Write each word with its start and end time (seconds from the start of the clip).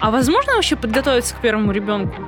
А 0.00 0.10
возможно 0.10 0.54
вообще 0.54 0.74
подготовиться 0.74 1.34
к 1.34 1.40
первому 1.40 1.70
ребенку? 1.70 2.22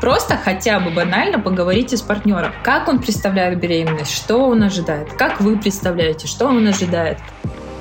Просто 0.00 0.36
хотя 0.36 0.80
бы 0.80 0.90
банально 0.90 1.38
поговорите 1.38 1.96
с 1.96 2.02
партнером. 2.02 2.52
Как 2.62 2.88
он 2.88 2.98
представляет 2.98 3.58
беременность, 3.58 4.14
что 4.14 4.46
он 4.48 4.62
ожидает, 4.62 5.14
как 5.14 5.40
вы 5.40 5.58
представляете, 5.58 6.26
что 6.26 6.46
он 6.46 6.66
ожидает. 6.66 7.18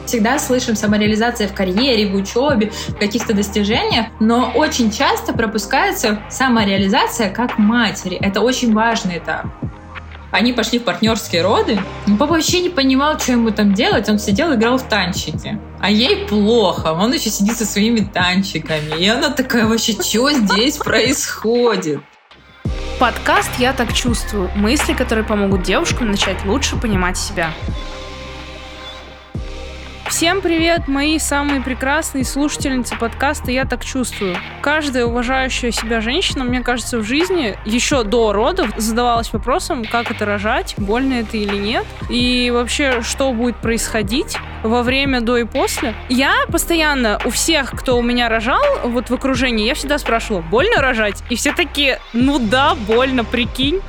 Всегда 0.06 0.40
слышим 0.40 0.76
самореализация 0.76 1.48
в 1.48 1.54
карьере, 1.54 2.12
в 2.12 2.16
учебе, 2.16 2.72
в 2.90 2.96
каких-то 2.96 3.34
достижениях, 3.34 4.08
но 4.20 4.52
очень 4.56 4.92
часто 4.92 5.34
пропускается 5.34 6.20
самореализация 6.30 7.30
как 7.30 7.58
матери. 7.58 8.18
Это 8.18 8.42
очень 8.42 8.74
важный 8.74 9.18
этап. 9.18 9.48
Они 10.34 10.52
пошли 10.52 10.80
в 10.80 10.84
партнерские 10.84 11.44
роды. 11.44 11.80
Но 12.08 12.18
папа 12.18 12.34
вообще 12.34 12.62
не 12.62 12.70
понимал, 12.70 13.20
что 13.20 13.34
ему 13.34 13.52
там 13.52 13.76
делать. 13.76 14.10
Он 14.10 14.18
сидел 14.18 14.52
играл 14.56 14.80
в 14.80 14.84
танчики. 14.90 15.60
А 15.80 15.92
ей 15.92 16.26
плохо. 16.26 16.92
Он 16.94 17.14
еще 17.14 17.30
сидит 17.30 17.56
со 17.56 17.66
своими 17.66 18.00
танчиками. 18.00 19.00
И 19.00 19.08
она 19.08 19.30
такая 19.30 19.68
вообще, 19.68 19.94
что 19.94 20.32
здесь 20.32 20.78
происходит? 20.78 22.02
Подкаст 23.00 23.52
«Я 23.60 23.74
так 23.74 23.94
чувствую». 23.94 24.50
Мысли, 24.56 24.94
которые 24.94 25.24
помогут 25.24 25.62
девушкам 25.62 26.10
начать 26.10 26.44
лучше 26.46 26.78
понимать 26.78 27.16
себя. 27.16 27.54
Всем 30.10 30.42
привет, 30.42 30.88
мои 30.88 31.18
самые 31.18 31.62
прекрасные 31.62 32.26
слушательницы 32.26 32.96
подкаста 32.98 33.52
«Я 33.52 33.66
так 33.66 33.86
чувствую». 33.86 34.36
Каждая 34.62 35.06
уважающая 35.06 35.72
себя 35.72 36.02
женщина, 36.02 36.44
мне 36.44 36.62
кажется, 36.62 37.00
в 37.00 37.04
жизни 37.04 37.58
еще 37.66 38.04
до 38.04 38.34
родов 38.34 38.70
задавалась 38.78 39.32
вопросом, 39.32 39.86
как 39.86 40.12
это 40.12 40.26
рожать, 40.26 40.76
больно 40.78 41.14
это 41.14 41.38
или 41.38 41.56
нет, 41.56 41.86
и 42.10 42.52
вообще, 42.54 43.02
что 43.02 43.32
будет 43.32 43.58
происходить 43.58 44.38
во 44.62 44.84
время, 44.84 45.22
до 45.22 45.38
и 45.38 45.44
после. 45.44 45.94
Я 46.10 46.34
постоянно 46.50 47.20
у 47.26 47.30
всех, 47.30 47.72
кто 47.72 47.98
у 47.98 48.02
меня 48.02 48.30
рожал, 48.30 48.62
вот 48.84 49.10
в 49.10 49.14
окружении, 49.14 49.68
я 49.68 49.74
всегда 49.74 49.98
спрашивала, 49.98 50.42
больно 50.42 50.82
рожать? 50.82 51.24
И 51.30 51.36
все 51.36 51.54
такие, 51.54 52.00
ну 52.14 52.40
да, 52.40 52.76
больно, 52.76 53.24
прикинь. 53.24 53.82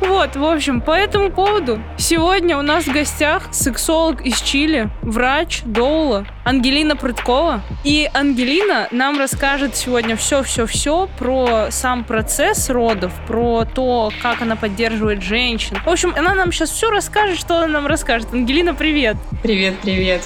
Вот, 0.00 0.36
в 0.36 0.44
общем, 0.44 0.80
по 0.80 0.92
этому 0.92 1.30
поводу 1.30 1.80
сегодня 1.98 2.56
у 2.56 2.62
нас 2.62 2.84
в 2.84 2.92
гостях 2.92 3.48
сексолог 3.52 4.22
из 4.22 4.40
Чили, 4.40 4.90
врач, 5.02 5.61
Доула, 5.64 6.26
Ангелина 6.44 6.96
Прыткова. 6.96 7.62
И 7.84 8.10
Ангелина 8.12 8.88
нам 8.90 9.18
расскажет 9.18 9.76
сегодня 9.76 10.16
все-все-все 10.16 11.08
про 11.18 11.68
сам 11.70 12.04
процесс 12.04 12.68
родов, 12.70 13.12
про 13.26 13.64
то, 13.64 14.12
как 14.22 14.42
она 14.42 14.56
поддерживает 14.56 15.22
женщин. 15.22 15.76
В 15.84 15.88
общем, 15.88 16.12
она 16.16 16.34
нам 16.34 16.52
сейчас 16.52 16.70
все 16.70 16.90
расскажет, 16.90 17.38
что 17.38 17.58
она 17.58 17.68
нам 17.68 17.86
расскажет. 17.86 18.28
Ангелина, 18.32 18.74
привет! 18.74 19.16
Привет, 19.42 19.74
привет! 19.82 20.22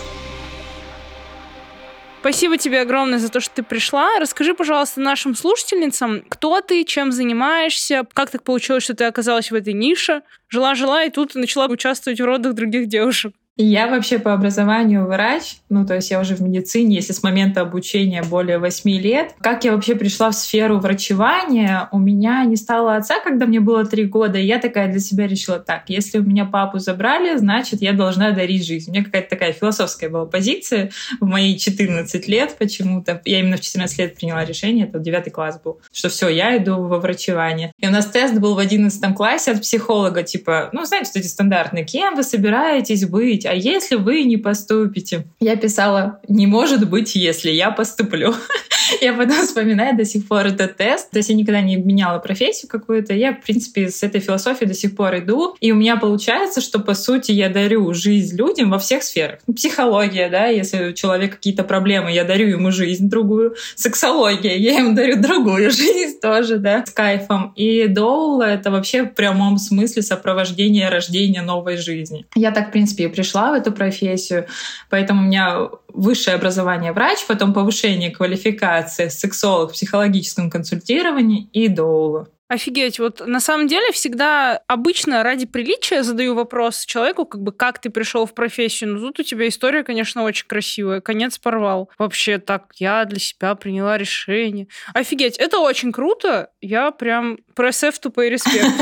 Спасибо 2.20 2.58
тебе 2.58 2.80
огромное 2.80 3.20
за 3.20 3.28
то, 3.28 3.38
что 3.38 3.54
ты 3.54 3.62
пришла. 3.62 4.18
Расскажи, 4.18 4.52
пожалуйста, 4.52 5.00
нашим 5.00 5.36
слушательницам, 5.36 6.22
кто 6.28 6.60
ты, 6.60 6.82
чем 6.82 7.12
занимаешься, 7.12 8.04
как 8.14 8.30
так 8.30 8.42
получилось, 8.42 8.82
что 8.82 8.94
ты 8.94 9.04
оказалась 9.04 9.52
в 9.52 9.54
этой 9.54 9.74
нише. 9.74 10.22
Жила-жила, 10.48 11.04
и 11.04 11.10
тут 11.10 11.36
начала 11.36 11.66
участвовать 11.66 12.20
в 12.20 12.24
родах 12.24 12.54
других 12.54 12.88
девушек. 12.88 13.32
Я 13.58 13.86
вообще 13.88 14.18
по 14.18 14.34
образованию 14.34 15.06
врач, 15.06 15.56
ну 15.70 15.86
то 15.86 15.94
есть 15.94 16.10
я 16.10 16.20
уже 16.20 16.34
в 16.34 16.42
медицине, 16.42 16.96
если 16.96 17.14
с 17.14 17.22
момента 17.22 17.62
обучения 17.62 18.22
более 18.22 18.58
8 18.58 18.90
лет. 19.00 19.34
Как 19.40 19.64
я 19.64 19.72
вообще 19.72 19.94
пришла 19.94 20.30
в 20.30 20.34
сферу 20.34 20.78
врачевания? 20.78 21.88
У 21.90 21.98
меня 21.98 22.44
не 22.44 22.56
стало 22.56 22.96
отца, 22.96 23.14
когда 23.24 23.46
мне 23.46 23.60
было 23.60 23.86
3 23.86 24.04
года, 24.04 24.38
и 24.38 24.44
я 24.44 24.58
такая 24.58 24.90
для 24.90 25.00
себя 25.00 25.26
решила, 25.26 25.58
так, 25.58 25.84
если 25.88 26.18
у 26.18 26.22
меня 26.22 26.44
папу 26.44 26.78
забрали, 26.78 27.38
значит 27.38 27.80
я 27.80 27.94
должна 27.94 28.32
дарить 28.32 28.66
жизнь. 28.66 28.90
У 28.90 28.92
меня 28.92 29.04
какая-то 29.04 29.30
такая 29.30 29.54
философская 29.54 30.10
была 30.10 30.26
позиция 30.26 30.90
в 31.18 31.24
мои 31.24 31.56
14 31.56 32.28
лет 32.28 32.56
почему-то. 32.58 33.22
Я 33.24 33.40
именно 33.40 33.56
в 33.56 33.62
14 33.62 33.98
лет 33.98 34.16
приняла 34.16 34.44
решение, 34.44 34.86
это 34.86 34.98
9 34.98 35.32
класс 35.32 35.58
был, 35.64 35.80
что 35.94 36.10
все, 36.10 36.28
я 36.28 36.58
иду 36.58 36.82
во 36.82 36.98
врачевание. 36.98 37.72
И 37.80 37.86
у 37.86 37.90
нас 37.90 38.04
тест 38.04 38.34
был 38.34 38.54
в 38.54 38.58
11 38.58 39.14
классе 39.14 39.52
от 39.52 39.62
психолога, 39.62 40.22
типа, 40.24 40.68
ну 40.74 40.84
знаете, 40.84 41.08
что 41.08 41.20
эти 41.20 41.28
стандартные, 41.28 41.86
кем 41.86 42.16
вы 42.16 42.22
собираетесь 42.22 43.06
быть? 43.06 43.45
А 43.46 43.54
если 43.54 43.96
вы 43.96 44.24
не 44.24 44.36
поступите? 44.36 45.26
Я 45.40 45.56
писала, 45.56 46.20
не 46.28 46.46
может 46.46 46.88
быть, 46.88 47.14
если 47.14 47.50
я 47.50 47.70
поступлю. 47.70 48.34
Я 49.00 49.12
потом 49.14 49.44
вспоминаю 49.44 49.96
до 49.96 50.04
сих 50.04 50.26
пор 50.28 50.46
этот 50.46 50.76
тест. 50.76 51.10
То 51.10 51.18
есть 51.18 51.28
я 51.28 51.34
никогда 51.34 51.60
не 51.60 51.76
меняла 51.76 52.18
профессию 52.18 52.68
какую-то. 52.68 53.14
Я, 53.14 53.32
в 53.32 53.42
принципе, 53.42 53.88
с 53.88 54.02
этой 54.02 54.20
философией 54.20 54.68
до 54.68 54.74
сих 54.74 54.94
пор 54.94 55.18
иду. 55.18 55.56
И 55.60 55.72
у 55.72 55.74
меня 55.74 55.96
получается, 55.96 56.60
что, 56.60 56.78
по 56.78 56.94
сути, 56.94 57.32
я 57.32 57.48
дарю 57.48 57.92
жизнь 57.94 58.36
людям 58.36 58.70
во 58.70 58.78
всех 58.78 59.02
сферах. 59.02 59.40
Психология, 59.54 60.28
да, 60.28 60.46
если 60.46 60.90
у 60.90 60.92
человека 60.92 61.36
какие-то 61.36 61.64
проблемы, 61.64 62.12
я 62.12 62.24
дарю 62.24 62.48
ему 62.48 62.70
жизнь 62.70 63.08
другую. 63.08 63.56
Сексология, 63.74 64.56
я 64.56 64.78
ему 64.78 64.94
дарю 64.94 65.20
другую 65.20 65.70
жизнь 65.72 66.20
тоже, 66.20 66.58
да, 66.58 66.84
с 66.86 66.90
кайфом. 66.90 67.52
И 67.56 67.86
доула— 67.88 68.44
это 68.44 68.70
вообще 68.70 69.02
в 69.02 69.14
прямом 69.14 69.58
смысле 69.58 70.02
сопровождение 70.02 70.88
рождения 70.88 71.42
новой 71.42 71.76
жизни. 71.76 72.26
Я 72.34 72.52
так, 72.52 72.68
в 72.68 72.72
принципе, 72.72 73.04
и 73.04 73.08
пришла 73.08 73.35
в 73.52 73.54
эту 73.54 73.72
профессию, 73.72 74.46
поэтому 74.90 75.22
у 75.22 75.24
меня 75.26 75.68
высшее 75.88 76.36
образование 76.36 76.92
врач, 76.92 77.26
потом 77.26 77.52
повышение 77.52 78.10
квалификации 78.10 79.08
сексолог 79.08 79.70
в 79.70 79.74
психологическом 79.74 80.50
консультировании 80.50 81.48
и 81.52 81.68
доула. 81.68 82.28
Офигеть, 82.48 83.00
вот 83.00 83.26
на 83.26 83.40
самом 83.40 83.66
деле 83.66 83.90
всегда 83.90 84.60
обычно 84.68 85.24
ради 85.24 85.46
приличия 85.46 86.04
задаю 86.04 86.36
вопрос 86.36 86.84
человеку, 86.84 87.26
как 87.26 87.42
бы 87.42 87.50
как 87.50 87.80
ты 87.80 87.90
пришел 87.90 88.24
в 88.24 88.34
профессию. 88.34 88.94
Ну 88.94 89.00
тут 89.00 89.18
у 89.18 89.22
тебя 89.24 89.48
история, 89.48 89.82
конечно, 89.82 90.22
очень 90.22 90.46
красивая. 90.46 91.00
Конец 91.00 91.38
порвал. 91.38 91.90
Вообще 91.98 92.38
так, 92.38 92.66
я 92.76 93.04
для 93.04 93.18
себя 93.18 93.56
приняла 93.56 93.98
решение. 93.98 94.68
Офигеть, 94.94 95.38
это 95.38 95.58
очень 95.58 95.90
круто. 95.90 96.50
Я 96.60 96.92
прям 96.92 97.38
пресс 97.54 97.82
тупой 98.00 98.30
респект. 98.30 98.72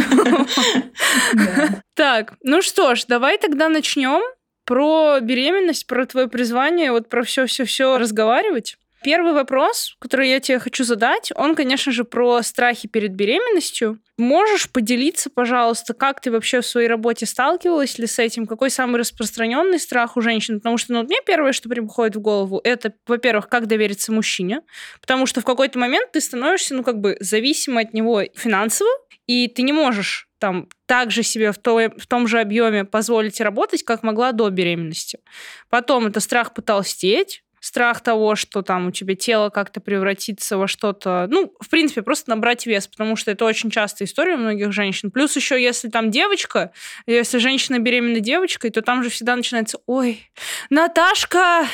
Так, 1.94 2.34
ну 2.42 2.60
что 2.60 2.96
ж, 2.96 3.04
давай 3.06 3.38
тогда 3.38 3.68
начнем 3.68 4.20
про 4.64 5.20
беременность, 5.20 5.86
про 5.86 6.06
твое 6.06 6.28
призвание, 6.28 6.92
вот 6.92 7.08
про 7.08 7.22
все-все-все 7.22 7.98
разговаривать. 7.98 8.76
Первый 9.04 9.34
вопрос, 9.34 9.96
который 9.98 10.30
я 10.30 10.40
тебе 10.40 10.58
хочу 10.58 10.82
задать, 10.82 11.30
он, 11.36 11.54
конечно 11.54 11.92
же, 11.92 12.04
про 12.04 12.40
страхи 12.42 12.88
перед 12.88 13.12
беременностью. 13.12 13.98
Можешь 14.16 14.70
поделиться, 14.70 15.28
пожалуйста, 15.28 15.92
как 15.92 16.22
ты 16.22 16.30
вообще 16.30 16.62
в 16.62 16.66
своей 16.66 16.88
работе 16.88 17.26
сталкивалась 17.26 17.98
ли 17.98 18.06
с 18.06 18.18
этим? 18.18 18.46
Какой 18.46 18.70
самый 18.70 18.98
распространенный 18.98 19.78
страх 19.78 20.16
у 20.16 20.22
женщин? 20.22 20.58
Потому 20.58 20.78
что, 20.78 20.94
ну, 20.94 21.02
мне 21.02 21.18
первое, 21.26 21.52
что 21.52 21.68
приходит 21.68 22.16
в 22.16 22.20
голову, 22.20 22.62
это, 22.64 22.94
во-первых, 23.06 23.50
как 23.50 23.66
довериться 23.66 24.10
мужчине, 24.10 24.62
потому 25.02 25.26
что 25.26 25.42
в 25.42 25.44
какой-то 25.44 25.78
момент 25.78 26.12
ты 26.12 26.22
становишься, 26.22 26.74
ну, 26.74 26.82
как 26.82 26.98
бы 26.98 27.18
зависима 27.20 27.82
от 27.82 27.92
него 27.92 28.22
финансово, 28.34 28.88
и 29.26 29.48
ты 29.48 29.62
не 29.62 29.72
можешь 29.72 30.28
там 30.38 30.68
также 30.86 31.22
себе 31.22 31.52
в, 31.52 31.58
то, 31.58 31.76
в 31.96 32.06
том 32.06 32.26
же 32.26 32.40
объеме 32.40 32.84
позволить 32.84 33.40
работать, 33.40 33.82
как 33.82 34.02
могла 34.02 34.32
до 34.32 34.50
беременности. 34.50 35.20
Потом 35.70 36.06
это 36.06 36.20
страх 36.20 36.52
потолстеть, 36.52 37.44
страх 37.64 38.02
того, 38.02 38.36
что 38.36 38.60
там 38.60 38.88
у 38.88 38.90
тебя 38.90 39.14
тело 39.14 39.48
как-то 39.48 39.80
превратится 39.80 40.58
во 40.58 40.68
что-то, 40.68 41.26
ну, 41.30 41.54
в 41.58 41.70
принципе, 41.70 42.02
просто 42.02 42.28
набрать 42.28 42.66
вес, 42.66 42.86
потому 42.86 43.16
что 43.16 43.30
это 43.30 43.46
очень 43.46 43.70
частая 43.70 44.06
история 44.06 44.34
у 44.34 44.38
многих 44.38 44.70
женщин. 44.70 45.10
Плюс 45.10 45.34
еще, 45.34 45.60
если 45.60 45.88
там 45.88 46.10
девочка, 46.10 46.72
если 47.06 47.38
женщина 47.38 47.78
беременна 47.78 48.20
девочкой, 48.20 48.70
то 48.70 48.82
там 48.82 49.02
же 49.02 49.08
всегда 49.08 49.34
начинается, 49.34 49.78
ой, 49.86 50.30
Наташка, 50.68 51.66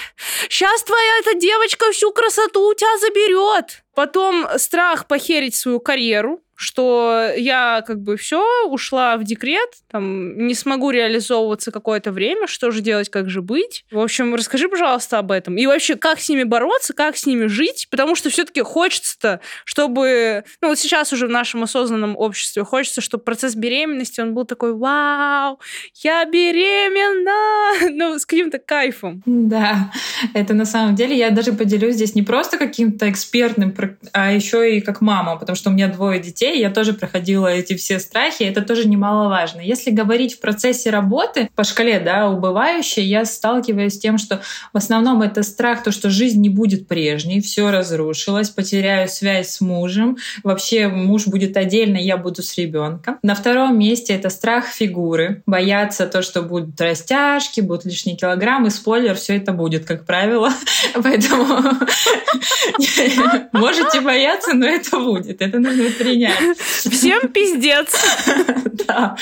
сейчас 0.49 0.85
твоя 0.85 1.19
эта 1.23 1.37
девочка 1.41 1.91
всю 1.91 2.13
красоту 2.13 2.71
у 2.71 2.75
тебя 2.75 2.97
заберет. 2.99 3.83
Потом 3.97 4.47
страх 4.59 5.09
похерить 5.09 5.57
свою 5.57 5.81
карьеру, 5.81 6.41
что 6.61 7.33
я 7.39 7.83
как 7.87 8.03
бы 8.03 8.19
все 8.19 8.45
ушла 8.67 9.17
в 9.17 9.25
декрет, 9.25 9.71
там 9.91 10.47
не 10.47 10.55
смогу 10.55 10.91
реализовываться 10.91 11.73
какое-то 11.73 12.13
время, 12.13 12.47
что 12.47 12.71
же 12.71 12.83
делать, 12.83 13.09
как 13.09 13.31
же 13.31 13.41
быть. 13.41 13.87
В 13.91 13.99
общем, 13.99 14.35
расскажи, 14.35 14.69
пожалуйста, 14.69 15.19
об 15.19 15.33
этом. 15.33 15.57
И 15.57 15.65
вообще, 15.65 15.97
как 15.97 16.21
с 16.21 16.29
ними 16.29 16.43
бороться, 16.43 16.93
как 16.93 17.17
с 17.17 17.25
ними 17.25 17.47
жить, 17.47 17.89
потому 17.91 18.15
что 18.15 18.29
все-таки 18.29 18.61
хочется-то, 18.61 19.41
чтобы, 19.65 20.45
ну 20.61 20.69
вот 20.69 20.79
сейчас 20.79 21.15
уже 21.15 21.29
в 21.29 21.31
нашем 21.31 21.63
осознанном 21.63 22.15
обществе 22.15 22.63
хочется, 22.63 23.01
чтобы 23.01 23.25
процесс 23.25 23.55
беременности, 23.55 24.21
он 24.21 24.35
был 24.35 24.45
такой, 24.45 24.75
вау, 24.75 25.59
я 26.03 26.27
беременна, 26.27 27.91
ну, 27.91 28.19
с 28.19 28.27
каким-то 28.27 28.59
кайфом. 28.59 29.23
Да, 29.25 29.91
это 30.35 30.53
на 30.53 30.67
самом 30.67 30.95
деле, 30.95 31.17
я 31.17 31.31
даже 31.31 31.55
поделюсь 31.55 31.95
здесь 31.95 32.15
не 32.15 32.23
просто 32.23 32.59
каким-то 32.59 33.11
экспертным, 33.11 33.75
а 34.13 34.31
еще 34.31 34.77
и 34.77 34.83
как 34.83 35.01
мама, 35.01 35.37
потому 35.37 35.57
что 35.57 35.71
у 35.71 35.73
меня 35.73 35.89
двое 35.89 36.21
детей, 36.21 36.50
детей, 36.51 36.61
я 36.61 36.71
тоже 36.71 36.93
проходила 36.93 37.49
эти 37.49 37.77
все 37.77 37.99
страхи, 37.99 38.43
это 38.43 38.63
тоже 38.63 38.89
немаловажно. 38.89 39.61
Если 39.61 39.91
говорить 39.91 40.35
в 40.35 40.41
процессе 40.41 40.91
работы 40.91 41.49
по 41.55 41.65
шкале, 41.65 42.01
да, 42.01 42.29
убывающей, 42.29 43.03
я 43.03 43.25
сталкиваюсь 43.25 43.95
с 43.95 43.99
тем, 43.99 44.19
что 44.19 44.41
в 44.73 44.77
основном 44.77 45.23
это 45.23 45.43
страх, 45.43 45.83
то, 45.83 45.93
что 45.93 46.11
жизнь 46.11 46.41
не 46.41 46.49
будет 46.49 46.89
прежней, 46.89 47.41
все 47.41 47.71
разрушилось, 47.71 48.51
потеряю 48.51 49.09
связь 49.09 49.51
с 49.51 49.61
мужем, 49.61 50.17
вообще 50.43 50.89
муж 50.89 51.27
будет 51.27 51.57
отдельно, 51.57 51.97
я 51.97 52.17
буду 52.17 52.43
с 52.43 52.57
ребенком. 52.57 53.19
На 53.23 53.35
втором 53.35 53.79
месте 53.79 54.15
это 54.15 54.31
страх 54.31 54.67
фигуры, 54.67 55.43
бояться 55.47 56.07
то, 56.07 56.23
что 56.23 56.43
будут 56.43 56.81
растяжки, 56.81 57.61
будут 57.61 57.85
лишние 57.85 58.17
килограммы, 58.17 58.71
спойлер, 58.71 59.15
все 59.15 59.37
это 59.37 59.53
будет, 59.53 59.85
как 59.85 60.07
правило. 60.07 60.51
Поэтому 60.95 61.47
можете 63.53 64.01
бояться, 64.01 64.55
но 64.55 64.67
это 64.67 64.99
будет. 64.99 65.41
Это 65.41 65.59
нужно 65.59 65.91
принять. 65.91 66.40
Всем 66.57 67.29
пиздец. 67.29 67.95
Да. 68.89 69.17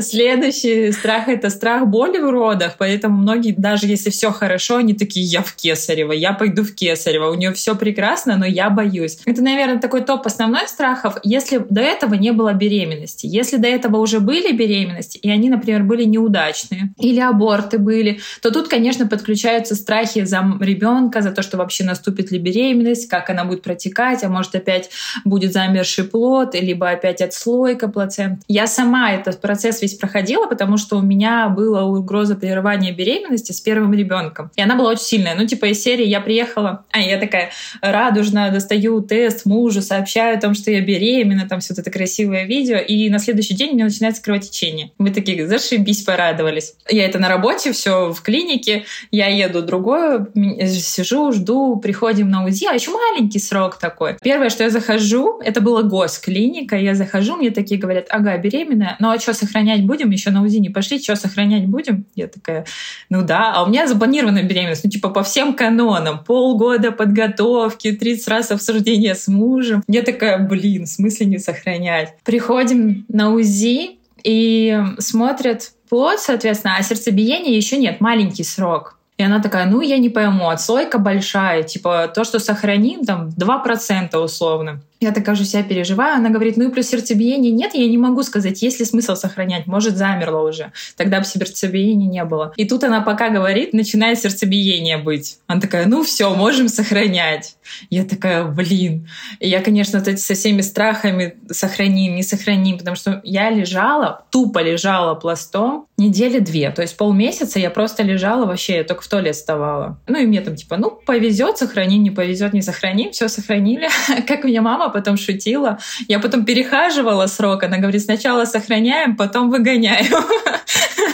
Следующий 0.00 0.92
страх— 0.92 1.24
это 1.28 1.50
страх 1.50 1.86
боли 1.86 2.18
в 2.18 2.30
родах. 2.30 2.76
Поэтому 2.78 3.18
многие, 3.18 3.54
даже 3.56 3.86
если 3.86 4.10
все 4.10 4.32
хорошо, 4.32 4.78
они 4.78 4.94
такие, 4.94 5.24
я 5.24 5.42
в 5.42 5.54
Кесарево, 5.54 6.12
я 6.12 6.32
пойду 6.32 6.64
в 6.64 6.74
Кесарево. 6.74 7.30
У 7.30 7.34
нее 7.34 7.52
все 7.52 7.76
прекрасно, 7.76 8.36
но 8.36 8.46
я 8.46 8.70
боюсь. 8.70 9.18
Это, 9.24 9.42
наверное, 9.42 9.78
такой 9.78 10.02
топ 10.02 10.26
основной 10.26 10.66
страхов, 10.68 11.16
если 11.22 11.64
до 11.68 11.80
этого 11.80 12.14
не 12.14 12.32
было 12.32 12.52
беременности. 12.54 13.26
Если 13.26 13.56
до 13.56 13.68
этого 13.68 13.98
уже 13.98 14.20
были 14.20 14.52
беременности, 14.52 15.18
и 15.18 15.30
они, 15.30 15.48
например, 15.50 15.82
были 15.82 16.04
неудачные, 16.04 16.92
или 16.98 17.20
аборты 17.20 17.78
были, 17.78 18.20
то 18.40 18.50
тут, 18.50 18.68
конечно, 18.68 19.06
подключаются 19.06 19.74
страхи 19.74 20.24
за 20.24 20.42
ребенка, 20.60 21.20
за 21.20 21.30
то, 21.30 21.42
что 21.42 21.56
вообще 21.56 21.84
наступит 21.84 22.30
ли 22.32 22.38
беременность, 22.38 23.08
как 23.08 23.30
она 23.30 23.44
будет 23.44 23.62
протекать, 23.62 24.24
а 24.24 24.28
может 24.28 24.54
опять 24.54 24.90
будет 25.24 25.52
замерший 25.52 26.04
плод, 26.04 26.21
либо 26.52 26.90
опять 26.90 27.20
отслойка 27.20 27.88
плацент. 27.88 28.42
Я 28.48 28.66
сама 28.66 29.12
этот 29.12 29.40
процесс 29.40 29.82
весь 29.82 29.94
проходила, 29.94 30.46
потому 30.46 30.76
что 30.76 30.96
у 30.96 31.02
меня 31.02 31.48
была 31.48 31.84
угроза 31.84 32.36
прерывания 32.36 32.92
беременности 32.92 33.52
с 33.52 33.60
первым 33.60 33.94
ребенком. 33.94 34.50
И 34.56 34.62
она 34.62 34.76
была 34.76 34.90
очень 34.90 35.04
сильная. 35.04 35.34
Ну, 35.34 35.46
типа 35.46 35.66
из 35.66 35.82
серии 35.82 36.06
я 36.06 36.20
приехала, 36.20 36.84
а 36.90 37.00
я 37.00 37.18
такая 37.18 37.50
радужная, 37.80 38.52
достаю 38.52 39.00
тест 39.00 39.46
мужу, 39.46 39.82
сообщаю 39.82 40.38
о 40.38 40.40
том, 40.40 40.54
что 40.54 40.70
я 40.70 40.80
беременна, 40.80 41.48
там 41.48 41.60
все 41.60 41.74
это 41.74 41.90
красивое 41.90 42.44
видео, 42.44 42.76
и 42.76 43.10
на 43.10 43.18
следующий 43.18 43.54
день 43.54 43.70
у 43.70 43.74
меня 43.74 43.84
начинается 43.84 44.22
кровотечение. 44.22 44.92
Мы 44.98 45.10
такие, 45.10 45.46
зашибись, 45.46 46.02
порадовались. 46.02 46.74
Я 46.88 47.06
это 47.06 47.18
на 47.18 47.28
работе, 47.28 47.72
все 47.72 48.12
в 48.12 48.22
клинике, 48.22 48.84
я 49.10 49.28
еду 49.28 49.62
другое, 49.62 50.26
сижу, 50.34 51.32
жду, 51.32 51.76
приходим 51.76 52.30
на 52.30 52.44
УЗИ, 52.44 52.66
а 52.70 52.74
еще 52.74 52.90
маленький 52.90 53.38
срок 53.38 53.78
такой. 53.78 54.16
Первое, 54.22 54.50
что 54.50 54.64
я 54.64 54.70
захожу, 54.70 55.40
это 55.40 55.60
была 55.60 55.82
госклиника, 56.02 56.76
я 56.76 56.94
захожу, 56.94 57.36
мне 57.36 57.50
такие 57.50 57.80
говорят, 57.80 58.06
ага, 58.10 58.36
беременная, 58.36 58.96
ну 58.98 59.10
а 59.10 59.18
что, 59.18 59.34
сохранять 59.34 59.84
будем? 59.84 60.10
Еще 60.10 60.30
на 60.30 60.42
УЗИ 60.42 60.58
не 60.58 60.68
пошли, 60.68 61.00
что, 61.00 61.16
сохранять 61.16 61.66
будем? 61.66 62.04
Я 62.14 62.26
такая, 62.26 62.66
ну 63.08 63.22
да, 63.22 63.52
а 63.54 63.64
у 63.64 63.68
меня 63.68 63.86
запланирована 63.86 64.42
беременность, 64.42 64.84
ну 64.84 64.90
типа 64.90 65.08
по 65.10 65.22
всем 65.22 65.54
канонам, 65.54 66.24
полгода 66.24 66.90
подготовки, 66.92 67.92
30 67.92 68.28
раз 68.28 68.50
обсуждения 68.50 69.14
с 69.14 69.28
мужем. 69.28 69.82
Я 69.88 70.02
такая, 70.02 70.38
блин, 70.38 70.86
в 70.86 70.88
смысле 70.88 71.26
не 71.26 71.38
сохранять? 71.38 72.14
Приходим 72.24 73.04
на 73.08 73.32
УЗИ 73.32 73.98
и 74.24 74.78
смотрят 74.98 75.72
плод, 75.88 76.18
соответственно, 76.20 76.76
а 76.78 76.82
сердцебиения 76.82 77.54
еще 77.54 77.76
нет, 77.76 78.00
маленький 78.00 78.44
срок. 78.44 78.98
И 79.18 79.22
она 79.22 79.40
такая, 79.40 79.66
ну, 79.66 79.82
я 79.82 79.98
не 79.98 80.08
пойму, 80.08 80.48
отслойка 80.48 80.98
большая, 80.98 81.62
типа 81.62 82.10
то, 82.12 82.24
что 82.24 82.40
сохраним, 82.40 83.04
там, 83.04 83.28
2% 83.28 84.16
условно. 84.16 84.80
Я 85.02 85.10
такая 85.10 85.34
же 85.34 85.44
себя 85.44 85.64
переживаю. 85.64 86.14
Она 86.14 86.30
говорит, 86.30 86.56
ну 86.56 86.68
и 86.68 86.72
про 86.72 86.82
сердцебиение 86.82 87.50
нет, 87.50 87.74
я 87.74 87.88
не 87.88 87.98
могу 87.98 88.22
сказать, 88.22 88.62
есть 88.62 88.78
ли 88.78 88.86
смысл 88.86 89.16
сохранять. 89.16 89.66
Может, 89.66 89.96
замерло 89.96 90.48
уже. 90.48 90.70
Тогда 90.96 91.18
бы 91.18 91.24
сердцебиения 91.24 92.08
не 92.08 92.24
было. 92.24 92.52
И 92.56 92.64
тут 92.64 92.84
она 92.84 93.00
пока 93.00 93.28
говорит, 93.30 93.72
начинает 93.72 94.20
сердцебиение 94.20 94.98
быть. 94.98 95.38
Она 95.48 95.60
такая, 95.60 95.86
ну 95.86 96.04
все, 96.04 96.32
можем 96.34 96.68
сохранять. 96.68 97.56
Я 97.90 98.04
такая, 98.04 98.44
блин. 98.44 99.08
И 99.40 99.48
я, 99.48 99.60
конечно, 99.60 99.98
вот 99.98 100.06
эти 100.06 100.20
со 100.20 100.34
всеми 100.34 100.60
страхами 100.60 101.34
сохраним, 101.50 102.14
не 102.14 102.22
сохраним, 102.22 102.78
потому 102.78 102.96
что 102.96 103.20
я 103.24 103.50
лежала, 103.50 104.24
тупо 104.30 104.60
лежала 104.60 105.16
пластом 105.16 105.86
недели 105.96 106.38
две. 106.38 106.70
То 106.70 106.82
есть 106.82 106.96
полмесяца 106.96 107.58
я 107.58 107.70
просто 107.70 108.02
лежала 108.02 108.46
вообще, 108.46 108.76
я 108.76 108.84
только 108.84 109.02
в 109.02 109.08
туалет 109.08 109.34
вставала. 109.34 109.98
Ну 110.06 110.18
и 110.18 110.26
мне 110.26 110.40
там 110.40 110.56
типа, 110.56 110.76
ну 110.76 110.90
повезет, 110.90 111.58
сохраним, 111.58 112.02
не 112.02 112.10
повезет, 112.10 112.52
не 112.52 112.62
сохраним. 112.62 113.12
Все 113.12 113.28
сохранили. 113.28 113.88
Как 114.26 114.44
меня 114.44 114.62
мама 114.62 114.88
потом 114.92 115.16
шутила. 115.16 115.78
Я 116.08 116.18
потом 116.18 116.44
перехаживала 116.44 117.26
срок. 117.26 117.64
Она 117.64 117.78
говорит, 117.78 118.02
сначала 118.02 118.44
сохраняем, 118.44 119.16
потом 119.16 119.50
выгоняем. 119.50 120.12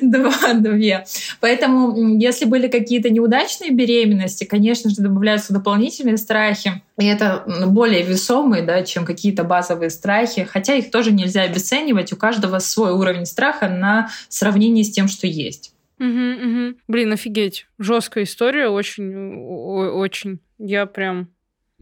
Два-две. 0.00 1.04
Поэтому, 1.40 2.18
если 2.18 2.44
были 2.44 2.68
какие-то 2.68 3.10
неудачные 3.10 3.70
беременности, 3.70 4.44
конечно 4.44 4.90
же, 4.90 4.96
добавляются 4.96 5.52
дополнительные 5.52 6.16
страхи. 6.16 6.82
И 6.98 7.06
это 7.06 7.44
более 7.66 8.02
весомые, 8.02 8.62
да, 8.62 8.82
чем 8.82 9.04
какие-то 9.04 9.44
базовые 9.44 9.90
страхи. 9.90 10.44
Хотя 10.44 10.74
их 10.74 10.90
тоже 10.90 11.12
нельзя 11.12 11.42
обесценивать. 11.42 12.12
У 12.12 12.16
каждого 12.16 12.58
свой 12.58 12.92
уровень 12.92 13.26
страха 13.26 13.68
на 13.68 14.10
сравнении 14.28 14.82
с 14.82 14.90
тем, 14.90 15.08
что 15.08 15.26
есть. 15.26 15.72
Угу, 15.98 16.06
угу. 16.08 16.78
Блин, 16.86 17.12
офигеть. 17.12 17.66
Жесткая 17.78 18.24
история, 18.24 18.68
очень, 18.68 19.34
очень. 19.36 20.38
Я 20.58 20.86
прям 20.86 21.28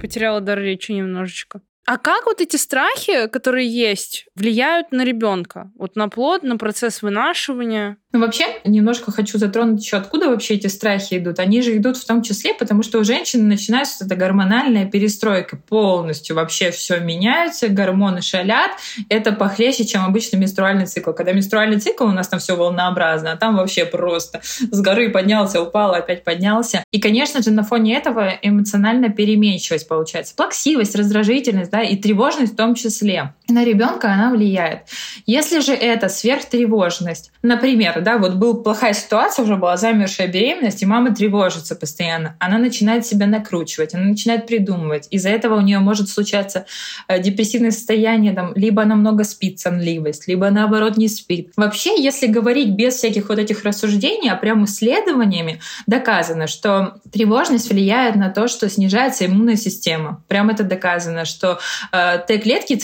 Потеряла 0.01 0.41
дар 0.41 0.59
речи 0.59 0.93
немножечко. 0.93 1.63
А 1.87 1.99
как 1.99 2.27
вот 2.27 2.41
эти 2.41 2.57
страхи, 2.57 3.29
которые 3.29 3.69
есть, 3.69 4.27
влияют 4.35 4.91
на 4.91 5.05
ребенка? 5.05 5.71
Вот 5.79 5.95
на 5.95 6.09
плод, 6.09 6.43
на 6.43 6.57
процесс 6.57 7.01
вынашивания? 7.01 7.97
Ну, 8.17 8.23
вообще, 8.23 8.47
немножко 8.65 9.13
хочу 9.13 9.37
затронуть 9.37 9.85
еще, 9.85 9.99
откуда 9.99 10.31
вообще 10.31 10.55
эти 10.55 10.69
страхи 10.69 11.19
идут. 11.19 11.39
Они 11.39 11.61
же 11.61 11.77
идут 11.77 11.99
в 11.99 12.07
том 12.07 12.23
числе, 12.23 12.55
потому 12.55 12.83
что 12.83 12.99
у 12.99 13.05
женщины 13.05 13.45
начинается 13.45 14.07
эта 14.07 14.17
гормональная 14.17 14.87
перестройка 14.87 15.57
полностью. 15.59 16.35
Вообще 16.35 16.71
все 16.71 16.99
меняется, 16.99 17.69
гормоны 17.69 18.23
шалят. 18.23 18.71
Это 19.11 19.33
похлеще, 19.33 19.85
чем 19.85 20.05
обычный 20.05 20.39
менструальный 20.39 20.87
цикл. 20.87 21.13
Когда 21.13 21.33
менструальный 21.33 21.79
цикл, 21.79 22.05
у 22.05 22.13
нас 22.13 22.27
там 22.29 22.41
все 22.41 22.57
волнообразно, 22.57 23.33
а 23.33 23.37
там 23.37 23.57
вообще 23.57 23.85
просто 23.85 24.41
с 24.43 24.81
горы 24.81 25.11
поднялся, 25.11 25.61
упал, 25.61 25.93
опять 25.93 26.25
поднялся. 26.25 26.83
И, 26.93 27.01
конечно 27.01 27.43
же, 27.43 27.51
на 27.51 27.65
фоне 27.65 27.97
этого 27.97 28.33
эмоциональная 28.41 29.11
переменчивость 29.11 29.87
получается. 29.87 30.35
Плаксивость, 30.35 30.97
раздражительность, 30.97 31.71
да, 31.77 31.83
и 31.83 31.97
тревожность 31.97 32.55
в 32.55 32.57
том 32.57 32.75
числе. 32.75 33.35
На 33.49 33.65
ребенка 33.65 34.13
она 34.13 34.31
влияет. 34.31 34.81
Если 35.25 35.61
же 35.61 35.73
это 35.73 36.09
сверхтревожность, 36.09 37.31
например, 37.43 38.01
да, 38.01 38.19
вот 38.19 38.35
была 38.35 38.55
плохая 38.55 38.93
ситуация, 38.93 39.45
уже 39.45 39.57
была 39.57 39.77
замершая 39.77 40.27
беременность, 40.27 40.83
и 40.83 40.87
мама 40.87 41.15
тревожится 41.15 41.77
постоянно. 41.77 42.37
Она 42.41 42.59
начинает 42.59 43.07
себя 43.07 43.27
накручивать, 43.27 43.95
она 43.95 44.05
начинает 44.05 44.49
придумывать. 44.49 45.07
Из-за 45.11 45.29
этого 45.29 45.57
у 45.57 45.61
нее 45.61 45.79
может 45.79 46.09
случаться 46.09 46.67
э, 47.07 47.21
депрессивное 47.23 47.71
состояние, 47.71 48.33
там, 48.33 48.53
либо 48.57 48.83
она 48.83 48.97
много 48.97 49.23
спит, 49.23 49.61
сонливость, 49.61 50.27
либо 50.27 50.51
наоборот 50.51 50.97
не 50.97 51.09
спит. 51.09 51.53
Вообще, 51.57 52.03
если 52.03 52.27
говорить 52.27 52.71
без 52.71 52.95
всяких 52.95 53.29
вот 53.29 53.39
этих 53.39 53.63
рассуждений, 53.63 54.29
а 54.29 54.35
прям 54.35 54.65
исследованиями 54.65 55.61
доказано, 55.87 56.49
что 56.49 56.97
тревожность 57.13 57.71
влияет 57.71 58.17
на 58.17 58.31
то, 58.31 58.49
что 58.49 58.69
снижается 58.69 59.25
иммунная 59.27 59.57
система. 59.57 60.25
Прям 60.27 60.51
это 60.51 60.65
доказано, 60.65 61.25
что 61.25 61.61
э, 61.93 62.19
Т-клетки 62.27 62.77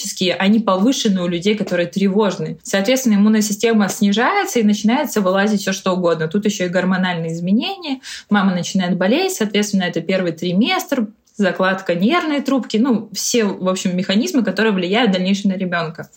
цитотоксические, 0.00 0.34
они 0.34 0.60
повышены 0.60 1.22
у 1.22 1.28
людей, 1.28 1.56
которые 1.56 1.86
тревожны. 1.86 2.58
Соответственно, 2.62 3.14
иммунная 3.14 3.42
система 3.42 3.88
снижается, 3.88 4.58
и 4.58 4.62
начинается 4.62 5.20
вылазить 5.20 5.60
все 5.60 5.72
что 5.72 5.92
угодно. 5.92 6.28
Тут 6.28 6.44
еще 6.44 6.66
и 6.66 6.68
гормональные 6.68 7.32
изменения, 7.32 8.00
мама 8.28 8.54
начинает 8.54 8.96
болеть, 8.96 9.32
соответственно, 9.32 9.84
это 9.84 10.00
первый 10.00 10.32
триместр, 10.32 11.08
закладка 11.36 11.94
нервной 11.94 12.42
трубки, 12.42 12.76
ну, 12.76 13.08
все, 13.12 13.44
в 13.44 13.68
общем, 13.68 13.96
механизмы, 13.96 14.42
которые 14.42 14.72
влияют 14.72 15.10
в 15.10 15.14
дальнейшем 15.14 15.50
на 15.50 15.54
ребенка. 15.54 16.10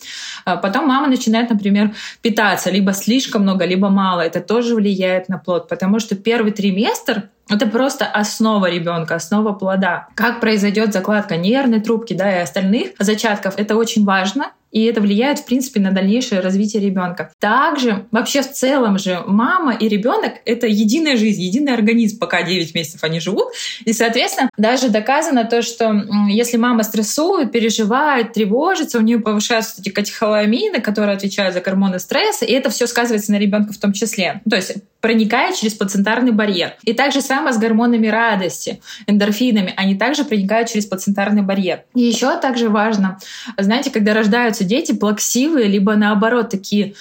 А 0.44 0.58
потом 0.58 0.88
мама 0.88 1.08
начинает, 1.08 1.50
например, 1.50 1.94
питаться 2.22 2.70
либо 2.70 2.94
слишком 2.94 3.44
много, 3.44 3.64
либо 3.66 3.90
мало. 3.90 4.20
Это 4.22 4.42
тоже 4.42 4.76
влияет 4.76 5.30
на 5.30 5.38
плод, 5.38 5.70
потому 5.70 6.00
что 6.00 6.16
первый 6.16 6.52
триместр 6.52 7.30
это 7.50 7.68
просто 7.68 8.06
основа 8.06 8.70
ребенка, 8.70 9.16
основа 9.16 9.54
плода. 9.54 10.08
Как 10.16 10.40
произойдет 10.40 10.94
закладка 10.94 11.38
нервной 11.38 11.82
трубки, 11.82 12.14
да, 12.14 12.40
и 12.40 12.42
остальных 12.42 12.92
зачатков, 13.00 13.56
это 13.58 13.76
очень 13.76 14.06
важно, 14.06 14.52
и 14.74 14.86
это 14.86 15.02
влияет, 15.02 15.40
в 15.40 15.46
принципе, 15.46 15.80
на 15.80 15.92
дальнейшее 15.92 16.42
развитие 16.42 16.82
ребенка. 16.82 17.32
Также 17.40 18.08
вообще 18.10 18.42
в 18.42 18.52
целом 18.52 18.98
же 18.98 19.22
мама 19.28 19.76
и 19.76 19.88
ребенок— 19.88 20.34
это 20.46 20.66
единая 20.66 21.16
жизнь, 21.16 21.44
единый 21.44 21.76
организм, 21.76 22.18
пока 22.18 22.42
9 22.42 22.74
месяцев 22.74 23.04
они 23.04 23.20
живут. 23.20 23.50
И, 23.86 23.94
соответственно, 23.94 24.50
даже 24.58 24.90
доказано 24.90 25.46
то, 25.46 25.62
что 25.62 25.94
если 26.28 26.58
мама 26.58 26.82
стрессует, 26.82 27.52
переживает, 27.52 28.34
тревожится, 28.34 28.98
у 28.98 29.02
нее 29.02 29.20
повышаются 29.20 29.80
эти 29.80 29.90
катехоламины, 29.90 30.82
которые 30.82 31.16
отвечают 31.16 31.54
за 31.54 31.62
гормоны 31.62 32.00
стресса, 32.00 32.44
и 32.44 32.52
это 32.52 32.72
все 32.72 32.88
сказывается 32.88 33.32
на 33.32 33.38
ребенка 33.38 33.74
в 33.74 33.78
том 33.78 33.94
числе. 33.94 34.42
То 34.50 34.56
есть 34.56 34.74
проникает 35.02 35.56
через 35.56 35.74
плацентарный 35.74 36.32
барьер. 36.32 36.76
И 36.84 36.94
также 36.94 37.22
самое 37.22 37.43
с 37.52 37.58
гормонами 37.58 38.08
радости, 38.08 38.82
эндорфинами, 39.08 39.74
они 39.76 39.96
также 39.96 40.24
проникают 40.24 40.70
через 40.70 40.86
плацентарный 40.86 41.42
барьер. 41.42 41.84
И 41.96 42.02
еще 42.02 42.40
также 42.40 42.70
важно, 42.70 43.18
знаете, 43.58 43.92
когда 43.92 44.14
рождаются 44.14 44.64
дети 44.64 44.94
плаксивые, 44.94 45.68
либо 45.68 45.96
наоборот 45.96 46.50
такие 46.50 46.94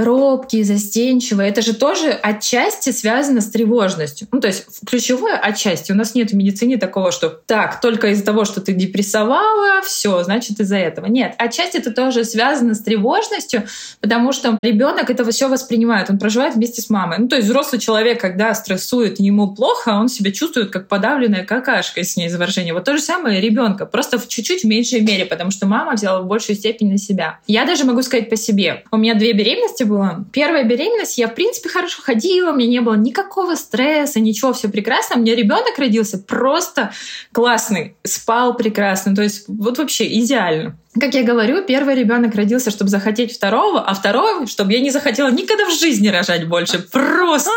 робкие, 0.00 0.64
застенчивые. 0.64 1.50
Это 1.50 1.62
же 1.62 1.74
тоже 1.74 2.10
отчасти 2.10 2.90
связано 2.90 3.40
с 3.40 3.50
тревожностью. 3.50 4.28
Ну, 4.32 4.40
то 4.40 4.48
есть 4.48 4.66
ключевое 4.86 5.36
отчасти. 5.36 5.92
У 5.92 5.94
нас 5.94 6.14
нет 6.14 6.30
в 6.30 6.34
медицине 6.34 6.76
такого, 6.76 7.12
что 7.12 7.28
так, 7.28 7.80
только 7.80 8.08
из-за 8.08 8.24
того, 8.24 8.44
что 8.44 8.60
ты 8.60 8.72
депрессовала, 8.72 9.82
все, 9.84 10.22
значит 10.22 10.60
из-за 10.60 10.76
этого. 10.76 11.06
Нет, 11.06 11.34
отчасти 11.38 11.76
это 11.76 11.90
тоже 11.90 12.24
связано 12.24 12.74
с 12.74 12.80
тревожностью, 12.80 13.64
потому 14.00 14.32
что 14.32 14.58
ребенок 14.62 15.10
этого 15.10 15.30
все 15.30 15.48
воспринимает, 15.48 16.10
он 16.10 16.18
проживает 16.18 16.54
вместе 16.54 16.82
с 16.82 16.90
мамой. 16.90 17.18
Ну, 17.18 17.28
то 17.28 17.36
есть 17.36 17.48
взрослый 17.48 17.80
человек, 17.80 18.20
когда 18.20 18.54
стрессует, 18.54 19.20
ему 19.20 19.54
плохо, 19.54 19.90
он 19.90 20.08
себя 20.08 20.32
чувствует 20.32 20.70
как 20.70 20.88
подавленная 20.88 21.44
какашка 21.44 22.02
с 22.02 22.16
ней 22.16 22.28
выражения. 22.28 22.72
Вот 22.72 22.84
то 22.84 22.96
же 22.96 23.02
самое 23.02 23.40
ребенка, 23.40 23.86
просто 23.86 24.18
в 24.18 24.28
чуть-чуть 24.28 24.64
меньшей 24.64 25.00
мере, 25.00 25.24
потому 25.26 25.50
что 25.50 25.66
мама 25.66 25.92
взяла 25.92 26.20
в 26.20 26.26
большую 26.26 26.56
степень 26.56 26.90
на 26.90 26.98
себя. 26.98 27.38
Я 27.46 27.64
даже 27.64 27.84
могу 27.84 28.02
сказать 28.02 28.30
по 28.30 28.36
себе. 28.36 28.84
У 28.90 28.96
меня 28.96 29.14
две 29.14 29.32
беременности 29.32 29.82
было. 29.90 30.24
Первая 30.32 30.64
беременность, 30.64 31.18
я, 31.18 31.28
в 31.28 31.34
принципе, 31.34 31.68
хорошо 31.68 32.02
ходила, 32.02 32.52
у 32.52 32.54
меня 32.54 32.68
не 32.68 32.80
было 32.80 32.94
никакого 32.94 33.54
стресса, 33.56 34.20
ничего, 34.20 34.52
все 34.52 34.68
прекрасно. 34.68 35.16
У 35.16 35.20
меня 35.20 35.34
ребенок 35.34 35.76
родился 35.78 36.18
просто 36.18 36.92
классный, 37.32 37.96
спал 38.04 38.56
прекрасно, 38.56 39.14
то 39.14 39.22
есть 39.22 39.44
вот 39.48 39.78
вообще 39.78 40.06
идеально. 40.20 40.76
Как 40.98 41.14
я 41.14 41.22
говорю, 41.22 41.62
первый 41.64 41.94
ребенок 41.94 42.34
родился, 42.34 42.72
чтобы 42.72 42.90
захотеть 42.90 43.32
второго, 43.32 43.80
а 43.80 43.94
второй, 43.94 44.48
чтобы 44.48 44.72
я 44.72 44.80
не 44.80 44.90
захотела 44.90 45.30
никогда 45.30 45.66
в 45.66 45.78
жизни 45.78 46.08
рожать 46.08 46.48
больше. 46.48 46.80
Просто. 46.80 47.52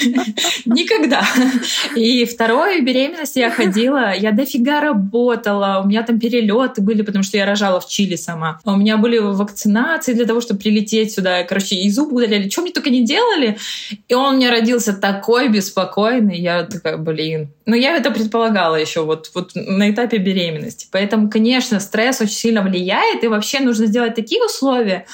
Никогда. 0.64 1.22
И 1.94 2.24
вторую 2.24 2.82
беременность 2.84 3.36
я 3.36 3.52
ходила, 3.52 4.12
я 4.12 4.32
дофига 4.32 4.80
работала, 4.80 5.80
у 5.84 5.86
меня 5.86 6.02
там 6.02 6.18
перелеты 6.18 6.82
были, 6.82 7.02
потому 7.02 7.22
что 7.22 7.36
я 7.36 7.46
рожала 7.46 7.78
в 7.78 7.86
Чили 7.86 8.16
сама. 8.16 8.58
У 8.64 8.74
меня 8.74 8.96
были 8.96 9.18
вакцинации 9.18 10.14
для 10.14 10.26
того, 10.26 10.40
чтобы 10.40 10.58
прилететь 10.58 11.12
сюда. 11.12 11.44
Короче, 11.44 11.76
и 11.76 11.88
зуб 11.88 12.12
удаляли, 12.12 12.48
что 12.48 12.62
мне 12.62 12.72
только 12.72 12.90
не 12.90 13.04
делали. 13.04 13.58
И 14.08 14.14
он 14.14 14.38
меня 14.38 14.50
родился 14.50 14.92
такой 14.92 15.48
беспокойный. 15.50 16.40
Я 16.40 16.64
такая, 16.64 16.96
блин. 16.96 17.52
Но 17.64 17.76
я 17.76 17.96
это 17.96 18.10
предполагала 18.10 18.74
еще 18.74 19.04
вот, 19.04 19.30
вот 19.34 19.52
на 19.54 19.88
этапе 19.88 20.18
беременности. 20.18 20.88
Поэтому, 20.90 21.30
конечно, 21.30 21.78
стресс 21.78 22.20
очень 22.20 22.34
сильно 22.34 22.55
сильно 22.56 22.62
влияет, 22.62 23.24
и 23.24 23.28
вообще 23.28 23.60
нужно 23.60 23.86
сделать 23.86 24.14
такие 24.14 24.42
условия, 24.44 25.06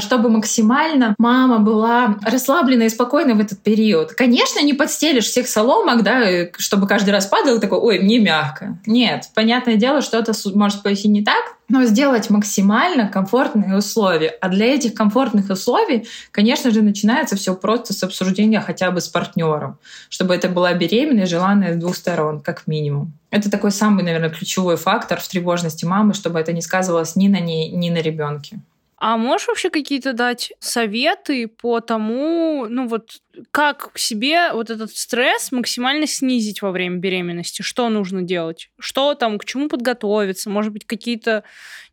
чтобы 0.00 0.28
максимально 0.28 1.14
мама 1.18 1.58
была 1.58 2.16
расслаблена 2.22 2.84
и 2.84 2.88
спокойна 2.88 3.34
в 3.34 3.40
этот 3.40 3.62
период. 3.62 4.12
Конечно, 4.12 4.60
не 4.62 4.72
подстелишь 4.72 5.26
всех 5.26 5.48
соломок, 5.48 6.02
да, 6.02 6.48
чтобы 6.58 6.86
каждый 6.86 7.10
раз 7.10 7.26
падал 7.26 7.60
такой, 7.60 7.78
ой, 7.78 7.98
мне 8.00 8.18
мягко. 8.18 8.78
Нет, 8.86 9.30
понятное 9.34 9.76
дело, 9.76 10.00
что 10.02 10.18
это 10.18 10.32
может 10.54 10.82
пойти 10.82 11.08
не 11.08 11.22
так, 11.22 11.56
но 11.68 11.84
сделать 11.84 12.30
максимально 12.30 13.08
комфортные 13.08 13.76
условия. 13.76 14.28
А 14.40 14.48
для 14.48 14.66
этих 14.66 14.94
комфортных 14.94 15.50
условий, 15.50 16.06
конечно 16.30 16.70
же, 16.70 16.82
начинается 16.82 17.36
все 17.36 17.54
просто 17.54 17.92
с 17.92 18.02
обсуждения 18.02 18.60
хотя 18.60 18.90
бы 18.90 19.00
с 19.00 19.08
партнером, 19.08 19.78
чтобы 20.08 20.34
это 20.34 20.48
была 20.48 20.72
беременная, 20.74 21.26
желанная 21.26 21.74
с 21.74 21.76
двух 21.76 21.96
сторон, 21.96 22.40
как 22.40 22.66
минимум. 22.66 23.12
Это 23.30 23.50
такой 23.50 23.72
самый, 23.72 24.04
наверное, 24.04 24.30
ключевой 24.30 24.76
фактор 24.76 25.20
в 25.20 25.28
тревожности 25.28 25.84
мамы, 25.84 26.14
чтобы 26.14 26.38
это 26.38 26.52
не 26.52 26.62
сказывалось 26.62 27.16
ни 27.16 27.28
на 27.28 27.40
ней, 27.40 27.70
ни 27.70 27.90
на 27.90 27.98
ребенке. 27.98 28.60
А 28.98 29.18
можешь 29.18 29.48
вообще 29.48 29.68
какие-то 29.68 30.14
дать 30.14 30.52
советы 30.58 31.48
по 31.48 31.80
тому, 31.80 32.66
ну 32.68 32.88
вот, 32.88 33.18
как 33.50 33.90
себе 33.96 34.52
вот 34.54 34.70
этот 34.70 34.90
стресс 34.96 35.52
максимально 35.52 36.06
снизить 36.06 36.62
во 36.62 36.70
время 36.70 36.96
беременности? 36.96 37.60
Что 37.60 37.90
нужно 37.90 38.22
делать? 38.22 38.70
Что 38.78 39.14
там, 39.14 39.38
к 39.38 39.44
чему 39.44 39.68
подготовиться? 39.68 40.48
Может 40.48 40.72
быть, 40.72 40.86
какие-то, 40.86 41.44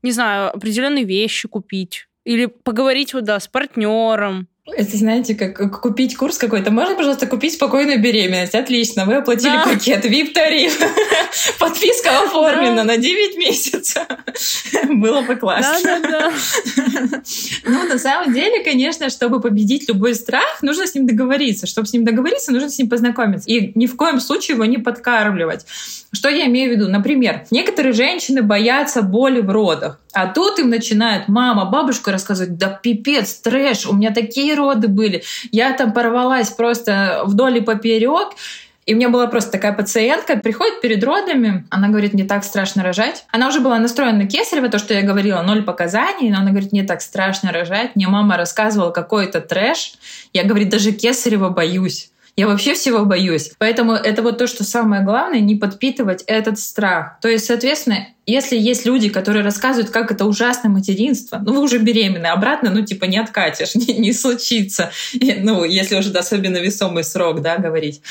не 0.01 0.11
знаю, 0.11 0.55
определенные 0.55 1.03
вещи 1.03 1.47
купить? 1.49 2.07
Или 2.23 2.45
поговорить 2.45 3.13
вот, 3.13 3.25
да, 3.25 3.39
с 3.41 3.49
партнером? 3.49 4.47
Это, 4.65 4.95
знаете, 4.95 5.35
как 5.35 5.81
купить 5.81 6.15
курс 6.15 6.37
какой-то. 6.37 6.71
Можно, 6.71 6.95
пожалуйста, 6.95 7.27
купить 7.27 7.55
спокойную 7.55 8.01
беременность? 8.01 8.55
Отлично, 8.55 9.03
вы 9.03 9.15
оплатили 9.15 9.51
да. 9.51 9.63
пакет, 9.65 10.05
VIP-тариф. 10.05 10.79
Подписка 11.59 12.23
оформлена 12.23 12.85
на 12.85 12.95
9 12.95 13.37
месяцев. 13.37 14.07
Было 14.89 15.21
бы 15.21 15.35
классно. 15.35 15.77
Да, 15.83 15.99
да, 15.99 16.09
да. 16.09 17.21
Ну, 17.65 17.83
на 17.87 17.99
самом 17.99 18.33
деле, 18.33 18.63
конечно, 18.63 19.09
чтобы 19.09 19.41
победить 19.41 19.89
любой 19.89 20.15
страх, 20.15 20.61
нужно 20.61 20.87
с 20.87 20.95
ним 20.95 21.07
договориться. 21.07 21.67
Чтобы 21.67 21.87
с 21.87 21.93
ним 21.93 22.05
договориться, 22.05 22.53
нужно 22.53 22.69
с 22.69 22.77
ним 22.77 22.89
познакомиться. 22.89 23.49
И 23.49 23.77
ни 23.77 23.85
в 23.85 23.97
коем 23.97 24.21
случае 24.21 24.55
его 24.55 24.63
не 24.63 24.77
подкармливать. 24.77 25.65
Что 26.13 26.29
я 26.29 26.45
имею 26.45 26.69
в 26.69 26.75
виду? 26.77 26.89
Например, 26.89 27.45
некоторые 27.51 27.91
женщины 27.91 28.41
боятся 28.41 29.01
боли 29.01 29.41
в 29.41 29.49
родах. 29.49 29.99
А 30.13 30.27
тут 30.27 30.59
им 30.59 30.69
начинает 30.69 31.27
мама, 31.27 31.65
бабушка 31.65 32.11
рассказывать, 32.11 32.57
да 32.57 32.69
пипец, 32.69 33.33
трэш, 33.35 33.87
у 33.87 33.93
меня 33.93 34.11
такие 34.11 34.55
роды 34.55 34.87
были. 34.87 35.23
Я 35.51 35.73
там 35.73 35.91
порвалась 35.91 36.49
просто 36.49 37.23
вдоль 37.25 37.57
и 37.57 37.61
поперек. 37.61 38.29
И 38.85 38.93
у 38.93 38.97
меня 38.97 39.07
была 39.07 39.27
просто 39.27 39.51
такая 39.51 39.71
пациентка, 39.71 40.35
приходит 40.35 40.81
перед 40.81 41.01
родами, 41.05 41.65
она 41.69 41.87
говорит, 41.87 42.13
мне 42.13 42.25
так 42.25 42.43
страшно 42.43 42.83
рожать. 42.83 43.25
Она 43.31 43.47
уже 43.47 43.61
была 43.61 43.79
настроена 43.79 44.17
на 44.19 44.27
кесарево, 44.27 44.67
то, 44.67 44.77
что 44.77 44.93
я 44.93 45.03
говорила, 45.03 45.41
ноль 45.41 45.63
показаний, 45.63 46.29
но 46.29 46.39
она 46.39 46.49
говорит, 46.49 46.73
мне 46.73 46.83
так 46.83 47.01
страшно 47.01 47.53
рожать. 47.53 47.95
Мне 47.95 48.09
мама 48.09 48.35
рассказывала 48.35 48.91
какой-то 48.91 49.39
трэш. 49.39 49.93
Я, 50.33 50.43
говорит, 50.43 50.67
даже 50.67 50.91
кесарево 50.91 51.47
боюсь. 51.47 52.11
Я 52.35 52.47
вообще 52.47 52.73
всего 52.73 53.05
боюсь. 53.05 53.51
Поэтому 53.59 53.93
это 53.93 54.23
вот 54.23 54.39
то, 54.39 54.47
что 54.47 54.63
самое 54.63 55.03
главное, 55.03 55.39
не 55.39 55.55
подпитывать 55.55 56.23
этот 56.25 56.57
страх. 56.57 57.19
То 57.21 57.27
есть, 57.27 57.45
соответственно, 57.45 58.07
если 58.25 58.57
есть 58.57 58.85
люди, 58.85 59.09
которые 59.09 59.43
рассказывают, 59.43 59.91
как 59.91 60.11
это 60.11 60.25
ужасно 60.25 60.69
материнство, 60.69 61.41
ну 61.43 61.53
вы 61.53 61.61
уже 61.61 61.77
беременны, 61.77 62.27
обратно, 62.27 62.69
ну 62.71 62.83
типа 62.83 63.05
не 63.05 63.17
откатишь, 63.17 63.75
не, 63.75 63.93
не 63.97 64.13
случится. 64.13 64.91
И, 65.13 65.33
ну, 65.33 65.63
если 65.63 65.95
уже 65.95 66.11
особенно 66.11 66.57
весомый 66.57 67.03
срок, 67.03 67.41
да, 67.41 67.57
говорить 67.57 68.01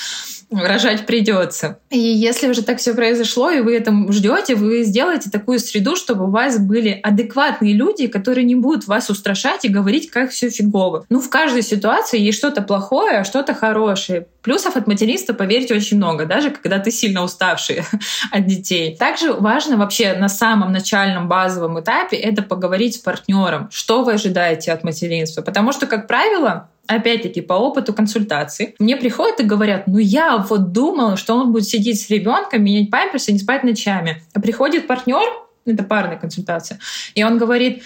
рожать 0.61 1.07
придется. 1.07 1.79
И 1.91 1.99
если 1.99 2.49
уже 2.49 2.63
так 2.63 2.79
все 2.79 2.95
произошло, 2.95 3.51
и 3.51 3.61
вы 3.61 3.77
это 3.77 3.93
ждете, 4.13 4.55
вы 4.55 4.83
сделаете 4.83 5.31
такую 5.31 5.59
среду, 5.59 5.97
чтобы 5.97 6.25
у 6.25 6.31
вас 6.31 6.59
были 6.59 6.99
адекватные 7.03 7.75
люди, 7.75 8.07
которые 8.07 8.45
не 8.45 8.55
будут 8.55 8.87
вас 8.87 9.11
устрашать 9.11 9.65
и 9.65 9.69
говорить, 9.69 10.11
как 10.11 10.31
все 10.31 10.51
фигово. 10.51 11.07
Ну, 11.09 11.21
в 11.21 11.31
каждой 11.31 11.63
ситуации 11.63 12.21
есть 12.21 12.39
что-то 12.39 12.63
плохое, 12.63 13.19
а 13.19 13.25
что-то 13.25 13.55
хорошее. 13.55 14.27
Плюсов 14.43 14.77
от 14.77 14.87
материнства, 14.87 15.33
поверьте, 15.35 15.75
очень 15.75 15.97
много, 15.97 16.27
даже 16.27 16.51
когда 16.51 16.79
ты 16.79 16.91
сильно 16.91 17.23
уставший 17.23 17.83
от 18.33 18.47
детей. 18.47 18.97
Также 18.97 19.33
важно 19.33 19.77
вообще 19.77 20.15
на 20.15 20.29
самом 20.29 20.73
начальном 20.73 21.29
базовом 21.29 21.81
этапе 21.81 22.17
это 22.17 22.43
поговорить 22.43 22.97
с 22.97 22.99
партнером, 22.99 23.69
что 23.71 24.03
вы 24.03 24.15
ожидаете 24.15 24.73
от 24.73 24.83
материнства. 24.85 25.43
Потому 25.43 25.73
что, 25.73 25.87
как 25.87 26.09
правило, 26.09 26.69
опять-таки 26.87 27.41
по 27.41 27.55
опыту 27.55 27.95
консультации, 27.95 28.75
мне 28.79 28.97
приходят 28.97 29.41
и 29.41 29.45
говорят, 29.45 29.87
ну 29.87 29.99
я 29.99 30.39
вот 30.39 30.73
думала, 30.73 31.17
что 31.17 31.35
он 31.37 31.53
будет 31.53 31.67
сидеть 31.67 32.01
с 32.01 32.11
ребенком, 32.11 32.65
менять 32.65 32.91
памперсы, 32.91 33.33
не 33.33 33.39
спать 33.39 33.63
ночами. 33.65 34.23
А 34.35 34.41
приходит 34.41 34.87
партнер, 34.87 35.23
это 35.65 35.85
парная 35.85 36.17
консультация, 36.17 36.81
и 37.15 37.23
он 37.23 37.39
говорит, 37.39 37.83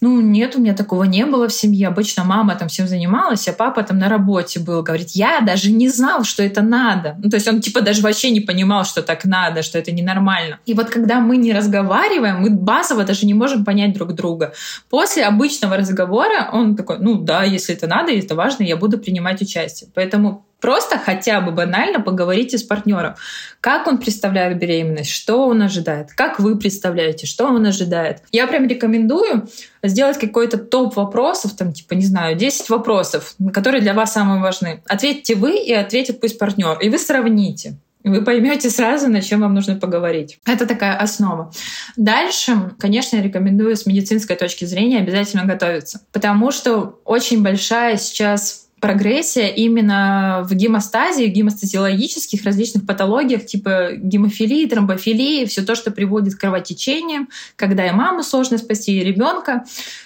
ну, 0.00 0.20
нет, 0.20 0.54
у 0.54 0.60
меня 0.60 0.74
такого 0.74 1.04
не 1.04 1.24
было 1.24 1.48
в 1.48 1.52
семье. 1.52 1.88
Обычно 1.88 2.24
мама 2.24 2.56
там 2.56 2.68
всем 2.68 2.86
занималась, 2.86 3.48
а 3.48 3.52
папа 3.52 3.82
там 3.82 3.98
на 3.98 4.08
работе 4.08 4.60
был. 4.60 4.82
Говорит, 4.82 5.10
я 5.10 5.40
даже 5.40 5.70
не 5.70 5.88
знал, 5.88 6.24
что 6.24 6.42
это 6.42 6.60
надо. 6.60 7.16
Ну, 7.22 7.30
то 7.30 7.36
есть 7.36 7.48
он 7.48 7.60
типа 7.60 7.80
даже 7.80 8.02
вообще 8.02 8.30
не 8.30 8.40
понимал, 8.40 8.84
что 8.84 9.02
так 9.02 9.24
надо, 9.24 9.62
что 9.62 9.78
это 9.78 9.92
ненормально. 9.92 10.58
И 10.66 10.74
вот 10.74 10.90
когда 10.90 11.20
мы 11.20 11.36
не 11.36 11.52
разговариваем, 11.52 12.42
мы 12.42 12.50
базово 12.50 13.04
даже 13.04 13.24
не 13.24 13.34
можем 13.34 13.64
понять 13.64 13.94
друг 13.94 14.12
друга. 14.12 14.52
После 14.90 15.24
обычного 15.24 15.76
разговора 15.76 16.50
он 16.52 16.76
такой, 16.76 16.98
ну 16.98 17.14
да, 17.14 17.44
если 17.44 17.74
это 17.74 17.86
надо, 17.86 18.12
если 18.12 18.26
это 18.26 18.34
важно, 18.34 18.64
я 18.64 18.76
буду 18.76 18.98
принимать 18.98 19.40
участие. 19.40 19.88
Поэтому 19.94 20.44
Просто 20.64 20.96
хотя 20.96 21.42
бы 21.42 21.52
банально 21.52 22.00
поговорите 22.00 22.56
с 22.56 22.62
партнером. 22.62 23.16
Как 23.60 23.86
он 23.86 23.98
представляет 23.98 24.58
беременность, 24.58 25.10
что 25.10 25.46
он 25.46 25.60
ожидает, 25.60 26.14
как 26.14 26.40
вы 26.40 26.56
представляете, 26.56 27.26
что 27.26 27.44
он 27.44 27.66
ожидает. 27.66 28.22
Я 28.32 28.46
прям 28.46 28.66
рекомендую 28.66 29.46
сделать 29.82 30.16
какой-то 30.16 30.56
топ 30.56 30.96
вопросов, 30.96 31.54
там, 31.54 31.74
типа, 31.74 31.92
не 31.92 32.06
знаю, 32.06 32.34
10 32.34 32.70
вопросов, 32.70 33.34
которые 33.52 33.82
для 33.82 33.92
вас 33.92 34.14
самые 34.14 34.40
важны. 34.40 34.82
Ответьте 34.88 35.34
вы 35.34 35.58
и 35.58 35.74
ответит 35.74 36.18
пусть 36.22 36.38
партнер. 36.38 36.78
И 36.80 36.88
вы 36.88 36.96
сравните 36.96 37.76
вы 38.02 38.22
поймете 38.22 38.68
сразу, 38.68 39.08
на 39.08 39.22
чем 39.22 39.40
вам 39.40 39.54
нужно 39.54 39.76
поговорить. 39.76 40.38
Это 40.44 40.66
такая 40.66 40.94
основа. 40.96 41.50
Дальше, 41.96 42.72
конечно, 42.78 43.16
я 43.16 43.22
рекомендую 43.22 43.76
с 43.76 43.86
медицинской 43.86 44.36
точки 44.36 44.66
зрения 44.66 44.98
обязательно 44.98 45.46
готовиться, 45.46 46.02
потому 46.12 46.52
что 46.52 47.00
очень 47.06 47.42
большая 47.42 47.96
сейчас 47.96 48.63
прогрессия 48.84 49.48
именно 49.48 50.44
в 50.46 50.54
гемостазе, 50.54 51.28
гемостазиологических 51.28 52.44
различных 52.44 52.84
патологиях, 52.84 53.46
типа 53.46 53.92
гемофилии, 53.96 54.66
тромбофилии, 54.66 55.46
все 55.46 55.62
то, 55.62 55.74
что 55.74 55.90
приводит 55.90 56.34
к 56.34 56.40
кровотечениям, 56.40 57.30
когда 57.56 57.86
и 57.86 57.92
маму 57.92 58.22
сложно 58.22 58.58
спасти, 58.58 59.00
и 59.00 59.02
ребенка 59.02 59.64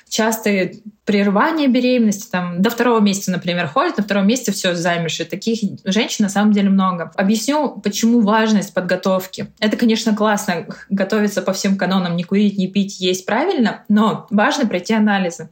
часто 0.08 0.70
прерывание 1.04 1.68
беременности, 1.68 2.28
там, 2.30 2.60
до 2.60 2.68
второго 2.68 3.00
месяца, 3.00 3.30
например, 3.30 3.66
ходит, 3.66 3.96
на 3.96 4.02
втором 4.02 4.26
месяце 4.26 4.52
все 4.52 4.74
замерши. 4.74 5.24
Таких 5.24 5.60
женщин 5.84 6.24
на 6.24 6.28
самом 6.28 6.52
деле 6.52 6.68
много. 6.68 7.10
Объясню, 7.16 7.80
почему 7.82 8.20
важность 8.20 8.74
подготовки. 8.74 9.46
Это, 9.58 9.78
конечно, 9.78 10.14
классно 10.14 10.66
готовиться 10.90 11.40
по 11.40 11.54
всем 11.54 11.78
канонам, 11.78 12.14
не 12.14 12.24
курить, 12.24 12.58
не 12.58 12.68
пить, 12.68 13.00
есть 13.00 13.24
правильно, 13.24 13.84
но 13.88 14.26
важно 14.30 14.66
пройти 14.66 14.92
анализы. 14.92 15.48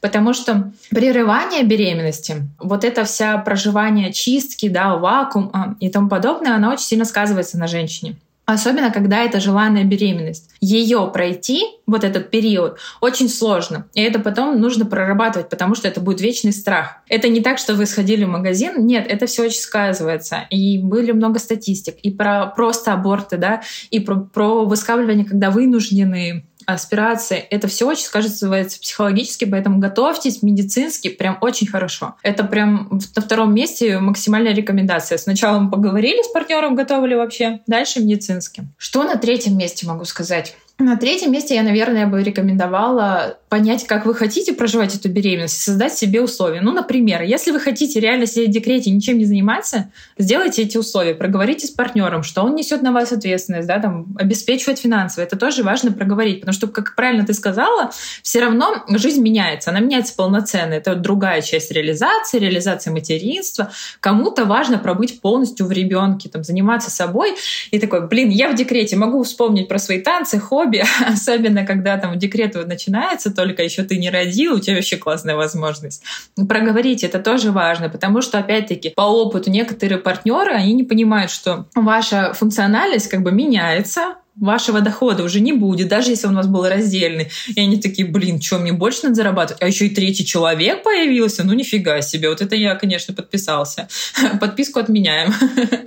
Потому 0.00 0.32
что 0.32 0.72
прерывание 0.90 1.64
беременности, 1.64 2.48
вот 2.60 2.84
это 2.84 3.04
вся 3.04 3.36
проживание 3.38 4.12
чистки, 4.12 4.68
да, 4.68 4.96
вакуум 4.96 5.76
и 5.80 5.88
тому 5.88 6.08
подобное, 6.08 6.54
она 6.54 6.72
очень 6.72 6.84
сильно 6.84 7.04
сказывается 7.04 7.58
на 7.58 7.66
женщине. 7.66 8.16
Особенно, 8.52 8.90
когда 8.90 9.22
это 9.22 9.38
желанная 9.38 9.84
беременность. 9.84 10.50
Ее 10.60 11.08
пройти, 11.12 11.62
вот 11.86 12.02
этот 12.02 12.30
период, 12.30 12.78
очень 13.00 13.28
сложно. 13.28 13.86
И 13.94 14.02
это 14.02 14.18
потом 14.18 14.60
нужно 14.60 14.84
прорабатывать, 14.86 15.48
потому 15.48 15.76
что 15.76 15.86
это 15.86 16.00
будет 16.00 16.20
вечный 16.20 16.52
страх. 16.52 16.96
Это 17.08 17.28
не 17.28 17.40
так, 17.40 17.58
что 17.58 17.74
вы 17.74 17.86
сходили 17.86 18.24
в 18.24 18.28
магазин. 18.28 18.84
Нет, 18.86 19.06
это 19.08 19.26
все 19.26 19.44
очень 19.44 19.60
сказывается. 19.60 20.46
И 20.50 20.78
были 20.78 21.12
много 21.12 21.38
статистик. 21.38 21.96
И 22.02 22.10
про 22.10 22.46
просто 22.46 22.92
аборты, 22.92 23.36
да, 23.36 23.62
и 23.90 24.00
про, 24.00 24.16
про 24.16 24.64
выскабливание, 24.64 25.24
когда 25.24 25.50
вынуждены 25.50 26.44
аспирации. 26.66 27.38
Это 27.38 27.68
все 27.68 27.86
очень 27.86 28.04
сказывается 28.04 28.80
психологически, 28.80 29.44
поэтому 29.44 29.78
готовьтесь 29.78 30.42
медицински 30.42 31.08
прям 31.08 31.38
очень 31.40 31.66
хорошо. 31.66 32.16
Это 32.22 32.44
прям 32.44 33.00
на 33.16 33.22
втором 33.22 33.54
месте 33.54 33.98
максимальная 33.98 34.54
рекомендация. 34.54 35.18
Сначала 35.18 35.58
мы 35.58 35.70
поговорили 35.70 36.22
с 36.22 36.28
партнером, 36.28 36.74
готовы 36.74 37.08
ли 37.08 37.16
вообще, 37.16 37.60
дальше 37.66 38.00
медицински. 38.00 38.64
Что 38.76 39.04
на 39.04 39.16
третьем 39.16 39.56
месте 39.56 39.86
могу 39.86 40.04
сказать? 40.04 40.54
На 40.80 40.96
третьем 40.96 41.30
месте 41.30 41.54
я, 41.54 41.62
наверное, 41.62 42.06
бы 42.06 42.22
рекомендовала 42.22 43.38
понять, 43.50 43.86
как 43.86 44.06
вы 44.06 44.14
хотите 44.14 44.54
проживать 44.54 44.94
эту 44.94 45.10
беременность, 45.10 45.60
создать 45.60 45.92
себе 45.92 46.22
условия. 46.22 46.62
Ну, 46.62 46.72
например, 46.72 47.20
если 47.20 47.50
вы 47.50 47.60
хотите 47.60 48.00
реально 48.00 48.24
сидеть 48.24 48.48
в 48.48 48.52
декрете 48.52 48.88
и 48.88 48.92
ничем 48.94 49.18
не 49.18 49.26
заниматься, 49.26 49.92
сделайте 50.16 50.62
эти 50.62 50.78
условия, 50.78 51.14
проговорите 51.14 51.66
с 51.66 51.70
партнером, 51.70 52.22
что 52.22 52.42
он 52.42 52.54
несет 52.54 52.80
на 52.80 52.92
вас 52.92 53.12
ответственность, 53.12 53.68
да, 53.68 53.78
там, 53.78 54.06
обеспечивает 54.18 54.78
финансово. 54.78 55.24
Это 55.24 55.36
тоже 55.36 55.62
важно 55.64 55.92
проговорить, 55.92 56.40
потому 56.40 56.54
что, 56.54 56.68
как 56.68 56.94
правильно 56.94 57.26
ты 57.26 57.34
сказала, 57.34 57.90
все 58.22 58.40
равно 58.40 58.84
жизнь 58.88 59.20
меняется, 59.20 59.70
она 59.70 59.80
меняется 59.80 60.14
полноценно. 60.16 60.72
Это 60.72 60.94
другая 60.94 61.42
часть 61.42 61.70
реализации, 61.72 62.38
реализация 62.38 62.92
материнства. 62.92 63.70
Кому-то 64.00 64.46
важно 64.46 64.78
пробыть 64.78 65.20
полностью 65.20 65.66
в 65.66 65.72
ребенке, 65.72 66.30
там, 66.30 66.42
заниматься 66.42 66.90
собой. 66.90 67.34
И 67.70 67.78
такой, 67.78 68.06
блин, 68.06 68.30
я 68.30 68.48
в 68.48 68.54
декрете, 68.54 68.96
могу 68.96 69.22
вспомнить 69.24 69.68
про 69.68 69.78
свои 69.78 70.00
танцы, 70.00 70.38
хобби, 70.38 70.69
хобби, 70.70 70.82
особенно 71.06 71.66
когда 71.66 71.96
там 71.98 72.18
декрет 72.18 72.54
начинается, 72.66 73.34
только 73.34 73.62
еще 73.62 73.82
ты 73.82 73.98
не 73.98 74.10
родил, 74.10 74.56
у 74.56 74.60
тебя 74.60 74.76
вообще 74.76 74.96
классная 74.96 75.36
возможность. 75.36 76.02
Проговорить 76.48 77.04
это 77.04 77.18
тоже 77.18 77.52
важно, 77.52 77.88
потому 77.88 78.22
что, 78.22 78.38
опять-таки, 78.38 78.90
по 78.90 79.02
опыту 79.02 79.50
некоторые 79.50 79.98
партнеры, 79.98 80.52
они 80.52 80.72
не 80.72 80.84
понимают, 80.84 81.30
что 81.30 81.66
ваша 81.74 82.32
функциональность 82.32 83.08
как 83.08 83.22
бы 83.22 83.32
меняется, 83.32 84.16
вашего 84.40 84.80
дохода 84.80 85.22
уже 85.22 85.40
не 85.40 85.52
будет, 85.52 85.88
даже 85.88 86.10
если 86.10 86.26
он 86.26 86.34
у 86.34 86.36
вас 86.36 86.46
был 86.46 86.66
раздельный. 86.66 87.28
И 87.54 87.60
они 87.60 87.80
такие, 87.80 88.08
блин, 88.08 88.40
что, 88.40 88.58
мне 88.58 88.72
больше 88.72 89.00
надо 89.04 89.14
зарабатывать? 89.16 89.62
А 89.62 89.66
еще 89.66 89.86
и 89.86 89.94
третий 89.94 90.24
человек 90.24 90.82
появился? 90.82 91.44
Ну, 91.44 91.52
нифига 91.52 92.00
себе. 92.00 92.28
Вот 92.28 92.40
это 92.40 92.56
я, 92.56 92.74
конечно, 92.74 93.14
подписался. 93.14 93.88
Подписку 94.40 94.80
отменяем. 94.80 95.32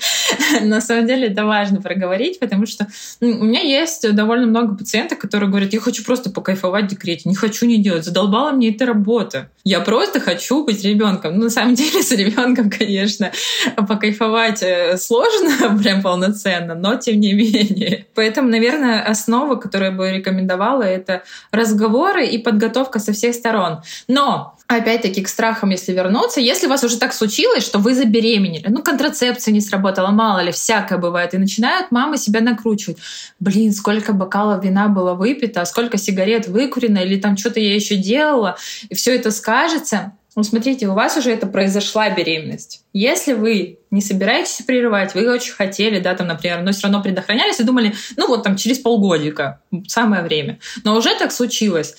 На 0.61 0.81
самом 0.81 1.07
деле 1.07 1.27
это 1.27 1.45
важно 1.45 1.81
проговорить, 1.81 2.39
потому 2.39 2.65
что 2.65 2.87
у 3.21 3.25
меня 3.25 3.61
есть 3.61 4.09
довольно 4.13 4.45
много 4.45 4.75
пациентов, 4.75 5.17
которые 5.17 5.49
говорят, 5.49 5.73
я 5.73 5.79
хочу 5.79 6.03
просто 6.03 6.29
покайфовать 6.29 6.85
в 6.85 6.87
декрете, 6.89 7.29
не 7.29 7.35
хочу 7.35 7.65
не 7.65 7.81
делать, 7.81 8.05
задолбала 8.05 8.51
мне 8.51 8.69
эта 8.69 8.85
работа. 8.85 9.49
Я 9.63 9.79
просто 9.79 10.19
хочу 10.19 10.63
быть 10.65 10.83
ребенком. 10.83 11.37
Ну, 11.37 11.45
на 11.45 11.49
самом 11.49 11.75
деле, 11.75 12.03
с 12.03 12.11
ребенком, 12.11 12.69
конечно, 12.69 13.31
покайфовать 13.75 14.61
э, 14.61 14.97
сложно, 14.97 15.77
прям 15.81 16.01
полноценно, 16.01 16.75
но 16.75 16.95
тем 16.95 17.19
не 17.19 17.33
менее. 17.33 18.05
Поэтому 18.13 18.42
этом, 18.43 18.49
наверное, 18.49 19.01
основа, 19.01 19.55
которую 19.55 19.91
я 19.91 19.97
бы 19.97 20.11
рекомендовала, 20.11 20.83
это 20.83 21.23
разговоры 21.51 22.27
и 22.27 22.37
подготовка 22.37 22.99
со 22.99 23.13
всех 23.13 23.35
сторон. 23.35 23.81
Но 24.07 24.55
опять-таки 24.67 25.21
к 25.21 25.27
страхам, 25.27 25.69
если 25.69 25.93
вернуться, 25.93 26.39
если 26.39 26.67
у 26.67 26.69
вас 26.69 26.83
уже 26.83 26.97
так 26.97 27.13
случилось, 27.13 27.63
что 27.63 27.79
вы 27.79 27.95
забеременели, 27.95 28.67
ну, 28.69 28.81
контрацепция 28.81 29.53
не 29.53 29.61
сработала, 29.61 30.09
мало 30.09 30.39
ли, 30.39 30.51
всякое 30.51 30.97
бывает, 30.97 31.33
и 31.33 31.37
начинают 31.37 31.91
мамы 31.91 32.17
себя 32.17 32.41
накручивать. 32.41 32.97
Блин, 33.39 33.71
сколько 33.73 34.13
бокалов 34.13 34.63
вина 34.63 34.87
было 34.87 35.13
выпито, 35.13 35.63
сколько 35.65 35.97
сигарет 35.97 36.47
выкурено, 36.47 36.99
или 36.99 37.19
там 37.19 37.37
что-то 37.37 37.59
я 37.59 37.75
еще 37.75 37.95
делала, 37.95 38.57
и 38.89 38.95
все 38.95 39.15
это 39.15 39.31
скажется. 39.31 40.13
Ну, 40.35 40.43
смотрите, 40.43 40.87
у 40.87 40.93
вас 40.93 41.15
уже 41.15 41.31
это 41.31 41.45
произошла 41.45 42.09
беременность. 42.09 42.83
Если 42.91 43.33
вы 43.33 43.79
не 43.91 44.01
собираетесь 44.01 44.65
прерывать, 44.65 45.13
вы 45.13 45.31
очень 45.31 45.53
хотели, 45.53 45.99
да, 45.99 46.15
там, 46.15 46.27
например, 46.27 46.63
но 46.63 46.71
все 46.71 46.83
равно 46.83 47.03
предохранялись 47.03 47.59
и 47.59 47.63
думали, 47.63 47.93
ну 48.17 48.27
вот 48.27 48.43
там 48.43 48.55
через 48.55 48.79
полгодика, 48.79 49.61
самое 49.87 50.23
время. 50.23 50.59
Но 50.83 50.95
уже 50.95 51.15
так 51.17 51.31
случилось. 51.31 51.95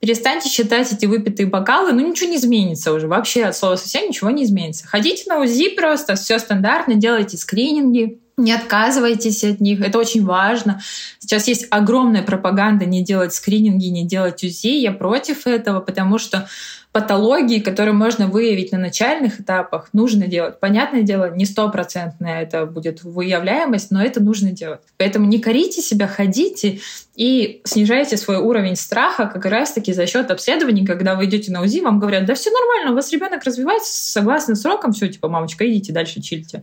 Перестаньте 0.00 0.48
считать 0.48 0.92
эти 0.92 1.06
выпитые 1.06 1.46
бокалы, 1.46 1.92
ну 1.92 2.06
ничего 2.06 2.30
не 2.30 2.36
изменится 2.36 2.92
уже, 2.92 3.06
вообще 3.06 3.44
от 3.44 3.56
слова 3.56 3.76
совсем 3.76 4.08
ничего 4.08 4.30
не 4.30 4.44
изменится. 4.44 4.86
Ходите 4.86 5.24
на 5.28 5.40
УЗИ 5.40 5.70
просто, 5.70 6.14
все 6.14 6.38
стандартно, 6.38 6.94
делайте 6.94 7.36
скрининги, 7.36 8.18
не 8.36 8.52
отказывайтесь 8.52 9.44
от 9.44 9.60
них, 9.60 9.80
это 9.80 9.98
очень 9.98 10.24
важно. 10.24 10.80
Сейчас 11.18 11.46
есть 11.46 11.66
огромная 11.70 12.22
пропаганда 12.22 12.84
не 12.84 13.02
делать 13.02 13.32
скрининги, 13.32 13.86
не 13.86 14.04
делать 14.04 14.42
УЗИ. 14.42 14.80
Я 14.80 14.92
против 14.92 15.46
этого, 15.46 15.80
потому 15.80 16.18
что 16.18 16.48
патологии, 16.90 17.58
которые 17.58 17.92
можно 17.92 18.28
выявить 18.28 18.70
на 18.70 18.78
начальных 18.78 19.40
этапах, 19.40 19.88
нужно 19.92 20.28
делать. 20.28 20.60
Понятное 20.60 21.02
дело, 21.02 21.34
не 21.34 21.44
стопроцентная 21.44 22.42
это 22.42 22.66
будет 22.66 23.02
выявляемость, 23.02 23.90
но 23.90 24.02
это 24.02 24.22
нужно 24.22 24.52
делать. 24.52 24.80
Поэтому 24.96 25.26
не 25.26 25.40
корите 25.40 25.82
себя, 25.82 26.06
ходите 26.06 26.80
и 27.16 27.62
снижайте 27.64 28.16
свой 28.16 28.36
уровень 28.36 28.76
страха 28.76 29.26
как 29.26 29.44
раз-таки 29.44 29.92
за 29.92 30.06
счет 30.06 30.30
обследований, 30.30 30.86
когда 30.86 31.16
вы 31.16 31.24
идете 31.24 31.50
на 31.50 31.62
УЗИ, 31.62 31.80
вам 31.80 31.98
говорят, 31.98 32.26
да 32.26 32.34
все 32.34 32.50
нормально, 32.50 32.92
у 32.92 32.94
вас 32.94 33.12
ребенок 33.12 33.42
развивается 33.44 33.92
согласно 33.92 34.54
срокам, 34.54 34.92
все, 34.92 35.08
типа, 35.08 35.28
мамочка, 35.28 35.68
идите 35.68 35.92
дальше, 35.92 36.20
чильте, 36.20 36.62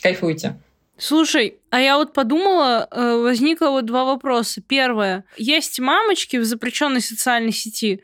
кайфуйте. 0.00 0.56
Слушай, 0.98 1.58
а 1.70 1.80
я 1.80 1.98
вот 1.98 2.12
подумала, 2.14 2.88
э, 2.90 3.16
возникло 3.16 3.68
вот 3.68 3.84
два 3.84 4.04
вопроса. 4.04 4.62
Первое. 4.66 5.24
Есть 5.36 5.78
мамочки 5.78 6.38
в 6.38 6.44
запрещенной 6.44 7.02
социальной 7.02 7.52
сети, 7.52 8.02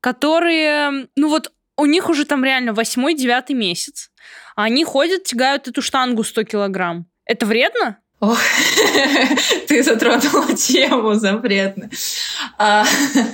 которые, 0.00 1.08
ну 1.16 1.28
вот 1.28 1.52
у 1.76 1.86
них 1.86 2.08
уже 2.08 2.24
там 2.24 2.44
реально 2.44 2.74
восьмой-девятый 2.74 3.56
месяц. 3.56 4.10
А 4.56 4.64
они 4.64 4.84
ходят, 4.84 5.24
тягают 5.24 5.68
эту 5.68 5.82
штангу 5.82 6.22
100 6.22 6.44
килограмм. 6.44 7.06
Это 7.24 7.46
вредно? 7.46 7.98
Ох, 8.20 8.38
ты 9.68 9.82
затронула 9.82 10.54
тему 10.56 11.14
запретную. 11.14 11.90
А, 12.58 12.84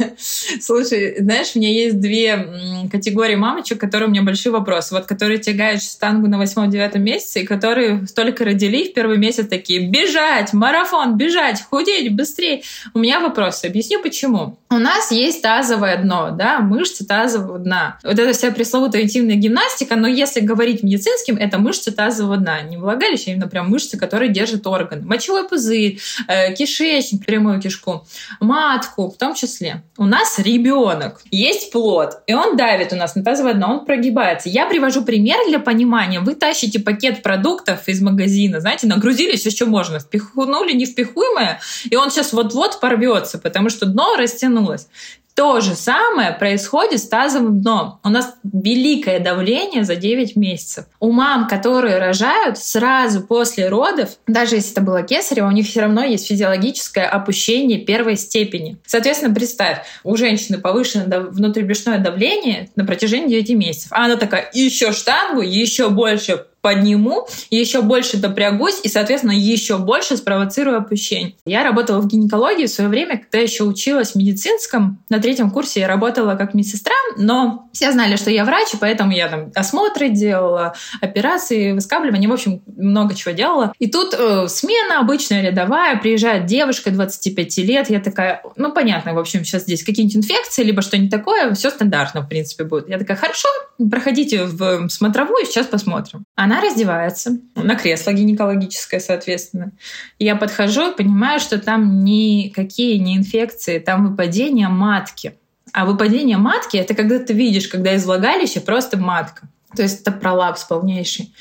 слушай, 0.61 1.17
знаешь, 1.21 1.53
у 1.55 1.59
меня 1.59 1.71
есть 1.71 2.01
две 2.01 2.89
категории 2.91 3.37
мамочек, 3.37 3.79
которые 3.79 4.09
у 4.09 4.11
меня 4.11 4.23
большие 4.23 4.53
вопросы. 4.53 4.95
Вот 4.95 5.07
которые 5.07 5.39
тягают 5.39 5.83
штангу 5.83 6.29
на 6.29 6.39
восьмом-девятом 6.39 7.03
месяце, 7.03 7.43
и 7.43 7.47
которые 7.47 8.07
только 8.17 8.45
родили 8.45 8.85
в 8.85 8.95
первый 8.95 9.19
месяц 9.19 9.47
такие 9.49 9.89
«бежать, 9.89 10.53
марафон, 10.53 11.17
бежать, 11.17 11.63
худеть, 11.63 12.15
быстрее». 12.15 12.63
У 12.95 12.99
меня 12.99 13.21
вопросы. 13.21 13.67
Объясню, 13.67 14.01
почему. 14.03 14.59
У 14.71 14.79
нас 14.79 15.11
есть 15.11 15.43
тазовое 15.43 15.99
дно, 16.03 16.31
да, 16.31 16.61
мышцы 16.61 17.05
тазового 17.05 17.59
дна. 17.59 17.99
Вот 18.03 18.19
это 18.19 18.33
вся 18.33 18.51
пресловутая 18.51 19.03
интимная 19.03 19.37
гимнастика, 19.37 19.97
но 19.97 20.09
если 20.09 20.41
говорить 20.41 20.83
медицинским, 20.83 21.37
это 21.37 21.59
мышцы 21.59 21.93
тазового 21.93 22.39
дна. 22.39 22.63
Не 22.63 22.77
влагалище, 22.77 23.25
а 23.29 23.31
именно 23.33 23.49
прям 23.49 23.69
мышцы, 23.69 23.99
которые 23.99 24.33
держат 24.33 24.63
органы. 24.71 25.03
Мочевой 25.05 25.49
пузырь, 25.49 25.99
э, 26.29 26.55
кишечник, 26.55 27.27
прямую 27.27 27.61
кишку, 27.61 28.07
матку 28.41 29.11
в 29.11 29.17
том 29.17 29.35
числе. 29.35 29.83
У 29.99 30.05
нас 30.05 30.39
ребенок, 30.39 31.21
есть 31.31 31.73
плод, 31.73 32.23
и 32.27 32.35
он 32.35 32.57
давит 32.57 32.93
у 32.93 32.97
нас 32.97 33.15
на 33.15 33.23
тазовое 33.25 33.55
дно, 33.55 33.79
он 33.79 33.85
прогибается. 33.85 34.49
Я 34.49 34.67
привожу 34.67 35.05
пример 35.05 35.39
для 35.49 35.59
понимания. 35.59 36.21
Вы 36.21 36.35
тащите 36.35 36.81
пакет 36.81 37.23
продуктов 37.23 37.89
из 37.89 38.01
магазина, 38.01 38.61
знаете, 38.61 38.87
нагрузили 38.87 39.37
все, 39.37 39.51
что 39.51 39.67
можно, 39.67 39.99
впихнули 39.99 40.73
невпихуемое, 40.73 41.61
и 41.89 41.97
он 41.97 42.11
сейчас 42.11 42.33
вот-вот 42.33 42.81
порвется, 42.81 43.39
потому 43.39 43.69
что 43.69 43.87
дно 43.87 44.17
растянулось. 44.17 44.87
То 45.35 45.61
же 45.61 45.75
самое 45.75 46.33
происходит 46.33 47.01
с 47.01 47.09
тазовым 47.09 47.63
дном. 47.63 47.99
У 48.05 48.09
нас 48.09 48.35
великое 48.43 49.21
давление 49.21 49.85
за 49.85 49.97
9 49.97 50.37
месяцев. 50.37 50.85
У 50.99 51.13
мам, 51.13 51.49
которые 51.49 51.99
рожают 51.99 52.59
сразу 52.59 53.23
после 53.23 53.69
родов, 53.69 54.11
даже 54.27 54.57
если 54.57 54.73
это 54.73 54.83
было 54.83 55.03
кесарево, 55.03 55.47
у 55.47 55.53
них 55.53 55.67
все 55.67 55.81
равно 55.81 56.05
есть 56.05 56.27
физиологическое 56.27 57.09
опущение 57.09 57.79
первой 57.79 58.17
степени. 58.17 58.79
Соответственно, 58.85 59.35
представь, 59.35 59.79
у 60.05 60.17
женщины 60.17 60.59
повышенное 60.59 61.21
внутрибрюшное 61.21 61.99
давление 61.99 62.69
на 62.77 62.85
протяжении 62.85 63.29
9 63.29 63.51
месяцев. 63.51 63.93
А 63.93 64.05
она 64.05 64.17
такая, 64.17 64.51
еще 64.53 64.93
штангу, 64.93 65.41
еще 65.41 65.89
больше 65.91 66.45
подниму, 66.61 67.27
еще 67.51 67.83
больше 67.83 68.19
допрягусь 68.19 68.81
и, 68.83 68.89
соответственно, 68.89 69.33
еще 69.33 69.79
больше 69.79 70.17
спровоцирую 70.17 70.79
опущение. 70.79 71.35
Я 71.45 71.65
работала 71.65 72.01
в 72.01 72.07
гинекологии 72.07 72.67
в 72.67 72.71
свое 72.71 72.91
время, 72.91 73.19
когда 73.19 73.39
еще 73.39 73.65
училась 73.65 74.13
в 74.13 74.17
медицинском. 74.17 75.03
На 75.09 75.19
третьем 75.21 75.51
курсе 75.51 75.81
я 75.81 75.89
работала 75.89 76.35
как 76.35 76.55
медсестра, 76.55 76.95
но 77.17 77.69
все 77.73 77.93
знали, 77.93 78.17
что 78.17 78.31
я 78.31 78.45
врач, 78.45 78.75
и 78.75 78.77
поэтому 78.77 79.13
я 79.13 79.29
там 79.29 79.51
осмотры 79.55 80.11
делала, 80.11 80.75
операции, 81.01 81.73
выскабливания, 81.73 82.29
в 82.29 82.33
общем, 82.33 82.63
много 82.67 83.15
чего 83.15 83.33
делала. 83.33 83.73
И 83.79 83.91
тут 83.91 84.15
э, 84.17 84.49
смена 84.49 85.01
обычная 85.01 85.43
рядовая, 85.43 85.97
приезжает 85.97 86.47
девушка 86.47 86.91
25 86.91 87.59
лет, 87.59 87.91
я 87.91 88.01
такая, 88.01 88.43
ну, 88.57 88.73
понятно, 88.73 89.15
в 89.15 89.19
общем, 89.19 89.45
сейчас 89.45 89.63
здесь 89.63 89.83
какие-нибудь 89.83 90.19
инфекции, 90.19 90.63
либо 90.63 90.83
что-нибудь 90.83 91.11
такое, 91.11 91.55
все 91.55 91.71
стандартно, 91.71 92.23
в 92.23 92.29
принципе, 92.29 92.65
будет. 92.65 92.89
Я 92.89 92.99
такая, 92.99 93.17
хорошо, 93.17 93.49
проходите 93.91 94.45
в 94.45 94.89
смотровую, 94.89 95.47
сейчас 95.47 95.67
посмотрим. 95.67 96.25
Она 96.35 96.50
раздевается 96.59 97.39
на 97.55 97.75
кресло 97.75 98.13
гинекологическое, 98.13 98.99
соответственно. 98.99 99.73
Я 100.19 100.37
подхожу 100.37 100.91
и 100.91 100.97
понимаю, 100.97 101.39
что 101.39 101.59
там 101.59 102.03
никакие 102.03 102.99
не 102.99 103.19
инфекции, 103.19 103.79
там 103.79 104.09
выпадение 104.09 104.69
матки. 104.69 105.35
А 105.73 105.85
выпадение 105.85 106.39
матки— 106.39 106.77
это 106.79 106.95
когда 106.95 107.19
ты 107.19 107.35
видишь, 107.35 107.69
когда 107.69 107.95
из 107.95 108.05
влагалища 108.07 108.63
просто 108.63 108.97
матка. 108.97 109.49
То 109.77 109.83
есть 109.83 110.01
это 110.01 110.13
пролапс 110.13 110.65
полнейший. 110.65 111.33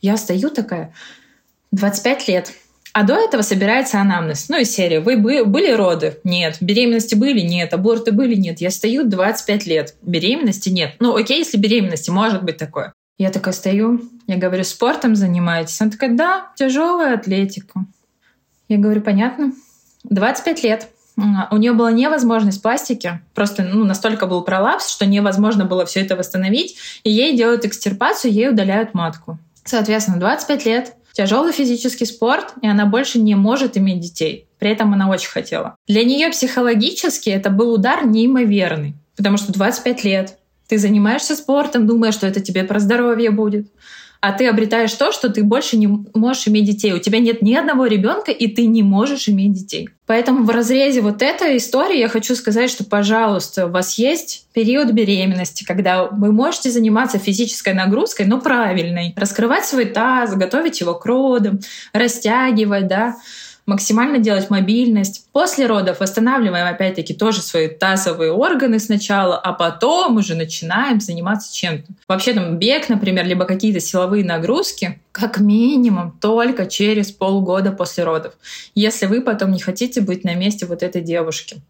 Я 0.00 0.18
стою 0.18 0.50
такая, 0.50 0.92
25 1.72 2.28
лет, 2.28 2.52
а 2.92 3.02
до 3.02 3.14
этого 3.14 3.42
собирается 3.42 4.00
анамнез. 4.00 4.48
Ну, 4.48 4.60
из 4.60 4.70
серии. 4.70 4.98
Вы 4.98 5.16
были 5.16 5.72
роды? 5.72 6.20
Нет. 6.22 6.58
Беременности 6.60 7.16
были? 7.16 7.40
Нет. 7.40 7.74
Аборты 7.74 8.12
были? 8.12 8.36
Нет. 8.36 8.60
Я 8.60 8.70
стою 8.70 9.02
25 9.04 9.66
лет. 9.66 9.96
Беременности 10.02 10.68
нет. 10.68 10.94
Ну, 11.00 11.16
окей, 11.16 11.38
если 11.38 11.56
беременности, 11.56 12.10
может 12.10 12.44
быть 12.44 12.56
такое. 12.56 12.92
Я 13.16 13.30
такая 13.30 13.54
стою, 13.54 14.02
я 14.26 14.36
говорю, 14.36 14.64
спортом 14.64 15.14
занимаетесь? 15.14 15.80
Она 15.80 15.90
такая, 15.90 16.14
да, 16.14 16.48
тяжелая 16.56 17.14
атлетика. 17.14 17.84
Я 18.68 18.78
говорю, 18.78 19.02
понятно. 19.02 19.52
25 20.04 20.62
лет. 20.64 20.88
У 21.16 21.56
нее 21.56 21.72
была 21.74 21.92
невозможность 21.92 22.60
пластики, 22.60 23.20
просто 23.34 23.62
ну, 23.62 23.84
настолько 23.84 24.26
был 24.26 24.42
пролапс, 24.42 24.88
что 24.90 25.06
невозможно 25.06 25.64
было 25.64 25.86
все 25.86 26.00
это 26.00 26.16
восстановить, 26.16 26.76
и 27.04 27.10
ей 27.10 27.36
делают 27.36 27.64
экстирпацию, 27.64 28.32
ей 28.32 28.48
удаляют 28.48 28.94
матку. 28.94 29.38
Соответственно, 29.64 30.18
25 30.18 30.66
лет, 30.66 30.94
тяжелый 31.12 31.52
физический 31.52 32.06
спорт, 32.06 32.54
и 32.62 32.66
она 32.66 32.84
больше 32.86 33.20
не 33.20 33.36
может 33.36 33.76
иметь 33.76 34.00
детей. 34.00 34.48
При 34.58 34.70
этом 34.70 34.92
она 34.92 35.08
очень 35.08 35.30
хотела. 35.30 35.76
Для 35.86 36.02
нее 36.02 36.30
психологически 36.30 37.30
это 37.30 37.50
был 37.50 37.72
удар 37.72 38.04
неимоверный, 38.04 38.94
потому 39.16 39.36
что 39.36 39.52
25 39.52 40.02
лет, 40.02 40.38
ты 40.68 40.78
занимаешься 40.78 41.36
спортом, 41.36 41.86
думая, 41.86 42.12
что 42.12 42.26
это 42.26 42.40
тебе 42.40 42.64
про 42.64 42.80
здоровье 42.80 43.30
будет. 43.30 43.68
А 44.20 44.32
ты 44.32 44.46
обретаешь 44.48 44.94
то, 44.94 45.12
что 45.12 45.28
ты 45.28 45.42
больше 45.42 45.76
не 45.76 45.86
можешь 45.86 46.48
иметь 46.48 46.64
детей. 46.64 46.94
У 46.94 46.98
тебя 46.98 47.18
нет 47.18 47.42
ни 47.42 47.52
одного 47.52 47.84
ребенка, 47.84 48.30
и 48.32 48.46
ты 48.46 48.64
не 48.64 48.82
можешь 48.82 49.28
иметь 49.28 49.52
детей. 49.52 49.90
Поэтому 50.06 50.44
в 50.44 50.50
разрезе 50.50 51.02
вот 51.02 51.20
этой 51.20 51.58
истории 51.58 51.98
я 51.98 52.08
хочу 52.08 52.34
сказать, 52.34 52.70
что, 52.70 52.84
пожалуйста, 52.84 53.66
у 53.66 53.70
вас 53.70 53.98
есть 53.98 54.46
период 54.54 54.92
беременности, 54.92 55.62
когда 55.64 56.06
вы 56.06 56.32
можете 56.32 56.70
заниматься 56.70 57.18
физической 57.18 57.74
нагрузкой, 57.74 58.24
но 58.24 58.40
правильной. 58.40 59.12
Раскрывать 59.14 59.66
свой 59.66 59.84
таз, 59.84 60.34
готовить 60.34 60.80
его 60.80 60.94
к 60.94 61.04
родам, 61.04 61.60
растягивать, 61.92 62.86
да, 62.86 63.16
максимально 63.66 64.18
делать 64.18 64.50
мобильность. 64.50 65.28
После 65.32 65.66
родов 65.66 66.00
восстанавливаем 66.00 66.66
опять-таки 66.66 67.14
тоже 67.14 67.40
свои 67.40 67.68
тазовые 67.68 68.32
органы 68.32 68.78
сначала, 68.78 69.38
а 69.38 69.52
потом 69.52 70.16
уже 70.16 70.34
начинаем 70.34 71.00
заниматься 71.00 71.54
чем-то. 71.54 71.92
Вообще 72.08 72.34
там 72.34 72.58
бег, 72.58 72.88
например, 72.88 73.26
либо 73.26 73.44
какие-то 73.44 73.80
силовые 73.80 74.24
нагрузки, 74.24 75.00
как 75.12 75.40
минимум 75.40 76.18
только 76.20 76.66
через 76.66 77.10
полгода 77.10 77.72
после 77.72 78.04
родов, 78.04 78.34
если 78.74 79.06
вы 79.06 79.20
потом 79.20 79.52
не 79.52 79.60
хотите 79.60 80.00
быть 80.00 80.24
на 80.24 80.34
месте 80.34 80.66
вот 80.66 80.82
этой 80.82 81.02
девушки. 81.02 81.62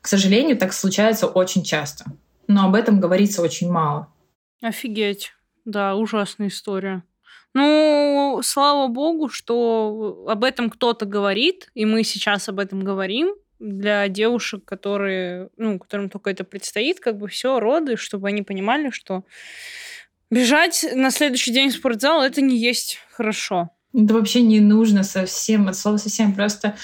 К 0.00 0.08
сожалению, 0.08 0.56
так 0.56 0.72
случается 0.72 1.26
очень 1.26 1.62
часто, 1.62 2.06
но 2.46 2.66
об 2.66 2.74
этом 2.74 3.00
говорится 3.00 3.42
очень 3.42 3.70
мало. 3.70 4.08
Офигеть. 4.60 5.32
Да, 5.64 5.94
ужасная 5.94 6.48
история. 6.48 7.02
Ну, 7.54 8.40
слава 8.42 8.88
богу, 8.88 9.28
что 9.28 10.24
об 10.28 10.44
этом 10.44 10.70
кто-то 10.70 11.04
говорит, 11.04 11.70
и 11.74 11.84
мы 11.84 12.02
сейчас 12.02 12.48
об 12.48 12.58
этом 12.58 12.82
говорим 12.82 13.34
для 13.58 14.08
девушек, 14.08 14.64
которые, 14.64 15.50
ну, 15.56 15.78
которым 15.78 16.08
только 16.08 16.30
это 16.30 16.44
предстоит, 16.44 16.98
как 16.98 17.18
бы 17.18 17.28
все 17.28 17.60
роды, 17.60 17.96
чтобы 17.96 18.28
они 18.28 18.42
понимали, 18.42 18.90
что 18.90 19.24
бежать 20.30 20.84
на 20.94 21.10
следующий 21.10 21.52
день 21.52 21.68
в 21.68 21.74
спортзал 21.74 22.22
это 22.22 22.40
не 22.40 22.56
есть 22.56 22.98
хорошо. 23.12 23.70
Это 23.94 24.14
вообще 24.14 24.40
не 24.40 24.60
нужно 24.60 25.02
совсем, 25.02 25.68
от 25.68 25.76
слова 25.76 25.98
совсем 25.98 26.34
просто 26.34 26.76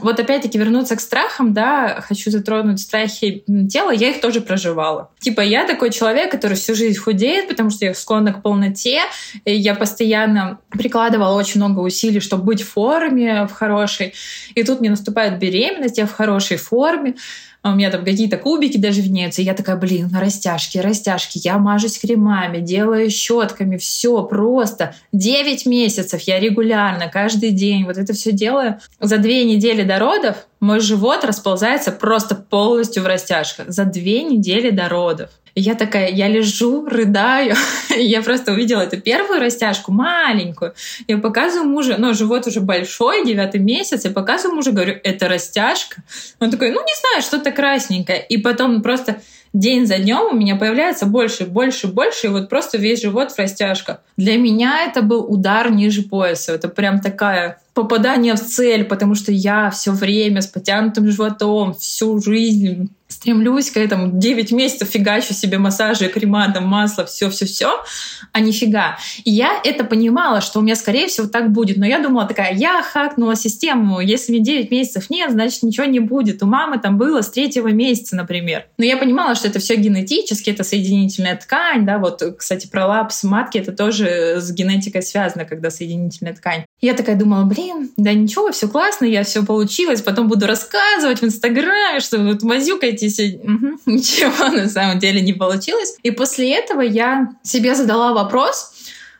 вот 0.00 0.18
опять-таки 0.18 0.58
вернуться 0.58 0.96
к 0.96 1.00
страхам, 1.00 1.52
да, 1.52 2.00
хочу 2.00 2.30
затронуть 2.30 2.80
страхи 2.80 3.44
тела, 3.70 3.90
я 3.90 4.10
их 4.10 4.20
тоже 4.20 4.40
проживала. 4.40 5.10
Типа 5.20 5.42
я 5.42 5.66
такой 5.66 5.90
человек, 5.90 6.30
который 6.30 6.56
всю 6.56 6.74
жизнь 6.74 6.98
худеет, 6.98 7.48
потому 7.48 7.70
что 7.70 7.84
я 7.84 7.94
склонна 7.94 8.32
к 8.32 8.42
полноте, 8.42 9.00
я 9.44 9.74
постоянно 9.74 10.58
прикладывала 10.70 11.36
очень 11.36 11.60
много 11.60 11.80
усилий, 11.80 12.20
чтобы 12.20 12.44
быть 12.44 12.62
в 12.62 12.70
форме, 12.70 13.46
в 13.46 13.52
хорошей. 13.52 14.14
И 14.54 14.62
тут 14.62 14.80
мне 14.80 14.90
наступает 14.90 15.38
беременность, 15.38 15.98
я 15.98 16.06
в 16.06 16.12
хорошей 16.12 16.56
форме, 16.56 17.14
а 17.62 17.72
у 17.72 17.74
меня 17.74 17.90
там 17.90 18.04
какие-то 18.04 18.36
кубики 18.36 18.76
даже 18.76 19.00
виднеются, 19.00 19.42
и 19.42 19.44
я 19.44 19.52
такая, 19.52 19.74
блин, 19.74 20.08
растяжки, 20.16 20.78
растяжки, 20.78 21.40
я 21.42 21.58
мажусь 21.58 21.98
кремами, 21.98 22.60
делаю 22.60 23.10
щетками, 23.10 23.76
все 23.76 24.22
просто. 24.22 24.94
9 25.12 25.66
месяцев 25.66 26.20
я 26.22 26.38
регулярно, 26.38 27.08
каждый 27.08 27.50
день 27.50 27.84
вот 27.84 27.96
это 27.98 28.12
все 28.12 28.30
делаю. 28.30 28.78
За 29.00 29.18
две 29.18 29.42
недели 29.44 29.65
до 29.82 29.98
родов 29.98 30.36
мой 30.60 30.80
живот 30.80 31.24
расползается 31.24 31.92
просто 31.92 32.34
полностью 32.34 33.02
в 33.02 33.06
растяжках. 33.06 33.68
За 33.68 33.84
две 33.84 34.22
недели 34.22 34.70
до 34.70 34.88
родов. 34.88 35.30
И 35.56 35.62
я 35.62 35.74
такая, 35.74 36.10
я 36.10 36.28
лежу, 36.28 36.86
рыдаю. 36.86 37.54
я 37.96 38.22
просто 38.22 38.52
увидела 38.52 38.82
эту 38.82 39.00
первую 39.00 39.40
растяжку, 39.40 39.90
маленькую. 39.90 40.74
Я 41.08 41.16
показываю 41.16 41.66
мужу, 41.66 41.94
ну, 41.96 42.12
живот 42.12 42.46
уже 42.46 42.60
большой, 42.60 43.24
девятый 43.24 43.60
месяц, 43.60 44.04
я 44.04 44.10
показываю 44.10 44.56
мужу, 44.56 44.72
говорю, 44.72 44.96
это 45.02 45.28
растяжка. 45.28 46.02
Он 46.40 46.50
такой, 46.50 46.70
ну, 46.72 46.80
не 46.82 46.92
знаю, 47.00 47.22
что-то 47.22 47.52
красненькое. 47.52 48.22
И 48.28 48.36
потом 48.36 48.82
просто 48.82 49.22
день 49.54 49.86
за 49.86 49.96
днем 49.98 50.28
у 50.32 50.36
меня 50.36 50.56
появляется 50.56 51.06
больше, 51.06 51.46
больше, 51.46 51.86
больше, 51.86 52.26
и 52.26 52.30
вот 52.30 52.50
просто 52.50 52.76
весь 52.76 53.00
живот 53.00 53.32
в 53.32 53.38
растяжках. 53.38 54.02
Для 54.18 54.36
меня 54.36 54.84
это 54.84 55.00
был 55.00 55.24
удар 55.24 55.72
ниже 55.72 56.02
пояса. 56.02 56.52
Это 56.52 56.68
прям 56.68 57.00
такая 57.00 57.62
попадание 57.72 58.34
в 58.34 58.40
цель, 58.40 58.84
потому 58.84 59.14
что 59.14 59.32
я 59.32 59.70
все 59.70 59.92
время 59.92 60.42
с 60.42 60.46
потянутым 60.46 61.10
животом, 61.10 61.72
всю 61.74 62.20
жизнь 62.20 62.90
стремлюсь 63.26 63.72
к 63.72 63.76
этому. 63.76 64.20
9 64.20 64.52
месяцев 64.52 64.88
фигачу 64.88 65.34
себе 65.34 65.58
массажи, 65.58 66.06
крема, 66.06 66.48
там, 66.52 66.68
масло, 66.68 67.04
все-все-все, 67.06 67.82
а 68.30 68.38
нифига. 68.38 68.98
И 69.24 69.32
я 69.32 69.60
это 69.64 69.82
понимала, 69.82 70.40
что 70.40 70.60
у 70.60 70.62
меня, 70.62 70.76
скорее 70.76 71.08
всего, 71.08 71.26
так 71.26 71.50
будет. 71.50 71.76
Но 71.76 71.84
я 71.84 71.98
думала 71.98 72.26
такая, 72.26 72.54
я 72.54 72.80
хакнула 72.84 73.34
систему, 73.34 73.98
если 73.98 74.30
мне 74.30 74.40
9 74.40 74.70
месяцев 74.70 75.10
нет, 75.10 75.32
значит, 75.32 75.64
ничего 75.64 75.86
не 75.86 75.98
будет. 75.98 76.40
У 76.44 76.46
мамы 76.46 76.78
там 76.78 76.98
было 76.98 77.22
с 77.22 77.30
третьего 77.30 77.68
месяца, 77.68 78.14
например. 78.14 78.66
Но 78.78 78.84
я 78.84 78.96
понимала, 78.96 79.34
что 79.34 79.48
это 79.48 79.58
все 79.58 79.74
генетически, 79.74 80.50
это 80.50 80.62
соединительная 80.62 81.34
ткань, 81.34 81.84
да, 81.84 81.98
вот, 81.98 82.22
кстати, 82.38 82.68
пролапс 82.68 83.24
матки, 83.24 83.58
это 83.58 83.72
тоже 83.72 84.36
с 84.38 84.52
генетикой 84.52 85.02
связано, 85.02 85.44
когда 85.44 85.70
соединительная 85.70 86.34
ткань. 86.34 86.64
Я 86.80 86.94
такая 86.94 87.16
думала, 87.16 87.42
блин, 87.42 87.90
да 87.96 88.12
ничего, 88.12 88.52
все 88.52 88.68
классно, 88.68 89.06
я 89.06 89.24
все 89.24 89.44
получилось, 89.44 90.00
потом 90.00 90.28
буду 90.28 90.46
рассказывать 90.46 91.22
в 91.22 91.24
Инстаграме, 91.24 91.98
что 91.98 92.18
вот 92.18 92.44
мазюкайтесь. 92.44 93.15
Угу. 93.22 93.80
Ничего 93.86 94.48
на 94.48 94.68
самом 94.68 94.98
деле 94.98 95.20
не 95.20 95.32
получилось. 95.32 95.96
И 96.02 96.10
после 96.10 96.54
этого 96.54 96.80
я 96.80 97.32
себе 97.42 97.74
задала 97.74 98.12
вопрос, 98.12 98.72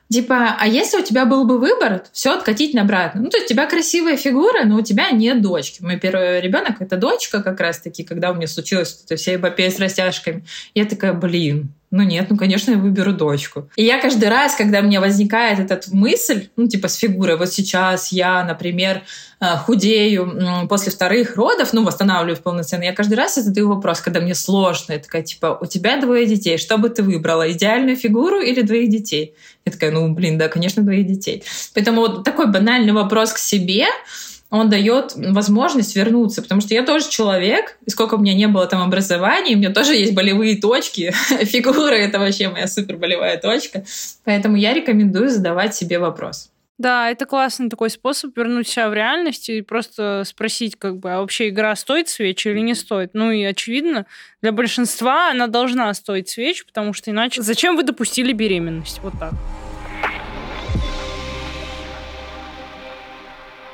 Типа, 0.08 0.56
а 0.56 0.68
если 0.68 0.98
у 1.00 1.02
тебя 1.02 1.24
был 1.24 1.44
бы 1.46 1.58
выбор, 1.58 2.04
все 2.12 2.34
откатить 2.34 2.76
обратно? 2.76 3.22
Ну, 3.22 3.28
то 3.28 3.38
есть 3.38 3.50
у 3.50 3.54
тебя 3.54 3.66
красивая 3.66 4.16
фигура, 4.16 4.64
но 4.64 4.76
у 4.76 4.80
тебя 4.80 5.10
нет 5.10 5.42
дочки. 5.42 5.82
Мой 5.82 5.98
первый 5.98 6.40
ребенок 6.40 6.80
это 6.80 6.96
дочка 6.96 7.42
как 7.42 7.58
раз-таки, 7.58 8.04
когда 8.04 8.30
у 8.30 8.34
меня 8.34 8.46
случилась 8.46 9.02
эта 9.04 9.16
вся 9.16 9.34
эпопея 9.34 9.68
с 9.68 9.80
растяжками. 9.80 10.44
Я 10.74 10.84
такая, 10.84 11.12
блин, 11.12 11.72
Ну 11.92 12.02
нет, 12.02 12.26
ну 12.30 12.36
конечно, 12.36 12.72
я 12.72 12.78
выберу 12.78 13.12
дочку. 13.12 13.68
И 13.76 13.84
я 13.84 14.00
каждый 14.00 14.28
раз, 14.28 14.56
когда 14.56 14.80
у 14.80 14.82
меня 14.82 15.00
возникает 15.00 15.60
эта 15.60 15.80
мысль, 15.92 16.48
ну 16.56 16.66
типа 16.66 16.88
с 16.88 16.96
фигурой, 16.96 17.36
вот 17.36 17.52
сейчас 17.52 18.10
я, 18.10 18.42
например, 18.44 19.02
э, 19.40 19.56
худею 19.64 20.66
после 20.68 20.90
вторых 20.90 21.36
родов, 21.36 21.72
ну 21.72 21.84
восстанавливаюсь 21.84 22.40
полноценно, 22.40 22.82
я 22.82 22.92
каждый 22.92 23.14
раз 23.14 23.36
задаю 23.36 23.68
вопрос, 23.68 24.00
когда 24.00 24.20
мне 24.20 24.34
сложно, 24.34 24.94
я 24.94 24.98
такая 24.98 25.22
типа, 25.22 25.58
у 25.60 25.66
тебя 25.66 26.00
двое 26.00 26.26
детей, 26.26 26.58
что 26.58 26.76
бы 26.76 26.88
ты 26.88 27.04
выбрала, 27.04 27.50
идеальную 27.52 27.96
фигуру 27.96 28.40
или 28.40 28.62
двоих 28.62 28.90
детей? 28.90 29.34
Я 29.64 29.70
такая, 29.70 29.92
ну 29.92 30.12
блин, 30.12 30.38
да, 30.38 30.48
конечно, 30.48 30.82
двоих 30.82 31.06
детей. 31.06 31.44
Поэтому 31.72 32.00
вот 32.00 32.24
такой 32.24 32.50
банальный 32.50 32.92
вопрос 32.92 33.32
к 33.32 33.38
себе, 33.38 33.86
он 34.50 34.70
дает 34.70 35.12
возможность 35.16 35.96
вернуться, 35.96 36.42
потому 36.42 36.60
что 36.60 36.74
я 36.74 36.84
тоже 36.84 37.08
человек, 37.08 37.78
и 37.84 37.90
сколько 37.90 38.14
у 38.14 38.18
меня 38.18 38.34
не 38.34 38.46
было 38.46 38.66
там 38.66 38.82
образования, 38.82 39.54
у 39.54 39.58
меня 39.58 39.72
тоже 39.72 39.94
есть 39.94 40.14
болевые 40.14 40.56
точки. 40.60 41.12
Фигура— 41.42 41.94
это 41.94 42.18
вообще 42.18 42.48
моя 42.48 42.68
супер 42.68 42.96
болевая 42.96 43.38
точка. 43.38 43.84
Поэтому 44.24 44.56
я 44.56 44.72
рекомендую 44.72 45.30
задавать 45.30 45.74
себе 45.74 45.98
вопрос. 45.98 46.50
Да, 46.78 47.10
это 47.10 47.24
классный 47.24 47.70
такой 47.70 47.88
способ 47.88 48.36
вернуть 48.36 48.68
себя 48.68 48.90
в 48.90 48.94
реальность 48.94 49.48
и 49.48 49.62
просто 49.62 50.24
спросить, 50.26 50.76
как 50.76 50.98
бы, 50.98 51.10
а 51.10 51.20
вообще 51.20 51.48
игра 51.48 51.74
стоит 51.74 52.08
свечи 52.08 52.48
или 52.48 52.60
не 52.60 52.74
стоит? 52.74 53.12
Ну 53.14 53.30
и 53.30 53.42
очевидно, 53.44 54.04
для 54.42 54.52
большинства 54.52 55.30
она 55.30 55.46
должна 55.46 55.92
стоить 55.94 56.28
свеч, 56.28 56.66
потому 56.66 56.92
что 56.92 57.10
иначе 57.10 57.40
зачем 57.40 57.76
вы 57.76 57.82
допустили 57.82 58.32
беременность? 58.34 59.00
Вот 59.02 59.14
так. 59.18 59.32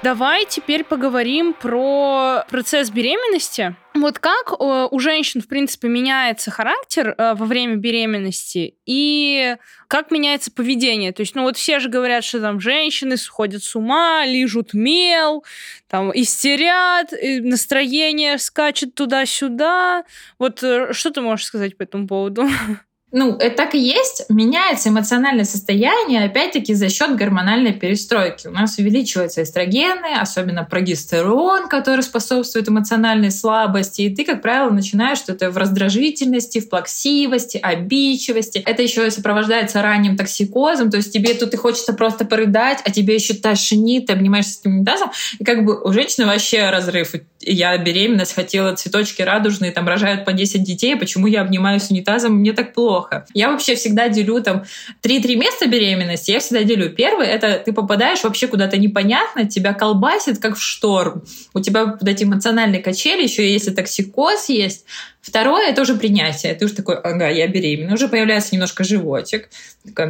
Давай 0.03 0.47
теперь 0.47 0.83
поговорим 0.83 1.55
про 1.55 2.45
процесс 2.51 2.91
беременности. 2.91 3.77
Вот 3.95 4.19
как 4.19 4.51
э, 4.51 4.89
у 4.91 4.99
женщин, 4.99 5.41
в 5.41 5.47
принципе, 5.47 5.87
меняется 5.87 6.51
характер 6.51 7.15
э, 7.17 7.35
во 7.35 7.47
время 7.47 7.77
беременности 7.77 8.75
и 8.85 9.57
как 9.87 10.11
меняется 10.11 10.51
поведение? 10.51 11.13
То 11.13 11.21
есть, 11.21 11.37
ну 11.37 11.43
вот 11.43 11.57
все 11.57 11.79
же 11.79 11.89
говорят, 11.89 12.25
что 12.25 12.41
там 12.41 12.59
женщины 12.59 13.17
сходят 13.17 13.63
с 13.63 13.77
ума, 13.77 14.25
лижут 14.27 14.75
мел, 14.75 15.45
там 15.87 16.11
истерят, 16.13 17.13
настроение 17.13 18.39
скачет 18.39 18.97
туда-сюда. 18.97 20.05
Вот 20.37 20.65
э, 20.65 20.93
что 20.93 21.11
ты 21.11 21.21
можешь 21.21 21.47
сказать 21.47 21.77
по 21.77 21.85
этому 21.85 22.09
поводу? 22.09 22.49
Ну, 23.15 23.37
это 23.37 23.57
так 23.57 23.75
и 23.75 23.79
есть. 23.79 24.25
Меняется 24.31 24.89
эмоциональное 24.89 25.45
состояние, 25.45 26.25
опять-таки, 26.25 26.73
за 26.73 26.89
счет 26.89 27.15
гормональной 27.15 27.75
перестройки. 27.75 28.47
У 28.47 28.51
нас 28.51 28.79
увеличиваются 28.79 29.43
эстрогены, 29.43 30.15
особенно 30.19 30.65
прогестерон, 30.65 31.69
который 31.69 32.01
способствует 32.01 32.71
эмоциональной 32.71 33.31
слабости. 33.31 34.03
И 34.03 34.15
ты, 34.15 34.25
как 34.25 34.41
правило, 34.41 34.71
начинаешь 34.71 35.19
что-то 35.19 35.51
в 35.51 35.59
раздражительности, 35.59 36.61
в 36.61 36.71
плаксивости, 36.71 37.59
обидчивости. 37.59 38.63
Это 38.65 38.83
еще 38.83 39.07
и 39.07 39.11
сопровождается 39.11 39.83
ранним 39.83 40.17
токсикозом. 40.17 40.91
То 40.91 40.97
есть 40.97 41.13
тебе 41.13 41.35
тут 41.35 41.53
и 41.53 41.59
хочется 41.59 41.93
просто 41.93 42.25
порыдать, 42.25 42.79
а 42.83 42.91
тебе 42.91 43.15
еще 43.15 43.35
тошнит, 43.35 44.07
ты 44.07 44.15
обнимаешься 44.15 44.53
с 44.53 44.61
этим 44.61 44.77
унитазом. 44.77 45.11
И 45.39 45.45
как 45.45 45.67
бы 45.67 45.83
у 45.83 45.93
женщины 45.93 46.27
вообще 46.27 46.71
разрыв. 46.71 47.13
Я 47.41 47.77
беременность 47.77 48.35
хотела, 48.35 48.75
цветочки 48.75 49.21
радужные, 49.21 49.71
там 49.71 49.87
рожают 49.87 50.25
по 50.25 50.33
10 50.33 50.63
детей. 50.63 50.97
Почему 50.97 51.27
я 51.27 51.43
обнимаюсь 51.43 51.91
унитазом? 51.91 52.37
Мне 52.37 52.55
так 52.55 52.73
плохо 52.73 53.02
плохо. 53.03 53.27
Я 53.35 53.51
вообще 53.51 53.75
всегда 53.75 54.09
делю 54.09 54.43
там 54.43 54.65
три 55.01 55.21
триместра 55.21 55.67
беременности, 55.67 56.31
я 56.31 56.41
всегда 56.41 56.63
делю. 56.63 56.91
Первый— 56.91 57.27
это 57.29 57.63
ты 57.65 57.73
попадаешь 57.73 58.23
вообще 58.23 58.47
куда-то 58.47 58.79
непонятно, 58.79 59.47
тебя 59.47 59.75
колбасит, 59.75 60.39
как 60.39 60.57
в 60.57 60.63
шторм. 60.63 61.23
У 61.55 61.61
тебя 61.61 61.87
вот 61.87 62.09
эти 62.09 62.25
эмоциональные 62.25 62.83
качели, 62.83 63.23
еще 63.23 63.51
если 63.51 63.71
токсикоз 63.71 64.49
есть, 64.49 64.85
Второе— 65.23 65.69
это 65.71 65.83
уже 65.83 65.95
принятие. 65.95 66.53
Ты 66.55 66.65
уже 66.65 66.75
такой, 66.75 66.97
ага, 66.97 67.29
я 67.29 67.47
беременна. 67.47 67.95
Уже 67.95 68.09
появляется 68.09 68.51
немножко 68.53 68.83
животик. 68.83 69.49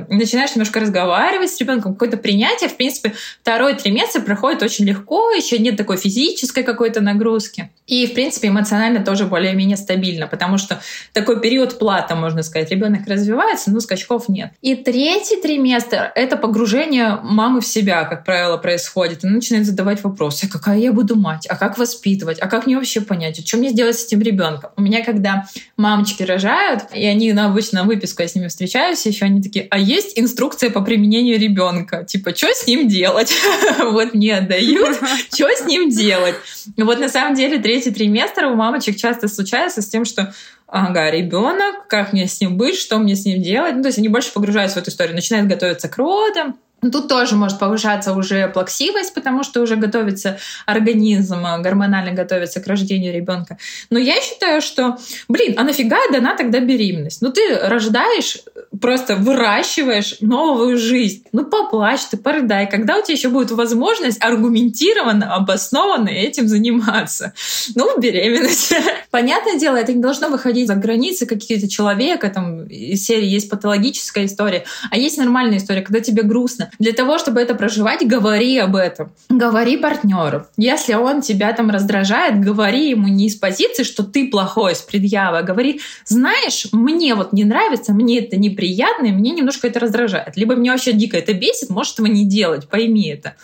начинаешь 0.09 0.55
немножко 0.55 0.81
разговаривать 0.81 1.51
с 1.51 1.61
ребенком. 1.61 1.93
Какое-то 1.93 2.17
принятие. 2.17 2.71
В 2.71 2.77
принципе, 2.79 3.13
второй 3.43 3.75
триместр 3.75 4.23
проходит 4.23 4.63
очень 4.63 4.87
легко. 4.87 5.31
Еще 5.33 5.59
нет 5.59 5.77
такой 5.77 5.99
физической 5.99 6.63
какой-то 6.63 7.03
нагрузки. 7.03 7.71
И, 7.87 8.07
в 8.07 8.15
принципе, 8.15 8.49
эмоционально 8.49 9.05
тоже 9.05 9.27
более-менее 9.27 9.77
стабильно, 9.77 10.27
потому 10.27 10.57
что 10.57 10.81
такой 11.13 11.41
период 11.43 11.79
плата, 11.79 12.15
можно 12.15 12.43
сказать. 12.43 12.71
Ребенок 12.71 13.07
развивается, 13.07 13.71
но 13.71 13.81
скачков 13.81 14.31
нет. 14.31 14.53
И 14.63 14.75
третий 14.77 15.43
триместр— 15.43 16.11
это 16.15 16.39
погружение 16.39 17.19
мамы 17.23 17.61
в 17.61 17.67
себя, 17.67 18.05
как 18.05 18.25
правило, 18.25 18.57
происходит. 18.57 19.25
Она 19.25 19.35
начинает 19.35 19.67
задавать 19.67 20.03
вопросы. 20.03 20.47
А 20.47 20.49
какая 20.49 20.79
я 20.79 20.91
буду 20.91 21.17
мать? 21.17 21.47
А 21.51 21.57
как 21.57 21.77
воспитывать? 21.77 22.39
А 22.41 22.49
как 22.49 22.65
мне 22.65 22.77
вообще 22.77 23.03
понять? 23.03 23.47
Что 23.47 23.59
мне 23.59 23.69
сделать 23.69 23.99
с 23.99 24.07
этим 24.07 24.23
ребенком? 24.23 24.71
У 24.77 24.81
меня 24.81 25.02
когда 25.05 25.47
мамочки 25.77 26.23
рожают, 26.23 26.85
и 26.95 27.05
они 27.07 27.33
на 27.33 27.47
обычно 27.47 27.85
выписку, 27.85 28.23
я 28.23 28.29
с 28.29 28.35
ними 28.35 28.49
встречаюсь, 28.49 29.05
еще 29.07 29.25
они 29.25 29.43
такие, 29.43 29.69
а 29.71 29.79
есть 29.79 30.19
инструкция 30.19 30.71
по 30.71 30.81
применению 30.81 31.39
ребенка? 31.39 32.05
Типа, 32.05 32.35
что 32.35 32.49
с 32.49 32.67
ним 32.67 32.89
делать? 32.89 33.33
Вот 33.83 34.15
мне 34.15 34.37
отдают, 34.39 34.97
что 35.33 35.49
с 35.51 35.65
ним 35.67 35.91
делать? 35.91 36.35
Вот 36.77 36.99
на 36.99 37.09
самом 37.09 37.35
деле 37.35 37.59
третий 37.59 37.91
триместр 37.91 38.47
у 38.47 38.55
мамочек 38.55 38.97
часто 38.97 39.29
случается 39.29 39.83
с 39.83 39.89
тем, 39.89 40.05
что 40.05 40.33
ага, 40.67 41.11
ребенок, 41.11 41.87
как 41.89 42.13
мне 42.13 42.27
с 42.27 42.41
ним 42.41 42.57
быть, 42.57 42.77
что 42.77 42.99
мне 42.99 43.15
с 43.15 43.25
ним 43.25 43.43
делать. 43.43 43.77
Ну, 43.77 43.83
то 43.83 43.89
есть 43.89 43.99
они 43.99 44.09
больше 44.09 44.33
погружаются 44.33 44.79
в 44.79 44.83
эту 44.83 44.91
историю, 44.91 45.15
начинают 45.15 45.49
готовиться 45.49 45.89
к 45.89 45.97
родам, 45.99 46.57
Тут 46.91 47.09
тоже 47.09 47.37
может 47.37 47.61
повышаться 47.61 48.13
уже 48.13 48.49
плаксивость, 48.49 49.15
потому 49.15 49.45
что 49.45 49.61
уже 49.61 49.77
готовится 49.77 50.39
организм, 50.67 51.45
гормонально 51.61 52.13
готовится 52.13 52.61
к 52.61 52.67
рождению 52.67 53.15
ребенка. 53.15 53.57
Но 53.91 54.01
я 54.01 54.21
считаю, 54.21 54.61
что, 54.61 54.99
блин, 55.29 55.55
а 55.57 55.63
нафига 55.63 55.99
дана 56.11 56.37
тогда 56.37 56.59
беременность? 56.59 57.23
Ну 57.23 57.31
ты 57.31 57.57
рождаешь, 57.57 58.39
просто 58.81 59.15
выращиваешь 59.15 60.17
новую 60.21 60.77
жизнь. 60.77 61.25
Ну 61.31 61.45
поплачь 61.45 62.05
ты, 62.11 62.17
порыдай. 62.17 62.69
Когда 62.69 62.99
у 62.99 63.03
тебя 63.03 63.15
еще 63.15 63.29
будет 63.29 63.53
возможность 63.53 64.21
аргументированно, 64.21 65.35
обоснованно 65.37 66.09
этим 66.09 66.49
заниматься? 66.49 67.33
Ну, 67.77 67.99
беременность. 68.01 68.75
Понятное 69.13 69.57
дело, 69.57 69.77
это 69.77 69.93
не 69.93 70.03
должно 70.03 70.29
выходить 70.29 70.67
за 70.67 70.75
границы 70.75 71.27
какие-то 71.27 71.69
человека, 71.69 72.29
там 72.29 72.65
из 72.67 73.05
серии 73.05 73.27
есть 73.27 73.49
патологическая 73.49 74.27
история, 74.27 74.65
а 74.91 74.97
есть 74.97 75.17
нормальная 75.19 75.59
история, 75.59 75.83
когда 75.83 76.01
тебе 76.01 76.23
грустно. 76.23 76.72
Для 76.79 76.93
того, 76.93 77.19
чтобы 77.19 77.41
это 77.41 77.55
проживать, 77.55 78.07
говори 78.07 78.59
об 78.59 78.77
этом. 78.77 79.13
Говори 79.29 79.77
партнеру. 79.77 80.47
Если 80.57 80.95
он 80.95 81.21
тебя 81.21 81.53
там 81.53 81.71
раздражает, 81.71 82.41
говори 82.41 82.91
ему 82.91 83.09
не 83.09 83.27
из 83.27 83.37
позиции, 83.37 83.83
что 83.83 84.03
ты 84.03 84.29
плохой, 84.29 84.75
с 84.75 84.81
предъявы, 84.81 85.39
а 85.39 85.43
говори, 85.43 85.81
знаешь, 86.07 86.67
мне 86.73 87.15
вот 87.15 87.33
не 87.33 87.45
нравится, 87.45 87.93
мне 87.93 88.21
это 88.21 88.37
неприятно, 88.37 89.07
и 89.07 89.13
мне 89.13 89.31
немножко 89.31 89.69
это 89.69 89.81
раздражает. 89.81 90.37
Либо 90.37 90.57
мне 90.57 90.71
вообще 90.71 90.93
дико 90.93 91.17
это 91.17 91.35
бесит, 91.35 91.71
можешь 91.71 91.95
этого 91.95 92.07
не 92.07 92.25
делать, 92.25 92.69
пойми 92.69 93.09
это. 93.09 93.35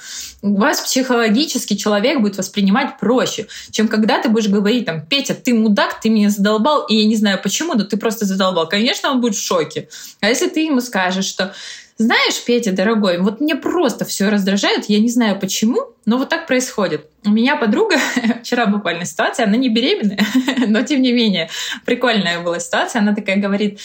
Вас 0.41 0.81
психологически 0.81 1.75
человек 1.75 2.21
будет 2.21 2.39
воспринимать 2.39 2.99
проще, 2.99 3.47
чем 3.71 3.89
когда 3.89 4.21
ты 4.21 4.29
будешь 4.29 4.49
говорить 4.49 4.85
там, 4.85 5.05
Петя, 5.05 5.35
ты 5.35 5.53
мудак, 5.53 6.01
ты 6.01 6.09
меня 6.11 6.31
задолбал, 6.31 6.87
и 6.87 6.97
я 6.97 7.07
не 7.07 7.17
знаю 7.17 7.41
почему, 7.43 7.75
но 7.75 7.85
ты 7.85 7.97
просто 7.97 8.25
задолбал. 8.25 8.69
Конечно, 8.69 9.11
он 9.11 9.21
будет 9.21 9.35
в 9.35 9.45
шоке. 9.45 9.89
А 10.21 10.29
если 10.29 10.49
ты 10.49 10.61
ему 10.61 10.81
скажешь, 10.81 11.27
что 11.27 11.53
знаешь, 11.99 12.45
Петя, 12.45 12.71
дорогой, 12.71 13.19
вот 13.19 13.41
мне 13.41 13.57
просто 13.57 14.05
все 14.05 14.29
раздражает, 14.29 14.85
я 14.87 15.01
не 15.01 15.09
знаю 15.09 15.39
почему, 15.39 15.81
но 16.07 16.17
вот 16.17 16.29
так 16.29 16.47
происходит. 16.47 17.07
У 17.25 17.31
меня 17.31 17.57
подруга, 17.57 17.97
вчера 18.43 18.67
буквально 18.67 19.05
ситуация, 19.05 19.47
она 19.47 19.57
не 19.57 19.69
беременная, 19.69 20.21
но 20.69 20.83
тем 20.83 21.03
не 21.03 21.13
менее, 21.13 21.51
прикольная 21.85 22.41
была 22.41 22.61
ситуация. 22.61 23.03
Она 23.03 23.17
такая 23.17 23.37
говорит, 23.37 23.81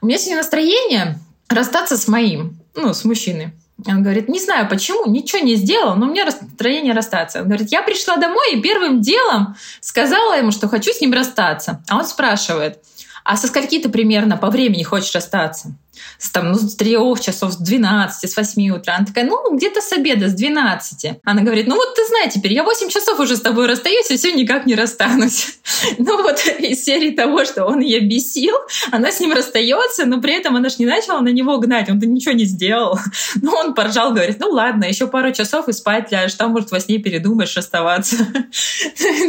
у 0.00 0.06
меня 0.06 0.16
сегодня 0.16 0.38
настроение 0.38 1.18
расстаться 1.50 1.98
с 1.98 2.08
моим, 2.08 2.58
ну, 2.74 2.94
с 2.94 3.04
мужчиной. 3.04 3.50
Он 3.86 4.02
говорит, 4.02 4.28
не 4.28 4.40
знаю 4.40 4.66
почему, 4.68 5.06
ничего 5.06 5.40
не 5.40 5.54
сделал, 5.54 5.94
но 5.94 6.06
у 6.06 6.10
меня 6.10 6.24
настроение 6.24 6.94
расстаться. 6.94 7.42
Он 7.42 7.48
говорит, 7.48 7.70
я 7.70 7.82
пришла 7.82 8.16
домой 8.16 8.54
и 8.54 8.62
первым 8.62 9.02
делом 9.02 9.56
сказала 9.80 10.38
ему, 10.38 10.52
что 10.52 10.68
хочу 10.68 10.90
с 10.90 11.00
ним 11.00 11.12
расстаться. 11.12 11.84
А 11.86 11.98
он 11.98 12.04
спрашивает, 12.06 12.78
а 13.24 13.36
со 13.36 13.46
скольки 13.46 13.78
ты 13.78 13.90
примерно 13.90 14.38
по 14.38 14.48
времени 14.50 14.82
хочешь 14.82 15.14
расстаться? 15.14 15.74
С, 16.18 16.30
там, 16.30 16.52
ну, 16.52 16.58
с 16.58 16.74
3 16.76 16.96
часов, 17.20 17.52
с 17.52 17.56
12, 17.56 18.30
с 18.30 18.36
8 18.36 18.70
утра. 18.70 18.96
Она 18.96 19.06
такая, 19.06 19.24
ну, 19.24 19.56
где-то 19.56 19.80
с 19.80 19.92
обеда, 19.92 20.28
с 20.28 20.34
12. 20.34 21.20
Она 21.24 21.42
говорит, 21.42 21.66
ну 21.66 21.76
вот 21.76 21.94
ты 21.94 22.04
знаешь 22.06 22.32
теперь, 22.32 22.52
я 22.52 22.64
8 22.64 22.88
часов 22.88 23.18
уже 23.20 23.36
с 23.36 23.40
тобой 23.40 23.66
расстаюсь, 23.66 24.10
и 24.10 24.16
все 24.16 24.32
никак 24.32 24.66
не 24.66 24.74
расстанусь. 24.74 25.58
ну 25.98 26.22
вот 26.22 26.40
из 26.58 26.84
серии 26.84 27.10
того, 27.10 27.44
что 27.44 27.64
он 27.64 27.80
ее 27.80 28.00
бесил, 28.00 28.54
она 28.90 29.10
с 29.10 29.20
ним 29.20 29.32
расстается, 29.32 30.06
но 30.06 30.20
при 30.20 30.34
этом 30.34 30.56
она 30.56 30.68
же 30.68 30.76
не 30.78 30.86
начала 30.86 31.20
на 31.20 31.28
него 31.28 31.58
гнать, 31.58 31.88
он-то 31.88 32.06
ничего 32.06 32.34
не 32.34 32.44
сделал. 32.44 32.98
ну 33.42 33.52
он 33.52 33.74
поржал, 33.74 34.12
говорит, 34.12 34.38
ну 34.40 34.50
ладно, 34.50 34.84
еще 34.84 35.06
пару 35.06 35.32
часов 35.32 35.68
и 35.68 35.72
спать 35.72 36.10
ляжешь, 36.10 36.34
там, 36.34 36.52
может, 36.52 36.70
во 36.70 36.80
сне 36.80 36.98
передумаешь 36.98 37.56
расставаться. 37.56 38.16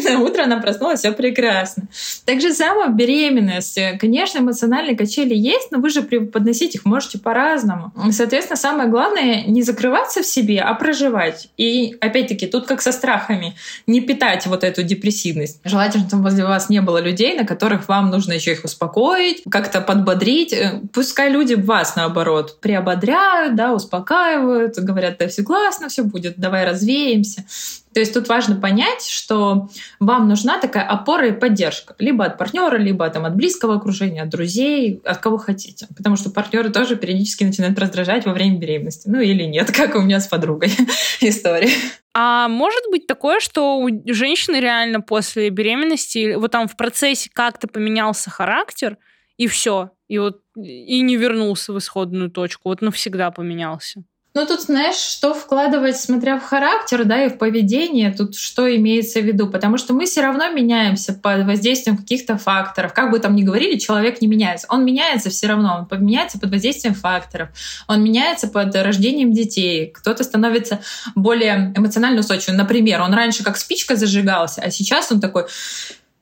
на 0.09 0.19
утро 0.19 0.43
она 0.43 0.57
проснулась, 0.57 0.99
все 0.99 1.11
прекрасно. 1.11 1.83
Так 2.25 2.41
же 2.41 2.53
самое 2.53 2.91
беременность. 2.91 3.79
Конечно, 3.99 4.39
эмоциональные 4.39 4.95
качели 4.95 5.35
есть, 5.35 5.71
но 5.71 5.79
вы 5.79 5.89
же 5.89 6.01
преподносите 6.01 6.58
переносить 6.59 6.75
их 6.75 6.85
можете 6.85 7.17
по-разному. 7.17 7.91
Соответственно, 8.11 8.57
самое 8.57 8.89
главное 8.89 9.43
не 9.45 9.63
закрываться 9.63 10.21
в 10.21 10.25
себе, 10.25 10.61
а 10.61 10.73
проживать. 10.73 11.49
И 11.57 11.97
опять-таки, 12.01 12.47
тут 12.47 12.67
как 12.67 12.81
со 12.81 12.91
страхами, 12.91 13.55
не 13.87 14.01
питать 14.01 14.47
вот 14.47 14.63
эту 14.63 14.83
депрессивность. 14.83 15.59
Желательно, 15.63 16.07
чтобы 16.07 16.23
возле 16.23 16.45
вас 16.45 16.69
не 16.69 16.81
было 16.81 16.99
людей, 17.01 17.37
на 17.37 17.45
которых 17.45 17.87
вам 17.87 18.09
нужно 18.09 18.33
еще 18.33 18.51
их 18.51 18.63
успокоить, 18.63 19.43
как-то 19.49 19.81
подбодрить. 19.81 20.53
Э, 20.53 20.81
пускай 20.93 21.29
люди 21.31 21.55
вас, 21.55 21.95
наоборот, 21.95 22.59
приободряют, 22.59 23.55
да, 23.55 23.73
успокаивают, 23.73 24.77
говорят, 24.77 25.17
да, 25.19 25.27
все 25.27 25.43
классно, 25.43 25.87
все 25.87 26.03
будет, 26.03 26.35
давай 26.37 26.65
развеемся. 26.65 27.45
То 27.93 27.99
есть 27.99 28.13
тут 28.13 28.27
важно 28.27 28.55
понять, 28.55 29.03
что 29.05 29.69
вам 29.99 30.27
нужна 30.27 30.59
такая 30.59 30.83
опора 30.83 31.29
и 31.29 31.31
поддержка. 31.31 31.95
Либо 31.97 32.25
от 32.25 32.37
партнера, 32.37 32.77
либо 32.77 33.09
там, 33.09 33.25
от 33.25 33.35
близкого 33.35 33.75
окружения, 33.75 34.21
от 34.21 34.29
друзей, 34.29 35.01
от 35.03 35.17
кого 35.17 35.37
хотите. 35.37 35.87
Потому 35.97 36.15
что 36.15 36.29
партнеры 36.29 36.69
тоже 36.69 36.95
периодически 36.95 37.43
начинают 37.43 37.79
раздражать 37.79 38.25
во 38.25 38.33
время 38.33 38.57
беременности. 38.59 39.09
Ну 39.09 39.19
или 39.19 39.43
нет, 39.43 39.71
как 39.75 39.95
у 39.95 40.01
меня 40.01 40.19
с 40.19 40.27
подругой 40.27 40.71
история. 41.21 41.71
А 42.13 42.47
может 42.47 42.83
быть 42.91 43.07
такое, 43.07 43.39
что 43.39 43.79
у 43.79 43.89
женщины 44.11 44.57
реально 44.57 45.01
после 45.01 45.49
беременности, 45.49 46.35
вот 46.35 46.51
там 46.51 46.67
в 46.67 46.75
процессе 46.75 47.29
как-то 47.31 47.67
поменялся 47.67 48.29
характер, 48.29 48.97
и 49.37 49.47
все, 49.47 49.91
и 50.07 50.17
вот 50.17 50.41
и 50.55 51.01
не 51.01 51.15
вернулся 51.15 51.71
в 51.71 51.77
исходную 51.77 52.29
точку, 52.29 52.69
вот 52.69 52.81
навсегда 52.81 53.31
поменялся? 53.31 54.03
Ну, 54.35 54.45
тут, 54.45 54.61
знаешь, 54.61 54.95
что 54.95 55.33
вкладывать, 55.33 55.97
смотря 55.97 56.37
в 56.37 56.43
характер, 56.43 57.03
да, 57.03 57.25
и 57.25 57.29
в 57.29 57.39
поведение, 57.39 58.13
тут 58.13 58.35
что 58.35 58.73
имеется 58.75 59.21
в 59.21 59.25
виду, 59.25 59.47
потому 59.49 59.79
что 59.79 59.93
мы 59.93 60.05
все 60.05 60.21
равно 60.21 60.49
меняемся 60.49 61.13
под 61.13 61.47
воздействием 61.47 61.97
каких-то 61.97 62.37
факторов. 62.37 62.93
Как 62.93 63.09
бы 63.09 63.17
там 63.17 63.35
ни 63.35 63.41
говорили, 63.41 63.79
человек 63.79 64.21
не 64.21 64.27
меняется. 64.27 64.67
Он 64.69 64.85
меняется 64.85 65.31
все 65.31 65.47
равно, 65.47 65.87
он 65.89 66.05
меняется 66.05 66.37
под 66.37 66.51
воздействием 66.51 66.93
факторов, 66.93 67.49
он 67.87 68.03
меняется 68.03 68.47
под 68.47 68.75
рождением 68.75 69.33
детей. 69.33 69.87
Кто-то 69.87 70.23
становится 70.23 70.79
более 71.15 71.73
эмоционально 71.75 72.19
устойчивым. 72.19 72.57
Например, 72.57 73.01
он 73.01 73.15
раньше 73.15 73.43
как 73.43 73.57
спичка 73.57 73.95
зажигался, 73.95 74.61
а 74.61 74.69
сейчас 74.69 75.11
он 75.11 75.21
такой, 75.21 75.45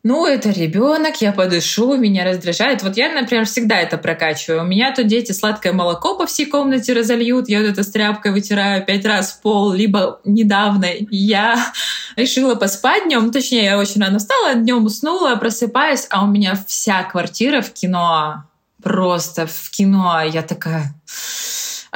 ну, 0.07 0.25
это 0.25 0.51
ребенок, 0.51 1.19
я 1.19 1.33
подышу, 1.33 1.97
меня 1.97 2.23
раздражает. 2.23 2.81
Вот 2.81 2.95
я, 2.95 3.13
например, 3.13 3.45
всегда 3.45 3.81
это 3.81 3.97
прокачиваю. 3.97 4.61
У 4.61 4.65
меня 4.65 4.93
то 4.93 5.03
дети 5.03 5.33
сладкое 5.33 5.73
молоко 5.73 6.15
по 6.15 6.25
всей 6.25 6.45
комнате 6.45 6.93
разольют, 6.93 7.49
я 7.49 7.59
вот 7.59 7.67
это 7.67 7.83
с 7.83 7.91
тряпкой 7.91 8.31
вытираю 8.31 8.85
пять 8.85 9.05
раз 9.05 9.33
в 9.33 9.41
пол, 9.41 9.73
либо 9.73 10.21
недавно 10.23 10.87
я 11.09 11.57
решила 12.15 12.55
поспать 12.55 13.03
днем, 13.03 13.31
точнее, 13.33 13.65
я 13.65 13.77
очень 13.77 14.01
рано 14.01 14.19
встала, 14.19 14.55
днем 14.55 14.85
уснула, 14.85 15.35
просыпаюсь, 15.35 16.07
а 16.09 16.23
у 16.23 16.27
меня 16.27 16.57
вся 16.67 17.03
квартира 17.03 17.59
в 17.59 17.73
кино, 17.73 18.45
просто 18.81 19.45
в 19.45 19.69
кино. 19.71 20.21
Я 20.21 20.41
такая 20.41 20.95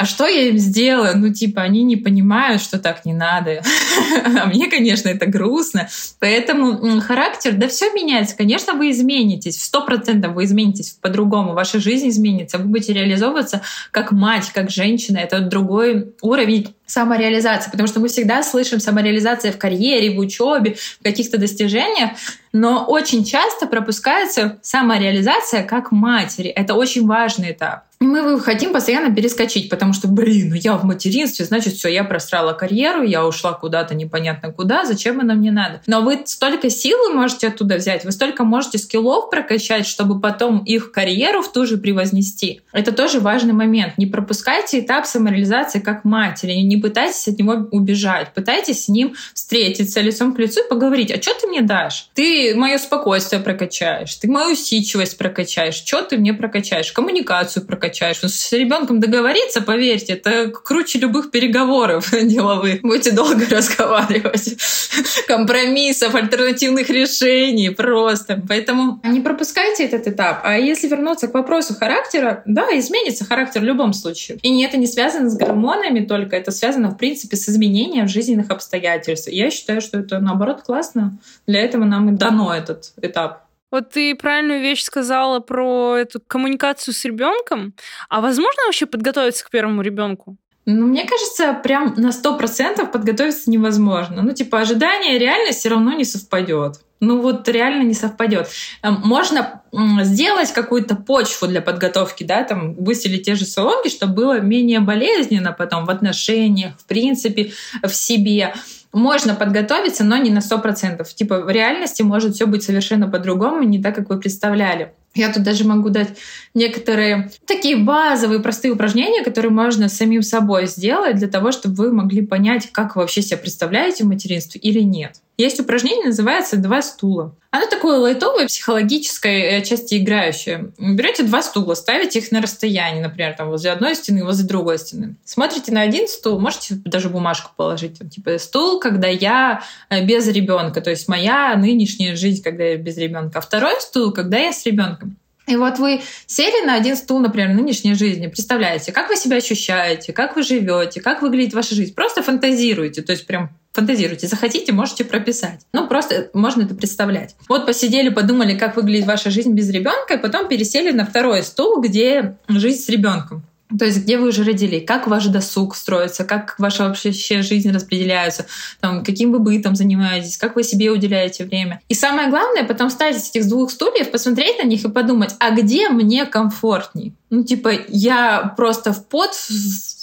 а 0.01 0.05
что 0.05 0.25
я 0.25 0.49
им 0.49 0.57
сделаю? 0.57 1.15
Ну, 1.15 1.31
типа, 1.31 1.61
они 1.61 1.83
не 1.83 1.95
понимают, 1.95 2.59
что 2.59 2.79
так 2.79 3.05
не 3.05 3.13
надо. 3.13 3.61
а 4.41 4.47
мне, 4.47 4.67
конечно, 4.67 5.09
это 5.09 5.27
грустно. 5.27 5.89
Поэтому 6.17 6.99
характер, 7.01 7.53
да 7.53 7.67
все 7.67 7.93
меняется. 7.93 8.35
Конечно, 8.35 8.73
вы 8.73 8.89
изменитесь. 8.89 9.57
В 9.57 9.63
сто 9.63 9.85
процентов 9.85 10.33
вы 10.33 10.45
изменитесь 10.45 10.97
по-другому. 10.99 11.53
Ваша 11.53 11.79
жизнь 11.79 12.09
изменится. 12.09 12.57
Вы 12.57 12.63
будете 12.63 12.93
реализовываться 12.93 13.61
как 13.91 14.11
мать, 14.11 14.49
как 14.51 14.71
женщина. 14.71 15.19
Это 15.19 15.39
другой 15.39 16.15
уровень 16.23 16.73
самореализации, 16.87 17.69
потому 17.69 17.87
что 17.87 17.99
мы 17.99 18.07
всегда 18.07 18.41
слышим 18.41 18.79
самореализация 18.79 19.51
в 19.51 19.59
карьере, 19.59 20.15
в 20.15 20.19
учебе, 20.19 20.77
в 20.99 21.03
каких-то 21.03 21.37
достижениях, 21.37 22.09
но 22.53 22.85
очень 22.85 23.23
часто 23.23 23.67
пропускается 23.67 24.57
самореализация 24.63 25.61
как 25.63 25.91
матери. 25.91 26.49
Это 26.49 26.73
очень 26.73 27.05
важный 27.05 27.51
этап. 27.51 27.83
Мы 28.01 28.39
хотим 28.39 28.73
постоянно 28.73 29.13
перескочить, 29.13 29.69
потому 29.69 29.93
что, 29.93 30.07
блин, 30.07 30.49
ну 30.49 30.55
я 30.55 30.75
в 30.75 30.83
материнстве, 30.83 31.45
значит, 31.45 31.75
все, 31.75 31.87
я 31.87 32.03
просрала 32.03 32.53
карьеру, 32.53 33.03
я 33.03 33.27
ушла 33.27 33.53
куда-то 33.53 33.93
непонятно 33.93 34.51
куда, 34.51 34.85
зачем 34.85 35.19
она 35.19 35.35
мне 35.35 35.51
надо. 35.51 35.83
Но 35.85 36.01
вы 36.01 36.21
столько 36.25 36.71
силы 36.71 37.13
можете 37.13 37.49
оттуда 37.49 37.75
взять, 37.75 38.03
вы 38.03 38.11
столько 38.11 38.43
можете 38.43 38.79
скиллов 38.79 39.29
прокачать, 39.29 39.85
чтобы 39.85 40.19
потом 40.19 40.63
их 40.63 40.91
карьеру 40.91 41.43
в 41.43 41.53
ту 41.53 41.67
же 41.67 41.77
превознести. 41.77 42.61
Это 42.73 42.91
тоже 42.91 43.19
важный 43.19 43.53
момент. 43.53 43.99
Не 43.99 44.07
пропускайте 44.07 44.79
этап 44.79 45.05
самореализации 45.05 45.79
как 45.79 46.03
матери, 46.03 46.53
не 46.53 46.77
пытайтесь 46.77 47.27
от 47.27 47.37
него 47.37 47.67
убежать, 47.69 48.33
пытайтесь 48.33 48.85
с 48.85 48.87
ним 48.89 49.13
встретиться 49.35 50.01
лицом 50.01 50.33
к 50.33 50.39
лицу 50.39 50.61
и 50.61 50.67
поговорить, 50.67 51.11
а 51.11 51.21
что 51.21 51.39
ты 51.39 51.45
мне 51.45 51.61
дашь? 51.61 52.09
Ты 52.15 52.55
мое 52.55 52.79
спокойствие 52.79 53.43
прокачаешь, 53.43 54.15
ты 54.15 54.27
мою 54.27 54.53
усидчивость 54.53 55.19
прокачаешь, 55.19 55.75
что 55.75 56.01
ты 56.01 56.17
мне 56.17 56.33
прокачаешь, 56.33 56.91
коммуникацию 56.91 57.63
прокачаешь, 57.63 57.90
качаешь. 57.91 58.19
С 58.23 58.51
ребенком 58.53 58.99
договориться, 58.99 59.61
поверьте, 59.61 60.13
это 60.13 60.49
круче 60.49 60.99
любых 60.99 61.29
переговоров 61.31 62.11
деловых. 62.23 62.81
Будете 62.81 63.11
долго 63.11 63.45
разговаривать. 63.49 64.55
Компромиссов, 65.27 66.15
альтернативных 66.15 66.89
решений 66.89 67.69
просто. 67.69 68.41
Поэтому 68.47 69.01
не 69.03 69.19
пропускайте 69.19 69.85
этот 69.85 70.07
этап. 70.07 70.41
А 70.43 70.57
если 70.57 70.87
вернуться 70.87 71.27
к 71.27 71.33
вопросу 71.33 71.75
характера, 71.75 72.43
да, 72.45 72.67
изменится 72.79 73.25
характер 73.25 73.61
в 73.61 73.65
любом 73.65 73.93
случае. 73.93 74.39
И 74.41 74.63
это 74.63 74.77
не 74.77 74.87
связано 74.87 75.29
с 75.29 75.35
гормонами 75.35 76.05
только, 76.05 76.35
это 76.35 76.51
связано, 76.51 76.91
в 76.91 76.97
принципе, 76.97 77.35
с 77.35 77.49
изменением 77.49 78.07
жизненных 78.07 78.49
обстоятельств. 78.49 79.27
Я 79.27 79.51
считаю, 79.51 79.81
что 79.81 79.99
это, 79.99 80.19
наоборот, 80.19 80.61
классно. 80.61 81.17
Для 81.45 81.61
этого 81.61 81.83
нам 81.83 82.09
и 82.09 82.17
дано 82.17 82.53
этот 82.53 82.93
этап. 83.01 83.50
Вот 83.71 83.89
ты 83.91 84.13
правильную 84.15 84.61
вещь 84.61 84.83
сказала 84.83 85.39
про 85.39 85.95
эту 85.97 86.19
коммуникацию 86.19 86.93
с 86.93 87.05
ребенком. 87.05 87.73
А 88.09 88.21
возможно 88.21 88.65
вообще 88.65 88.85
подготовиться 88.85 89.45
к 89.45 89.49
первому 89.49 89.81
ребенку? 89.81 90.37
Ну, 90.65 90.85
мне 90.85 91.07
кажется, 91.07 91.53
прям 91.53 91.95
на 91.97 92.11
сто 92.11 92.37
процентов 92.37 92.91
подготовиться 92.91 93.49
невозможно. 93.49 94.21
Ну, 94.21 94.31
типа, 94.31 94.59
ожидание 94.59 95.15
и 95.15 95.19
реальность 95.19 95.59
все 95.59 95.69
равно 95.69 95.93
не 95.93 96.03
совпадет. 96.05 96.81
Ну, 96.99 97.19
вот 97.19 97.49
реально 97.49 97.81
не 97.81 97.95
совпадет. 97.95 98.47
Эм, 98.83 99.01
можно 99.03 99.63
сделать 100.03 100.51
какую-то 100.53 100.95
почву 100.95 101.47
для 101.47 101.59
подготовки, 101.61 102.23
да, 102.23 102.43
там, 102.43 102.75
выселить 102.75 103.25
те 103.25 103.33
же 103.33 103.45
салонки, 103.45 103.89
чтобы 103.89 104.13
было 104.13 104.39
менее 104.39 104.81
болезненно 104.81 105.51
потом 105.51 105.85
в 105.85 105.89
отношениях, 105.89 106.73
в 106.77 106.85
принципе, 106.85 107.53
в 107.81 107.89
себе 107.89 108.53
можно 108.93 109.35
подготовиться, 109.35 110.03
но 110.03 110.17
не 110.17 110.31
на 110.31 110.39
100%. 110.39 111.05
Типа 111.13 111.41
в 111.41 111.49
реальности 111.49 112.01
может 112.01 112.35
все 112.35 112.45
быть 112.45 112.63
совершенно 112.63 113.07
по-другому, 113.07 113.63
не 113.63 113.81
так, 113.81 113.95
как 113.95 114.09
вы 114.09 114.19
представляли. 114.19 114.93
Я 115.13 115.31
тут 115.31 115.43
даже 115.43 115.65
могу 115.65 115.89
дать 115.89 116.09
некоторые 116.53 117.31
такие 117.45 117.75
базовые 117.75 118.39
простые 118.39 118.71
упражнения, 118.73 119.23
которые 119.23 119.51
можно 119.51 119.89
самим 119.89 120.21
собой 120.21 120.67
сделать 120.67 121.17
для 121.17 121.27
того, 121.27 121.51
чтобы 121.51 121.75
вы 121.75 121.93
могли 121.93 122.25
понять, 122.25 122.69
как 122.71 122.95
вы 122.95 123.01
вообще 123.01 123.21
себя 123.21 123.37
представляете 123.37 124.05
в 124.05 124.07
материнстве 124.07 124.59
или 124.61 124.79
нет. 124.79 125.17
Есть 125.41 125.59
упражнение, 125.59 126.05
называется 126.05 126.55
«Два 126.57 126.83
стула». 126.83 127.35
Оно 127.49 127.65
такое 127.65 127.97
лайтовое, 127.97 128.45
психологическое, 128.45 129.57
э, 129.57 129.63
части 129.63 129.97
играющее. 129.97 130.71
Берете 130.77 131.23
два 131.23 131.41
стула, 131.41 131.73
ставите 131.73 132.19
их 132.19 132.31
на 132.31 132.43
расстоянии, 132.43 133.01
например, 133.01 133.33
там 133.35 133.49
возле 133.49 133.71
одной 133.71 133.95
стены, 133.95 134.23
возле 134.23 134.47
другой 134.47 134.77
стены. 134.77 135.15
Смотрите 135.25 135.71
на 135.71 135.81
один 135.81 136.07
стул, 136.07 136.39
можете 136.39 136.75
даже 136.85 137.09
бумажку 137.09 137.51
положить, 137.57 137.97
типа 138.11 138.37
стул, 138.37 138.79
когда 138.79 139.07
я 139.07 139.63
э, 139.89 140.05
без 140.05 140.27
ребенка, 140.27 140.79
то 140.79 140.91
есть 140.91 141.07
моя 141.07 141.55
нынешняя 141.55 142.15
жизнь, 142.15 142.43
когда 142.43 142.63
я 142.63 142.77
без 142.77 142.97
ребенка. 142.97 143.39
А 143.39 143.41
второй 143.41 143.81
стул, 143.81 144.11
когда 144.11 144.37
я 144.37 144.53
с 144.53 144.63
ребенком. 144.63 145.17
И 145.51 145.55
вот 145.57 145.79
вы 145.79 146.01
сели 146.27 146.65
на 146.65 146.75
один 146.75 146.95
стул, 146.95 147.19
например, 147.19 147.49
нынешней 147.49 147.93
жизни, 147.93 148.27
представляете, 148.27 148.93
как 148.93 149.09
вы 149.09 149.17
себя 149.17 149.35
ощущаете, 149.35 150.13
как 150.13 150.37
вы 150.37 150.43
живете, 150.43 151.01
как 151.01 151.21
выглядит 151.21 151.53
ваша 151.53 151.75
жизнь. 151.75 151.93
Просто 151.93 152.23
фантазируйте, 152.23 153.01
то 153.01 153.11
есть 153.11 153.27
прям 153.27 153.49
фантазируйте. 153.73 154.27
Захотите, 154.27 154.71
можете 154.71 155.03
прописать. 155.03 155.59
Ну, 155.73 155.87
просто 155.87 156.29
можно 156.33 156.63
это 156.63 156.73
представлять. 156.73 157.35
Вот 157.49 157.65
посидели, 157.65 158.07
подумали, 158.07 158.57
как 158.57 158.77
выглядит 158.77 159.05
ваша 159.05 159.29
жизнь 159.29 159.51
без 159.51 159.69
ребенка, 159.69 160.13
и 160.13 160.17
потом 160.17 160.47
пересели 160.47 160.91
на 160.91 161.05
второй 161.05 161.43
стул, 161.43 161.81
где 161.81 162.37
жизнь 162.47 162.81
с 162.81 162.87
ребенком. 162.87 163.43
То 163.77 163.85
есть 163.85 164.03
где 164.03 164.17
вы 164.17 164.29
уже 164.29 164.43
родили, 164.43 164.79
как 164.79 165.07
ваш 165.07 165.27
досуг 165.27 165.75
строится, 165.75 166.23
как 166.23 166.55
ваша 166.57 166.87
вообще 166.87 167.11
жизнь 167.41 167.71
распределяется, 167.71 168.45
там, 168.79 169.03
каким 169.03 169.31
вы 169.31 169.39
бытом 169.39 169.75
занимаетесь, 169.75 170.37
как 170.37 170.55
вы 170.55 170.63
себе 170.63 170.91
уделяете 170.91 171.45
время. 171.45 171.81
И 171.89 171.93
самое 171.93 172.29
главное, 172.29 172.63
потом 172.63 172.89
встать 172.89 173.17
с 173.17 173.29
этих 173.29 173.47
двух 173.47 173.71
стульев, 173.71 174.11
посмотреть 174.11 174.61
на 174.61 174.67
них 174.67 174.83
и 174.83 174.89
подумать, 174.89 175.35
а 175.39 175.51
где 175.51 175.89
мне 175.89 176.25
комфортней? 176.25 177.13
Ну, 177.31 177.45
типа, 177.45 177.71
я 177.87 178.53
просто 178.57 178.91
в 178.91 179.07
пот 179.07 179.31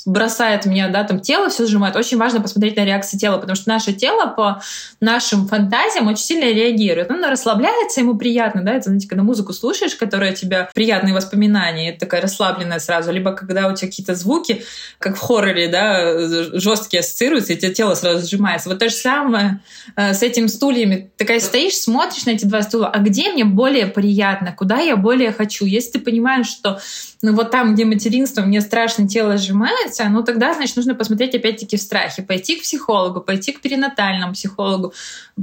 бросает 0.07 0.65
меня, 0.65 0.89
да, 0.89 1.05
там 1.05 1.21
тело 1.21 1.51
все 1.51 1.67
сжимает. 1.67 1.95
Очень 1.95 2.17
важно 2.17 2.41
посмотреть 2.41 2.77
на 2.77 2.87
реакцию 2.87 3.21
тела, 3.21 3.37
потому 3.37 3.55
что 3.55 3.69
наше 3.69 3.93
тело 3.93 4.27
по 4.29 4.63
нашим 5.01 5.47
фантазиям 5.47 6.07
очень 6.07 6.25
сильно 6.25 6.45
реагирует. 6.45 7.11
Оно 7.11 7.29
расслабляется, 7.29 8.01
ему 8.01 8.17
приятно, 8.17 8.63
да, 8.63 8.73
это, 8.73 8.85
знаете, 8.85 9.07
когда 9.07 9.23
музыку 9.23 9.53
слушаешь, 9.53 9.95
которая 9.95 10.33
тебя 10.33 10.71
приятные 10.73 11.13
воспоминания, 11.13 11.91
это 11.91 12.01
такая 12.01 12.23
расслабленная 12.23 12.79
сразу, 12.79 13.13
либо 13.13 13.33
когда 13.33 13.69
у 13.69 13.77
тебя 13.77 13.89
какие-то 13.89 14.15
звуки, 14.15 14.65
как 14.99 15.17
в 15.17 15.21
хорроре, 15.21 15.69
да, 15.69 16.59
жесткие 16.59 17.01
ассоциируются, 17.01 17.53
и 17.53 17.57
тебе 17.57 17.75
тело 17.75 17.95
сразу 17.95 18.27
сжимается. 18.27 18.71
Вот 18.71 18.79
то 18.79 18.89
же 18.89 18.95
самое 18.95 19.61
э, 19.97 20.15
с 20.15 20.23
этими 20.23 20.47
стульями. 20.47 21.11
Такая 21.19 21.41
стоишь, 21.41 21.75
смотришь 21.75 22.25
на 22.25 22.31
эти 22.31 22.47
два 22.47 22.63
стула, 22.63 22.89
а 22.89 22.99
где 23.01 23.31
мне 23.31 23.45
более 23.45 23.87
приятно, 23.87 24.55
куда 24.57 24.79
я 24.79 24.97
более 24.97 25.33
хочу? 25.33 25.67
Если 25.67 25.93
ты 25.93 26.01
понимаешь, 26.01 26.47
что 26.47 26.81
но 27.21 27.33
вот 27.33 27.51
там, 27.51 27.75
где 27.75 27.85
материнство, 27.85 28.43
мне 28.43 28.61
страшно, 28.61 29.09
тело 29.09 29.37
сжимается, 29.37 30.05
ну 30.09 30.23
тогда, 30.23 30.55
значит, 30.55 30.77
нужно 30.77 30.95
посмотреть 30.95 31.35
опять-таки 31.35 31.77
в 31.77 31.81
страхе, 31.81 32.23
пойти 32.23 32.57
к 32.57 32.63
психологу, 32.63 33.21
пойти 33.21 33.53
к 33.53 33.61
перинатальному 33.61 34.35
психологу, 34.35 34.93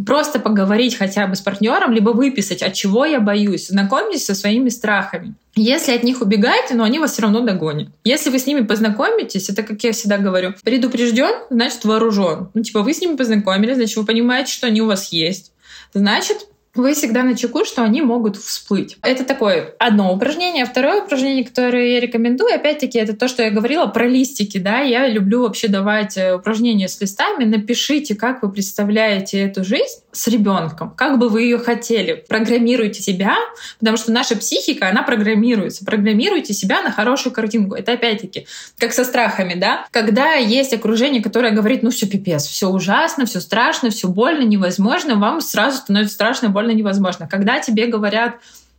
просто 0.05 0.39
поговорить 0.39 0.97
хотя 0.97 1.27
бы 1.27 1.35
с 1.35 1.41
партнером, 1.41 1.91
либо 1.91 2.11
выписать, 2.11 2.61
от 2.61 2.73
чего 2.73 3.05
я 3.05 3.19
боюсь, 3.19 3.67
знакомьтесь 3.67 4.25
со 4.25 4.35
своими 4.35 4.69
страхами. 4.69 5.35
Если 5.57 5.93
от 5.93 6.03
них 6.03 6.21
убегаете, 6.21 6.75
но 6.75 6.83
они 6.83 6.99
вас 6.99 7.13
все 7.13 7.21
равно 7.21 7.39
догонят. 7.41 7.89
Если 8.03 8.29
вы 8.29 8.39
с 8.39 8.45
ними 8.45 8.61
познакомитесь, 8.61 9.49
это, 9.49 9.63
как 9.63 9.81
я 9.83 9.93
всегда 9.93 10.17
говорю, 10.17 10.53
предупрежден, 10.63 11.33
значит 11.49 11.85
вооружен. 11.85 12.49
Ну, 12.53 12.61
типа, 12.61 12.81
вы 12.81 12.93
с 12.93 12.99
ними 12.99 13.15
познакомились, 13.15 13.75
значит, 13.75 13.95
вы 13.95 14.05
понимаете, 14.05 14.51
что 14.51 14.67
они 14.67 14.81
у 14.81 14.88
вас 14.88 15.13
есть. 15.13 15.53
Значит, 15.93 16.47
вы 16.75 16.93
всегда 16.93 17.23
на 17.23 17.35
чеку, 17.35 17.65
что 17.65 17.83
они 17.83 18.01
могут 18.01 18.38
всплыть. 18.38 18.97
Это 19.01 19.23
такое 19.23 19.73
одно 19.79 20.13
упражнение. 20.13 20.65
Второе 20.65 21.03
упражнение, 21.03 21.43
которое 21.43 21.93
я 21.93 21.99
рекомендую, 21.99 22.53
опять-таки, 22.53 22.97
это 22.97 23.15
то, 23.15 23.27
что 23.27 23.43
я 23.43 23.51
говорила 23.51 23.85
про 23.88 24.07
листики. 24.07 24.57
Да? 24.57 24.79
Я 24.79 25.07
люблю 25.07 25.41
вообще 25.41 25.67
давать 25.67 26.17
э, 26.17 26.35
упражнения 26.35 26.88
с 26.88 26.99
листами. 27.01 27.43
Напишите, 27.43 28.15
как 28.15 28.43
вы 28.43 28.51
представляете 28.51 29.39
эту 29.39 29.63
жизнь 29.63 30.04
с 30.17 30.28
ребенком, 30.28 30.91
как 30.95 31.19
бы 31.19 31.30
вы 31.30 31.43
ее 31.43 31.58
хотели. 31.58 32.23
Программируйте 32.28 33.01
себя, 33.01 33.36
потому 33.80 33.97
что 33.97 34.12
наша 34.12 34.36
психика, 34.36 34.89
она 34.89 35.04
программируется. 35.04 35.86
Программируйте 35.86 36.54
себя 36.54 36.82
на 36.82 36.91
хорошую 36.91 37.33
картинку. 37.33 37.75
Это 37.75 37.94
опять-таки, 37.94 38.48
как 38.77 38.94
со 38.94 39.04
страхами, 39.04 39.54
да? 39.54 39.85
Когда 39.92 40.33
есть 40.33 40.73
окружение, 40.73 41.21
которое 41.21 41.52
говорит, 41.52 41.83
ну 41.83 41.89
все 41.89 42.08
пипец, 42.08 42.46
все 42.46 42.69
ужасно, 42.69 43.25
все 43.25 43.39
страшно, 43.39 43.89
все 43.89 44.08
больно, 44.08 44.44
невозможно, 44.44 45.15
вам 45.15 45.42
сразу 45.42 45.77
становится 45.77 46.13
страшно, 46.13 46.50
больно, 46.50 46.71
невозможно. 46.71 47.27
Когда 47.27 47.60
тебе 47.60 47.87
говорят, 47.87 48.35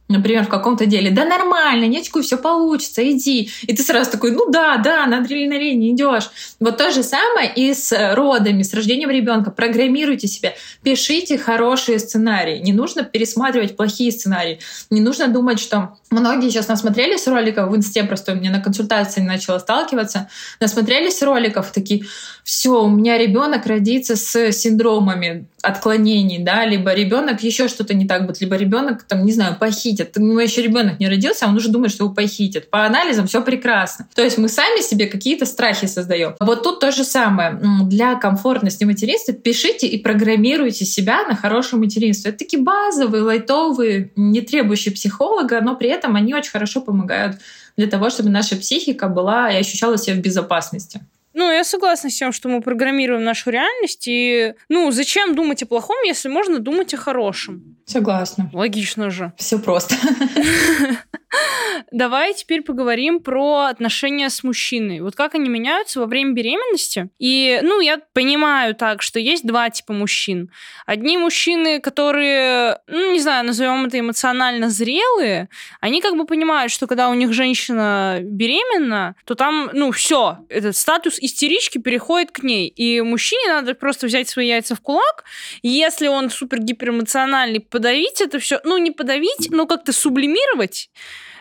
например, 0.08 0.44
в 0.44 0.48
каком-то 0.48 0.86
деле, 0.86 1.10
да 1.10 1.24
нормально, 1.24 1.86
нечку, 1.86 2.22
все 2.22 2.36
получится, 2.36 3.08
иди. 3.10 3.50
И 3.62 3.74
ты 3.74 3.82
сразу 3.82 4.10
такой, 4.10 4.30
ну 4.30 4.50
да, 4.50 4.76
да, 4.76 5.06
на 5.06 5.18
адреналине 5.18 5.90
идешь. 5.90 6.30
Вот 6.60 6.76
то 6.76 6.92
же 6.92 7.02
самое 7.02 7.52
и 7.54 7.74
с 7.74 7.92
родами, 8.14 8.62
с 8.62 8.72
рождением 8.72 9.10
ребенка. 9.10 9.50
Программируйте 9.50 10.28
себя, 10.28 10.54
пишите 10.82 11.38
хорошие 11.38 11.98
сценарии. 11.98 12.58
Не 12.58 12.72
нужно 12.72 13.02
пересматривать 13.02 13.76
плохие 13.76 14.12
сценарии. 14.12 14.60
Не 14.90 15.00
нужно 15.00 15.28
думать, 15.28 15.58
что 15.58 15.96
многие 16.10 16.50
сейчас 16.50 16.68
насмотрелись 16.68 17.26
роликов 17.26 17.70
в 17.70 17.76
инсте, 17.76 18.04
просто 18.04 18.32
у 18.32 18.36
меня 18.36 18.50
на 18.50 18.60
консультации 18.60 19.20
начала 19.20 19.58
сталкиваться, 19.58 20.28
насмотрелись 20.60 21.22
роликов, 21.22 21.72
такие, 21.72 22.04
все, 22.44 22.84
у 22.84 22.88
меня 22.88 23.18
ребенок 23.18 23.66
родится 23.66 24.14
с 24.14 24.52
синдромами 24.52 25.46
отклонений, 25.62 26.38
да, 26.38 26.64
либо 26.64 26.94
ребенок 26.94 27.42
еще 27.42 27.66
что-то 27.66 27.92
не 27.92 28.06
так 28.06 28.26
будет, 28.26 28.40
либо 28.40 28.54
ребенок 28.56 29.02
там, 29.02 29.24
не 29.26 29.32
знаю, 29.32 29.56
похитит. 29.58 29.95
У 30.16 30.20
него 30.20 30.40
еще 30.40 30.62
ребенок 30.62 31.00
не 31.00 31.08
родился, 31.08 31.46
а 31.46 31.48
он 31.48 31.56
уже 31.56 31.68
думает, 31.68 31.92
что 31.92 32.04
его 32.04 32.14
похитят. 32.14 32.70
По 32.70 32.84
анализам 32.84 33.26
все 33.26 33.42
прекрасно. 33.42 34.08
То 34.14 34.22
есть 34.22 34.38
мы 34.38 34.48
сами 34.48 34.80
себе 34.80 35.06
какие-то 35.06 35.46
страхи 35.46 35.86
создаем. 35.86 36.34
Вот 36.40 36.62
тут 36.62 36.80
то 36.80 36.92
же 36.92 37.04
самое. 37.04 37.60
Для 37.84 38.14
комфортности 38.16 38.84
материнства 38.84 39.34
пишите 39.34 39.86
и 39.86 39.98
программируйте 39.98 40.84
себя 40.84 41.24
на 41.28 41.36
хорошее 41.36 41.80
материнство. 41.80 42.28
Это 42.28 42.38
такие 42.38 42.62
базовые, 42.62 43.22
лайтовые, 43.22 44.10
не 44.16 44.40
требующие 44.40 44.92
психолога, 44.94 45.60
но 45.60 45.76
при 45.76 45.88
этом 45.88 46.16
они 46.16 46.34
очень 46.34 46.50
хорошо 46.50 46.80
помогают 46.80 47.36
для 47.76 47.86
того, 47.86 48.10
чтобы 48.10 48.30
наша 48.30 48.56
психика 48.56 49.08
была 49.08 49.50
и 49.50 49.56
ощущала 49.56 49.98
себя 49.98 50.16
в 50.16 50.20
безопасности. 50.20 51.00
Ну, 51.38 51.52
я 51.52 51.64
согласна 51.64 52.08
с 52.08 52.14
тем, 52.14 52.32
что 52.32 52.48
мы 52.48 52.62
программируем 52.62 53.22
нашу 53.22 53.50
реальность, 53.50 54.08
и, 54.08 54.54
ну, 54.70 54.90
зачем 54.90 55.34
думать 55.34 55.62
о 55.62 55.66
плохом, 55.66 55.96
если 56.06 56.30
можно 56.30 56.60
думать 56.60 56.94
о 56.94 56.96
хорошем? 56.96 57.76
Согласна. 57.84 58.48
Логично 58.54 59.10
же. 59.10 59.34
Все 59.36 59.58
просто. 59.58 59.96
Давай 61.90 62.34
теперь 62.34 62.62
поговорим 62.62 63.20
про 63.20 63.66
отношения 63.66 64.30
с 64.30 64.42
мужчиной. 64.42 65.00
Вот 65.00 65.14
как 65.14 65.34
они 65.34 65.48
меняются 65.48 66.00
во 66.00 66.06
время 66.06 66.32
беременности. 66.32 67.08
И, 67.18 67.60
ну, 67.62 67.80
я 67.80 67.98
понимаю 68.12 68.74
так, 68.74 69.02
что 69.02 69.18
есть 69.18 69.46
два 69.46 69.70
типа 69.70 69.92
мужчин. 69.92 70.50
Одни 70.86 71.16
мужчины, 71.18 71.80
которые, 71.80 72.78
ну, 72.86 73.12
не 73.12 73.20
знаю, 73.20 73.46
назовем 73.46 73.86
это 73.86 73.98
эмоционально 73.98 74.70
зрелые, 74.70 75.48
они 75.80 76.00
как 76.00 76.16
бы 76.16 76.26
понимают, 76.26 76.72
что 76.72 76.86
когда 76.86 77.08
у 77.08 77.14
них 77.14 77.32
женщина 77.32 78.18
беременна, 78.22 79.14
то 79.24 79.34
там, 79.34 79.70
ну, 79.72 79.90
все, 79.92 80.38
этот 80.48 80.76
статус 80.76 81.18
истерички 81.18 81.78
переходит 81.78 82.30
к 82.30 82.42
ней. 82.42 82.68
И 82.68 83.00
мужчине 83.00 83.48
надо 83.48 83.74
просто 83.74 84.06
взять 84.06 84.28
свои 84.28 84.48
яйца 84.48 84.74
в 84.74 84.80
кулак. 84.80 85.24
Если 85.62 86.08
он 86.08 86.30
супер 86.30 86.60
гиперэмоциональный, 86.60 87.60
подавить 87.60 88.20
это 88.20 88.38
все, 88.38 88.60
ну, 88.64 88.78
не 88.78 88.90
подавить, 88.90 89.48
но 89.50 89.66
как-то 89.66 89.92
сублимировать, 89.92 90.90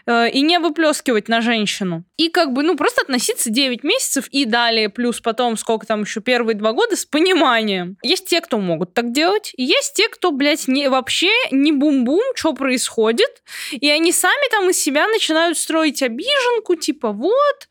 Э, 0.08 0.30
и 0.30 0.42
не 0.42 0.60
выплескивать 0.60 1.28
на 1.30 1.42
женщину. 1.42 2.04
И 2.18 2.30
как 2.30 2.54
бы, 2.54 2.62
ну, 2.62 2.78
просто 2.78 3.02
относиться 3.02 3.50
9 3.50 3.84
месяцев 3.84 4.28
и 4.30 4.46
далее, 4.46 4.90
плюс 4.90 5.20
потом, 5.20 5.58
сколько 5.58 5.88
там 5.88 6.02
еще, 6.02 6.22
первые 6.22 6.56
два 6.56 6.74
года 6.74 6.96
с 6.96 7.06
пониманием. 7.06 7.98
Есть 8.04 8.28
те, 8.28 8.42
кто 8.42 8.60
могут 8.60 8.94
так 8.94 9.12
делать, 9.12 9.54
есть 9.58 9.94
те, 9.96 10.08
кто, 10.08 10.32
блядь, 10.32 10.68
не, 10.68 10.90
вообще 10.90 11.32
не 11.52 11.72
бум-бум, 11.72 12.22
что 12.36 12.54
происходит, 12.54 13.42
и 13.72 13.90
они 13.90 14.12
сами 14.12 14.50
там 14.52 14.70
из 14.70 14.78
себя 14.78 15.08
начинают 15.08 15.58
строить 15.58 16.04
обиженку, 16.04 16.76
типа, 16.76 17.12
вот, 17.12 17.68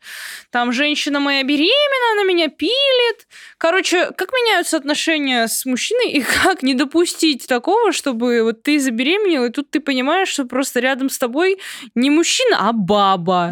там 0.55 0.71
женщина 0.71 1.19
моя 1.19 1.43
беременна, 1.43 2.13
она 2.13 2.23
меня 2.23 2.47
пилит. 2.47 3.27
Короче, 3.57 4.11
как 4.15 4.31
меняются 4.31 4.77
отношения 4.77 5.49
с 5.49 5.65
мужчиной, 5.65 6.11
и 6.11 6.21
как 6.43 6.63
не 6.63 6.73
допустить 6.73 7.45
такого, 7.45 7.91
чтобы 7.91 8.41
вот 8.41 8.63
ты 8.63 8.79
забеременела, 8.79 9.47
и 9.47 9.49
тут 9.49 9.69
ты 9.69 9.81
понимаешь, 9.81 10.29
что 10.29 10.45
просто 10.45 10.79
рядом 10.79 11.09
с 11.09 11.17
тобой 11.17 11.57
не 11.93 12.09
мужчина, 12.09 12.69
а 12.69 12.71
баба. 12.71 13.51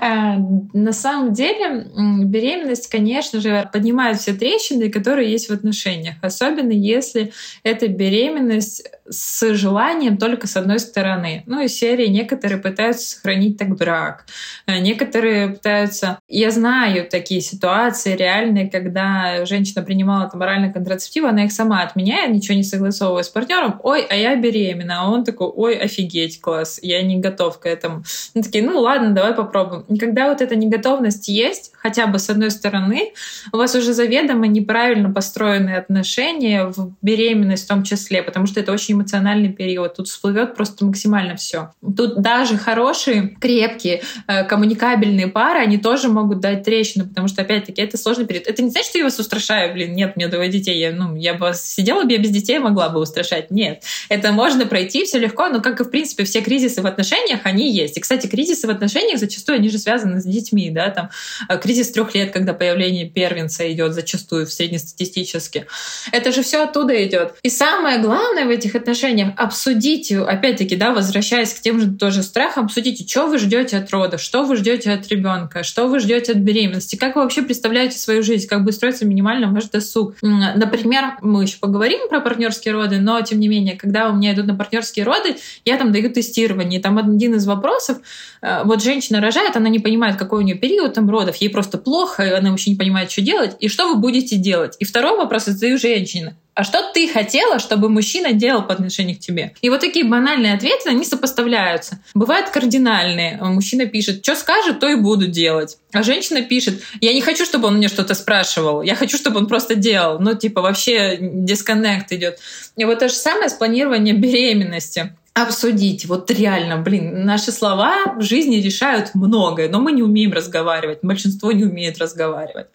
Э, 0.00 0.36
на 0.72 0.92
самом 0.92 1.32
деле 1.32 1.88
беременность, 2.26 2.88
конечно 2.88 3.40
же, 3.40 3.68
поднимает 3.72 4.20
все 4.20 4.32
трещины, 4.32 4.90
которые 4.90 5.28
есть 5.28 5.48
в 5.48 5.52
отношениях. 5.52 6.14
Особенно 6.22 6.70
если 6.70 7.32
эта 7.64 7.88
беременность 7.88 8.88
с 9.10 9.54
желанием 9.54 10.16
только 10.16 10.46
с 10.46 10.56
одной 10.56 10.78
стороны. 10.78 11.42
Ну, 11.46 11.60
из 11.60 11.76
серии 11.76 12.06
некоторые 12.06 12.58
пытаются 12.58 13.16
сохранить 13.16 13.58
так 13.58 13.76
брак. 13.76 14.24
Э, 14.66 14.78
некоторые 14.78 15.48
пытаются... 15.48 16.18
Я 16.28 16.50
знаю 16.50 17.08
такие 17.08 17.40
ситуации 17.40 18.16
реальные, 18.16 18.70
когда 18.70 19.44
женщина 19.44 19.82
принимала 19.82 20.28
там 20.28 20.40
моральный 20.40 20.72
контрацептив, 20.72 21.24
она 21.24 21.44
их 21.44 21.52
сама 21.52 21.82
отменяет, 21.82 22.30
ничего 22.30 22.56
не 22.56 22.62
согласовывая 22.62 23.22
с 23.22 23.28
партнером. 23.28 23.80
Ой, 23.82 24.06
а 24.08 24.14
я 24.14 24.36
беременна. 24.36 25.02
А 25.02 25.10
он 25.10 25.24
такой, 25.24 25.48
ой, 25.48 25.76
офигеть, 25.76 26.40
класс, 26.40 26.78
я 26.82 27.02
не 27.02 27.18
готов 27.18 27.58
к 27.58 27.66
этому. 27.66 28.04
Ну, 28.34 28.42
такие, 28.42 28.64
ну 28.64 28.78
ладно, 28.78 29.10
давай 29.10 29.34
попробуем. 29.34 29.82
И 29.88 29.98
когда 29.98 30.28
вот 30.28 30.40
эта 30.40 30.56
неготовность 30.56 31.28
есть, 31.28 31.72
хотя 31.74 32.06
бы 32.06 32.18
с 32.18 32.30
одной 32.30 32.50
стороны, 32.50 33.12
у 33.52 33.56
вас 33.56 33.74
уже 33.74 33.92
заведомо 33.92 34.46
неправильно 34.46 35.10
построенные 35.12 35.78
отношения 35.78 36.66
в 36.66 36.92
беременность 37.02 37.64
в 37.64 37.68
том 37.68 37.82
числе, 37.82 38.22
потому 38.22 38.46
что 38.46 38.60
это 38.60 38.72
очень 38.72 38.97
эмоциональный 38.98 39.52
период. 39.52 39.94
Тут 39.94 40.08
всплывет 40.08 40.54
просто 40.54 40.84
максимально 40.84 41.36
все. 41.36 41.70
Тут 41.96 42.20
даже 42.20 42.56
хорошие, 42.56 43.36
крепкие, 43.40 44.02
э, 44.26 44.44
коммуникабельные 44.44 45.28
пары, 45.28 45.60
они 45.60 45.78
тоже 45.78 46.08
могут 46.08 46.40
дать 46.40 46.64
трещину, 46.64 47.06
потому 47.06 47.28
что, 47.28 47.42
опять-таки, 47.42 47.80
это 47.80 47.96
сложный 47.96 48.26
период. 48.26 48.46
Это 48.46 48.62
не 48.62 48.70
значит, 48.70 48.90
что 48.90 48.98
я 48.98 49.04
вас 49.04 49.18
устрашаю, 49.18 49.72
блин, 49.72 49.94
нет, 49.94 50.16
мне 50.16 50.28
двое 50.28 50.48
детей, 50.48 50.78
я, 50.78 50.92
ну, 50.92 51.14
я 51.16 51.34
бы 51.34 51.52
сидела 51.54 52.04
бы 52.04 52.12
я 52.12 52.18
без 52.18 52.30
детей, 52.30 52.58
могла 52.58 52.88
бы 52.88 53.00
устрашать. 53.00 53.50
Нет, 53.50 53.82
это 54.08 54.32
можно 54.32 54.66
пройти, 54.66 55.04
все 55.04 55.18
легко, 55.18 55.48
но, 55.48 55.60
как 55.60 55.80
и, 55.80 55.84
в 55.84 55.90
принципе, 55.90 56.24
все 56.24 56.40
кризисы 56.40 56.82
в 56.82 56.86
отношениях, 56.86 57.40
они 57.44 57.72
есть. 57.72 57.96
И, 57.96 58.00
кстати, 58.00 58.26
кризисы 58.26 58.66
в 58.66 58.70
отношениях 58.70 59.18
зачастую, 59.18 59.56
они 59.56 59.68
же 59.68 59.78
связаны 59.78 60.20
с 60.20 60.24
детьми, 60.24 60.70
да, 60.70 60.90
там, 60.90 61.10
э, 61.48 61.58
кризис 61.58 61.90
трех 61.90 62.14
лет, 62.14 62.32
когда 62.32 62.52
появление 62.52 63.08
первенца 63.08 63.70
идет 63.72 63.94
зачастую 63.94 64.46
в 64.46 64.52
среднестатистически. 64.52 65.66
Это 66.12 66.32
же 66.32 66.42
все 66.42 66.64
оттуда 66.64 67.04
идет. 67.04 67.34
И 67.42 67.50
самое 67.50 67.98
главное 67.98 68.44
в 68.44 68.50
этих 68.50 68.74
отношениях 68.88 69.34
обсудите, 69.36 70.20
опять-таки, 70.20 70.74
да, 70.74 70.92
возвращаясь 70.92 71.52
к 71.52 71.60
тем 71.60 71.78
же 71.78 71.90
тоже 71.90 72.22
страхам, 72.22 72.64
обсудите, 72.64 73.06
что 73.06 73.26
вы 73.26 73.38
ждете 73.38 73.76
от 73.76 73.90
рода, 73.90 74.16
что 74.16 74.44
вы 74.44 74.56
ждете 74.56 74.92
от 74.92 75.06
ребенка, 75.08 75.62
что 75.62 75.88
вы 75.88 76.00
ждете 76.00 76.32
от 76.32 76.38
беременности, 76.38 76.96
как 76.96 77.16
вы 77.16 77.22
вообще 77.22 77.42
представляете 77.42 77.98
свою 77.98 78.22
жизнь, 78.22 78.48
как 78.48 78.64
бы 78.64 78.72
строится 78.72 79.04
минимально 79.04 79.52
ваш 79.52 79.64
досуг. 79.64 80.14
Например, 80.22 81.18
мы 81.20 81.42
еще 81.42 81.58
поговорим 81.58 82.08
про 82.08 82.20
партнерские 82.20 82.72
роды, 82.72 82.98
но 82.98 83.20
тем 83.20 83.40
не 83.40 83.48
менее, 83.48 83.76
когда 83.76 84.08
у 84.08 84.14
меня 84.14 84.32
идут 84.32 84.46
на 84.46 84.54
партнерские 84.54 85.04
роды, 85.04 85.36
я 85.64 85.76
там 85.76 85.92
даю 85.92 86.10
тестирование. 86.10 86.80
Там 86.80 86.96
один 86.96 87.34
из 87.34 87.46
вопросов, 87.46 87.98
э, 88.40 88.62
вот 88.64 88.82
женщина 88.82 89.20
рожает, 89.20 89.56
она 89.56 89.68
не 89.68 89.78
понимает, 89.78 90.16
какой 90.16 90.38
у 90.38 90.42
нее 90.42 90.56
период 90.56 90.94
там 90.94 91.10
родов, 91.10 91.36
ей 91.36 91.50
просто 91.50 91.76
плохо, 91.76 92.24
и 92.24 92.30
она 92.30 92.50
вообще 92.50 92.70
не 92.70 92.76
понимает, 92.76 93.10
что 93.10 93.20
делать, 93.20 93.56
и 93.60 93.68
что 93.68 93.88
вы 93.88 93.96
будете 93.96 94.36
делать. 94.36 94.76
И 94.78 94.84
второй 94.84 95.16
вопрос 95.16 95.44
задаю 95.44 95.78
женщине 95.78 96.36
а 96.58 96.64
что 96.64 96.90
ты 96.92 97.06
хотела, 97.06 97.60
чтобы 97.60 97.88
мужчина 97.88 98.32
делал 98.32 98.64
по 98.64 98.72
отношению 98.72 99.14
к 99.14 99.20
тебе? 99.20 99.52
И 99.60 99.70
вот 99.70 99.78
такие 99.80 100.04
банальные 100.04 100.54
ответы, 100.54 100.88
они 100.88 101.04
сопоставляются. 101.04 102.00
Бывают 102.14 102.50
кардинальные. 102.50 103.38
Мужчина 103.40 103.86
пишет, 103.86 104.24
что 104.24 104.34
скажет, 104.34 104.80
то 104.80 104.88
и 104.88 104.96
буду 104.96 105.28
делать. 105.28 105.78
А 105.92 106.02
женщина 106.02 106.42
пишет, 106.42 106.82
я 107.00 107.14
не 107.14 107.20
хочу, 107.20 107.44
чтобы 107.44 107.68
он 107.68 107.76
мне 107.76 107.86
что-то 107.86 108.14
спрашивал, 108.14 108.82
я 108.82 108.96
хочу, 108.96 109.16
чтобы 109.18 109.38
он 109.38 109.46
просто 109.46 109.76
делал. 109.76 110.18
Ну, 110.18 110.34
типа, 110.34 110.60
вообще 110.60 111.16
дисконнект 111.20 112.10
идет. 112.10 112.40
И 112.76 112.84
вот 112.84 112.98
то 112.98 113.08
же 113.08 113.14
самое 113.14 113.50
с 113.50 113.52
планированием 113.52 114.20
беременности 114.20 115.14
обсудить. 115.42 116.06
Вот 116.06 116.30
реально, 116.30 116.78
блин, 116.78 117.24
наши 117.24 117.52
слова 117.52 118.14
в 118.16 118.22
жизни 118.22 118.56
решают 118.56 119.14
многое, 119.14 119.68
но 119.68 119.80
мы 119.80 119.92
не 119.92 120.02
умеем 120.02 120.32
разговаривать, 120.32 120.98
большинство 121.02 121.52
не 121.52 121.64
умеет 121.64 121.98
разговаривать. 121.98 122.66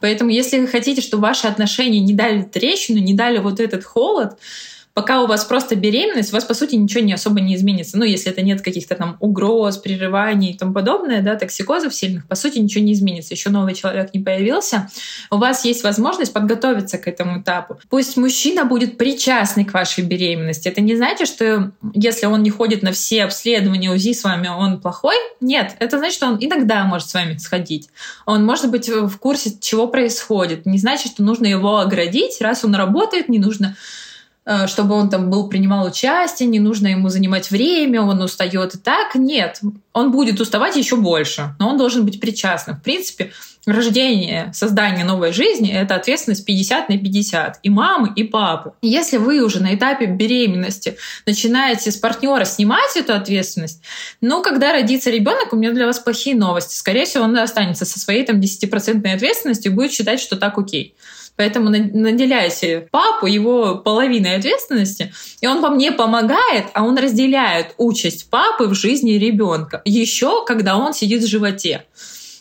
Поэтому 0.00 0.30
если 0.30 0.58
вы 0.58 0.66
хотите, 0.66 1.00
чтобы 1.00 1.22
ваши 1.22 1.46
отношения 1.46 2.00
не 2.00 2.14
дали 2.14 2.42
трещину, 2.42 2.98
не 2.98 3.14
дали 3.14 3.38
вот 3.38 3.60
этот 3.60 3.84
холод, 3.84 4.36
пока 4.94 5.22
у 5.22 5.26
вас 5.26 5.44
просто 5.44 5.74
беременность, 5.74 6.32
у 6.32 6.36
вас, 6.36 6.44
по 6.44 6.54
сути, 6.54 6.74
ничего 6.74 7.02
не 7.02 7.12
особо 7.12 7.40
не 7.40 7.54
изменится. 7.54 7.96
Ну, 7.96 8.04
если 8.04 8.30
это 8.30 8.42
нет 8.42 8.60
каких-то 8.60 8.94
там 8.94 9.16
угроз, 9.20 9.78
прерываний 9.78 10.50
и 10.50 10.58
тому 10.58 10.72
подобное, 10.72 11.22
да, 11.22 11.36
токсикозов 11.36 11.94
сильных, 11.94 12.26
по 12.26 12.34
сути, 12.34 12.58
ничего 12.58 12.84
не 12.84 12.92
изменится. 12.92 13.34
Еще 13.34 13.50
новый 13.50 13.74
человек 13.74 14.12
не 14.12 14.20
появился. 14.20 14.90
У 15.30 15.36
вас 15.36 15.64
есть 15.64 15.82
возможность 15.82 16.32
подготовиться 16.32 16.98
к 16.98 17.08
этому 17.08 17.40
этапу. 17.40 17.78
Пусть 17.88 18.16
мужчина 18.16 18.64
будет 18.64 18.98
причастный 18.98 19.64
к 19.64 19.72
вашей 19.72 20.04
беременности. 20.04 20.68
Это 20.68 20.80
не 20.80 20.94
значит, 20.96 21.26
что 21.26 21.72
если 21.94 22.26
он 22.26 22.42
не 22.42 22.50
ходит 22.50 22.82
на 22.82 22.92
все 22.92 23.24
обследования 23.24 23.90
УЗИ 23.90 24.12
с 24.12 24.24
вами, 24.24 24.48
он 24.48 24.80
плохой. 24.80 25.16
Нет, 25.40 25.74
это 25.78 25.98
значит, 25.98 26.16
что 26.16 26.26
он 26.26 26.36
иногда 26.38 26.84
может 26.84 27.08
с 27.08 27.14
вами 27.14 27.38
сходить. 27.38 27.88
Он 28.26 28.44
может 28.44 28.70
быть 28.70 28.88
в 28.88 29.16
курсе, 29.18 29.52
чего 29.58 29.88
происходит. 29.88 30.66
Не 30.66 30.78
значит, 30.78 31.12
что 31.12 31.22
нужно 31.22 31.46
его 31.46 31.78
оградить. 31.78 32.40
Раз 32.40 32.64
он 32.64 32.74
работает, 32.74 33.28
не 33.28 33.38
нужно 33.38 33.76
чтобы 34.66 34.94
он 34.94 35.08
там 35.08 35.30
был, 35.30 35.48
принимал 35.48 35.86
участие, 35.86 36.48
не 36.48 36.58
нужно 36.58 36.88
ему 36.88 37.08
занимать 37.08 37.50
время, 37.50 38.02
он 38.02 38.20
устает 38.20 38.74
и 38.74 38.78
так. 38.78 39.14
Нет, 39.14 39.60
он 39.92 40.10
будет 40.10 40.40
уставать 40.40 40.76
еще 40.76 40.96
больше, 40.96 41.54
но 41.58 41.68
он 41.68 41.78
должен 41.78 42.04
быть 42.04 42.20
причастным. 42.20 42.76
В 42.76 42.82
принципе, 42.82 43.32
рождение, 43.66 44.50
создание 44.54 45.04
новой 45.04 45.32
жизни— 45.32 45.72
это 45.72 45.94
ответственность 45.94 46.44
50 46.44 46.88
на 46.88 46.98
50. 46.98 47.60
И 47.62 47.70
мамы, 47.70 48.12
и 48.14 48.24
папы. 48.24 48.72
Если 48.82 49.16
вы 49.16 49.42
уже 49.42 49.62
на 49.62 49.74
этапе 49.74 50.06
беременности 50.06 50.96
начинаете 51.26 51.90
с 51.90 51.96
партнера 51.96 52.44
снимать 52.44 52.96
эту 52.96 53.14
ответственность, 53.14 53.82
ну, 54.20 54.42
когда 54.42 54.72
родится 54.72 55.10
ребенок, 55.10 55.52
у 55.52 55.56
меня 55.56 55.72
для 55.72 55.86
вас 55.86 55.98
плохие 55.98 56.36
новости. 56.36 56.74
Скорее 56.74 57.04
всего, 57.04 57.24
он 57.24 57.36
останется 57.36 57.84
со 57.84 57.98
своей 57.98 58.24
там 58.24 58.40
10% 58.40 59.14
ответственностью 59.14 59.72
и 59.72 59.74
будет 59.74 59.92
считать, 59.92 60.20
что 60.20 60.36
так 60.36 60.58
окей. 60.58 60.94
Поэтому 61.36 61.70
наделяйте 61.70 62.88
папу 62.90 63.26
его 63.26 63.76
половиной 63.76 64.36
ответственности, 64.36 65.14
и 65.40 65.46
он 65.46 65.62
вам 65.62 65.78
не 65.78 65.90
помогает, 65.90 66.66
а 66.74 66.84
он 66.84 66.98
разделяет 66.98 67.74
участь 67.78 68.28
папы 68.28 68.66
в 68.66 68.74
жизни 68.74 69.12
ребенка. 69.12 69.80
Еще 69.84 70.44
когда 70.44 70.76
он 70.76 70.92
сидит 70.92 71.22
в 71.22 71.26
животе. 71.26 71.86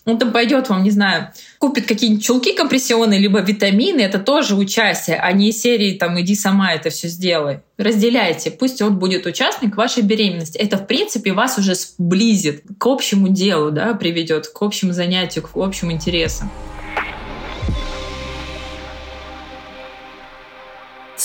Он 0.06 0.18
там 0.18 0.32
пойдет 0.32 0.70
вам, 0.70 0.84
не 0.84 0.89
знаю, 0.89 1.32
купит 1.60 1.86
какие-нибудь 1.86 2.26
чулки 2.26 2.54
компрессионные, 2.54 3.20
либо 3.20 3.39
витамины, 3.39 4.02
это 4.02 4.18
тоже 4.18 4.56
участие, 4.56 5.18
а 5.18 5.32
не 5.32 5.52
серии 5.52 5.93
там 5.93 6.20
«иди 6.20 6.34
сама 6.34 6.74
это 6.74 6.89
все 6.89 7.08
сделай». 7.08 7.60
Разделяйте, 7.78 8.49
пусть 8.49 8.82
он 8.82 8.97
будет 8.97 9.28
участник 9.28 9.78
вашей 9.78 10.02
беременности. 10.02 10.58
Это, 10.58 10.78
в 10.78 10.88
принципе, 10.88 11.34
вас 11.34 11.60
уже 11.60 11.76
сблизит 11.76 12.64
к 12.80 12.86
общему 12.88 13.30
делу, 13.30 13.70
да, 13.72 13.93
приведет 13.93 14.47
к 14.47 14.62
общему 14.62 14.93
занятию, 14.93 15.43
к 15.43 15.56
общим 15.56 15.91
интересам. 15.91 16.52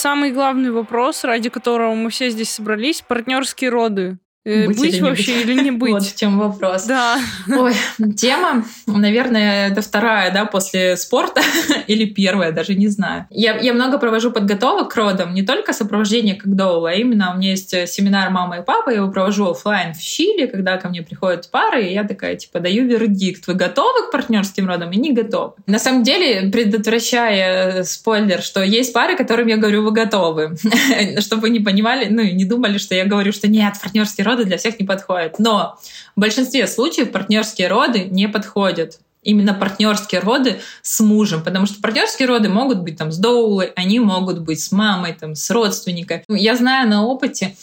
самый 0.07 0.31
главный 0.31 0.71
вопрос, 0.71 1.25
ради 1.25 1.49
которого 1.49 1.95
мы 1.95 2.11
все 2.11 2.31
здесь 2.31 2.51
собрались, 2.51 3.03
партнерские 3.03 3.71
роды. 3.71 4.19
Э, 4.47 4.69
быть, 4.69 4.79
быть 4.79 4.95
или 4.95 5.01
вообще 5.03 5.35
быть. 5.35 5.45
или 5.45 5.61
не 5.61 5.71
быть? 5.73 5.91
Вот 5.91 6.05
в 6.05 6.17
чем 6.17 6.39
вопрос. 6.39 6.85
Да. 6.85 7.19
Ой, 7.49 7.75
тема, 8.17 8.65
наверное, 8.87 9.69
это 9.71 9.83
вторая, 9.83 10.33
да, 10.33 10.45
после 10.45 10.97
спорта 10.97 11.41
или 11.89 12.05
первая, 12.05 12.53
даже 12.53 12.77
не 12.77 12.87
знаю. 12.87 13.27
Я, 13.31 13.59
я 13.59 13.75
много 13.75 13.99
провожу 13.99 14.31
подготовок 14.31 14.93
к 14.93 14.97
родам, 14.97 15.35
не 15.35 15.43
только 15.43 15.73
сопровождение 15.73 16.37
как 16.37 16.55
доула, 16.55 16.91
а 16.91 16.93
именно 16.93 17.35
у 17.35 17.39
меня 17.39 17.51
есть 17.51 17.75
э, 17.75 17.89
семинар 17.89 18.31
«Мама 18.31 18.59
и 18.59 18.63
папа», 18.63 18.91
я 18.91 18.99
его 18.99 19.11
провожу 19.11 19.51
офлайн 19.51 19.95
в 19.95 20.01
Чили, 20.01 20.47
когда 20.47 20.77
ко 20.77 20.89
мне 20.91 21.03
приходят 21.03 21.51
пары, 21.51 21.85
и 21.85 21.93
я 21.93 22.05
такая, 22.05 22.37
типа, 22.37 22.61
даю 22.61 22.87
вердикт. 22.87 23.49
Вы 23.49 23.55
готовы 23.55 24.07
к 24.07 24.13
партнерским 24.13 24.69
родам 24.69 24.93
и 24.93 24.97
не 24.97 25.13
готовы? 25.13 25.55
На 25.67 25.81
самом 25.81 26.05
деле, 26.05 26.51
предотвращая 26.53 27.81
э, 27.81 27.85
спойлер, 27.85 28.41
что 28.43 28.63
есть 28.63 28.93
пары, 28.93 29.17
которым 29.17 29.49
я 29.49 29.57
говорю, 29.57 29.83
вы 29.83 29.91
готовы. 29.91 30.57
Чтобы 31.19 31.43
вы 31.43 31.51
не 31.51 31.59
понимали, 31.59 32.07
ну 32.09 32.23
и 32.23 32.31
не 32.31 32.45
думали, 32.45 32.79
что 32.79 32.95
я 32.95 33.07
говорю, 33.07 33.33
что 33.33 33.49
нет, 33.49 33.75
партнерский 33.83 34.23
род 34.23 34.36
роды 34.37 34.49
для 34.49 34.59
всех 34.59 34.79
не 34.79 34.87
подходят. 34.87 35.39
Но 35.39 35.79
в 36.15 36.21
большинстве 36.21 36.67
случаев 36.67 37.11
партнерские 37.11 37.69
роды 37.69 38.05
не 38.05 38.29
подходят 38.29 39.01
именно 39.23 39.55
партнерские 39.55 40.21
роды 40.21 40.61
с 40.83 41.01
мужем, 41.01 41.43
потому 41.43 41.67
что 41.67 41.81
партнерские 41.81 42.29
роды 42.29 42.49
могут 42.49 42.83
быть 42.83 42.97
там 42.97 43.11
с 43.11 43.19
доулой, 43.19 43.73
они 43.75 43.99
могут 43.99 44.39
быть 44.39 44.61
с 44.61 44.71
мамой, 44.71 45.17
там, 45.19 45.35
с 45.35 45.51
родственниками. 45.51 46.23
Я 46.29 46.55
знаю 46.55 46.89
на 46.89 47.05
опыте, 47.05 47.57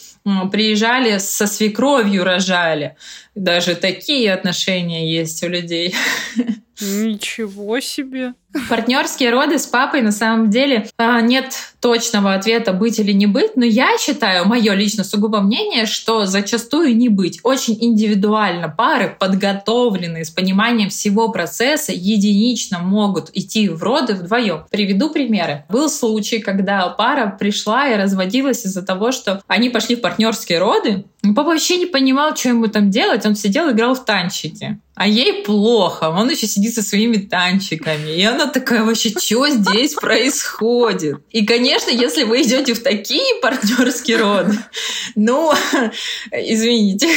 приезжали 0.52 1.16
со 1.16 1.46
свекровью 1.46 2.22
рожали. 2.22 2.96
Даже 3.34 3.76
такие 3.76 4.32
отношения 4.34 5.10
есть 5.10 5.42
у 5.42 5.48
людей. 5.48 5.94
Ничего 6.80 7.80
себе. 7.80 8.34
Партнерские 8.68 9.30
роды 9.30 9.58
с 9.58 9.66
папой 9.66 10.00
на 10.00 10.12
самом 10.12 10.48
деле 10.48 10.88
а, 10.96 11.20
нет 11.20 11.54
точного 11.80 12.34
ответа 12.34 12.72
быть 12.72 12.98
или 12.98 13.12
не 13.12 13.26
быть, 13.26 13.56
но 13.56 13.64
я 13.64 13.98
считаю, 13.98 14.46
мое 14.46 14.72
лично 14.74 15.02
сугубо 15.02 15.40
мнение, 15.40 15.86
что 15.86 16.24
зачастую 16.24 16.96
не 16.96 17.08
быть. 17.08 17.40
Очень 17.42 17.76
индивидуально 17.80 18.68
пары, 18.68 19.14
подготовленные 19.18 20.24
с 20.24 20.30
пониманием 20.30 20.88
всего 20.88 21.30
процесса, 21.30 21.92
единично 21.92 22.78
могут 22.78 23.30
идти 23.34 23.68
в 23.68 23.82
роды 23.82 24.14
вдвоем. 24.14 24.64
Приведу 24.70 25.10
примеры. 25.10 25.64
Был 25.68 25.90
случай, 25.90 26.38
когда 26.38 26.88
пара 26.90 27.36
пришла 27.38 27.88
и 27.88 27.96
разводилась 27.96 28.64
из-за 28.64 28.82
того, 28.82 29.10
что 29.10 29.42
они 29.48 29.68
пошли 29.68 29.96
в 29.96 30.00
партнерские 30.00 30.58
роды, 30.58 31.04
Папа 31.32 31.50
вообще 31.50 31.76
не 31.76 31.86
понимал, 31.86 32.36
что 32.36 32.50
ему 32.50 32.66
там 32.66 32.90
делать. 32.90 33.24
Он 33.24 33.34
сидел, 33.34 33.70
играл 33.70 33.94
в 33.94 34.04
танчики. 34.04 34.78
А 34.94 35.08
ей 35.08 35.42
плохо. 35.42 36.10
Он 36.10 36.28
еще 36.28 36.46
сидит 36.46 36.74
со 36.74 36.82
своими 36.82 37.16
танчиками. 37.16 38.10
И 38.10 38.22
она 38.22 38.46
такая 38.46 38.84
вообще, 38.84 39.10
что 39.10 39.48
здесь 39.48 39.94
происходит? 39.94 41.16
И, 41.30 41.46
конечно, 41.46 41.90
если 41.90 42.24
вы 42.24 42.42
идете 42.42 42.74
в 42.74 42.82
такие 42.82 43.40
партнерские 43.40 44.18
роды, 44.18 44.58
ну, 45.14 45.52
извините, 46.30 47.08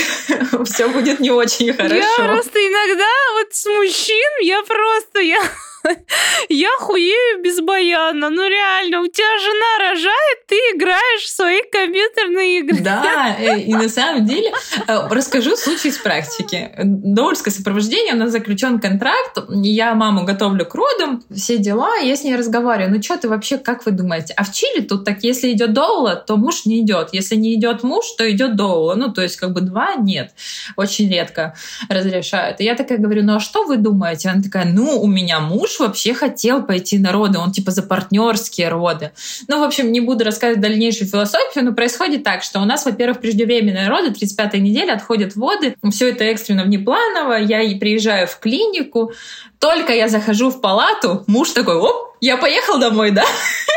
все 0.66 0.88
будет 0.88 1.20
не 1.20 1.32
очень 1.32 1.74
хорошо. 1.74 1.96
Я 1.96 2.16
просто 2.18 2.60
иногда 2.60 3.06
вот 3.34 3.48
с 3.52 3.66
мужчин, 3.66 4.32
я 4.42 4.62
просто, 4.64 5.20
я 5.20 5.42
я 6.50 6.70
хуею 6.80 7.44
без 7.44 7.60
баяна. 7.62 8.30
Ну 8.30 8.48
реально, 8.48 9.02
у 9.02 9.08
тебя 9.08 9.38
жена 9.40 9.90
рожает, 9.90 10.38
ты 10.48 10.56
играешь 10.76 11.24
в 11.24 11.30
свои 11.30 11.60
компьютерные 11.72 12.60
игры. 12.60 12.80
Да, 12.82 13.36
э, 13.40 13.60
и 13.62 13.74
на 13.74 13.90
самом 13.90 14.26
деле 14.26 14.52
э, 14.88 15.08
расскажу 15.10 15.56
случай 15.56 15.90
из 15.90 15.98
практики. 15.98 16.72
Доульское 16.78 17.54
сопровождение, 17.54 18.14
у 18.14 18.18
нас 18.18 18.32
заключен 18.32 18.80
контракт, 18.80 19.38
я 19.50 19.94
маму 19.96 20.26
готовлю 20.26 20.66
к 20.66 20.76
родам, 20.76 21.24
все 21.34 21.58
дела, 21.58 21.96
я 21.98 22.16
с 22.16 22.24
ней 22.24 22.36
разговариваю. 22.36 22.96
Ну 22.96 23.02
что 23.02 23.18
ты 23.18 23.30
вообще, 23.30 23.58
как 23.58 23.86
вы 23.86 23.92
думаете? 23.92 24.34
А 24.36 24.44
в 24.44 24.54
Чили 24.54 24.84
тут 24.84 25.06
так, 25.06 25.24
если 25.24 25.52
идет 25.52 25.74
доула, 25.74 26.16
то 26.16 26.38
муж 26.38 26.66
не 26.66 26.82
идет. 26.82 27.10
Если 27.12 27.36
не 27.36 27.56
идет 27.56 27.84
муж, 27.84 28.06
то 28.18 28.30
идет 28.30 28.56
доула. 28.56 28.96
Ну, 28.96 29.12
то 29.12 29.22
есть 29.22 29.38
как 29.38 29.54
бы 29.54 29.62
два 29.62 29.96
нет. 29.96 30.32
Очень 30.76 31.12
редко 31.12 31.56
разрешают. 31.90 32.60
И 32.60 32.64
я 32.64 32.76
такая 32.76 32.98
говорю, 32.98 33.24
ну 33.24 33.36
а 33.36 33.40
что 33.40 33.66
вы 33.66 33.78
думаете? 33.78 34.30
Она 34.30 34.42
такая, 34.42 34.66
ну, 34.66 35.02
у 35.02 35.08
меня 35.08 35.40
муж 35.40 35.77
вообще 35.80 36.14
хотел 36.14 36.64
пойти 36.64 36.98
на 36.98 37.12
роды, 37.12 37.40
он 37.40 37.52
типа 37.52 37.72
за 37.72 37.84
партнерские 37.84 38.70
роды. 38.70 39.12
Ну, 39.48 39.60
в 39.60 39.64
общем, 39.64 39.92
не 39.92 40.00
буду 40.00 40.24
рассказывать 40.24 40.62
дальнейшую 40.62 41.08
философию, 41.08 41.66
но 41.66 41.74
происходит 41.74 42.24
так, 42.24 42.44
что 42.44 42.60
у 42.60 42.66
нас, 42.66 42.86
во-первых, 42.86 43.20
преждевременные 43.20 43.88
роды, 43.88 44.10
35-я 44.10 44.60
неделя, 44.60 44.94
отходят 44.94 45.36
воды, 45.36 45.76
все 45.92 46.10
это 46.10 46.24
экстренно 46.26 46.64
внепланово, 46.64 47.34
я 47.42 47.60
приезжаю 47.78 48.28
в 48.28 48.40
клинику, 48.40 49.12
только 49.60 49.94
я 49.94 50.08
захожу 50.08 50.50
в 50.50 50.62
палату, 50.62 51.24
муж 51.28 51.52
такой, 51.52 51.76
оп, 51.76 52.16
я 52.22 52.38
поехал 52.38 52.80
домой, 52.80 53.12
да? 53.12 53.26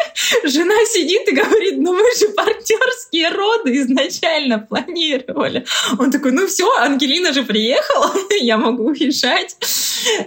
Жена 0.45 0.75
сидит 0.87 1.29
и 1.29 1.35
говорит, 1.35 1.79
ну 1.79 1.93
мы 1.93 2.05
же 2.19 2.29
партнерские 2.29 3.31
роды 3.31 3.77
изначально 3.79 4.59
планировали. 4.59 5.65
Он 5.99 6.11
такой, 6.11 6.33
ну 6.33 6.47
все, 6.47 6.71
Ангелина 6.79 7.33
же 7.33 7.43
приехала, 7.43 8.13
я 8.41 8.57
могу 8.57 8.85
уезжать. 8.85 9.57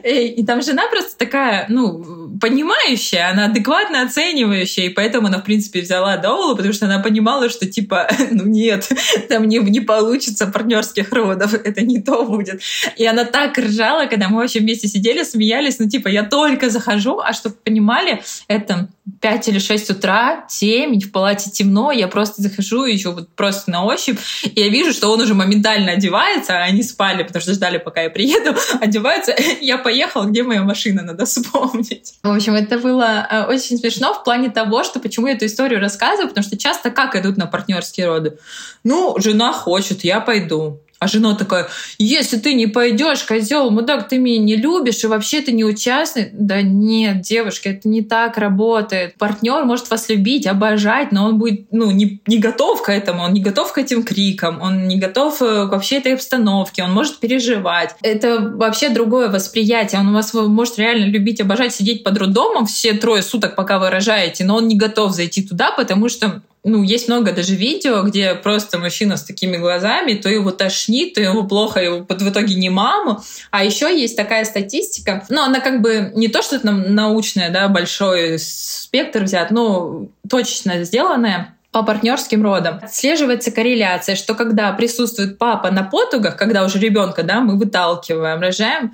И 0.04 0.44
там 0.46 0.62
жена 0.62 0.84
просто 0.88 1.18
такая, 1.18 1.66
ну, 1.70 2.30
понимающая, 2.40 3.32
она 3.32 3.46
адекватно 3.46 4.04
оценивающая, 4.04 4.86
и 4.86 4.90
поэтому 4.90 5.28
она, 5.28 5.40
в 5.40 5.44
принципе, 5.44 5.82
взяла 5.82 6.18
Доулу, 6.18 6.56
потому 6.56 6.74
что 6.74 6.86
она 6.86 7.00
понимала, 7.00 7.50
что, 7.50 7.66
типа, 7.66 8.08
ну 8.32 8.46
нет, 8.46 8.90
там 9.30 9.48
не, 9.48 9.58
не 9.58 9.80
получится 9.80 10.46
партнерских 10.46 11.12
родов, 11.12 11.54
это 11.54 11.82
не 11.82 12.02
то 12.02 12.24
будет. 12.24 12.62
И 12.98 13.06
она 13.06 13.26
так 13.26 13.58
ржала, 13.58 14.06
когда 14.06 14.30
мы 14.30 14.38
вообще 14.38 14.60
вместе 14.60 14.88
сидели, 14.88 15.24
смеялись, 15.24 15.43
ну, 15.80 15.90
типа, 15.90 16.08
я 16.08 16.24
только 16.24 16.70
захожу, 16.70 17.20
а 17.20 17.34
чтобы 17.34 17.56
понимали, 17.56 18.24
это 18.48 18.88
5 19.22 19.48
или 19.50 19.60
6 19.60 19.90
утра, 19.92 20.46
темень, 20.50 21.02
в 21.02 21.12
палате 21.12 21.52
темно, 21.52 21.92
я 21.92 22.08
просто 22.08 22.42
захожу 22.42 22.86
еще 22.86 23.12
вот 23.12 23.30
просто 23.36 23.72
на 23.72 23.84
ощупь, 23.84 24.18
и 24.44 24.60
я 24.60 24.70
вижу, 24.70 24.94
что 24.94 25.12
он 25.12 25.22
уже 25.22 25.34
моментально 25.34 25.94
одевается, 25.94 26.54
а 26.58 26.64
они 26.64 26.84
спали, 26.84 27.24
потому 27.24 27.42
что 27.42 27.54
ждали, 27.54 27.78
пока 27.78 28.02
я 28.02 28.10
приеду, 28.10 28.56
одеваются, 28.82 29.36
я 29.62 29.78
поехала, 29.78 30.26
где 30.26 30.44
моя 30.44 30.64
машина, 30.64 31.04
надо 31.04 31.26
вспомнить. 31.26 32.14
В 32.24 32.32
общем, 32.32 32.56
это 32.56 32.80
было 32.80 33.28
э, 33.30 33.44
очень 33.46 33.78
смешно 33.78 34.14
в 34.14 34.24
плане 34.24 34.50
того, 34.50 34.84
что 34.84 35.00
почему 35.00 35.28
я 35.28 35.34
эту 35.34 35.46
историю 35.46 35.80
рассказываю, 35.80 36.30
потому 36.30 36.46
что 36.46 36.58
часто 36.58 36.90
как 36.90 37.16
идут 37.16 37.38
на 37.38 37.46
партнерские 37.46 38.08
роды? 38.08 38.38
Ну, 38.84 39.16
жена 39.20 39.52
хочет, 39.52 40.04
я 40.04 40.20
пойду. 40.20 40.80
А 41.04 41.08
жена 41.08 41.36
такая, 41.36 41.68
если 41.98 42.38
ты 42.38 42.54
не 42.54 42.68
пойдешь, 42.68 43.24
козел, 43.24 43.70
мудак, 43.72 44.08
ты 44.08 44.18
меня 44.18 44.40
не 44.40 44.56
любишь 44.56 45.04
и 45.04 45.08
вообще 45.08 45.42
ты 45.42 45.52
не 45.52 45.66
участник. 45.66 46.30
Да 46.32 46.62
нет, 46.62 47.22
девушка, 47.22 47.72
это 47.72 47.90
не 47.90 48.02
так 48.02 48.38
работает. 48.38 49.16
Партнер 49.18 49.66
может 49.66 49.90
вас 49.90 50.08
любить, 50.08 50.48
обожать, 50.48 51.12
но 51.12 51.26
он 51.26 51.40
будет 51.40 51.66
ну, 51.72 51.92
не, 51.92 52.22
не 52.26 52.38
готов 52.38 52.82
к 52.82 52.90
этому, 52.90 53.24
он 53.24 53.34
не 53.34 53.42
готов 53.42 53.74
к 53.74 53.78
этим 53.80 54.04
крикам, 54.04 54.62
он 54.62 54.88
не 54.88 54.98
готов 54.98 55.42
э, 55.42 55.68
к 55.68 55.72
вообще 55.72 55.98
этой 55.98 56.14
обстановке, 56.14 56.84
он 56.84 56.94
может 56.94 57.20
переживать. 57.20 57.96
Это 58.02 58.40
вообще 58.40 58.88
другое 58.88 59.30
восприятие. 59.30 60.00
Он 60.00 60.14
вас 60.14 60.34
может 60.34 60.80
реально 60.80 61.06
любить, 61.06 61.42
обожать, 61.42 61.76
сидеть 61.76 62.06
под 62.06 62.18
роддомом 62.18 62.66
все 62.66 62.94
трое 62.94 63.22
суток, 63.22 63.58
пока 63.58 63.78
вы 63.78 63.90
рожаете, 63.90 64.46
но 64.46 64.56
он 64.56 64.70
не 64.70 64.78
готов 64.78 65.12
зайти 65.12 65.44
туда, 65.44 65.72
потому 65.72 66.08
что 66.08 66.42
ну, 66.64 66.82
есть 66.82 67.10
много 67.10 67.34
даже 67.34 67.56
видео, 67.56 68.04
где 68.04 68.36
просто 68.36 68.80
мужчина 68.80 69.18
с 69.18 69.24
такими 69.24 69.58
глазами, 69.58 70.14
то 70.14 70.30
его 70.30 70.52
тошнит, 70.52 71.14
то 71.14 71.22
ему 71.22 71.46
плохо, 71.46 71.82
его 71.82 72.06
в 72.08 72.30
итоге 72.30 72.56
не 72.56 72.70
маму. 72.70 73.22
А 73.52 73.66
еще 73.66 74.00
есть 74.00 74.16
такая 74.16 74.46
статистика, 74.46 75.26
ну, 75.30 75.42
она 75.42 75.60
как 75.60 75.82
бы 75.82 76.12
не 76.16 76.30
то, 76.30 76.42
что 76.42 76.56
это 76.56 76.72
научная, 76.72 77.50
да, 77.50 77.68
большой 77.68 78.40
спектр 78.40 79.24
взят, 79.24 79.52
но 79.52 80.08
точечно 80.30 80.84
сделанная 80.84 81.56
по 81.72 81.84
партнерским 81.84 82.44
родам. 82.44 82.80
Отслеживается 82.82 83.52
корреляция, 83.52 84.16
что 84.16 84.36
когда 84.36 84.72
присутствует 84.74 85.38
папа 85.38 85.72
на 85.72 85.84
потугах, 85.84 86.38
когда 86.38 86.64
уже 86.64 86.80
ребенка, 86.80 87.24
да, 87.24 87.42
мы 87.42 87.58
выталкиваем, 87.58 88.40
рожаем, 88.40 88.94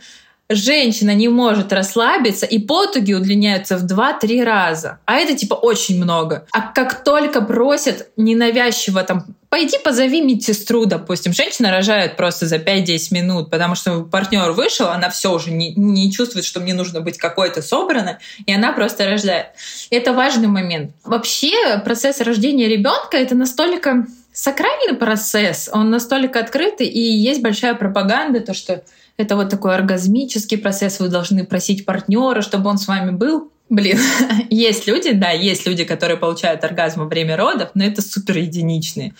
женщина 0.49 1.13
не 1.13 1.27
может 1.27 1.71
расслабиться, 1.71 2.45
и 2.45 2.59
потуги 2.59 3.13
удлиняются 3.13 3.77
в 3.77 3.85
2-3 3.85 4.43
раза. 4.43 4.99
А 5.05 5.15
это 5.15 5.35
типа 5.35 5.53
очень 5.53 6.03
много. 6.03 6.45
А 6.51 6.61
как 6.61 7.03
только 7.03 7.41
просят 7.41 8.09
ненавязчиво 8.17 9.03
там 9.03 9.25
пойди 9.49 9.77
позови 9.83 10.21
медсестру, 10.21 10.85
допустим. 10.85 11.33
Женщина 11.33 11.71
рожает 11.71 12.15
просто 12.15 12.45
за 12.45 12.57
5-10 12.57 12.99
минут, 13.11 13.49
потому 13.49 13.75
что 13.75 14.01
партнер 14.01 14.51
вышел, 14.51 14.87
она 14.87 15.09
все 15.09 15.33
уже 15.33 15.51
не, 15.51 15.73
не 15.75 16.11
чувствует, 16.11 16.45
что 16.45 16.59
мне 16.59 16.73
нужно 16.73 17.01
быть 17.01 17.17
какой-то 17.17 17.61
собранной, 17.61 18.17
и 18.45 18.53
она 18.53 18.73
просто 18.73 19.05
рождает. 19.05 19.47
Это 19.89 20.13
важный 20.13 20.47
момент. 20.47 20.91
Вообще 21.03 21.79
процесс 21.83 22.21
рождения 22.21 22.67
ребенка 22.67 23.17
это 23.17 23.35
настолько 23.35 24.05
сакральный 24.31 24.95
процесс, 24.95 25.69
он 25.71 25.89
настолько 25.89 26.39
открытый, 26.39 26.87
и 26.87 26.99
есть 26.99 27.41
большая 27.41 27.73
пропаганда, 27.73 28.39
то, 28.41 28.53
что 28.53 28.83
это 29.19 29.35
вот 29.35 29.49
такой 29.49 29.75
оргазмический 29.75 30.57
процесс, 30.57 30.99
вы 30.99 31.09
должны 31.09 31.45
просить 31.45 31.85
партнера, 31.85 32.41
чтобы 32.41 32.69
он 32.69 32.77
с 32.77 32.87
вами 32.87 33.11
был. 33.11 33.51
Блин, 33.67 33.99
есть 34.49 34.87
люди, 34.87 35.11
да, 35.11 35.31
есть 35.31 35.67
люди, 35.67 35.83
которые 35.83 36.17
получают 36.17 36.63
оргазм 36.63 37.01
во 37.01 37.05
время 37.05 37.35
родов, 37.35 37.71
но 37.73 37.83
это 37.83 38.01
супер 38.01 38.37
единичные. 38.37 39.13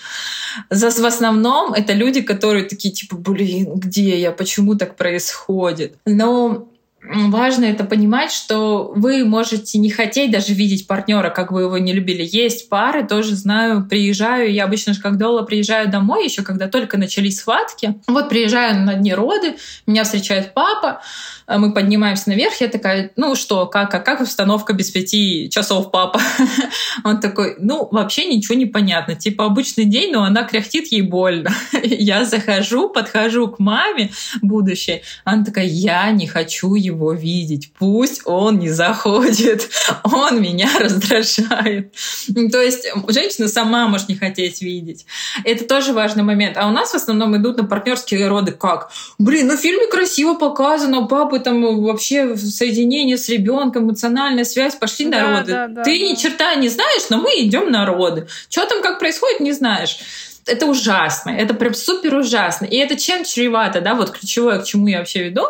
В 0.70 1.06
основном 1.06 1.74
это 1.74 1.92
люди, 1.92 2.22
которые 2.22 2.64
такие 2.64 2.94
типа, 2.94 3.18
блин, 3.18 3.74
где 3.76 4.18
я, 4.18 4.32
почему 4.32 4.76
так 4.76 4.96
происходит? 4.96 5.98
Но 6.06 6.70
важно 7.02 7.66
это 7.66 7.84
понимать, 7.84 8.32
что 8.32 8.92
вы 8.96 9.26
можете 9.26 9.78
не 9.80 9.90
хотеть 9.90 10.32
даже 10.32 10.54
видеть 10.54 10.88
партнера, 10.88 11.30
как 11.30 11.52
вы 11.52 11.62
его 11.62 11.78
не 11.78 11.94
любили. 11.94 12.28
Есть 12.30 12.70
пары, 12.70 13.06
тоже 13.06 13.36
знаю, 13.36 13.86
приезжаю, 13.88 14.52
я 14.52 14.66
обычно 14.66 14.94
же 14.94 15.02
как 15.02 15.18
Дола 15.18 15.44
приезжаю 15.44 15.90
домой, 15.90 16.26
еще 16.26 16.44
когда 16.44 16.68
только 16.68 16.98
начались 16.98 17.40
схватки. 17.40 17.96
Вот 18.08 18.30
приезжаю 18.30 18.86
на 18.86 18.96
дни 18.96 19.14
роды, 19.14 19.56
меня 19.86 20.04
встречает 20.04 20.54
папа, 20.54 21.02
мы 21.58 21.74
поднимаемся 21.74 22.30
наверх, 22.30 22.62
я 22.62 22.68
такая, 22.68 23.12
ну 23.16 23.36
что, 23.36 23.66
как, 23.66 23.94
а 23.94 24.00
как 24.00 24.22
установка 24.22 24.74
без 24.74 24.92
пяти 24.92 25.50
часов, 25.50 25.92
папа? 25.92 26.22
Он 27.04 27.20
такой, 27.20 27.56
ну, 27.60 27.88
вообще 27.92 28.26
ничего 28.26 28.56
не 28.56 28.66
понятно. 28.66 29.16
Типа 29.16 29.46
обычный 29.46 29.86
день, 29.86 30.12
но 30.14 30.24
она 30.24 30.44
кряхтит, 30.44 30.92
ей 30.92 31.02
больно. 31.02 31.52
Я 31.84 32.26
захожу, 32.26 32.90
подхожу 32.90 33.48
к 33.48 33.60
маме 33.60 34.12
будущей, 34.42 35.02
она 35.24 35.44
такая, 35.44 35.66
я 35.66 36.12
не 36.12 36.28
хочу 36.28 36.76
его 36.76 37.14
видеть, 37.14 37.72
пусть 37.78 38.22
он 38.26 38.60
не 38.60 38.70
заходит, 38.70 39.70
он 40.04 40.42
меня 40.42 40.70
раздражает. 40.80 41.94
То 42.52 42.62
есть 42.62 42.88
женщина 43.08 43.48
сама 43.48 43.88
может 43.88 44.10
не 44.10 44.16
хотеть 44.16 44.62
видеть. 44.62 45.06
Это 45.44 45.66
тоже 45.66 45.94
важный 45.94 46.24
момент. 46.24 46.58
А 46.58 46.68
у 46.68 46.72
нас 46.72 46.92
в 46.92 46.96
основном 46.96 47.36
идут 47.38 47.58
на 47.58 47.64
партнерские 47.64 48.28
роды 48.28 48.52
как? 48.52 48.92
Блин, 49.18 49.48
ну 49.48 49.58
в 49.58 49.60
фильме 49.60 49.88
красиво 49.88 50.36
показано, 50.36 51.08
папа 51.08 51.39
там 51.40 51.84
вообще 51.84 52.38
соединение 52.38 53.18
с 53.18 53.30
ребенком, 53.30 53.86
эмоциональная 53.86 54.44
связь, 54.44 54.76
пошли 54.76 55.06
да, 55.08 55.22
народы. 55.22 55.52
Да, 55.52 55.68
да, 55.68 55.84
Ты 55.84 55.98
да. 55.98 56.06
ни 56.06 56.16
черта 56.16 56.56
не 56.56 56.70
знаешь, 56.70 57.10
но 57.10 57.18
мы 57.18 57.32
идем 57.40 57.72
народы. 57.72 58.28
Что 58.50 58.66
там 58.66 58.82
как 58.82 59.00
происходит, 59.00 59.40
не 59.40 59.52
знаешь 59.52 60.00
это 60.46 60.66
ужасно, 60.66 61.30
это 61.30 61.54
прям 61.54 61.74
супер 61.74 62.16
ужасно. 62.16 62.66
И 62.66 62.76
это 62.78 62.98
чем 62.98 63.24
чревато, 63.24 63.82
да, 63.82 63.94
вот 63.94 64.12
ключевое, 64.12 64.60
к 64.60 64.66
чему 64.66 64.88
я 64.88 65.00
вообще 65.00 65.26
веду, 65.26 65.46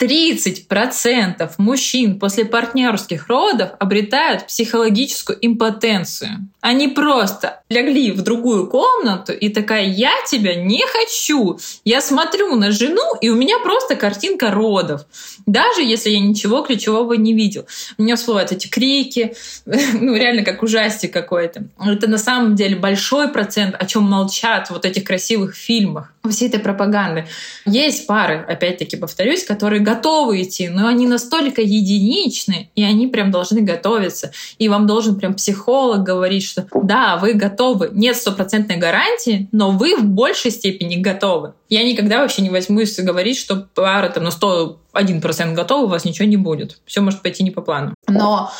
30% 0.00 1.50
мужчин 1.58 2.18
после 2.18 2.46
партнерских 2.46 3.28
родов 3.28 3.70
обретают 3.78 4.46
психологическую 4.46 5.38
импотенцию. 5.42 6.48
Они 6.62 6.88
просто 6.88 7.60
легли 7.68 8.10
в 8.12 8.22
другую 8.22 8.66
комнату 8.66 9.32
и 9.32 9.50
такая, 9.50 9.84
я 9.84 10.12
тебя 10.30 10.54
не 10.54 10.82
хочу. 10.86 11.58
Я 11.84 12.00
смотрю 12.00 12.56
на 12.56 12.70
жену, 12.70 13.14
и 13.20 13.28
у 13.28 13.34
меня 13.34 13.58
просто 13.58 13.94
картинка 13.94 14.50
родов. 14.50 15.02
Даже 15.46 15.82
если 15.82 16.10
я 16.10 16.20
ничего 16.20 16.62
ключевого 16.62 17.14
не 17.14 17.34
видел. 17.34 17.66
У 17.98 18.02
меня 18.02 18.16
всплывают 18.16 18.52
эти 18.52 18.68
крики, 18.68 19.34
ну 19.64 20.14
реально 20.14 20.44
как 20.44 20.62
ужастик 20.62 21.12
какой-то. 21.12 21.64
Это 21.78 22.08
на 22.08 22.18
самом 22.18 22.54
деле 22.54 22.76
большой 22.76 23.28
процент, 23.28 23.74
о 23.78 23.84
чем 23.86 24.04
молчат 24.04 24.70
вот 24.70 24.84
этих 24.86 25.04
красивых 25.04 25.54
фильмах, 25.54 26.12
всей 26.28 26.48
этой 26.48 26.60
пропаганды. 26.60 27.26
Есть 27.64 28.06
пары, 28.06 28.44
опять-таки 28.46 28.96
повторюсь, 28.96 29.44
которые 29.44 29.80
готовы 29.80 30.42
идти, 30.42 30.68
но 30.68 30.86
они 30.86 31.06
настолько 31.06 31.62
единичны, 31.62 32.70
и 32.74 32.82
они 32.82 33.06
прям 33.06 33.30
должны 33.30 33.62
готовиться. 33.62 34.32
И 34.58 34.68
вам 34.68 34.86
должен 34.86 35.16
прям 35.16 35.34
психолог 35.34 36.02
говорить, 36.02 36.44
что 36.44 36.66
да, 36.74 37.16
вы 37.16 37.32
готовы. 37.32 37.90
Нет 37.92 38.16
стопроцентной 38.16 38.76
гарантии, 38.76 39.48
но 39.52 39.70
вы 39.70 39.96
в 39.96 40.04
большей 40.04 40.50
степени 40.50 40.96
готовы. 40.96 41.54
Я 41.70 41.84
никогда 41.84 42.18
вообще 42.18 42.42
не 42.42 42.50
возьмусь 42.50 42.98
говорить, 42.98 43.38
что 43.38 43.68
пара 43.74 44.08
там 44.08 44.24
на 44.24 44.28
101% 44.28 45.54
готова, 45.54 45.84
у 45.84 45.88
вас 45.88 46.04
ничего 46.04 46.26
не 46.26 46.36
будет. 46.36 46.80
Все 46.84 47.00
может 47.00 47.22
пойти 47.22 47.44
не 47.44 47.50
по 47.50 47.62
плану. 47.62 47.94
Но 48.08 48.50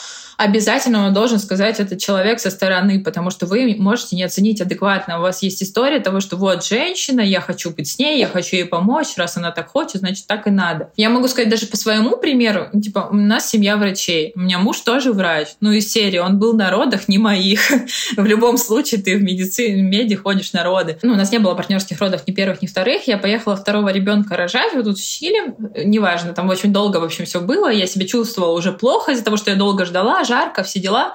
обязательно 0.40 1.06
он 1.06 1.12
должен 1.12 1.38
сказать 1.38 1.80
этот 1.80 2.00
человек 2.00 2.40
со 2.40 2.50
стороны, 2.50 3.00
потому 3.00 3.30
что 3.30 3.46
вы 3.46 3.76
можете 3.78 4.16
не 4.16 4.22
оценить 4.22 4.60
адекватно. 4.60 5.18
У 5.18 5.22
вас 5.22 5.42
есть 5.42 5.62
история 5.62 6.00
того, 6.00 6.20
что 6.20 6.36
вот 6.36 6.64
женщина, 6.64 7.20
я 7.20 7.40
хочу 7.40 7.70
быть 7.70 7.88
с 7.88 7.98
ней, 7.98 8.18
я 8.18 8.26
хочу 8.26 8.56
ей 8.56 8.64
помочь, 8.64 9.08
раз 9.16 9.36
она 9.36 9.50
так 9.50 9.68
хочет, 9.68 10.00
значит 10.00 10.26
так 10.26 10.46
и 10.46 10.50
надо. 10.50 10.90
Я 10.96 11.10
могу 11.10 11.28
сказать 11.28 11.50
даже 11.50 11.66
по 11.66 11.76
своему 11.76 12.16
примеру, 12.16 12.68
ну, 12.72 12.80
типа 12.80 13.08
у 13.10 13.16
нас 13.16 13.50
семья 13.50 13.76
врачей, 13.76 14.32
у 14.34 14.40
меня 14.40 14.58
муж 14.58 14.80
тоже 14.80 15.12
врач, 15.12 15.48
ну 15.60 15.72
из 15.72 15.92
серии, 15.92 16.18
он 16.18 16.38
был 16.38 16.54
на 16.54 16.70
родах, 16.70 17.08
не 17.08 17.18
моих. 17.18 17.60
в 18.16 18.24
любом 18.24 18.56
случае 18.56 19.02
ты 19.02 19.16
в 19.16 19.22
медицине, 19.22 19.82
в 19.82 19.84
меди 19.84 20.14
ходишь 20.14 20.52
на 20.54 20.64
роды. 20.64 20.98
Ну, 21.02 21.12
у 21.12 21.16
нас 21.16 21.30
не 21.32 21.38
было 21.38 21.54
партнерских 21.54 22.00
родов 22.00 22.22
ни 22.26 22.32
первых, 22.32 22.62
ни 22.62 22.66
вторых. 22.66 23.06
Я 23.06 23.18
поехала 23.18 23.56
второго 23.56 23.90
ребенка 23.90 24.36
рожать 24.36 24.72
вот 24.74 24.84
тут 24.84 24.98
в 24.98 25.06
Чили, 25.06 25.54
неважно, 25.84 26.32
там 26.32 26.48
очень 26.48 26.72
долго, 26.72 26.96
в 26.96 27.04
общем, 27.04 27.26
все 27.26 27.40
было. 27.40 27.70
Я 27.70 27.86
себя 27.86 28.06
чувствовала 28.06 28.56
уже 28.56 28.72
плохо 28.72 29.12
из-за 29.12 29.24
того, 29.24 29.36
что 29.36 29.50
я 29.50 29.56
долго 29.56 29.84
ждала, 29.84 30.24
жарко, 30.30 30.62
все 30.62 30.78
дела. 30.80 31.14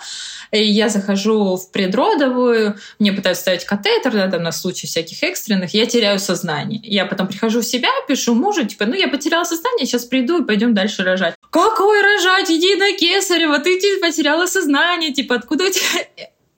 И 0.52 0.64
я 0.64 0.90
захожу 0.90 1.56
в 1.56 1.72
предродовую, 1.72 2.78
мне 3.00 3.12
пытаются 3.14 3.42
ставить 3.42 3.66
катетер, 3.66 4.12
да, 4.12 4.28
там 4.30 4.44
на 4.44 4.52
случай 4.52 4.88
всяких 4.88 5.24
экстренных, 5.24 5.74
я 5.74 5.86
теряю 5.86 6.20
сознание. 6.20 6.80
Я 6.84 7.06
потом 7.06 7.28
прихожу 7.28 7.62
в 7.62 7.66
себя, 7.66 7.90
пишу 8.08 8.36
мужу, 8.36 8.66
типа, 8.66 8.86
ну 8.86 8.94
я 8.94 9.08
потеряла 9.08 9.44
сознание, 9.44 9.86
сейчас 9.86 10.06
приду 10.06 10.44
и 10.44 10.46
пойдем 10.46 10.74
дальше 10.74 11.04
рожать. 11.04 11.36
Какой 11.50 12.02
рожать? 12.02 12.52
Иди 12.52 12.76
на 12.76 12.92
кесарево, 12.98 13.60
ты 13.60 13.80
потеряла 14.02 14.46
сознание, 14.46 15.14
типа, 15.14 15.36
откуда 15.36 15.66
у 15.66 15.70
тебя... 15.70 16.06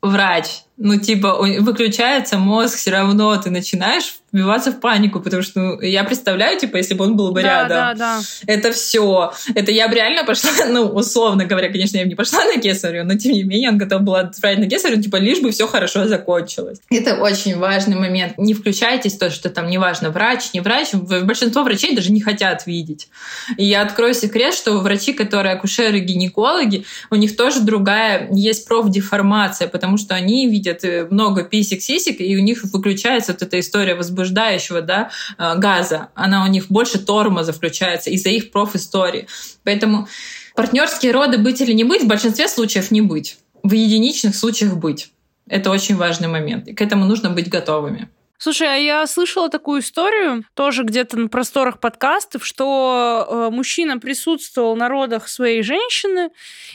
Врач, 0.02 0.46
Ну, 0.78 1.00
типа, 1.00 1.38
выключается 1.60 2.38
мозг, 2.38 2.78
все 2.78 2.92
равно 2.92 3.36
ты 3.38 3.50
начинаешь 3.50 4.20
вбиваться 4.32 4.72
в 4.72 4.80
панику, 4.80 5.20
потому 5.20 5.42
что 5.42 5.60
ну, 5.60 5.82
я 5.82 6.04
представляю, 6.04 6.60
типа, 6.60 6.78
если 6.78 6.94
бы 6.94 7.06
он 7.06 7.16
был 7.16 7.32
бы 7.32 7.42
да, 7.42 7.48
рядом. 7.48 7.78
Да, 7.78 7.94
да. 7.96 8.22
Это 8.46 8.72
все. 8.72 9.34
Это 9.56 9.72
я 9.72 9.88
бы 9.88 9.96
реально 9.96 10.24
пошла, 10.26 10.52
ну, 10.70 10.86
условно 10.86 11.46
говоря, 11.46 11.72
конечно, 11.72 11.98
я 11.98 12.04
бы 12.04 12.10
не 12.10 12.16
пошла 12.16 12.44
на 12.44 12.60
кесарю, 12.60 13.06
но 13.06 13.18
тем 13.18 13.32
не 13.32 13.44
менее 13.44 13.70
он 13.70 13.78
готов 13.78 14.02
был 14.02 14.16
отправить 14.16 14.60
на 14.60 14.70
кесарю, 14.70 15.02
типа, 15.02 15.18
лишь 15.18 15.40
бы 15.40 15.52
все 15.52 15.68
хорошо 15.68 16.08
закончилось. 16.08 16.80
Это 16.90 17.16
очень 17.16 17.58
важный 17.58 17.96
момент. 17.96 18.38
Не 18.38 18.54
включайтесь 18.54 19.16
в 19.16 19.20
то, 19.20 19.30
что 19.30 19.50
там 19.50 19.70
неважно, 19.70 20.10
врач, 20.10 20.54
не 20.54 20.60
врач. 20.60 20.94
Большинство 20.94 21.64
врачей 21.64 21.96
даже 21.96 22.12
не 22.12 22.22
хотят 22.22 22.68
видеть. 22.68 23.10
И 23.58 23.66
я 23.66 23.82
открою 23.82 24.14
секрет, 24.14 24.54
что 24.54 24.78
врачи, 24.80 25.14
которые 25.14 25.56
акушеры, 25.56 26.00
гинекологи, 26.00 26.86
у 27.10 27.16
них 27.16 27.36
тоже 27.38 27.62
другая 27.62 28.30
есть 28.32 28.68
профдеформация, 28.68 29.68
потому 29.68 29.98
что 29.98 30.16
они 30.16 30.50
видят 30.50 30.84
э, 30.84 31.08
много 31.10 31.44
писек-сисек, 31.44 32.20
и 32.20 32.36
у 32.36 32.42
них 32.42 32.64
выключается 32.64 33.32
вот 33.32 33.42
эта 33.42 33.60
история 33.60 33.96
возбуждающего 34.18 34.82
да, 34.82 35.10
э, 35.38 35.56
газа. 35.58 36.10
Она 36.16 36.44
у 36.44 36.48
них 36.48 36.68
больше 36.70 37.00
тормоза 37.00 37.54
включается 37.54 38.10
из-за 38.10 38.30
их 38.30 38.52
профистории. 38.52 39.28
Поэтому 39.64 40.08
партнерские 40.56 41.12
роды 41.12 41.38
быть 41.38 41.62
или 41.62 41.74
не 41.74 41.84
быть, 41.84 42.04
в 42.04 42.08
большинстве 42.08 42.48
случаев 42.48 42.92
не 42.92 43.02
быть. 43.02 43.38
В 43.64 43.72
единичных 43.74 44.36
случаях 44.36 44.76
быть. 44.76 45.12
Это 45.48 45.72
очень 45.72 45.96
важный 45.96 46.28
момент. 46.28 46.68
И 46.68 46.74
к 46.74 46.82
этому 46.82 47.06
нужно 47.06 47.30
быть 47.30 47.50
готовыми. 47.50 48.10
Слушай, 48.40 48.68
а 48.68 48.78
я 48.78 49.08
слышала 49.08 49.50
такую 49.50 49.82
историю, 49.82 50.46
тоже 50.54 50.84
где-то 50.84 51.18
на 51.18 51.28
просторах 51.28 51.80
подкастов, 51.80 52.46
что 52.46 53.28
э, 53.28 53.56
мужчина 53.56 53.98
присутствовал 53.98 54.76
на 54.76 54.90
родах 54.90 55.28
своей 55.28 55.64
женщины, 55.64 56.30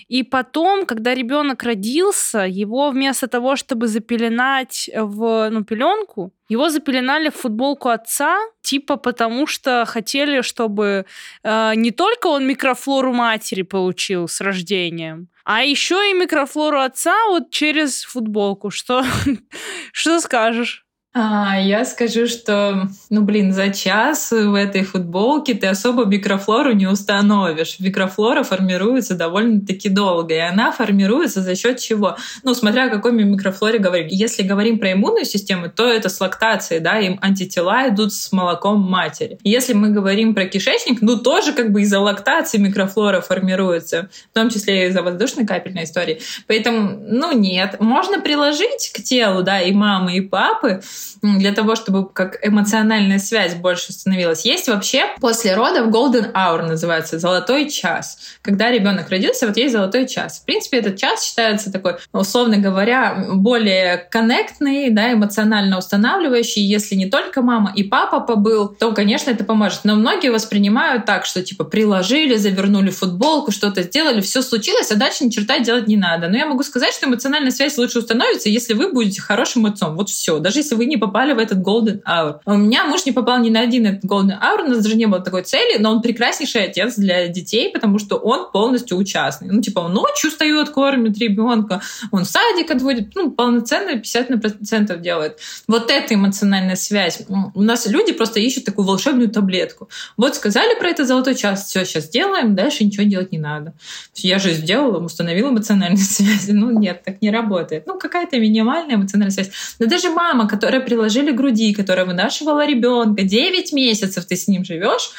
и 0.09 0.25
потом, 0.25 0.87
когда 0.87 1.15
ребенок 1.15 1.63
родился, 1.63 2.41
его 2.41 2.91
вместо 2.91 3.29
того, 3.29 3.55
чтобы 3.55 3.87
запеленать 3.87 4.91
в 4.93 5.51
ну, 5.51 5.63
пеленку, 5.63 6.33
его 6.49 6.69
запеленали 6.69 7.29
в 7.31 7.37
футболку 7.37 7.91
отца, 7.91 8.39
типа 8.61 8.97
потому 8.97 9.47
что 9.47 9.85
хотели, 9.87 10.41
чтобы 10.41 11.07
э, 11.45 11.73
не 11.77 11.93
только 11.93 12.27
он 12.27 12.45
микрофлору 12.45 13.13
матери 13.13 13.63
получил 13.63 14.27
с 14.27 14.41
рождением, 14.41 15.29
а 15.45 15.63
еще 15.63 16.11
и 16.11 16.15
микрофлору 16.15 16.81
отца 16.81 17.15
вот 17.29 17.51
через 17.51 18.03
футболку. 18.03 18.71
Что, 18.71 19.05
что 19.93 20.21
скажешь? 20.21 20.82
А, 21.15 21.61
я 21.61 21.85
скажу, 21.85 22.27
что, 22.27 22.89
ну, 23.11 23.21
блин, 23.21 23.53
за 23.53 23.69
час 23.69 24.31
в 24.31 24.55
этой 24.55 24.83
футболке 24.83 25.53
ты 25.53 25.67
особо 25.67 26.07
микрофлору 26.07 26.73
не 26.73 26.87
установишь. 26.87 27.79
Микрофлора 27.81 28.45
формируется 28.45 29.15
довольно-таки 29.15 29.91
долго, 29.91 30.35
и 30.35 30.39
она 30.39 30.73
формируется 30.73 31.43
за 31.43 31.55
счет 31.55 31.81
чего? 31.81 32.17
Ну, 32.45 32.55
смотря 32.55 32.87
о 32.87 32.89
какой 32.89 33.13
микрофлоре 33.13 33.79
говорим. 33.79 34.07
Если 34.09 34.43
говорим 34.43 34.79
про 34.79 34.93
иммунную 34.93 35.27
систему, 35.27 35.69
то 35.69 35.87
это 35.87 36.09
с 36.09 36.19
лактацией, 36.19 36.81
да, 36.81 36.99
им 36.99 37.19
антитела 37.21 37.91
идут 37.91 38.15
с 38.15 38.33
молоком 38.33 38.81
матери. 38.81 39.39
Если 39.45 39.75
мы 39.75 39.91
говорим 39.91 40.35
про 40.35 40.47
кишечник, 40.47 41.03
ну, 41.03 41.19
тоже 41.19 41.53
как 41.53 41.73
бы 41.73 41.83
из-за 41.83 42.01
лактации 42.01 42.57
микрофлора 42.57 43.21
формируется, 43.21 44.09
в 44.31 44.35
том 44.35 44.49
числе 44.49 44.85
и 44.85 44.89
из-за 44.89 45.03
воздушно-капельной 45.03 45.85
истории. 45.85 46.23
Поэтому, 46.47 46.99
ну, 47.07 47.33
нет. 47.33 47.81
Можно 47.81 48.19
приложить 48.19 48.93
к 48.95 49.03
телу, 49.03 49.43
да, 49.43 49.61
и 49.61 49.73
мамы, 49.73 50.17
и 50.17 50.23
папы, 50.23 50.81
для 51.23 51.53
того, 51.53 51.75
чтобы 51.77 52.09
как 52.09 52.39
эмоциональная 52.43 53.19
связь 53.19 53.55
больше 53.55 53.93
становилась. 53.93 54.45
Есть 54.45 54.69
вообще 54.69 55.05
после 55.21 55.55
родов 55.55 55.89
golden 55.89 56.33
hour 56.33 56.63
называется, 56.67 57.19
золотой 57.19 57.71
час. 57.71 58.19
Когда 58.43 58.71
ребенок 58.71 59.09
родился, 59.11 59.47
вот 59.47 59.57
есть 59.57 59.73
золотой 59.73 60.09
час. 60.09 60.41
В 60.41 60.45
принципе, 60.45 60.79
этот 60.79 60.97
час 60.97 61.25
считается 61.25 61.73
такой, 61.73 61.95
условно 62.13 62.59
говоря, 62.59 63.27
более 63.35 63.99
коннектный, 64.11 64.91
да, 64.91 65.13
эмоционально 65.13 65.79
устанавливающий. 65.79 66.63
Если 66.63 66.95
не 66.95 67.07
только 67.07 67.43
мама 67.43 67.73
и 67.75 67.83
папа 67.83 68.21
побыл, 68.21 68.69
то, 68.69 68.93
конечно, 68.93 69.31
это 69.31 69.45
поможет. 69.45 69.81
Но 69.85 69.95
многие 69.95 70.31
воспринимают 70.31 71.07
так, 71.07 71.27
что 71.27 71.43
типа 71.43 71.65
приложили, 71.65 72.37
завернули 72.37 72.91
футболку, 72.91 73.53
что-то 73.53 73.83
сделали, 73.83 74.21
все 74.21 74.43
случилось, 74.43 74.91
а 74.91 74.97
дальше 74.97 75.25
ни 75.25 75.31
черта 75.31 75.59
делать 75.59 75.89
не 75.89 75.97
надо. 75.97 76.29
Но 76.29 76.37
я 76.37 76.47
могу 76.47 76.63
сказать, 76.63 76.93
что 76.95 77.07
эмоциональная 77.07 77.51
связь 77.51 77.77
лучше 77.79 77.99
установится, 77.99 78.49
если 78.49 78.75
вы 78.75 78.93
будете 78.93 79.21
хорошим 79.21 79.67
отцом. 79.67 79.97
Вот 79.97 80.11
все. 80.11 80.39
Даже 80.39 80.61
если 80.61 80.75
вы 80.75 80.87
не 80.93 80.99
попали 80.99 81.33
в 81.33 81.39
этот 81.39 81.59
golden 81.59 82.03
hour. 82.05 82.41
У 82.45 82.55
меня 82.55 82.85
муж 82.85 83.07
не 83.07 83.13
попал 83.13 83.41
ни 83.41 83.51
на 83.51 83.61
один 83.61 83.87
этот 83.87 84.05
golden 84.05 84.39
hour, 84.41 84.63
у 84.65 84.69
нас 84.69 84.83
даже 84.83 84.97
не 84.97 85.07
было 85.07 85.21
такой 85.21 85.43
цели, 85.43 85.79
но 85.79 85.91
он 85.91 86.03
прекраснейший 86.03 86.65
отец 86.65 86.97
для 86.97 87.29
детей, 87.29 87.71
потому 87.73 87.99
что 87.99 88.17
он 88.17 88.51
полностью 88.53 88.99
участный. 88.99 89.49
Ну, 89.51 89.63
типа, 89.63 89.81
он 89.81 89.95
ночью 89.95 90.31
встает, 90.31 90.69
кормит 90.69 91.19
ребенка, 91.19 91.81
он 92.11 92.25
садик 92.25 92.71
отводит, 92.71 93.15
ну, 93.15 93.31
полноценно 93.31 93.99
50% 93.99 95.01
делает. 95.01 95.39
Вот 95.67 95.91
эта 95.91 96.15
эмоциональная 96.15 96.77
связь. 96.77 97.23
У 97.55 97.63
нас 97.63 97.87
люди 97.87 98.13
просто 98.13 98.41
ищут 98.41 98.65
такую 98.65 98.87
волшебную 98.87 99.31
таблетку. 99.31 99.89
Вот 100.17 100.37
сказали 100.37 100.79
про 100.79 100.89
это 100.89 101.07
золотой 101.07 101.35
час, 101.35 101.67
все, 101.67 101.85
сейчас 101.85 102.09
делаем, 102.09 102.55
дальше 102.55 102.85
ничего 102.85 103.05
делать 103.05 103.33
не 103.33 103.39
надо. 103.39 103.73
Я 104.15 104.39
же 104.39 104.53
сделала, 104.53 105.03
установила 105.03 105.49
эмоциональную 105.49 105.99
связь. 106.05 106.49
Ну, 106.49 106.71
нет, 106.71 107.03
так 107.03 107.23
не 107.23 107.31
работает. 107.31 107.87
Ну, 107.87 107.99
какая-то 107.99 108.39
минимальная 108.39 108.97
эмоциональная 108.97 109.33
связь. 109.33 109.51
Да 109.79 109.87
даже 109.87 110.11
мама, 110.11 110.49
которая 110.49 110.82
приложили 110.83 111.31
груди, 111.31 111.73
которая 111.73 112.05
вынашивала 112.05 112.67
ребенка, 112.67 113.23
9 113.23 113.73
месяцев 113.73 114.25
ты 114.27 114.37
с 114.37 114.49
ним 114.49 114.65
живешь, 114.65 115.11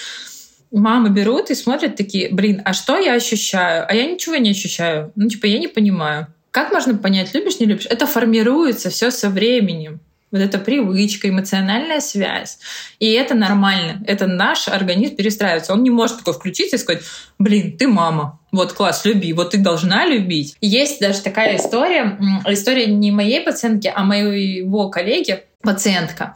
мамы 0.72 1.10
берут 1.10 1.50
и 1.52 1.56
смотрят 1.56 1.96
такие, 1.96 2.30
блин, 2.34 2.62
а 2.66 2.74
что 2.74 2.98
я 2.98 3.14
ощущаю? 3.14 3.86
А 3.88 3.94
я 3.94 4.06
ничего 4.06 4.36
не 4.36 4.52
ощущаю. 4.52 5.12
Ну, 5.16 5.28
типа, 5.28 5.46
я 5.46 5.60
не 5.60 5.68
понимаю. 5.68 6.28
Как 6.52 6.72
можно 6.72 6.96
понять, 6.96 7.34
любишь, 7.34 7.60
не 7.60 7.66
любишь? 7.66 7.88
Это 7.90 8.06
формируется 8.06 8.90
все 8.90 9.12
со 9.12 9.30
временем. 9.30 10.00
Вот 10.32 10.42
эта 10.42 10.58
привычка, 10.58 11.30
эмоциональная 11.30 12.00
связь. 12.00 12.58
И 12.98 13.12
это 13.12 13.36
нормально. 13.36 14.04
Это 14.08 14.26
наш 14.26 14.68
организм 14.68 15.16
перестраивается. 15.16 15.74
Он 15.74 15.84
не 15.84 15.92
может 15.92 16.18
такой 16.18 16.34
включиться 16.34 16.76
и 16.76 16.80
сказать, 16.80 17.04
блин, 17.38 17.78
ты 17.78 17.88
мама. 17.88 18.40
Вот 18.52 18.74
класс, 18.74 19.06
люби, 19.06 19.32
вот 19.34 19.52
ты 19.52 19.60
должна 19.60 20.08
любить. 20.08 20.56
Есть 20.60 21.00
даже 21.00 21.22
такая 21.22 21.58
история, 21.58 22.18
история 22.48 22.88
не 22.88 23.12
моей 23.12 23.42
пациентки, 23.42 23.94
а 23.96 24.04
моего 24.04 24.90
коллеги, 24.90 25.44
пациентка, 25.64 26.36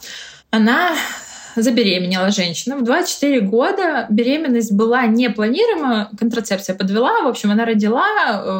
она 0.49 0.95
забеременела 1.55 2.31
женщина. 2.31 2.77
В 2.77 2.83
24 2.83 3.41
года 3.41 4.05
беременность 4.09 4.71
была 4.71 5.05
непланируема, 5.05 6.09
контрацепция 6.17 6.75
подвела. 6.75 7.21
В 7.23 7.27
общем, 7.27 7.51
она 7.51 7.65
родила, 7.65 8.05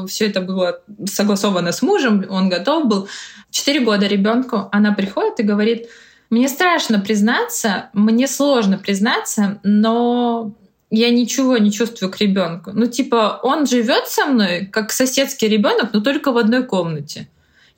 э, 0.04 0.08
все 0.08 0.28
это 0.28 0.42
было 0.42 0.82
согласовано 1.06 1.72
с 1.72 1.82
мужем, 1.82 2.26
он 2.30 2.50
готов 2.50 2.88
был. 2.88 3.08
Четыре 3.52 3.80
года 3.82 4.08
ребенку 4.08 4.68
она 4.72 4.94
приходит 4.94 5.40
и 5.40 5.44
говорит, 5.44 5.88
мне 6.30 6.50
страшно 6.50 7.00
признаться, 7.00 7.90
мне 7.94 8.28
сложно 8.28 8.78
признаться, 8.78 9.60
но 9.64 10.54
я 10.90 11.10
ничего 11.10 11.58
не 11.58 11.72
чувствую 11.72 12.12
к 12.12 12.18
ребенку. 12.20 12.72
Ну, 12.74 12.88
типа, 12.88 13.40
он 13.44 13.66
живет 13.66 14.08
со 14.08 14.26
мной, 14.26 14.66
как 14.66 14.92
соседский 14.92 15.48
ребенок, 15.48 15.94
но 15.94 16.02
только 16.02 16.32
в 16.32 16.38
одной 16.38 16.66
комнате. 16.66 17.28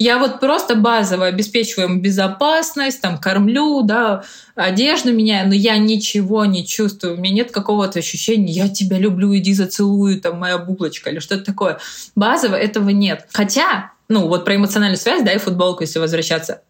Я 0.02 0.18
вот 0.18 0.40
просто 0.40 0.76
базово 0.76 1.26
обеспечиваю 1.26 1.90
ему 1.90 2.00
безопасность, 2.00 3.02
там, 3.02 3.18
кормлю, 3.18 3.82
да, 3.82 4.24
одежду 4.56 5.12
меняю, 5.14 5.50
но 5.50 5.54
я 5.54 5.78
ничего 5.78 6.46
не 6.46 6.66
чувствую. 6.66 7.16
У 7.16 7.18
меня 7.18 7.34
нет 7.34 7.52
какого-то 7.52 8.00
ощущения, 8.00 8.54
я 8.54 8.70
тебя 8.70 8.98
люблю, 8.98 9.36
иди 9.36 9.54
зацелую, 9.54 10.22
там, 10.22 10.40
моя 10.40 10.58
булочка 10.58 11.10
или 11.10 11.20
что-то 11.20 11.44
такое. 11.44 11.80
Базово 12.16 12.56
этого 12.56 12.92
нет. 12.92 13.28
Хотя, 13.34 13.92
ну, 14.08 14.30
вот 14.30 14.46
про 14.46 14.56
эмоциональную 14.56 14.98
связь, 14.98 15.22
да, 15.22 15.34
и 15.34 15.38
футболку, 15.38 15.84
если 15.84 16.00
возвращаться. 16.00 16.62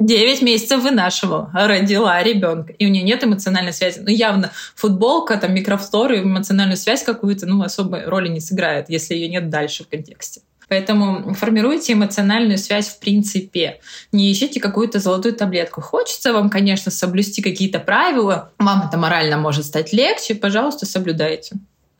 9 0.00 0.42
месяцев 0.42 0.82
вынашивала, 0.82 1.50
родила 1.54 2.20
ребенка, 2.24 2.72
и 2.72 2.86
у 2.86 2.90
нее 2.90 3.04
нет 3.04 3.22
эмоциональной 3.22 3.72
связи. 3.72 4.00
Ну, 4.00 4.10
явно 4.10 4.50
футболка, 4.74 5.36
там, 5.36 5.54
микрофлоры, 5.54 6.22
эмоциональную 6.22 6.76
связь 6.76 7.04
какую-то, 7.04 7.46
ну, 7.46 7.62
особой 7.62 8.04
роли 8.04 8.26
не 8.26 8.40
сыграет, 8.40 8.90
если 8.90 9.14
ее 9.14 9.28
нет 9.28 9.48
дальше 9.48 9.84
в 9.84 9.88
контексте. 9.88 10.40
Поэтому 10.74 11.34
формируйте 11.34 11.92
эмоциональную 11.92 12.58
связь 12.58 12.88
в 12.88 12.98
принципе. 12.98 13.78
Не 14.10 14.32
ищите 14.32 14.58
какую-то 14.58 14.98
золотую 14.98 15.32
таблетку. 15.32 15.80
Хочется 15.80 16.32
вам, 16.32 16.50
конечно, 16.50 16.90
соблюсти 16.90 17.42
какие-то 17.42 17.78
правила. 17.78 18.50
Вам 18.58 18.82
это 18.88 18.98
морально 18.98 19.36
может 19.36 19.66
стать 19.66 19.92
легче. 19.92 20.34
Пожалуйста, 20.34 20.84
соблюдайте 20.84 21.54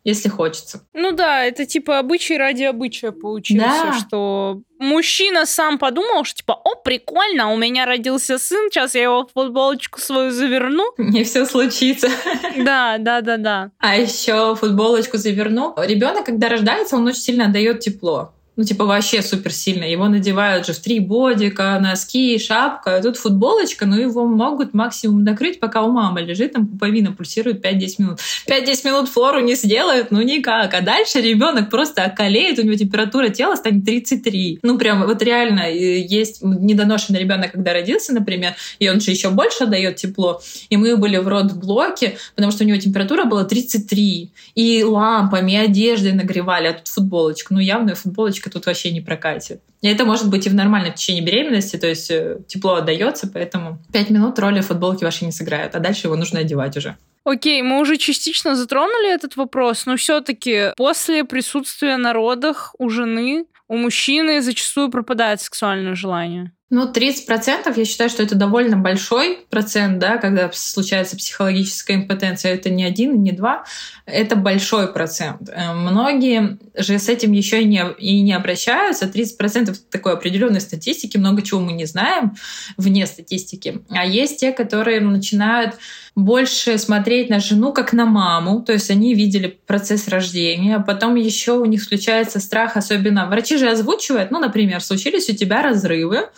если 0.07 0.29
хочется. 0.29 0.83
Ну 0.93 1.13
да, 1.13 1.45
это 1.45 1.65
типа 1.65 1.99
обычай 1.99 2.37
ради 2.37 2.65
обычая 2.65 3.11
получился, 3.11 3.85
да. 3.85 3.99
что 3.99 4.61
мужчина 4.79 5.47
сам 5.47 5.79
подумал, 5.79 6.25
что 6.25 6.37
типа, 6.37 6.61
о, 6.63 6.75
прикольно, 6.75 7.51
у 7.55 7.57
меня 7.57 7.87
родился 7.87 8.39
сын, 8.39 8.69
сейчас 8.71 8.95
я 8.95 9.05
его 9.05 9.27
в 9.27 9.33
футболочку 9.33 9.99
свою 9.99 10.31
заверну. 10.31 10.93
Не 10.99 11.25
все 11.25 11.47
случится. 11.47 12.09
Да, 12.59 12.99
да, 12.99 13.23
да, 13.23 13.39
да. 13.39 13.71
А 13.79 13.97
еще 13.97 14.55
футболочку 14.55 15.17
заверну. 15.17 15.75
Ребенок, 15.79 16.27
когда 16.27 16.51
рождается, 16.51 16.97
он 16.97 17.07
очень 17.07 17.23
сильно 17.23 17.47
отдает 17.47 17.81
тепло 17.81 18.34
ну, 18.57 18.63
типа, 18.65 18.85
вообще 18.85 19.21
супер 19.21 19.53
сильно. 19.53 19.85
Его 19.85 20.09
надевают 20.09 20.67
же 20.67 20.73
в 20.73 20.79
три 20.79 21.01
бодика, 21.01 21.79
носки, 21.81 22.39
шапка, 22.39 22.97
а 22.97 23.03
тут 23.03 23.17
футболочка, 23.17 23.85
но 23.85 23.99
его 23.99 24.27
могут 24.27 24.75
максимум 24.75 25.25
накрыть, 25.25 25.59
пока 25.59 25.83
у 25.83 25.91
мамы 25.91 26.23
лежит, 26.23 26.53
там 26.53 26.69
пуповина 26.69 27.13
пульсирует 27.13 27.65
5-10 27.65 27.95
минут. 27.99 28.21
5-10 28.49 28.87
минут 28.87 29.09
флору 29.09 29.41
не 29.41 29.57
сделают, 29.57 30.13
ну 30.13 30.23
никак. 30.23 30.73
А 30.73 30.81
дальше 30.81 31.21
ребенок 31.21 31.69
просто 31.69 32.05
околеет, 32.05 32.59
у 32.59 32.63
него 32.63 32.77
температура 32.77 33.29
тела 33.29 33.57
станет 33.57 33.85
33. 33.85 34.61
Ну, 34.63 34.79
прям 34.79 35.05
вот 35.05 35.21
реально 35.23 35.71
есть 35.73 36.43
недоношенный 36.43 37.19
ребенок, 37.19 37.53
когда 37.53 37.73
родился, 37.73 38.15
например, 38.15 38.55
и 38.79 38.89
он 38.89 39.01
же 39.01 39.11
еще 39.11 39.31
больше 39.31 39.67
дает 39.67 39.97
тепло. 39.97 40.41
И 40.69 40.77
мы 40.77 40.97
были 40.97 41.17
в 41.17 41.27
родблоке, 41.27 42.19
потому 42.37 42.53
что 42.53 42.63
у 42.63 42.67
него 42.67 42.79
температура 42.79 43.25
была 43.25 43.45
33. 43.45 44.31
И 44.55 44.85
лампами, 44.85 45.53
и 45.53 45.57
одеждой 45.57 46.13
нагревали, 46.13 46.69
а 46.69 46.73
тут 46.75 46.87
футболочка. 46.87 47.53
Ну, 47.53 47.61
явная 47.61 47.97
футболочка 47.97 48.44
футболочка 48.45 48.51
тут 48.51 48.67
вообще 48.67 48.93
не 48.93 49.01
прокатит. 49.01 49.61
И 49.83 49.89
это 49.89 50.05
может 50.05 50.31
быть 50.31 50.47
и 50.47 50.51
в 50.51 50.55
нормальном 50.55 50.93
течение 50.93 51.25
беременности, 51.25 51.77
то 51.77 51.87
есть 51.87 52.11
э, 52.11 52.39
тепло 52.47 52.75
отдается, 52.75 53.27
поэтому 53.33 53.79
5 53.93 54.11
минут 54.11 54.39
роли 54.39 54.61
футболки 54.61 55.05
вашей 55.05 55.25
не 55.27 55.33
сыграют, 55.33 55.75
а 55.75 55.81
дальше 55.81 56.07
его 56.07 56.17
нужно 56.17 56.41
одевать 56.41 56.77
уже. 56.77 56.97
Окей, 57.25 57.63
мы 57.63 57.81
уже 57.81 57.97
частично 57.97 58.55
затронули 58.55 59.15
этот 59.15 59.37
вопрос, 59.37 59.87
но 59.87 59.97
все-таки 59.97 60.73
после 60.77 61.25
присутствия 61.25 61.97
на 61.97 62.13
родах 62.13 62.75
у 62.79 62.91
жены, 62.91 63.47
у 63.69 63.77
мужчины 63.77 64.43
зачастую 64.43 64.91
пропадает 64.91 65.41
сексуальное 65.41 65.95
желание. 65.95 66.53
Ну, 66.71 66.91
30% 66.91 67.73
я 67.77 67.85
считаю, 67.85 68.09
что 68.09 68.23
это 68.23 68.35
довольно 68.37 68.79
большой 68.79 69.41
процент, 69.51 69.99
да, 69.99 70.17
когда 70.17 70.51
случается 70.53 71.15
психологическая 71.15 71.99
импотенция. 71.99 72.55
Это 72.55 72.71
не 72.71 72.85
один 72.85 73.23
не 73.23 73.33
два, 73.33 73.65
это 74.07 74.35
большой 74.35 74.91
процент. 74.91 75.51
Э, 75.51 75.75
многие 75.75 76.59
же 76.75 76.99
с 76.99 77.11
этим 77.11 77.33
еще 77.33 77.63
и 77.63 77.67
не, 77.67 77.85
и 77.99 78.23
не 78.23 78.33
обращаются. 78.33 79.05
30% 79.05 79.77
такой 79.91 80.15
определенной 80.15 80.63
статистики, 80.63 81.19
много 81.19 81.43
чего 81.43 81.61
мы 81.61 81.73
не 81.73 81.85
знаем 81.85 82.35
вне 82.79 83.07
статистики. 83.07 83.83
А 83.91 84.07
есть 84.07 84.41
те, 84.41 84.51
которые 84.51 85.01
начинают 85.01 85.75
больше 86.17 86.79
смотреть 86.79 87.29
на 87.29 87.41
жену 87.41 87.75
как 87.75 87.93
на 87.93 88.07
маму, 88.07 88.63
то 88.63 88.73
есть 88.73 88.91
они 88.91 89.15
видели 89.15 89.59
процесс 89.67 90.09
рождения, 90.09 90.77
а 90.77 90.81
потом 90.81 91.17
еще 91.17 91.53
у 91.53 91.67
них 91.67 91.83
случается 91.83 92.41
страх, 92.41 92.77
особенно 92.77 93.27
врачи 93.27 93.59
же 93.59 93.69
озвучивают, 93.69 94.31
ну, 94.31 94.39
например, 94.39 94.81
случились 94.81 95.29
у 95.29 95.35
тебя 95.35 95.63
разрывы, 95.63 96.29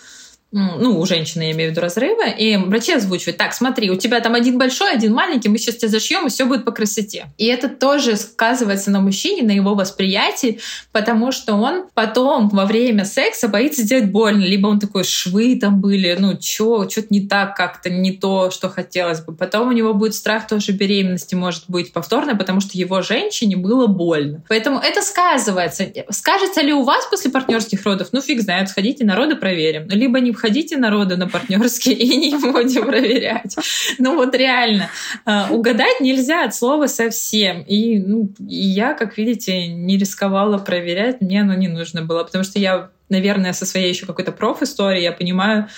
ну, 0.53 0.99
у 1.01 1.07
женщины, 1.07 1.43
я 1.43 1.53
имею 1.53 1.71
в 1.71 1.73
виду 1.73 1.81
разрывы, 1.81 2.31
и 2.31 2.57
врачи 2.57 2.93
озвучивают, 2.93 3.37
так, 3.37 3.53
смотри, 3.53 3.91
у 3.91 3.97
тебя 3.97 4.21
там 4.21 4.35
один 4.35 4.59
большой, 4.59 4.93
один 4.93 5.13
маленький, 5.13 5.49
мы 5.49 5.59
сейчас 5.59 5.77
тебя 5.77 5.89
зашьем, 5.89 6.27
и 6.27 6.31
все 6.31 6.45
будет 6.45 6.65
по 6.65 6.71
красоте. 6.71 7.27
И 7.37 7.47
это 7.47 7.69
тоже 7.69 8.17
сказывается 8.17 8.91
на 8.91 9.01
мужчине, 9.01 9.43
на 9.43 9.51
его 9.51 9.75
восприятии, 9.75 10.61
потому 10.93 11.33
что 11.33 11.55
он 11.55 11.87
потом 11.95 12.49
во 12.49 12.65
время 12.65 13.05
секса 13.05 13.49
боится 13.49 13.83
сделать 13.83 14.11
больно, 14.11 14.45
либо 14.45 14.69
он 14.69 14.79
такой, 14.79 15.05
швы 15.05 15.59
там 15.61 15.81
были, 15.81 16.17
ну, 16.19 16.37
чё, 16.37 16.89
что-то 16.89 17.09
не 17.11 17.27
так 17.27 17.57
как-то, 17.57 17.91
не 17.91 18.13
то, 18.13 18.51
что 18.51 18.69
хотелось 18.69 19.21
бы. 19.21 19.35
Потом 19.35 19.69
у 19.69 19.73
него 19.73 19.95
будет 19.95 20.15
страх 20.15 20.47
тоже 20.47 20.73
беременности, 20.73 21.35
может 21.35 21.65
быть, 21.69 21.93
повторно, 21.93 22.37
потому 22.37 22.61
что 22.61 22.79
его 22.79 23.03
женщине 23.03 23.57
было 23.57 23.89
больно. 23.89 24.43
Поэтому 24.49 24.79
это 24.79 25.03
сказывается. 25.03 25.87
Скажется 26.11 26.63
ли 26.63 26.73
у 26.73 26.83
вас 26.83 27.07
после 27.11 27.31
партнерских 27.31 27.85
родов? 27.85 28.09
Ну, 28.13 28.21
фиг 28.21 28.41
знает, 28.41 28.69
сходите 28.69 29.05
на 29.05 29.17
роды, 29.17 29.35
проверим. 29.35 29.89
Либо 29.89 30.21
не 30.21 30.36
ходите 30.37 30.77
народу 30.77 31.17
на 31.17 31.29
партнерские 31.29 31.95
и 31.99 32.17
не 32.17 32.37
будем 32.37 32.87
проверять. 32.87 33.57
Ну 33.99 34.15
вот 34.15 34.35
реально. 34.35 34.91
А, 35.25 35.49
угадать 35.51 36.01
нельзя 36.01 36.45
от 36.45 36.55
слова 36.55 36.87
совсем. 36.87 37.63
И, 37.63 37.99
ну, 37.99 38.29
и 38.39 38.57
я, 38.57 38.95
как 38.95 39.19
видите, 39.19 39.67
не 39.67 39.99
рисковала 39.99 40.59
проверять, 40.59 41.21
мне 41.21 41.41
оно 41.41 41.55
не 41.55 41.69
нужно 41.69 42.03
было, 42.03 42.25
потому 42.25 42.45
что 42.45 42.59
я, 42.59 42.91
наверное, 43.09 43.53
со 43.53 43.67
своей 43.67 43.89
еще 43.89 44.07
какой-то 44.07 44.33
проф-историей 44.33 45.05
я 45.05 45.13
понимаю, 45.13 45.69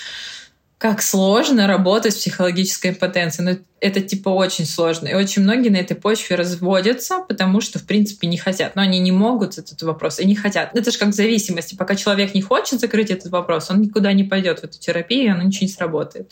как 0.78 1.02
сложно 1.02 1.66
работать 1.66 2.12
с 2.12 2.18
психологической 2.18 2.92
импотенцией. 2.92 3.44
Но 3.44 3.52
ну, 3.52 3.64
это 3.80 4.00
типа 4.00 4.28
очень 4.28 4.64
сложно. 4.64 5.08
И 5.08 5.14
очень 5.14 5.42
многие 5.42 5.70
на 5.70 5.76
этой 5.76 5.96
почве 5.96 6.36
разводятся, 6.36 7.24
потому 7.28 7.60
что, 7.60 7.80
в 7.80 7.84
принципе, 7.84 8.28
не 8.28 8.38
хотят. 8.38 8.76
Но 8.76 8.82
они 8.82 9.00
не 9.00 9.10
могут 9.10 9.58
этот 9.58 9.82
вопрос 9.82 10.20
и 10.20 10.24
не 10.24 10.36
хотят. 10.36 10.70
Это 10.76 10.92
же 10.92 10.98
как 10.98 11.12
зависимости. 11.14 11.74
Пока 11.74 11.96
человек 11.96 12.32
не 12.32 12.42
хочет 12.42 12.78
закрыть 12.78 13.10
этот 13.10 13.32
вопрос, 13.32 13.70
он 13.70 13.80
никуда 13.80 14.12
не 14.12 14.22
пойдет 14.22 14.60
в 14.60 14.64
эту 14.64 14.78
терапию, 14.78 15.24
и 15.24 15.28
оно 15.28 15.42
ничего 15.42 15.66
не 15.66 15.72
сработает. 15.72 16.30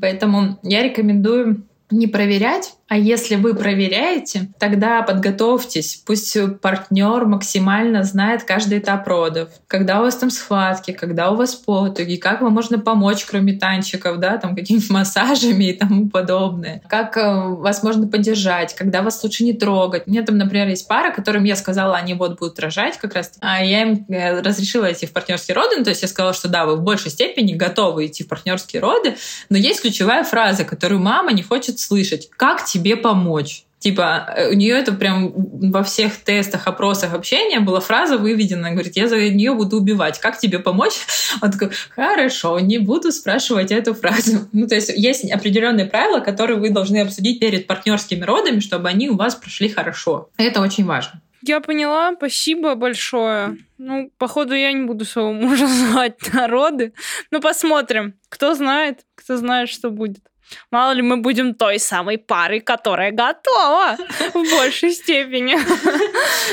Поэтому 0.00 0.58
я 0.62 0.82
рекомендую 0.82 1.66
не 1.90 2.06
проверять, 2.06 2.74
а 2.88 2.96
если 2.96 3.36
вы 3.36 3.54
проверяете, 3.54 4.48
тогда 4.58 5.02
подготовьтесь. 5.02 6.02
Пусть 6.06 6.36
партнер 6.60 7.26
максимально 7.26 8.02
знает 8.02 8.44
каждый 8.44 8.78
этап 8.78 9.06
родов. 9.06 9.50
Когда 9.66 10.00
у 10.00 10.04
вас 10.04 10.16
там 10.16 10.30
схватки, 10.30 10.92
когда 10.92 11.30
у 11.30 11.36
вас 11.36 11.54
потуги, 11.54 12.16
как 12.16 12.40
вам 12.40 12.54
можно 12.54 12.78
помочь, 12.78 13.26
кроме 13.26 13.52
танчиков, 13.52 14.18
да, 14.18 14.38
там 14.38 14.56
какими-то 14.56 14.86
массажами 14.92 15.64
и 15.64 15.72
тому 15.74 16.08
подобное. 16.08 16.80
Как 16.88 17.18
э, 17.18 17.30
вас 17.30 17.82
можно 17.82 18.06
поддержать, 18.06 18.74
когда 18.74 19.02
вас 19.02 19.22
лучше 19.22 19.44
не 19.44 19.52
трогать. 19.52 20.04
У 20.06 20.10
меня 20.10 20.22
там, 20.22 20.38
например, 20.38 20.68
есть 20.68 20.88
пара, 20.88 21.12
которым 21.12 21.44
я 21.44 21.56
сказала, 21.56 21.96
они 21.96 22.14
вот 22.14 22.38
будут 22.38 22.58
рожать 22.58 22.96
как 22.96 23.14
раз. 23.14 23.32
А 23.40 23.62
я 23.62 23.82
им 23.82 24.06
э, 24.08 24.40
разрешила 24.40 24.90
идти 24.90 25.04
в 25.04 25.12
партнерские 25.12 25.54
роды. 25.54 25.76
Ну, 25.76 25.84
то 25.84 25.90
есть 25.90 26.00
я 26.00 26.08
сказала, 26.08 26.32
что 26.32 26.48
да, 26.48 26.64
вы 26.64 26.76
в 26.76 26.82
большей 26.82 27.10
степени 27.10 27.52
готовы 27.52 28.06
идти 28.06 28.24
в 28.24 28.28
партнерские 28.28 28.80
роды, 28.80 29.16
но 29.50 29.58
есть 29.58 29.82
ключевая 29.82 30.24
фраза, 30.24 30.64
которую 30.64 31.02
мама 31.02 31.32
не 31.32 31.42
хочет 31.42 31.77
слышать. 31.78 32.30
Как 32.36 32.64
тебе 32.64 32.96
помочь. 32.96 33.64
Типа, 33.78 34.34
э, 34.36 34.50
у 34.50 34.54
нее 34.54 34.76
это 34.76 34.92
прям 34.92 35.32
во 35.34 35.84
всех 35.84 36.16
тестах, 36.16 36.66
опросах 36.66 37.14
общения 37.14 37.60
была 37.60 37.80
фраза 37.80 38.18
выведена. 38.18 38.72
Говорит, 38.72 38.96
я 38.96 39.08
за 39.08 39.30
нее 39.30 39.54
буду 39.54 39.76
убивать. 39.76 40.18
Как 40.18 40.38
тебе 40.38 40.58
помочь? 40.58 40.94
Он 41.40 41.52
такой, 41.52 41.70
хорошо, 41.94 42.58
не 42.58 42.78
буду 42.78 43.12
спрашивать 43.12 43.70
эту 43.70 43.94
фразу. 43.94 44.48
Ну, 44.52 44.66
то 44.66 44.74
есть 44.74 44.90
есть 44.94 45.30
определенные 45.30 45.86
правила, 45.86 46.20
которые 46.20 46.58
вы 46.58 46.70
должны 46.70 46.98
обсудить 46.98 47.38
перед 47.38 47.66
партнерскими 47.66 48.24
родами, 48.24 48.60
чтобы 48.60 48.88
они 48.88 49.08
у 49.08 49.16
вас 49.16 49.36
прошли 49.36 49.68
хорошо. 49.68 50.30
Это 50.36 50.60
очень 50.60 50.84
важно. 50.84 51.20
Я 51.42 51.60
поняла, 51.60 52.14
спасибо 52.16 52.74
большое. 52.74 53.58
Ну, 53.76 54.10
походу, 54.18 54.54
я 54.54 54.72
не 54.72 54.84
буду 54.84 55.04
своего 55.04 55.32
мужа 55.34 55.66
звать 55.68 56.16
на 56.32 56.48
роды. 56.48 56.92
Ну, 57.30 57.40
посмотрим. 57.40 58.14
Кто 58.28 58.54
знает, 58.54 59.00
кто 59.14 59.36
знает, 59.36 59.68
что 59.68 59.90
будет. 59.90 60.24
Мало 60.70 60.92
ли 60.92 61.02
мы 61.02 61.18
будем 61.18 61.54
той 61.54 61.78
самой 61.78 62.18
парой, 62.18 62.60
которая 62.60 63.12
готова 63.12 63.96
в 64.34 64.50
большей 64.56 64.92
степени. 64.92 65.56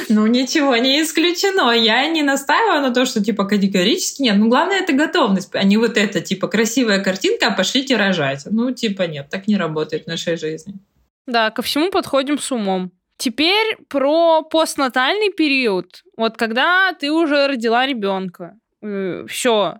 Ну, 0.09 0.27
ничего 0.27 0.75
не 0.75 1.01
исключено. 1.01 1.71
Я 1.71 2.07
не 2.07 2.21
настаиваю 2.21 2.81
на 2.81 2.93
то, 2.93 3.05
что, 3.05 3.23
типа, 3.23 3.45
категорически 3.45 4.23
нет. 4.23 4.35
Ну, 4.37 4.49
главное, 4.49 4.81
это 4.81 4.93
готовность, 4.93 5.49
а 5.53 5.63
не 5.63 5.77
вот 5.77 5.97
это, 5.97 6.21
типа, 6.21 6.47
красивая 6.47 7.03
картинка, 7.03 7.47
а 7.47 7.51
пошлите 7.51 7.95
рожать. 7.95 8.43
Ну, 8.49 8.71
типа, 8.71 9.03
нет, 9.03 9.29
так 9.29 9.47
не 9.47 9.57
работает 9.57 10.03
в 10.03 10.07
нашей 10.07 10.37
жизни. 10.37 10.75
Да, 11.27 11.49
ко 11.51 11.61
всему 11.61 11.89
подходим 11.89 12.37
с 12.37 12.51
умом. 12.51 12.91
Теперь 13.17 13.77
про 13.87 14.41
постнатальный 14.43 15.31
период. 15.31 16.03
Вот 16.17 16.37
когда 16.37 16.93
ты 16.93 17.11
уже 17.11 17.47
родила 17.47 17.85
ребенка. 17.87 18.57
Э, 18.81 19.25
Все, 19.27 19.79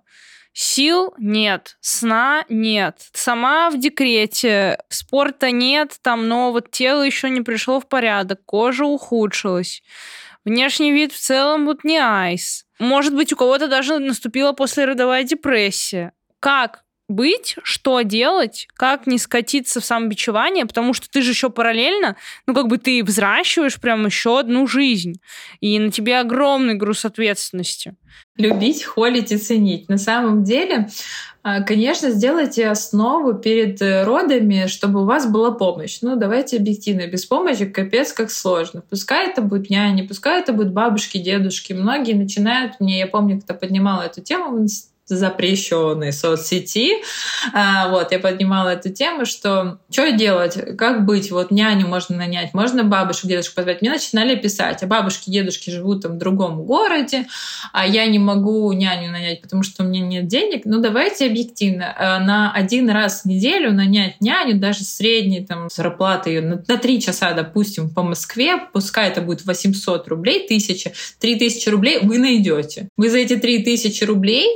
Сил 0.58 1.14
нет, 1.18 1.76
сна 1.82 2.46
нет. 2.48 3.10
Сама 3.12 3.70
в 3.70 3.78
декрете, 3.78 4.80
спорта 4.88 5.52
нет, 5.52 5.98
там, 6.02 6.30
но 6.30 6.54
вот 6.54 6.72
тело 6.72 7.02
еще 7.02 7.30
не 7.30 7.42
пришло 7.42 7.82
в 7.82 7.90
порядок, 7.90 8.40
кожа 8.46 8.86
ухудшилась. 8.86 9.84
Внешний 10.46 10.94
вид 10.94 11.12
в 11.12 11.20
целом 11.20 11.66
вот 11.66 11.84
не 11.84 11.98
айс. 11.98 12.66
Может 12.80 13.14
быть, 13.14 13.34
у 13.34 13.36
кого-то 13.36 13.68
даже 13.68 14.00
наступила 14.00 14.54
послеродовая 14.54 15.26
депрессия. 15.26 16.14
Как 16.40 16.85
быть, 17.08 17.56
что 17.64 18.02
делать, 18.02 18.68
как 18.76 19.08
не 19.08 19.18
скатиться 19.18 19.80
в 19.80 19.86
самобичевание, 19.86 20.66
потому 20.66 20.94
что 20.94 21.10
ты 21.10 21.22
же 21.22 21.32
еще 21.32 21.50
параллельно, 21.50 22.16
ну, 22.48 22.54
как 22.54 22.68
бы 22.68 22.78
ты 22.78 23.04
взращиваешь 23.04 23.80
прям 23.80 24.06
еще 24.06 24.40
одну 24.40 24.68
жизнь, 24.68 25.22
и 25.60 25.78
на 25.80 25.92
тебе 25.92 26.20
огромный 26.20 26.74
груз 26.74 27.06
ответственности. 27.06 27.96
Любить, 28.38 28.84
холить 28.84 29.32
и 29.32 29.38
ценить. 29.38 29.88
На 29.88 29.98
самом 29.98 30.44
деле, 30.44 30.90
а, 31.42 31.62
конечно, 31.62 32.10
сделайте 32.10 32.68
основу 32.68 33.36
перед 33.36 33.82
э, 33.82 34.04
родами, 34.04 34.66
чтобы 34.68 35.04
у 35.04 35.06
вас 35.06 35.30
была 35.32 35.52
помощь. 35.52 36.00
Ну, 36.02 36.16
давайте 36.16 36.58
объективно. 36.58 37.08
Без 37.08 37.26
помощи 37.26 37.66
капец 37.66 38.12
как 38.14 38.32
сложно. 38.32 38.84
Пускай 38.90 39.30
это 39.30 39.42
будет 39.42 39.70
няни, 39.70 40.02
пускай 40.02 40.42
это 40.42 40.54
будут 40.54 40.74
бабушки, 40.74 41.18
дедушки. 41.18 41.72
Многие 41.72 42.14
начинают, 42.14 42.80
мне, 42.80 43.00
я 43.00 43.08
помню, 43.08 43.40
кто 43.40 43.54
поднимала 43.54 44.02
эту 44.02 44.22
тему 44.22 44.50
в 44.50 44.56
запрещенной 45.08 46.12
соцсети. 46.12 46.94
А, 47.54 47.90
вот, 47.90 48.12
я 48.12 48.20
поднимала 48.20 48.70
эту 48.70 48.92
тему, 48.92 49.26
что 49.26 49.80
что 49.92 50.12
делать, 50.12 50.58
как 50.78 51.06
быть, 51.06 51.32
вот 51.32 51.52
няню 51.52 51.88
можно 51.88 52.18
нанять, 52.18 52.54
можно 52.54 52.84
бабушек, 52.84 53.26
дедушек 53.26 53.54
позвать. 53.54 53.82
Мне 53.82 53.92
начинали 53.92 54.36
писать, 54.36 54.82
а 54.84 54.88
бабушки, 54.88 55.30
дедушки 55.30 55.70
живут 55.70 56.02
там 56.02 56.14
в 56.14 56.18
другом 56.18 56.64
городе, 56.64 57.28
а 57.72 57.86
я 57.86 58.06
не 58.08 58.20
могу 58.20 58.72
няню 58.74 59.12
нанять, 59.12 59.42
потому 59.42 59.64
что 59.64 59.84
у 59.84 59.88
меня 59.88 60.02
нет 60.02 60.28
денег. 60.28 60.64
Ну, 60.66 60.82
давайте 60.82 61.28
объективно. 61.28 61.94
А, 61.98 62.20
на 62.20 62.52
один 62.52 62.90
раз 62.90 63.22
в 63.22 63.26
неделю 63.26 63.72
нанять 63.72 64.22
няню, 64.22 64.60
даже 64.60 64.84
средней 64.84 65.46
там 65.46 65.70
зарплаты 65.72 66.32
ее 66.32 66.42
на, 66.42 66.78
3 66.78 67.02
часа, 67.02 67.34
допустим, 67.34 67.90
по 67.90 68.04
Москве, 68.04 68.58
пускай 68.74 69.10
это 69.10 69.22
будет 69.22 69.46
800 69.46 70.08
рублей, 70.08 70.44
1000, 70.46 70.92
3000 71.20 71.70
рублей 71.70 72.00
вы 72.02 72.18
найдете. 72.18 72.90
Вы 72.98 73.10
за 73.10 73.20
эти 73.20 73.36
3000 73.36 74.04
рублей 74.04 74.48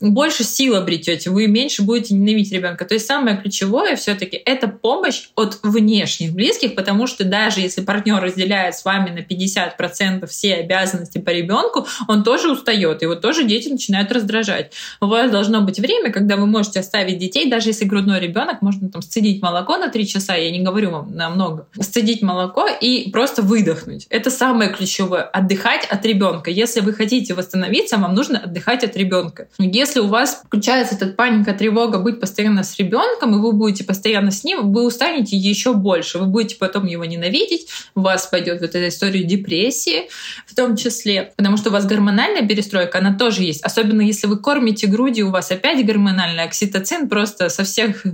больше 0.00 0.44
сил 0.44 0.76
обретете, 0.76 1.30
вы 1.30 1.46
меньше 1.46 1.82
будете 1.82 2.14
ненавидеть 2.14 2.52
ребенка. 2.52 2.84
То 2.84 2.94
есть 2.94 3.06
самое 3.06 3.36
ключевое 3.36 3.96
все-таки 3.96 4.36
это 4.36 4.68
помощь 4.68 5.28
от 5.34 5.58
внешних 5.62 6.32
близких, 6.32 6.74
потому 6.74 7.06
что 7.06 7.24
даже 7.24 7.60
если 7.60 7.80
партнер 7.80 8.20
разделяет 8.20 8.74
с 8.74 8.84
вами 8.84 9.10
на 9.10 9.20
50% 9.20 10.26
все 10.26 10.54
обязанности 10.56 11.18
по 11.18 11.30
ребенку, 11.30 11.86
он 12.08 12.24
тоже 12.24 12.50
устает, 12.50 13.02
его 13.02 13.14
тоже 13.14 13.44
дети 13.44 13.68
начинают 13.68 14.12
раздражать. 14.12 14.72
У 15.00 15.06
вас 15.06 15.30
должно 15.30 15.62
быть 15.62 15.78
время, 15.78 16.12
когда 16.12 16.36
вы 16.36 16.46
можете 16.46 16.80
оставить 16.80 17.18
детей, 17.18 17.50
даже 17.50 17.70
если 17.70 17.84
грудной 17.84 18.20
ребенок, 18.20 18.62
можно 18.62 18.90
там 18.90 19.02
сцедить 19.02 19.42
молоко 19.42 19.76
на 19.76 19.88
3 19.88 20.06
часа, 20.06 20.34
я 20.34 20.50
не 20.50 20.60
говорю 20.60 20.90
вам 20.90 21.14
на 21.14 21.30
много, 21.30 21.68
сцедить 21.80 22.22
молоко 22.22 22.66
и 22.80 23.10
просто 23.10 23.42
выдохнуть. 23.42 24.06
Это 24.10 24.30
самое 24.30 24.70
ключевое. 24.70 25.22
Отдыхать 25.22 25.86
от 25.86 26.04
ребенка. 26.04 26.50
Если 26.50 26.80
вы 26.80 26.92
хотите 26.92 27.34
восстановиться, 27.34 27.96
вам 27.96 28.14
нужно 28.14 28.38
отдыхать 28.38 28.84
от 28.84 28.96
ребенка. 28.96 29.48
У 29.94 30.08
вас 30.08 30.42
включается 30.44 30.94
этот 30.94 31.16
паника, 31.16 31.52
тревога 31.52 31.98
быть 31.98 32.18
постоянно 32.20 32.64
с 32.64 32.76
ребенком, 32.78 33.34
и 33.34 33.38
вы 33.38 33.52
будете 33.52 33.84
постоянно 33.84 34.30
с 34.30 34.42
ним, 34.42 34.72
вы 34.72 34.84
устанете 34.84 35.36
еще 35.36 35.74
больше. 35.74 36.18
Вы 36.18 36.26
будете 36.26 36.56
потом 36.56 36.86
его 36.86 37.04
ненавидеть, 37.04 37.68
у 37.94 38.00
вас 38.00 38.26
пойдет 38.26 38.60
вот 38.60 38.70
эта 38.70 38.88
история 38.88 39.22
депрессии 39.22 40.08
в 40.46 40.54
том 40.54 40.76
числе, 40.76 41.32
потому 41.36 41.56
что 41.56 41.70
у 41.70 41.72
вас 41.72 41.86
гормональная 41.86 42.46
перестройка, 42.46 42.98
она 42.98 43.14
тоже 43.14 43.42
есть. 43.42 43.62
Особенно 43.62 44.00
если 44.00 44.26
вы 44.26 44.38
кормите 44.38 44.86
грудью, 44.86 45.28
у 45.28 45.30
вас 45.30 45.50
опять 45.50 45.84
гормональный 45.84 46.44
окситоцин 46.44 47.08
просто 47.08 47.48
со 47.48 47.64
всех 47.64 48.04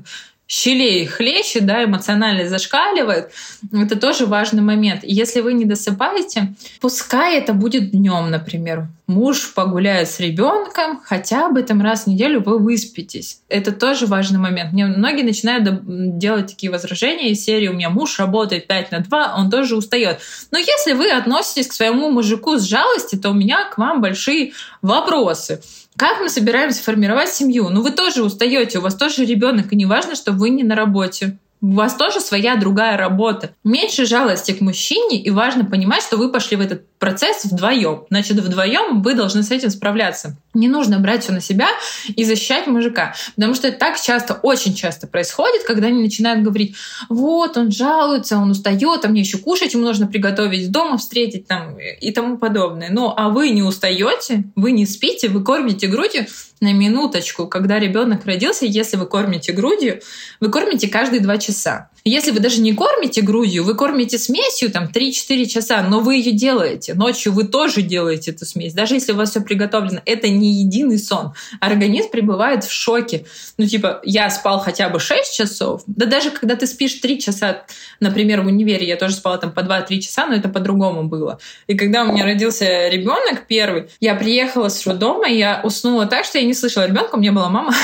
щелей 0.52 1.06
хлещет, 1.06 1.64
да, 1.64 1.84
эмоционально 1.84 2.46
зашкаливает, 2.46 3.30
это 3.72 3.98
тоже 3.98 4.26
важный 4.26 4.60
момент. 4.60 5.00
Если 5.02 5.40
вы 5.40 5.54
не 5.54 5.64
досыпаете, 5.64 6.54
пускай 6.78 7.38
это 7.38 7.54
будет 7.54 7.90
днем, 7.92 8.30
например. 8.30 8.88
Муж 9.06 9.54
погуляет 9.54 10.10
с 10.10 10.20
ребенком, 10.20 11.00
хотя 11.02 11.48
бы 11.48 11.62
там 11.62 11.80
раз 11.80 12.04
в 12.04 12.06
неделю 12.08 12.42
вы 12.42 12.58
выспитесь. 12.58 13.40
Это 13.48 13.72
тоже 13.72 14.04
важный 14.04 14.38
момент. 14.38 14.74
Мне 14.74 14.84
многие 14.86 15.22
начинают 15.22 16.18
делать 16.18 16.48
такие 16.48 16.70
возражения 16.70 17.30
из 17.30 17.42
серии 17.42 17.68
«У 17.68 17.72
меня 17.72 17.88
муж 17.88 18.18
работает 18.18 18.66
5 18.66 18.92
на 18.92 18.98
2, 19.00 19.34
он 19.38 19.50
тоже 19.50 19.74
устает». 19.74 20.18
Но 20.50 20.58
если 20.58 20.92
вы 20.92 21.10
относитесь 21.10 21.68
к 21.68 21.72
своему 21.72 22.10
мужику 22.10 22.58
с 22.58 22.62
жалостью, 22.62 23.18
то 23.18 23.30
у 23.30 23.34
меня 23.34 23.70
к 23.70 23.78
вам 23.78 24.02
большие 24.02 24.52
вопросы. 24.82 25.62
Как 25.96 26.20
мы 26.20 26.28
собираемся 26.28 26.82
формировать 26.82 27.28
семью? 27.28 27.68
Ну, 27.68 27.82
вы 27.82 27.90
тоже 27.90 28.22
устаете, 28.22 28.78
у 28.78 28.82
вас 28.82 28.94
тоже 28.94 29.24
ребенок, 29.24 29.72
и 29.72 29.76
не 29.76 29.86
важно, 29.86 30.14
что 30.14 30.32
вы 30.32 30.50
не 30.50 30.62
на 30.62 30.74
работе. 30.74 31.38
У 31.60 31.74
вас 31.74 31.94
тоже 31.94 32.20
своя 32.20 32.56
другая 32.56 32.96
работа. 32.96 33.54
Меньше 33.62 34.04
жалости 34.04 34.52
к 34.52 34.60
мужчине, 34.60 35.22
и 35.22 35.30
важно 35.30 35.64
понимать, 35.64 36.02
что 36.02 36.16
вы 36.16 36.30
пошли 36.30 36.56
в 36.56 36.60
этот 36.60 36.91
процесс 37.02 37.46
вдвоем. 37.46 38.04
Значит, 38.10 38.38
вдвоем 38.38 39.02
вы 39.02 39.14
должны 39.14 39.42
с 39.42 39.50
этим 39.50 39.70
справляться. 39.70 40.36
Не 40.54 40.68
нужно 40.68 41.00
брать 41.00 41.24
все 41.24 41.32
на 41.32 41.40
себя 41.40 41.66
и 42.06 42.22
защищать 42.22 42.68
мужика. 42.68 43.16
Потому 43.34 43.54
что 43.54 43.66
это 43.66 43.76
так 43.76 44.00
часто, 44.00 44.34
очень 44.34 44.76
часто 44.76 45.08
происходит, 45.08 45.64
когда 45.64 45.88
они 45.88 46.00
начинают 46.00 46.44
говорить, 46.44 46.76
вот, 47.08 47.56
он 47.56 47.72
жалуется, 47.72 48.36
он 48.36 48.52
устает, 48.52 49.04
а 49.04 49.08
мне 49.08 49.22
еще 49.22 49.38
кушать 49.38 49.74
ему 49.74 49.82
нужно 49.82 50.06
приготовить, 50.06 50.70
дома 50.70 50.96
встретить 50.96 51.48
там 51.48 51.76
и 51.76 52.12
тому 52.12 52.38
подобное. 52.38 52.90
Ну, 52.92 53.12
а 53.16 53.30
вы 53.30 53.50
не 53.50 53.64
устаете, 53.64 54.44
вы 54.54 54.70
не 54.70 54.86
спите, 54.86 55.28
вы 55.28 55.42
кормите 55.42 55.88
грудью, 55.88 56.26
на 56.60 56.72
минуточку, 56.72 57.48
когда 57.48 57.80
ребенок 57.80 58.24
родился, 58.24 58.64
если 58.64 58.96
вы 58.96 59.06
кормите 59.06 59.52
грудью, 59.52 60.00
вы 60.38 60.48
кормите 60.48 60.86
каждые 60.86 61.20
два 61.20 61.36
часа. 61.36 61.90
Если 62.04 62.32
вы 62.32 62.40
даже 62.40 62.60
не 62.60 62.74
кормите 62.74 63.22
грудью, 63.22 63.62
вы 63.62 63.76
кормите 63.76 64.18
смесью 64.18 64.72
там 64.72 64.90
3-4 64.92 65.44
часа, 65.46 65.82
но 65.82 66.00
вы 66.00 66.16
ее 66.16 66.32
делаете. 66.32 66.94
Ночью 66.94 67.32
вы 67.32 67.44
тоже 67.44 67.82
делаете 67.82 68.32
эту 68.32 68.44
смесь. 68.44 68.74
Даже 68.74 68.94
если 68.94 69.12
у 69.12 69.16
вас 69.16 69.30
все 69.30 69.40
приготовлено, 69.40 70.00
это 70.04 70.28
не 70.28 70.52
единый 70.64 70.98
сон. 70.98 71.32
Организм 71.60 72.10
пребывает 72.10 72.64
в 72.64 72.72
шоке. 72.72 73.24
Ну, 73.56 73.66
типа, 73.66 74.00
я 74.04 74.28
спал 74.30 74.58
хотя 74.58 74.88
бы 74.88 74.98
6 74.98 75.36
часов. 75.36 75.82
Да 75.86 76.06
даже 76.06 76.30
когда 76.30 76.56
ты 76.56 76.66
спишь 76.66 76.94
3 76.94 77.20
часа, 77.20 77.62
например, 78.00 78.42
в 78.42 78.46
универе, 78.46 78.84
я 78.84 78.96
тоже 78.96 79.14
спала 79.14 79.38
там 79.38 79.52
по 79.52 79.60
2-3 79.60 80.00
часа, 80.00 80.26
но 80.26 80.34
это 80.34 80.48
по-другому 80.48 81.04
было. 81.04 81.38
И 81.68 81.76
когда 81.76 82.02
у 82.02 82.12
меня 82.12 82.24
родился 82.24 82.88
ребенок 82.88 83.46
первый, 83.46 83.90
я 84.00 84.16
приехала 84.16 84.70
с 84.70 84.84
роддома, 84.88 85.28
я 85.28 85.60
уснула 85.62 86.06
так, 86.06 86.24
что 86.24 86.38
я 86.38 86.44
не 86.44 86.54
слышала 86.54 86.84
ребенка, 86.84 87.14
у 87.14 87.20
меня 87.20 87.30
была 87.30 87.48
мама. 87.48 87.72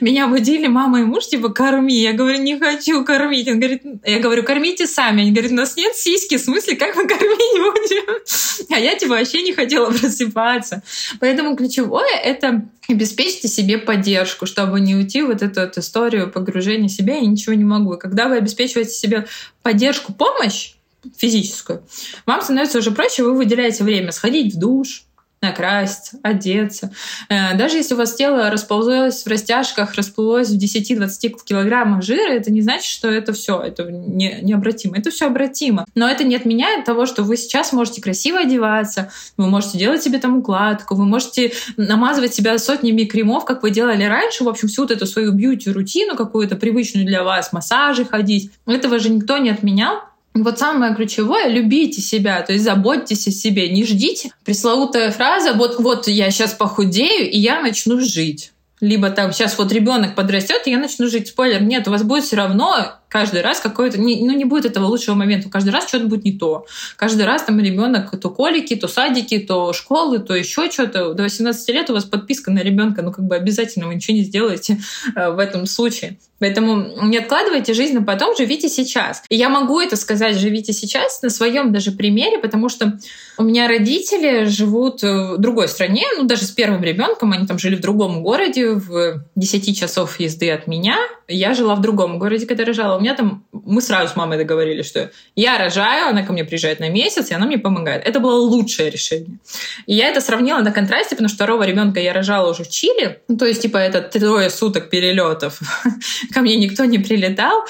Меня 0.00 0.26
будили 0.26 0.66
мама 0.66 1.00
и 1.00 1.04
муж, 1.04 1.26
типа, 1.26 1.48
корми. 1.48 1.94
Я 1.94 2.12
говорю, 2.12 2.42
не 2.42 2.58
хочу 2.58 3.04
кормить 3.04 3.21
кормить? 3.22 3.48
Он 3.48 3.58
говорит, 3.58 3.82
я 4.04 4.18
говорю, 4.18 4.42
кормите 4.42 4.86
сами. 4.86 5.22
Они 5.22 5.32
говорят, 5.32 5.52
у 5.52 5.56
нас 5.56 5.76
нет 5.76 5.94
сиськи, 5.94 6.36
в 6.36 6.40
смысле, 6.40 6.76
как 6.76 6.96
мы 6.96 7.06
кормить 7.08 7.28
будем? 7.28 8.74
А 8.74 8.78
я 8.78 8.96
типа 8.96 9.14
вообще 9.14 9.42
не 9.42 9.52
хотела 9.52 9.90
просыпаться. 9.90 10.82
Поэтому 11.20 11.56
ключевое— 11.56 12.16
это 12.24 12.66
обеспечьте 12.88 13.48
себе 13.48 13.78
поддержку, 13.78 14.46
чтобы 14.46 14.80
не 14.80 14.94
уйти 14.94 15.22
в 15.22 15.26
вот 15.26 15.42
эту 15.42 15.60
вот 15.60 15.78
историю 15.78 16.30
погружения 16.30 16.88
в 16.88 16.92
себя, 16.92 17.14
я 17.14 17.26
ничего 17.26 17.54
не 17.54 17.64
могу. 17.64 17.96
Когда 17.96 18.28
вы 18.28 18.36
обеспечиваете 18.36 18.92
себе 18.92 19.26
поддержку, 19.62 20.12
помощь, 20.12 20.74
физическую, 21.16 21.82
вам 22.26 22.42
становится 22.42 22.78
уже 22.78 22.90
проще, 22.90 23.22
вы 23.22 23.34
выделяете 23.34 23.84
время 23.84 24.12
сходить 24.12 24.54
в 24.54 24.58
душ, 24.58 25.04
накраситься, 25.42 26.18
одеться. 26.22 26.92
Э, 27.28 27.56
даже 27.56 27.76
если 27.76 27.94
у 27.94 27.96
вас 27.96 28.14
тело 28.14 28.48
расползлось 28.50 29.24
в 29.24 29.26
растяжках, 29.26 29.94
расплылось 29.94 30.50
в 30.50 30.56
10-20 30.56 31.44
килограммах 31.44 32.02
жира, 32.02 32.32
это 32.32 32.52
не 32.52 32.62
значит, 32.62 32.86
что 32.86 33.10
это 33.10 33.32
все, 33.32 33.60
это 33.60 33.90
не, 33.90 34.38
необратимо. 34.42 34.96
Это 34.96 35.10
все 35.10 35.26
обратимо. 35.26 35.84
Но 35.94 36.08
это 36.08 36.24
не 36.24 36.36
отменяет 36.36 36.84
того, 36.84 37.06
что 37.06 37.24
вы 37.24 37.36
сейчас 37.36 37.72
можете 37.72 38.00
красиво 38.00 38.38
одеваться, 38.38 39.10
вы 39.36 39.48
можете 39.48 39.78
делать 39.78 40.02
себе 40.02 40.18
там 40.18 40.38
укладку, 40.38 40.94
вы 40.94 41.04
можете 41.04 41.52
намазывать 41.76 42.32
себя 42.32 42.56
сотнями 42.58 43.04
кремов, 43.04 43.44
как 43.44 43.62
вы 43.62 43.70
делали 43.70 44.04
раньше, 44.04 44.44
в 44.44 44.48
общем, 44.48 44.68
всю 44.68 44.82
вот 44.82 44.92
эту 44.92 45.06
свою 45.06 45.32
бьюти-рутину 45.32 46.14
какую-то 46.16 46.56
привычную 46.56 47.04
для 47.04 47.24
вас, 47.24 47.52
массажи 47.52 48.04
ходить. 48.04 48.52
Этого 48.66 48.98
же 49.00 49.08
никто 49.10 49.38
не 49.38 49.50
отменял. 49.50 50.11
Вот 50.34 50.58
самое 50.58 50.94
ключевое— 50.94 51.48
любите 51.48 52.00
себя, 52.00 52.40
то 52.42 52.52
есть 52.52 52.64
заботьтесь 52.64 53.26
о 53.28 53.30
себе, 53.30 53.68
не 53.68 53.84
ждите. 53.84 54.30
Пресловутая 54.44 55.10
фраза 55.10 55.52
«вот, 55.52 55.78
вот 55.78 56.08
я 56.08 56.30
сейчас 56.30 56.54
похудею, 56.54 57.30
и 57.30 57.38
я 57.38 57.60
начну 57.60 58.00
жить». 58.00 58.52
Либо 58.80 59.10
там 59.10 59.32
сейчас 59.32 59.56
вот 59.58 59.70
ребенок 59.72 60.16
подрастет, 60.16 60.62
и 60.66 60.70
я 60.70 60.78
начну 60.78 61.06
жить. 61.06 61.28
Спойлер, 61.28 61.62
нет, 61.62 61.86
у 61.86 61.92
вас 61.92 62.02
будет 62.02 62.24
все 62.24 62.36
равно 62.36 62.96
каждый 63.12 63.42
раз 63.42 63.60
какой-то, 63.60 63.98
ну 63.98 64.06
не 64.06 64.46
будет 64.46 64.64
этого 64.64 64.86
лучшего 64.86 65.14
момента, 65.14 65.50
каждый 65.50 65.68
раз 65.68 65.86
что-то 65.86 66.06
будет 66.06 66.24
не 66.24 66.32
то. 66.32 66.64
Каждый 66.96 67.26
раз 67.26 67.42
там 67.42 67.60
ребенок 67.60 68.18
то 68.18 68.30
колики, 68.30 68.74
то 68.74 68.88
садики, 68.88 69.38
то 69.38 69.74
школы, 69.74 70.18
то 70.18 70.34
еще 70.34 70.70
что-то. 70.70 71.12
До 71.12 71.24
18 71.24 71.68
лет 71.68 71.90
у 71.90 71.92
вас 71.92 72.04
подписка 72.04 72.50
на 72.50 72.60
ребенка, 72.60 73.02
ну 73.02 73.12
как 73.12 73.26
бы 73.26 73.36
обязательно 73.36 73.86
вы 73.86 73.96
ничего 73.96 74.16
не 74.16 74.22
сделаете 74.22 74.78
э, 75.14 75.30
в 75.30 75.38
этом 75.38 75.66
случае. 75.66 76.16
Поэтому 76.38 77.06
не 77.06 77.18
откладывайте 77.18 77.72
жизнь 77.72 77.94
на 77.94 78.02
потом, 78.02 78.34
живите 78.34 78.68
сейчас. 78.68 79.22
И 79.28 79.36
я 79.36 79.48
могу 79.48 79.78
это 79.78 79.94
сказать, 79.94 80.36
живите 80.36 80.72
сейчас 80.72 81.22
на 81.22 81.30
своем 81.30 81.72
даже 81.72 81.92
примере, 81.92 82.38
потому 82.38 82.68
что 82.68 82.98
у 83.38 83.44
меня 83.44 83.68
родители 83.68 84.46
живут 84.46 85.02
в 85.02 85.36
другой 85.38 85.68
стране, 85.68 86.02
ну 86.18 86.24
даже 86.24 86.44
с 86.44 86.50
первым 86.50 86.82
ребенком, 86.82 87.30
они 87.30 87.46
там 87.46 87.58
жили 87.60 87.76
в 87.76 87.80
другом 87.80 88.24
городе, 88.24 88.70
в 88.70 89.22
10 89.36 89.78
часов 89.78 90.18
езды 90.18 90.50
от 90.50 90.66
меня. 90.66 90.96
Я 91.28 91.54
жила 91.54 91.76
в 91.76 91.80
другом 91.80 92.18
городе, 92.18 92.46
когда 92.46 92.64
рожала 92.64 92.98
меня 93.02 93.14
там, 93.14 93.44
мы 93.52 93.82
сразу 93.82 94.12
с 94.12 94.16
мамой 94.16 94.38
договорились, 94.38 94.86
что 94.86 95.10
я 95.36 95.58
рожаю, 95.58 96.08
она 96.08 96.22
ко 96.22 96.32
мне 96.32 96.44
приезжает 96.44 96.80
на 96.80 96.88
месяц, 96.88 97.30
и 97.30 97.34
она 97.34 97.46
мне 97.46 97.58
помогает. 97.58 98.06
Это 98.06 98.20
было 98.20 98.36
лучшее 98.36 98.90
решение. 98.90 99.38
И 99.86 99.94
я 99.94 100.08
это 100.08 100.20
сравнила 100.20 100.60
на 100.60 100.72
контрасте, 100.72 101.14
потому 101.16 101.28
что 101.28 101.36
второго 101.36 101.64
ребенка 101.64 102.00
я 102.00 102.12
рожала 102.12 102.50
уже 102.50 102.64
в 102.64 102.70
Чили, 102.70 103.20
ну, 103.28 103.36
то 103.36 103.46
есть, 103.46 103.62
типа, 103.62 103.76
это 103.76 104.00
трое 104.00 104.48
суток 104.48 104.88
перелетов. 104.88 105.60
ко 106.32 106.40
мне 106.40 106.56
никто 106.56 106.84
не 106.84 106.98
прилетал. 106.98 107.64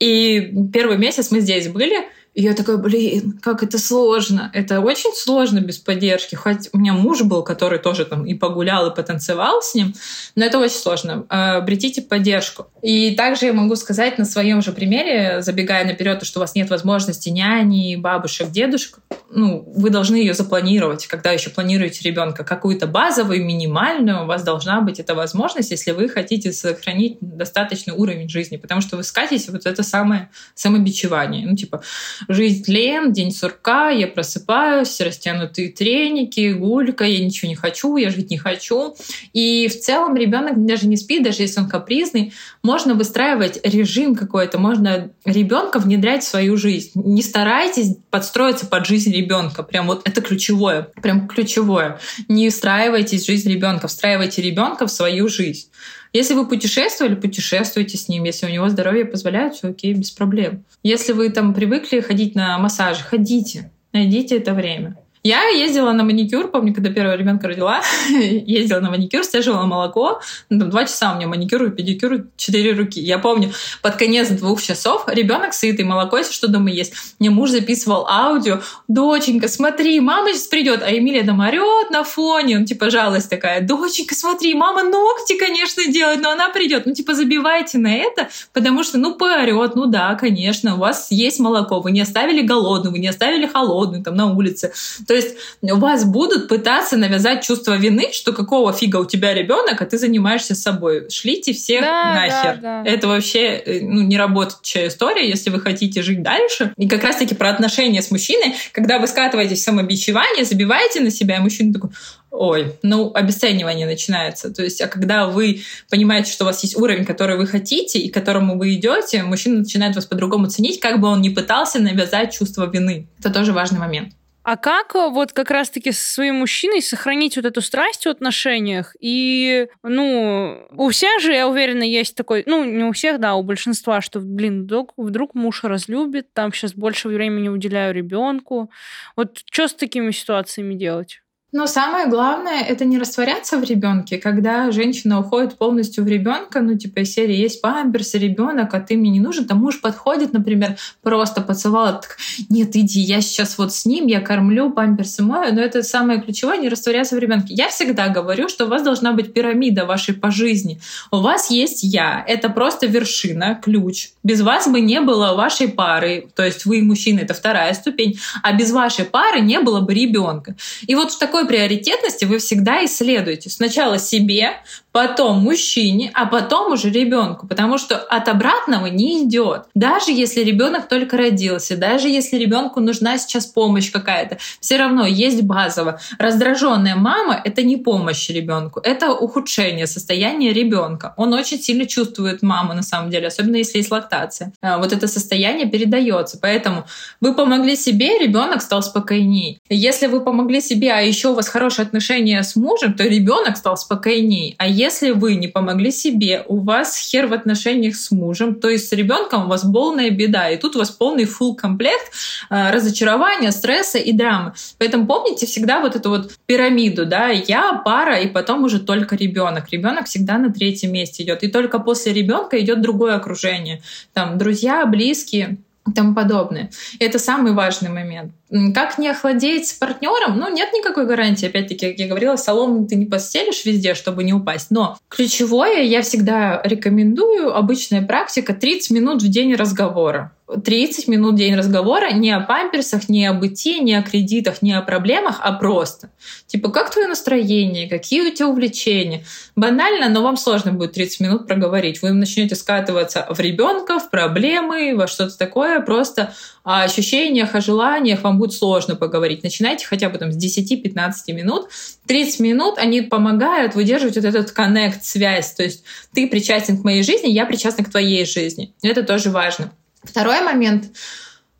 И 0.00 0.52
первый 0.72 0.96
месяц 0.96 1.30
мы 1.30 1.40
здесь 1.40 1.68
были, 1.68 2.08
И 2.34 2.42
я 2.42 2.54
такая, 2.54 2.76
блин, 2.76 3.38
как 3.42 3.62
это 3.62 3.78
сложно. 3.78 4.50
Это 4.54 4.80
очень 4.80 5.12
сложно 5.14 5.60
без 5.60 5.78
поддержки. 5.78 6.34
Хоть 6.34 6.68
у 6.72 6.78
меня 6.78 6.92
муж 6.92 7.22
был, 7.22 7.42
который 7.42 7.78
тоже 7.78 8.04
там 8.04 8.26
и 8.26 8.34
погулял, 8.34 8.90
и 8.90 8.94
потанцевал 8.94 9.60
с 9.62 9.74
ним, 9.74 9.94
но 10.36 10.44
это 10.44 10.58
очень 10.58 10.76
сложно. 10.76 11.26
Э, 11.30 11.56
обретите 11.56 12.02
поддержку. 12.02 12.68
И 12.82 13.14
также 13.16 13.46
я 13.46 13.52
могу 13.52 13.74
сказать 13.76 14.18
на 14.18 14.24
своем 14.24 14.62
же 14.62 14.72
примере, 14.72 15.42
забегая 15.42 15.84
наперед, 15.84 16.24
что 16.24 16.38
у 16.38 16.42
вас 16.42 16.54
нет 16.54 16.70
возможности 16.70 17.28
няни, 17.28 17.96
бабушек, 17.96 18.50
дедушек, 18.50 19.00
ну, 19.30 19.62
вы 19.76 19.90
должны 19.90 20.16
ее 20.16 20.32
запланировать, 20.32 21.06
когда 21.06 21.32
еще 21.32 21.50
планируете 21.50 22.08
ребенка, 22.08 22.44
какую-то 22.44 22.86
базовую, 22.86 23.44
минимальную, 23.44 24.22
у 24.22 24.26
вас 24.26 24.42
должна 24.42 24.80
быть 24.80 25.00
эта 25.00 25.14
возможность, 25.14 25.70
если 25.70 25.90
вы 25.90 26.08
хотите 26.08 26.52
сохранить 26.52 27.18
достаточный 27.20 27.92
уровень 27.94 28.28
жизни, 28.28 28.56
потому 28.56 28.80
что 28.80 28.96
вы 28.96 29.02
скатите 29.02 29.50
вот 29.52 29.66
это 29.66 29.82
самое 29.82 30.30
самобичевание. 30.54 31.46
Ну, 31.46 31.56
типа, 31.56 31.82
Жизнь 32.28 32.62
тлен, 32.64 33.12
день 33.12 33.30
сурка, 33.30 33.88
я 33.88 34.06
просыпаюсь, 34.06 35.00
растянутые 35.00 35.70
треники, 35.70 36.52
гулька, 36.52 37.04
я 37.04 37.24
ничего 37.24 37.48
не 37.48 37.54
хочу, 37.54 37.96
я 37.96 38.10
жить 38.10 38.30
не 38.30 38.36
хочу. 38.36 38.94
И 39.32 39.66
в 39.68 39.80
целом 39.80 40.14
ребенок 40.14 40.66
даже 40.66 40.86
не 40.86 40.98
спит, 40.98 41.22
даже 41.22 41.42
если 41.42 41.60
он 41.60 41.68
капризный, 41.68 42.34
можно 42.62 42.92
выстраивать 42.92 43.60
режим 43.64 44.14
какой-то, 44.14 44.58
можно 44.58 45.10
ребенка 45.24 45.78
внедрять 45.78 46.22
в 46.22 46.28
свою 46.28 46.58
жизнь. 46.58 46.90
Не 46.94 47.22
старайтесь 47.22 47.96
подстроиться 48.10 48.66
под 48.66 48.86
жизнь 48.86 49.10
ребенка. 49.10 49.62
Прям 49.62 49.86
вот 49.86 50.06
это 50.06 50.20
ключевое, 50.20 50.88
прям 51.00 51.28
ключевое. 51.28 51.98
Не 52.28 52.50
встраивайтесь 52.50 53.22
в 53.22 53.26
жизнь 53.26 53.50
ребенка, 53.50 53.88
встраивайте 53.88 54.42
ребенка 54.42 54.86
в 54.86 54.90
свою 54.90 55.28
жизнь. 55.28 55.68
Если 56.12 56.34
вы 56.34 56.46
путешествовали, 56.46 57.14
путешествуйте 57.14 57.96
с 57.96 58.08
ним. 58.08 58.24
Если 58.24 58.46
у 58.46 58.50
него 58.50 58.68
здоровье 58.68 59.04
позволяет, 59.04 59.54
все 59.54 59.68
окей, 59.68 59.94
без 59.94 60.10
проблем. 60.10 60.64
Если 60.82 61.12
вы 61.12 61.30
там 61.30 61.54
привыкли 61.54 62.00
ходить 62.00 62.34
на 62.34 62.58
массаж, 62.58 62.98
ходите, 62.98 63.70
найдите 63.92 64.36
это 64.36 64.54
время. 64.54 64.96
Я 65.22 65.48
ездила 65.48 65.92
на 65.92 66.04
маникюр, 66.04 66.48
помню, 66.48 66.74
когда 66.74 66.90
первого 66.90 67.14
ребенка 67.14 67.48
родила, 67.48 67.82
ездила 68.08 68.80
на 68.80 68.90
маникюр, 68.90 69.24
стяживала 69.24 69.66
молоко, 69.66 70.20
ну, 70.48 70.60
там 70.60 70.70
два 70.70 70.84
часа 70.84 71.12
у 71.12 71.16
меня 71.16 71.26
маникюр 71.26 71.64
и 71.64 71.70
педикюр, 71.70 72.26
четыре 72.36 72.72
руки. 72.72 73.00
Я 73.00 73.18
помню, 73.18 73.52
под 73.82 73.96
конец 73.96 74.28
двух 74.28 74.62
часов 74.62 75.04
ребенок 75.08 75.54
сытый, 75.54 75.84
молоко, 75.84 76.18
если 76.18 76.32
что 76.32 76.48
дома 76.48 76.70
есть. 76.70 76.92
Мне 77.18 77.30
муж 77.30 77.50
записывал 77.50 78.06
аудио, 78.08 78.60
доченька, 78.86 79.48
смотри, 79.48 80.00
мама 80.00 80.32
сейчас 80.32 80.46
придет, 80.46 80.82
а 80.82 80.96
Эмилия 80.96 81.24
там 81.24 81.40
орет 81.40 81.90
на 81.90 82.04
фоне, 82.04 82.58
ну, 82.58 82.64
типа, 82.64 82.90
жалость 82.90 83.28
такая, 83.28 83.60
доченька, 83.60 84.14
смотри, 84.14 84.54
мама 84.54 84.84
ногти, 84.84 85.36
конечно, 85.36 85.86
делает, 85.86 86.20
но 86.22 86.30
она 86.30 86.48
придет. 86.48 86.86
Ну, 86.86 86.94
типа, 86.94 87.14
забивайте 87.14 87.78
на 87.78 87.94
это, 87.94 88.28
потому 88.52 88.84
что, 88.84 88.98
ну, 88.98 89.14
поорет, 89.14 89.74
ну 89.74 89.86
да, 89.86 90.14
конечно, 90.14 90.76
у 90.76 90.78
вас 90.78 91.08
есть 91.10 91.40
молоко, 91.40 91.80
вы 91.80 91.90
не 91.90 92.00
оставили 92.00 92.42
голодную, 92.42 92.92
вы 92.92 92.98
не 92.98 93.08
оставили 93.08 93.46
холодную 93.46 94.02
там 94.02 94.14
на 94.14 94.32
улице. 94.32 94.72
То 95.08 95.14
есть 95.14 95.36
у 95.62 95.76
вас 95.76 96.04
будут 96.04 96.48
пытаться 96.48 96.98
навязать 96.98 97.42
чувство 97.42 97.76
вины, 97.76 98.10
что 98.12 98.34
какого 98.34 98.74
фига 98.74 98.98
у 98.98 99.06
тебя 99.06 99.32
ребенок, 99.32 99.80
а 99.80 99.86
ты 99.86 99.96
занимаешься 99.96 100.54
собой. 100.54 101.08
Шлите 101.08 101.54
всех 101.54 101.80
да, 101.80 102.14
нахер. 102.14 102.60
Да, 102.60 102.82
да. 102.82 102.90
Это 102.90 103.08
вообще 103.08 103.56
э, 103.56 103.80
ну, 103.80 104.02
не 104.02 104.18
работающая 104.18 104.88
история, 104.88 105.26
если 105.26 105.48
вы 105.48 105.60
хотите 105.60 106.02
жить 106.02 106.22
дальше. 106.22 106.74
И 106.76 106.86
как 106.86 107.02
раз-таки 107.02 107.34
про 107.34 107.48
отношения 107.48 108.02
с 108.02 108.10
мужчиной, 108.10 108.54
когда 108.72 108.98
вы 108.98 109.06
скатываетесь 109.06 109.60
в 109.60 109.62
самобичевание, 109.62 110.44
забиваете 110.44 111.00
на 111.00 111.10
себя, 111.10 111.38
и 111.38 111.40
мужчина 111.40 111.72
такой, 111.72 111.90
ой, 112.30 112.74
ну, 112.82 113.10
обесценивание 113.14 113.86
начинается. 113.86 114.52
То 114.52 114.62
есть, 114.62 114.82
а 114.82 114.88
когда 114.88 115.26
вы 115.26 115.62
понимаете, 115.88 116.30
что 116.30 116.44
у 116.44 116.48
вас 116.48 116.62
есть 116.62 116.76
уровень, 116.76 117.06
который 117.06 117.38
вы 117.38 117.46
хотите 117.46 117.98
и 117.98 118.10
к 118.10 118.14
которому 118.14 118.58
вы 118.58 118.74
идете, 118.74 119.22
мужчина 119.22 119.60
начинает 119.60 119.94
вас 119.96 120.04
по-другому 120.04 120.48
ценить, 120.48 120.80
как 120.80 121.00
бы 121.00 121.08
он 121.08 121.22
ни 121.22 121.30
пытался 121.30 121.78
навязать 121.78 122.34
чувство 122.34 122.68
вины. 122.70 123.08
Это 123.18 123.30
тоже 123.30 123.54
важный 123.54 123.78
момент. 123.78 124.12
А 124.48 124.56
как 124.56 124.94
э, 124.94 125.10
вот 125.10 125.34
как 125.34 125.50
раз-таки 125.50 125.92
со 125.92 126.10
своим 126.14 126.36
мужчиной 126.36 126.80
сохранить 126.80 127.36
вот 127.36 127.44
эту 127.44 127.60
страсть 127.60 128.06
в 128.06 128.08
отношениях? 128.08 128.96
И, 128.98 129.68
ну, 129.82 130.66
у 130.70 130.88
всех 130.88 131.20
же, 131.20 131.34
я 131.34 131.46
уверена, 131.46 131.82
есть 131.82 132.14
такой, 132.14 132.44
ну, 132.46 132.64
не 132.64 132.82
у 132.84 132.92
всех, 132.92 133.20
да, 133.20 133.34
у 133.34 133.42
большинства, 133.42 134.00
что, 134.00 134.20
блин, 134.20 134.62
вдруг, 134.62 134.94
вдруг 134.96 135.34
муж 135.34 135.64
разлюбит, 135.64 136.32
там 136.32 136.50
сейчас 136.54 136.72
больше 136.72 137.08
времени 137.08 137.50
уделяю 137.50 137.92
ребенку. 137.92 138.70
Вот 139.16 139.42
что 139.52 139.68
с 139.68 139.74
такими 139.74 140.12
ситуациями 140.12 140.72
делать? 140.72 141.20
Но 141.50 141.66
самое 141.66 142.08
главное 142.08 142.62
это 142.62 142.84
не 142.84 142.98
растворяться 142.98 143.56
в 143.56 143.64
ребенке, 143.64 144.18
когда 144.18 144.70
женщина 144.70 145.20
уходит 145.20 145.56
полностью 145.56 146.04
в 146.04 146.06
ребенка, 146.06 146.60
ну 146.60 146.76
типа 146.76 147.06
серии 147.06 147.36
есть 147.36 147.62
памперс, 147.62 148.12
ребенок, 148.14 148.74
а 148.74 148.80
ты 148.80 148.98
мне 148.98 149.08
не 149.08 149.20
нужен, 149.20 149.46
там 149.46 149.58
муж 149.58 149.80
подходит, 149.80 150.34
например, 150.34 150.76
просто 151.02 151.40
поцеловал, 151.40 152.02
так, 152.02 152.18
нет, 152.50 152.76
иди, 152.76 153.00
я 153.00 153.22
сейчас 153.22 153.56
вот 153.56 153.72
с 153.72 153.86
ним, 153.86 154.08
я 154.08 154.20
кормлю, 154.20 154.70
памперсы 154.70 155.22
мою, 155.22 155.54
но 155.54 155.62
это 155.62 155.82
самое 155.82 156.20
ключевое, 156.20 156.58
не 156.58 156.68
растворяться 156.68 157.16
в 157.16 157.18
ребенке. 157.18 157.54
Я 157.54 157.70
всегда 157.70 158.08
говорю, 158.08 158.50
что 158.50 158.66
у 158.66 158.68
вас 158.68 158.82
должна 158.82 159.12
быть 159.12 159.32
пирамида 159.32 159.86
вашей 159.86 160.12
по 160.12 160.30
жизни. 160.30 160.78
У 161.10 161.16
вас 161.16 161.50
есть 161.50 161.82
я, 161.82 162.22
это 162.28 162.50
просто 162.50 162.86
вершина, 162.86 163.54
ключ. 163.54 164.10
Без 164.22 164.42
вас 164.42 164.68
бы 164.68 164.82
не 164.82 165.00
было 165.00 165.34
вашей 165.34 165.68
пары, 165.68 166.28
то 166.36 166.44
есть 166.44 166.66
вы 166.66 166.82
мужчина, 166.82 167.20
это 167.20 167.32
вторая 167.32 167.72
ступень, 167.72 168.18
а 168.42 168.52
без 168.52 168.70
вашей 168.70 169.06
пары 169.06 169.40
не 169.40 169.60
было 169.60 169.80
бы 169.80 169.94
ребенка. 169.94 170.54
И 170.86 170.94
вот 170.94 171.12
в 171.12 171.18
такой 171.18 171.37
такой 171.38 171.46
приоритетности 171.46 172.24
вы 172.24 172.38
всегда 172.38 172.84
исследуете. 172.84 173.48
Сначала 173.48 173.98
себе, 173.98 174.54
потом 174.98 175.38
мужчине, 175.38 176.10
а 176.12 176.26
потом 176.26 176.72
уже 176.72 176.90
ребенку, 176.90 177.46
потому 177.46 177.78
что 177.78 177.96
от 177.96 178.28
обратного 178.28 178.86
не 178.86 179.22
идет. 179.22 179.66
Даже 179.76 180.10
если 180.10 180.42
ребенок 180.42 180.88
только 180.88 181.16
родился, 181.16 181.76
даже 181.76 182.08
если 182.08 182.36
ребенку 182.36 182.80
нужна 182.80 183.16
сейчас 183.16 183.46
помощь 183.46 183.92
какая-то, 183.92 184.38
все 184.60 184.76
равно 184.76 185.06
есть 185.06 185.42
базово. 185.42 186.00
Раздраженная 186.18 186.96
мама 186.96 187.40
это 187.44 187.62
не 187.62 187.76
помощь 187.76 188.28
ребенку, 188.28 188.80
это 188.80 189.12
ухудшение 189.12 189.86
состояния 189.86 190.52
ребенка. 190.52 191.14
Он 191.16 191.32
очень 191.32 191.60
сильно 191.60 191.86
чувствует 191.86 192.42
маму 192.42 192.74
на 192.74 192.82
самом 192.82 193.10
деле, 193.10 193.28
особенно 193.28 193.54
если 193.54 193.78
есть 193.78 193.92
лактация. 193.92 194.52
А, 194.60 194.78
вот 194.78 194.92
это 194.92 195.06
состояние 195.06 195.68
передается, 195.70 196.40
поэтому 196.42 196.86
вы 197.20 197.36
помогли 197.36 197.76
себе, 197.76 198.18
ребенок 198.18 198.62
стал 198.62 198.82
спокойней. 198.82 199.60
Если 199.68 200.08
вы 200.08 200.22
помогли 200.22 200.60
себе, 200.60 200.90
а 200.90 201.02
еще 201.02 201.28
у 201.28 201.34
вас 201.34 201.46
хорошие 201.46 201.84
отношения 201.84 202.42
с 202.42 202.56
мужем, 202.56 202.94
то 202.94 203.04
ребенок 203.04 203.56
стал 203.56 203.76
спокойней. 203.76 204.56
А 204.58 204.66
если 204.66 204.87
если 204.88 205.10
вы 205.10 205.34
не 205.34 205.48
помогли 205.48 205.90
себе, 205.90 206.44
у 206.48 206.60
вас 206.60 206.96
хер 206.96 207.26
в 207.26 207.34
отношениях 207.34 207.94
с 207.94 208.10
мужем, 208.10 208.54
то 208.54 208.70
есть 208.70 208.88
с 208.88 208.92
ребенком 208.92 209.44
у 209.44 209.48
вас 209.48 209.62
полная 209.62 210.10
беда, 210.10 210.48
и 210.48 210.56
тут 210.56 210.76
у 210.76 210.78
вас 210.78 210.90
полный 210.90 211.24
full 211.24 211.54
комплект 211.54 212.10
э, 212.48 212.70
разочарования, 212.70 213.52
стресса 213.52 213.98
и 213.98 214.12
драмы. 214.12 214.54
Поэтому 214.78 215.06
помните 215.06 215.44
всегда 215.44 215.80
вот 215.80 215.94
эту 215.94 216.08
вот 216.08 216.32
пирамиду, 216.46 217.04
да, 217.04 217.28
я, 217.28 217.82
пара, 217.84 218.18
и 218.20 218.28
потом 218.28 218.64
уже 218.64 218.80
только 218.80 219.14
ребенок. 219.16 219.70
Ребенок 219.70 220.06
всегда 220.06 220.38
на 220.38 220.50
третьем 220.50 220.92
месте 220.92 221.22
идет, 221.22 221.42
и 221.42 221.48
только 221.48 221.78
после 221.78 222.14
ребенка 222.14 222.58
идет 222.58 222.80
другое 222.80 223.14
окружение, 223.14 223.82
там 224.14 224.38
друзья, 224.38 224.86
близкие 224.86 225.58
и 225.86 225.92
тому 225.92 226.14
подобное. 226.14 226.70
И 226.98 227.04
это 227.04 227.18
самый 227.18 227.52
важный 227.52 227.90
момент. 227.90 228.32
Как 228.74 228.98
не 228.98 229.08
охладеть 229.08 229.68
с 229.68 229.72
партнером? 229.74 230.38
Ну, 230.38 230.50
нет 230.52 230.70
никакой 230.72 231.06
гарантии. 231.06 231.46
Опять-таки, 231.46 231.90
как 231.90 231.98
я 231.98 232.08
говорила, 232.08 232.36
солому 232.36 232.86
ты 232.86 232.96
не 232.96 233.04
постелишь 233.04 233.64
везде, 233.66 233.94
чтобы 233.94 234.24
не 234.24 234.32
упасть. 234.32 234.70
Но 234.70 234.98
ключевое 235.08 235.82
я 235.82 236.00
всегда 236.00 236.62
рекомендую, 236.64 237.54
обычная 237.54 238.00
практика, 238.00 238.54
30 238.54 238.90
минут 238.90 239.22
в 239.22 239.28
день 239.28 239.54
разговора. 239.54 240.32
30 240.64 241.08
минут 241.08 241.34
в 241.34 241.36
день 241.36 241.54
разговора 241.54 242.10
не 242.12 242.30
о 242.30 242.40
памперсах, 242.40 243.08
не 243.08 243.26
о 243.26 243.34
бытии, 243.34 243.80
не 243.80 243.94
о 243.94 244.02
кредитах, 244.02 244.62
не 244.62 244.72
о 244.72 244.80
проблемах, 244.80 245.40
а 245.42 245.52
просто. 245.52 246.10
Типа, 246.46 246.70
как 246.70 246.90
твое 246.90 247.06
настроение, 247.06 247.88
какие 247.88 248.22
у 248.22 248.34
тебя 248.34 248.48
увлечения. 248.48 249.24
Банально, 249.56 250.08
но 250.08 250.22
вам 250.22 250.38
сложно 250.38 250.72
будет 250.72 250.92
30 250.92 251.20
минут 251.20 251.46
проговорить. 251.46 252.00
Вы 252.00 252.12
начнете 252.12 252.54
скатываться 252.54 253.26
в 253.28 253.38
ребенка, 253.40 253.98
в 253.98 254.10
проблемы, 254.10 254.94
во 254.96 255.06
что-то 255.06 255.36
такое. 255.36 255.80
Просто 255.80 256.32
о 256.64 256.82
ощущениях, 256.82 257.54
о 257.54 257.60
желаниях 257.60 258.22
вам 258.22 258.37
будет 258.38 258.52
сложно 258.52 258.96
поговорить. 258.96 259.42
Начинайте 259.42 259.86
хотя 259.86 260.08
бы 260.08 260.18
там 260.18 260.32
с 260.32 260.36
10-15 260.36 261.12
минут. 261.32 261.68
30 262.06 262.40
минут 262.40 262.78
они 262.78 263.02
помогают 263.02 263.74
выдерживать 263.74 264.16
вот 264.16 264.24
этот 264.24 264.52
коннект, 264.52 265.04
связь. 265.04 265.52
То 265.52 265.64
есть 265.64 265.84
ты 266.14 266.26
причастен 266.28 266.80
к 266.80 266.84
моей 266.84 267.02
жизни, 267.02 267.28
я 267.28 267.44
причастна 267.44 267.84
к 267.84 267.90
твоей 267.90 268.24
жизни. 268.24 268.72
Это 268.82 269.02
тоже 269.02 269.30
важно. 269.30 269.72
Второй 270.02 270.40
момент 270.40 270.86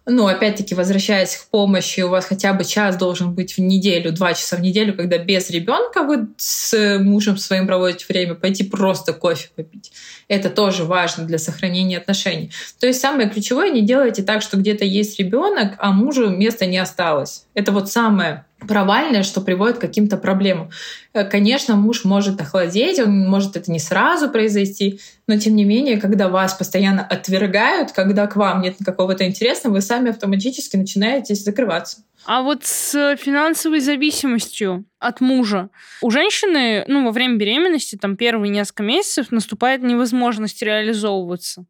ну, 0.08 0.26
опять-таки, 0.26 0.74
возвращаясь 0.74 1.36
к 1.36 1.48
помощи, 1.48 2.00
у 2.00 2.08
вас 2.08 2.24
хотя 2.24 2.52
бы 2.54 2.64
час 2.64 2.96
должен 2.96 3.34
быть 3.34 3.56
в 3.56 3.58
неделю, 3.58 4.10
два 4.12 4.32
часа 4.32 4.56
в 4.56 4.60
неделю, 4.60 4.96
когда 4.96 5.18
без 5.18 5.50
ребенка 5.50 6.02
вы 6.02 6.28
с 6.38 6.98
мужем 6.98 7.36
своим 7.36 7.66
проводите 7.66 8.06
время, 8.08 8.34
пойти 8.34 8.64
просто 8.64 9.12
кофе 9.12 9.48
попить. 9.54 9.92
Это 10.26 10.50
тоже 10.50 10.84
важно 10.84 11.24
для 11.24 11.38
сохранения 11.38 11.98
отношений. 11.98 12.50
То 12.80 12.86
есть 12.86 13.00
самое 13.00 13.28
ключевое, 13.28 13.70
не 13.70 13.82
делайте 13.82 14.22
так, 14.22 14.42
что 14.42 14.56
где-то 14.56 14.84
есть 14.84 15.18
ребенок, 15.18 15.74
а 15.78 15.92
мужу 15.92 16.30
места 16.30 16.66
не 16.66 16.78
осталось. 16.78 17.44
Это 17.54 17.72
вот 17.72 17.90
самое 17.90 18.44
провальное, 18.66 19.22
что 19.22 19.40
приводит 19.40 19.78
к 19.78 19.80
каким-то 19.80 20.16
проблемам. 20.16 20.70
Э, 21.12 21.24
конечно, 21.24 21.76
муж 21.76 22.04
может 22.04 22.40
охладеть, 22.40 22.98
он 22.98 23.28
может 23.28 23.56
это 23.56 23.70
не 23.70 23.78
сразу 23.78 24.28
произойти, 24.28 25.00
но 25.26 25.38
тем 25.38 25.54
не 25.54 25.64
менее, 25.64 26.00
когда 26.00 26.28
вас 26.28 26.54
постоянно 26.54 27.04
отвергают, 27.04 27.92
когда 27.92 28.26
к 28.26 28.36
вам 28.36 28.62
нет 28.62 28.76
какого-то 28.84 29.26
интереса, 29.26 29.70
вы 29.70 29.80
сами 29.80 30.10
автоматически 30.10 30.76
начинаете 30.76 31.34
закрываться. 31.34 32.02
А 32.24 32.42
вот 32.42 32.64
с 32.64 33.16
финансовой 33.16 33.80
зависимостью 33.80 34.84
от 34.98 35.20
мужа 35.20 35.70
у 36.02 36.10
женщины, 36.10 36.84
ну, 36.88 37.04
во 37.04 37.12
время 37.12 37.36
беременности, 37.36 37.96
там, 37.96 38.16
первые 38.16 38.50
несколько 38.50 38.82
месяцев 38.82 39.30
наступает 39.30 39.82
невозможность 39.82 40.60
реализовываться. 40.62 41.64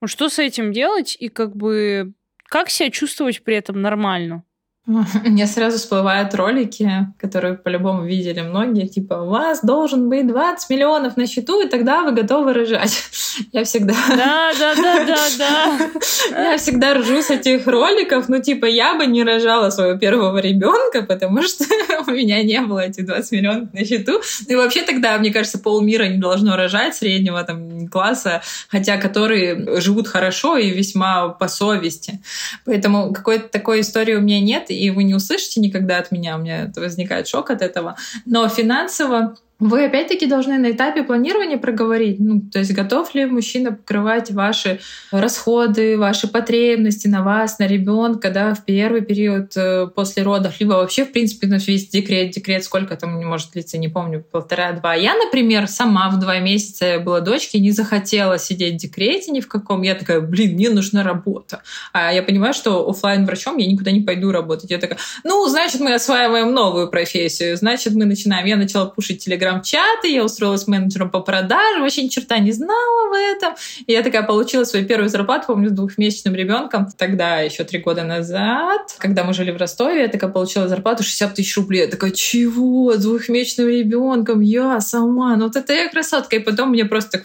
Вот 0.00 0.08
что 0.08 0.28
с 0.28 0.38
этим 0.38 0.72
делать 0.72 1.16
и 1.18 1.28
как 1.28 1.56
бы 1.56 2.14
как 2.48 2.70
себя 2.70 2.90
чувствовать 2.90 3.44
при 3.44 3.56
этом 3.56 3.80
нормально? 3.80 4.44
Мне 5.24 5.46
сразу 5.46 5.78
всплывают 5.78 6.34
ролики, 6.34 6.90
которые 7.18 7.54
по-любому 7.54 8.04
видели 8.04 8.40
многие, 8.40 8.86
типа 8.86 9.14
«У 9.14 9.28
вас 9.28 9.62
должен 9.62 10.08
быть 10.08 10.26
20 10.26 10.70
миллионов 10.70 11.16
на 11.16 11.26
счету, 11.26 11.60
и 11.60 11.68
тогда 11.68 12.02
вы 12.02 12.12
готовы 12.12 12.52
рожать». 12.52 12.92
Я 13.52 13.64
всегда... 13.64 13.94
Да, 14.08 14.52
да, 14.58 14.74
да, 14.74 15.04
да, 15.06 15.18
да. 15.38 16.52
Я 16.52 16.58
всегда 16.58 16.94
ржу 16.94 17.22
с 17.22 17.30
этих 17.30 17.66
роликов, 17.66 18.28
ну 18.28 18.40
типа 18.40 18.66
я 18.66 18.94
бы 18.94 19.06
не 19.06 19.22
рожала 19.22 19.70
своего 19.70 19.98
первого 19.98 20.38
ребенка, 20.38 21.02
потому 21.02 21.42
что 21.42 21.64
у 22.06 22.10
меня 22.10 22.42
не 22.42 22.60
было 22.60 22.80
этих 22.80 23.06
20 23.06 23.32
миллионов 23.32 23.72
на 23.72 23.84
счету. 23.84 24.20
И 24.48 24.54
вообще 24.54 24.82
тогда, 24.82 25.18
мне 25.18 25.32
кажется, 25.32 25.58
полмира 25.58 26.04
не 26.04 26.18
должно 26.18 26.56
рожать 26.56 26.96
среднего 26.96 27.42
там 27.44 27.88
класса, 27.88 28.42
хотя 28.68 28.96
которые 28.96 29.80
живут 29.80 30.08
хорошо 30.08 30.56
и 30.56 30.70
весьма 30.70 31.28
по 31.28 31.48
совести. 31.48 32.20
Поэтому 32.64 33.12
какой-то 33.12 33.48
такой 33.48 33.80
истории 33.80 34.14
у 34.14 34.20
меня 34.20 34.40
нет, 34.40 34.69
и 34.72 34.90
вы 34.90 35.04
не 35.04 35.14
услышите 35.14 35.60
никогда 35.60 35.98
от 35.98 36.10
меня, 36.10 36.36
у 36.36 36.40
меня 36.40 36.72
возникает 36.76 37.28
шок 37.28 37.50
от 37.50 37.62
этого. 37.62 37.96
Но 38.24 38.48
финансово 38.48 39.36
вы 39.60 39.84
опять-таки 39.84 40.26
должны 40.26 40.58
на 40.58 40.70
этапе 40.70 41.02
планирования 41.02 41.58
проговорить, 41.58 42.18
ну, 42.18 42.40
то 42.40 42.58
есть 42.58 42.72
готов 42.72 43.14
ли 43.14 43.26
мужчина 43.26 43.72
покрывать 43.72 44.30
ваши 44.30 44.80
расходы, 45.10 45.98
ваши 45.98 46.26
потребности 46.28 47.08
на 47.08 47.22
вас, 47.22 47.58
на 47.58 47.66
ребенка, 47.66 48.30
да, 48.30 48.54
в 48.54 48.64
первый 48.64 49.02
период 49.02 49.54
э, 49.56 49.86
после 49.94 50.22
родов, 50.22 50.58
либо 50.60 50.72
вообще, 50.72 51.04
в 51.04 51.12
принципе, 51.12 51.46
на 51.46 51.58
весь 51.58 51.88
декрет, 51.88 52.30
декрет 52.30 52.64
сколько 52.64 52.96
там 52.96 53.18
не 53.18 53.26
может 53.26 53.52
длиться, 53.52 53.76
не 53.76 53.88
помню, 53.88 54.24
полтора-два. 54.30 54.94
Я, 54.94 55.14
например, 55.14 55.68
сама 55.68 56.08
в 56.08 56.18
два 56.18 56.38
месяца 56.38 56.98
была 56.98 57.20
дочки, 57.20 57.58
не 57.58 57.70
захотела 57.70 58.38
сидеть 58.38 58.74
в 58.74 58.78
декрете 58.78 59.30
ни 59.30 59.40
в 59.40 59.48
каком. 59.48 59.82
Я 59.82 59.94
такая, 59.94 60.20
блин, 60.20 60.54
мне 60.54 60.70
нужна 60.70 61.02
работа. 61.02 61.62
А 61.92 62.12
я 62.12 62.22
понимаю, 62.22 62.54
что 62.54 62.88
офлайн 62.88 63.26
врачом 63.26 63.58
я 63.58 63.66
никуда 63.66 63.90
не 63.90 64.00
пойду 64.00 64.32
работать. 64.32 64.70
Я 64.70 64.78
такая, 64.78 64.98
ну, 65.22 65.46
значит, 65.48 65.80
мы 65.80 65.92
осваиваем 65.92 66.54
новую 66.54 66.88
профессию, 66.88 67.56
значит, 67.56 67.94
мы 67.94 68.06
начинаем. 68.06 68.46
Я 68.46 68.56
начала 68.56 68.86
пушить 68.86 69.22
телеграм 69.24 69.49
телеграм-чаты, 69.50 70.08
я 70.08 70.24
устроилась 70.24 70.66
менеджером 70.66 71.10
по 71.10 71.20
продажам, 71.20 71.82
вообще 71.82 72.02
ни 72.02 72.08
черта 72.08 72.38
не 72.38 72.52
знала 72.52 73.08
в 73.10 73.36
этом. 73.36 73.54
И 73.86 73.92
я 73.92 74.02
такая 74.02 74.22
получила 74.22 74.64
свою 74.64 74.86
первую 74.86 75.08
зарплату, 75.08 75.46
помню, 75.48 75.70
с 75.70 75.72
двухмесячным 75.72 76.34
ребенком. 76.34 76.88
Тогда, 76.96 77.40
еще 77.40 77.64
три 77.64 77.80
года 77.80 78.04
назад, 78.04 78.94
когда 78.98 79.24
мы 79.24 79.34
жили 79.34 79.50
в 79.50 79.56
Ростове, 79.56 80.02
я 80.02 80.08
такая 80.08 80.30
получила 80.30 80.68
зарплату 80.68 81.02
60 81.02 81.34
тысяч 81.34 81.56
рублей. 81.56 81.82
Я 81.82 81.88
такая, 81.88 82.10
чего? 82.12 82.94
С 82.94 83.02
двухмесячным 83.02 83.68
ребенком? 83.68 84.40
Я 84.40 84.80
сама? 84.80 85.36
Ну 85.36 85.44
вот 85.44 85.56
это 85.56 85.72
я 85.72 85.88
красотка. 85.88 86.36
И 86.36 86.38
потом 86.38 86.70
мне 86.70 86.84
просто 86.84 87.22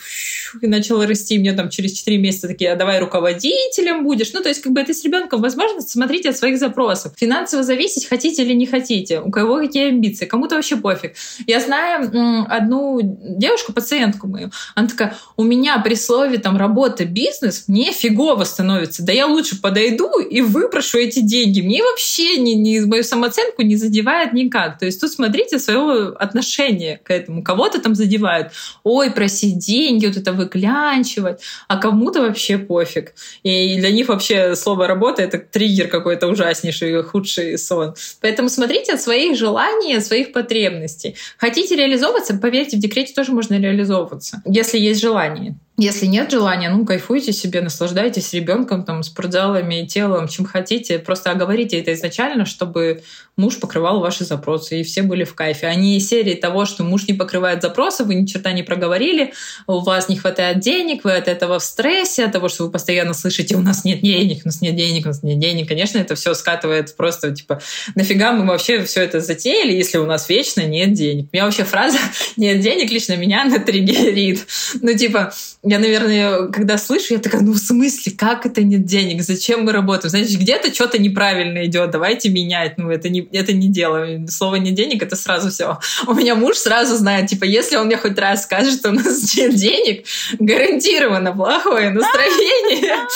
так 0.56 0.64
и 0.64 0.68
начала 0.68 1.06
расти. 1.06 1.38
Мне 1.38 1.54
там 1.54 1.70
через 1.70 1.94
4 1.94 2.18
месяца 2.18 2.48
такие, 2.48 2.72
а 2.72 2.76
давай 2.76 3.00
руководителем 3.00 4.04
будешь. 4.04 4.34
Ну, 4.34 4.42
то 4.42 4.50
есть, 4.50 4.62
как 4.62 4.72
бы 4.72 4.82
это 4.82 4.94
с 4.94 5.04
ребенком 5.04 5.42
возможность 5.42 5.90
смотрите 5.90 6.30
от 6.30 6.38
своих 6.38 6.58
запросов. 6.58 7.14
Финансово 7.18 7.64
зависеть 7.64 8.08
хотите 8.08 8.44
или 8.44 8.54
не 8.54 8.66
хотите. 8.66 9.20
У 9.20 9.32
кого 9.32 9.58
какие 9.58 9.90
амбиции. 9.90 10.26
Кому-то 10.26 10.56
вообще 10.56 10.78
пофиг. 10.78 11.14
Я 11.48 11.60
знаю 11.60 12.10
одну 12.48 13.00
девушку, 13.02 13.74
пациентку 13.74 14.28
мою, 14.28 14.52
она 14.76 14.88
такая, 14.88 15.18
у 15.38 15.44
меня 15.44 15.80
при 15.80 15.96
слове 15.96 16.38
там 16.38 16.58
работа, 16.58 17.06
бизнес, 17.06 17.66
мне 17.68 17.92
фигово 17.92 18.44
становится, 18.44 19.04
да 19.04 19.14
я 19.14 19.28
лучше 19.28 19.62
подойду 19.62 20.20
и 20.20 20.42
выпрошу 20.42 21.00
эти 21.00 21.20
деньги. 21.20 21.62
Мне 21.62 21.84
вообще 21.84 22.38
не, 22.38 22.56
не, 22.56 22.82
мою 22.82 23.04
самооценку 23.04 23.62
не 23.62 23.76
задевает 23.76 24.34
никак. 24.34 24.80
То 24.80 24.86
есть 24.86 25.02
тут 25.02 25.12
смотрите 25.12 25.60
свое 25.60 26.14
отношение 26.18 27.00
к 27.04 27.12
этому. 27.12 27.44
Кого-то 27.44 27.82
там 27.82 27.96
задевают, 27.96 28.52
ой, 28.84 29.12
просить 29.12 29.58
деньги, 29.58 30.06
вот 30.06 30.18
это 30.18 30.34
выклянчивать, 30.34 31.42
а 31.68 31.78
кому-то 31.78 32.22
вообще 32.22 32.58
пофиг. 32.58 33.14
И 33.44 33.78
для 33.78 33.92
них 33.92 34.08
вообще 34.08 34.56
слово 34.56 34.88
работа— 34.88 35.22
это 35.24 35.38
триггер 35.38 35.88
какой-то 35.88 36.28
ужаснейший, 36.28 37.04
худший 37.04 37.58
сон. 37.58 37.96
Поэтому 38.22 38.50
смотрите 38.50 38.94
от 38.94 39.02
своих 39.02 39.38
желаний, 39.38 39.96
от 39.96 40.06
своих 40.06 40.32
потребностей. 40.32 41.16
Хотите 41.38 41.76
реализовать 41.76 42.05
реализовываться, 42.14 42.40
поверьте, 42.40 42.78
в 42.78 42.80
декрете 42.80 43.14
тоже 43.14 43.32
можно 43.32 43.60
реализовываться, 43.60 44.42
если 44.46 44.78
есть 44.78 45.02
желание. 45.02 45.58
Если 45.78 46.06
нет 46.06 46.32
желания, 46.32 46.70
ну, 46.70 46.86
кайфуйте 46.86 47.34
себе, 47.34 47.60
наслаждайтесь 47.60 48.32
ребенком, 48.32 48.86
там, 48.86 49.04
спортзалами, 49.04 49.86
телом, 49.86 50.30
чем 50.30 50.46
хотите. 50.46 51.00
Просто 51.00 51.32
оговорите 51.32 51.78
это 51.78 51.94
изначально, 51.94 52.46
чтобы 52.46 53.04
муж 53.36 53.60
покрывал 53.60 54.00
ваши 54.00 54.24
запросы, 54.24 54.80
и 54.80 54.84
все 54.84 55.02
были 55.02 55.26
в 55.26 55.36
кайфе. 55.36 55.68
А 55.68 55.76
не 55.76 56.00
серии 56.00 56.36
того, 56.36 56.64
что 56.66 56.86
муж 56.86 57.08
не 57.10 57.14
покрывает 57.14 57.62
запросы, 57.62 58.06
вы 58.06 58.16
ни 58.16 58.26
черта 58.26 58.54
не 58.54 58.64
проговорили, 58.64 59.34
у 59.68 59.80
вас 59.82 60.08
не 60.08 60.16
хватает 60.16 60.60
денег, 60.60 61.04
вы 61.04 61.18
от 61.18 61.28
этого 61.28 61.60
в 61.60 61.64
стрессе, 61.64 62.24
от 62.24 62.32
того, 62.32 62.48
что 62.48 62.64
вы 62.64 62.72
постоянно 62.72 63.14
слышите, 63.14 63.58
у 63.58 63.62
нас 63.62 63.84
нет 63.84 64.02
денег, 64.02 64.44
у 64.46 64.48
нас 64.48 64.62
нет 64.62 64.78
денег, 64.78 65.06
у 65.06 65.10
нас 65.10 65.24
нет 65.24 65.40
денег. 65.40 65.68
Конечно, 65.68 65.98
это 65.98 66.16
все 66.16 66.34
скатывает 66.36 66.96
просто, 66.96 67.32
типа, 67.32 67.60
нафига 67.96 68.32
мы 68.32 68.46
вообще 68.46 68.82
все 68.86 69.02
это 69.02 69.20
затеяли, 69.20 69.74
если 69.74 69.98
у 69.98 70.06
нас 70.06 70.30
вечно 70.30 70.62
нет 70.62 70.94
денег. 70.94 71.26
У 71.34 71.36
меня 71.36 71.44
вообще 71.44 71.66
фраза 71.66 71.98
«нет 72.38 72.62
денег» 72.62 72.90
лично 72.92 73.18
меня 73.18 73.44
натриггерит. 73.44 74.48
Ну, 74.82 74.96
типа, 74.96 75.34
я, 75.68 75.80
наверное, 75.80 76.48
когда 76.50 76.78
слышу, 76.78 77.16
я 77.16 77.20
такая, 77.20 77.42
ну 77.42 77.52
в 77.54 77.58
смысле, 77.58 78.12
как 78.16 78.46
это 78.46 78.62
нет 78.62 78.86
денег? 78.86 79.24
Зачем 79.24 79.64
мы 79.64 79.72
работаем? 79.72 80.10
Значит, 80.10 80.40
где-то 80.40 80.72
что-то 80.72 81.00
неправильно 81.00 81.66
идет, 81.66 81.90
давайте 81.90 82.30
менять. 82.30 82.78
Ну, 82.78 82.92
это 82.92 83.10
не, 83.10 83.28
это 83.32 83.52
не 83.52 83.68
дело. 83.70 84.08
Слово 84.30 84.56
«нет 84.58 84.76
денег»— 84.76 85.02
это 85.04 85.16
сразу 85.16 85.50
все. 85.50 85.80
У 86.06 86.14
меня 86.14 86.36
муж 86.36 86.58
сразу 86.58 86.96
знает, 86.96 87.30
типа, 87.30 87.46
если 87.46 87.78
он 87.78 87.88
мне 87.88 87.98
хоть 87.98 88.18
раз 88.20 88.44
скажет, 88.44 88.76
что 88.76 88.90
у 88.90 88.92
нас 88.92 89.36
нет 89.36 89.56
денег, 89.56 90.06
гарантированно 90.38 91.34
плохое 91.34 91.90
настроение, 91.90 93.08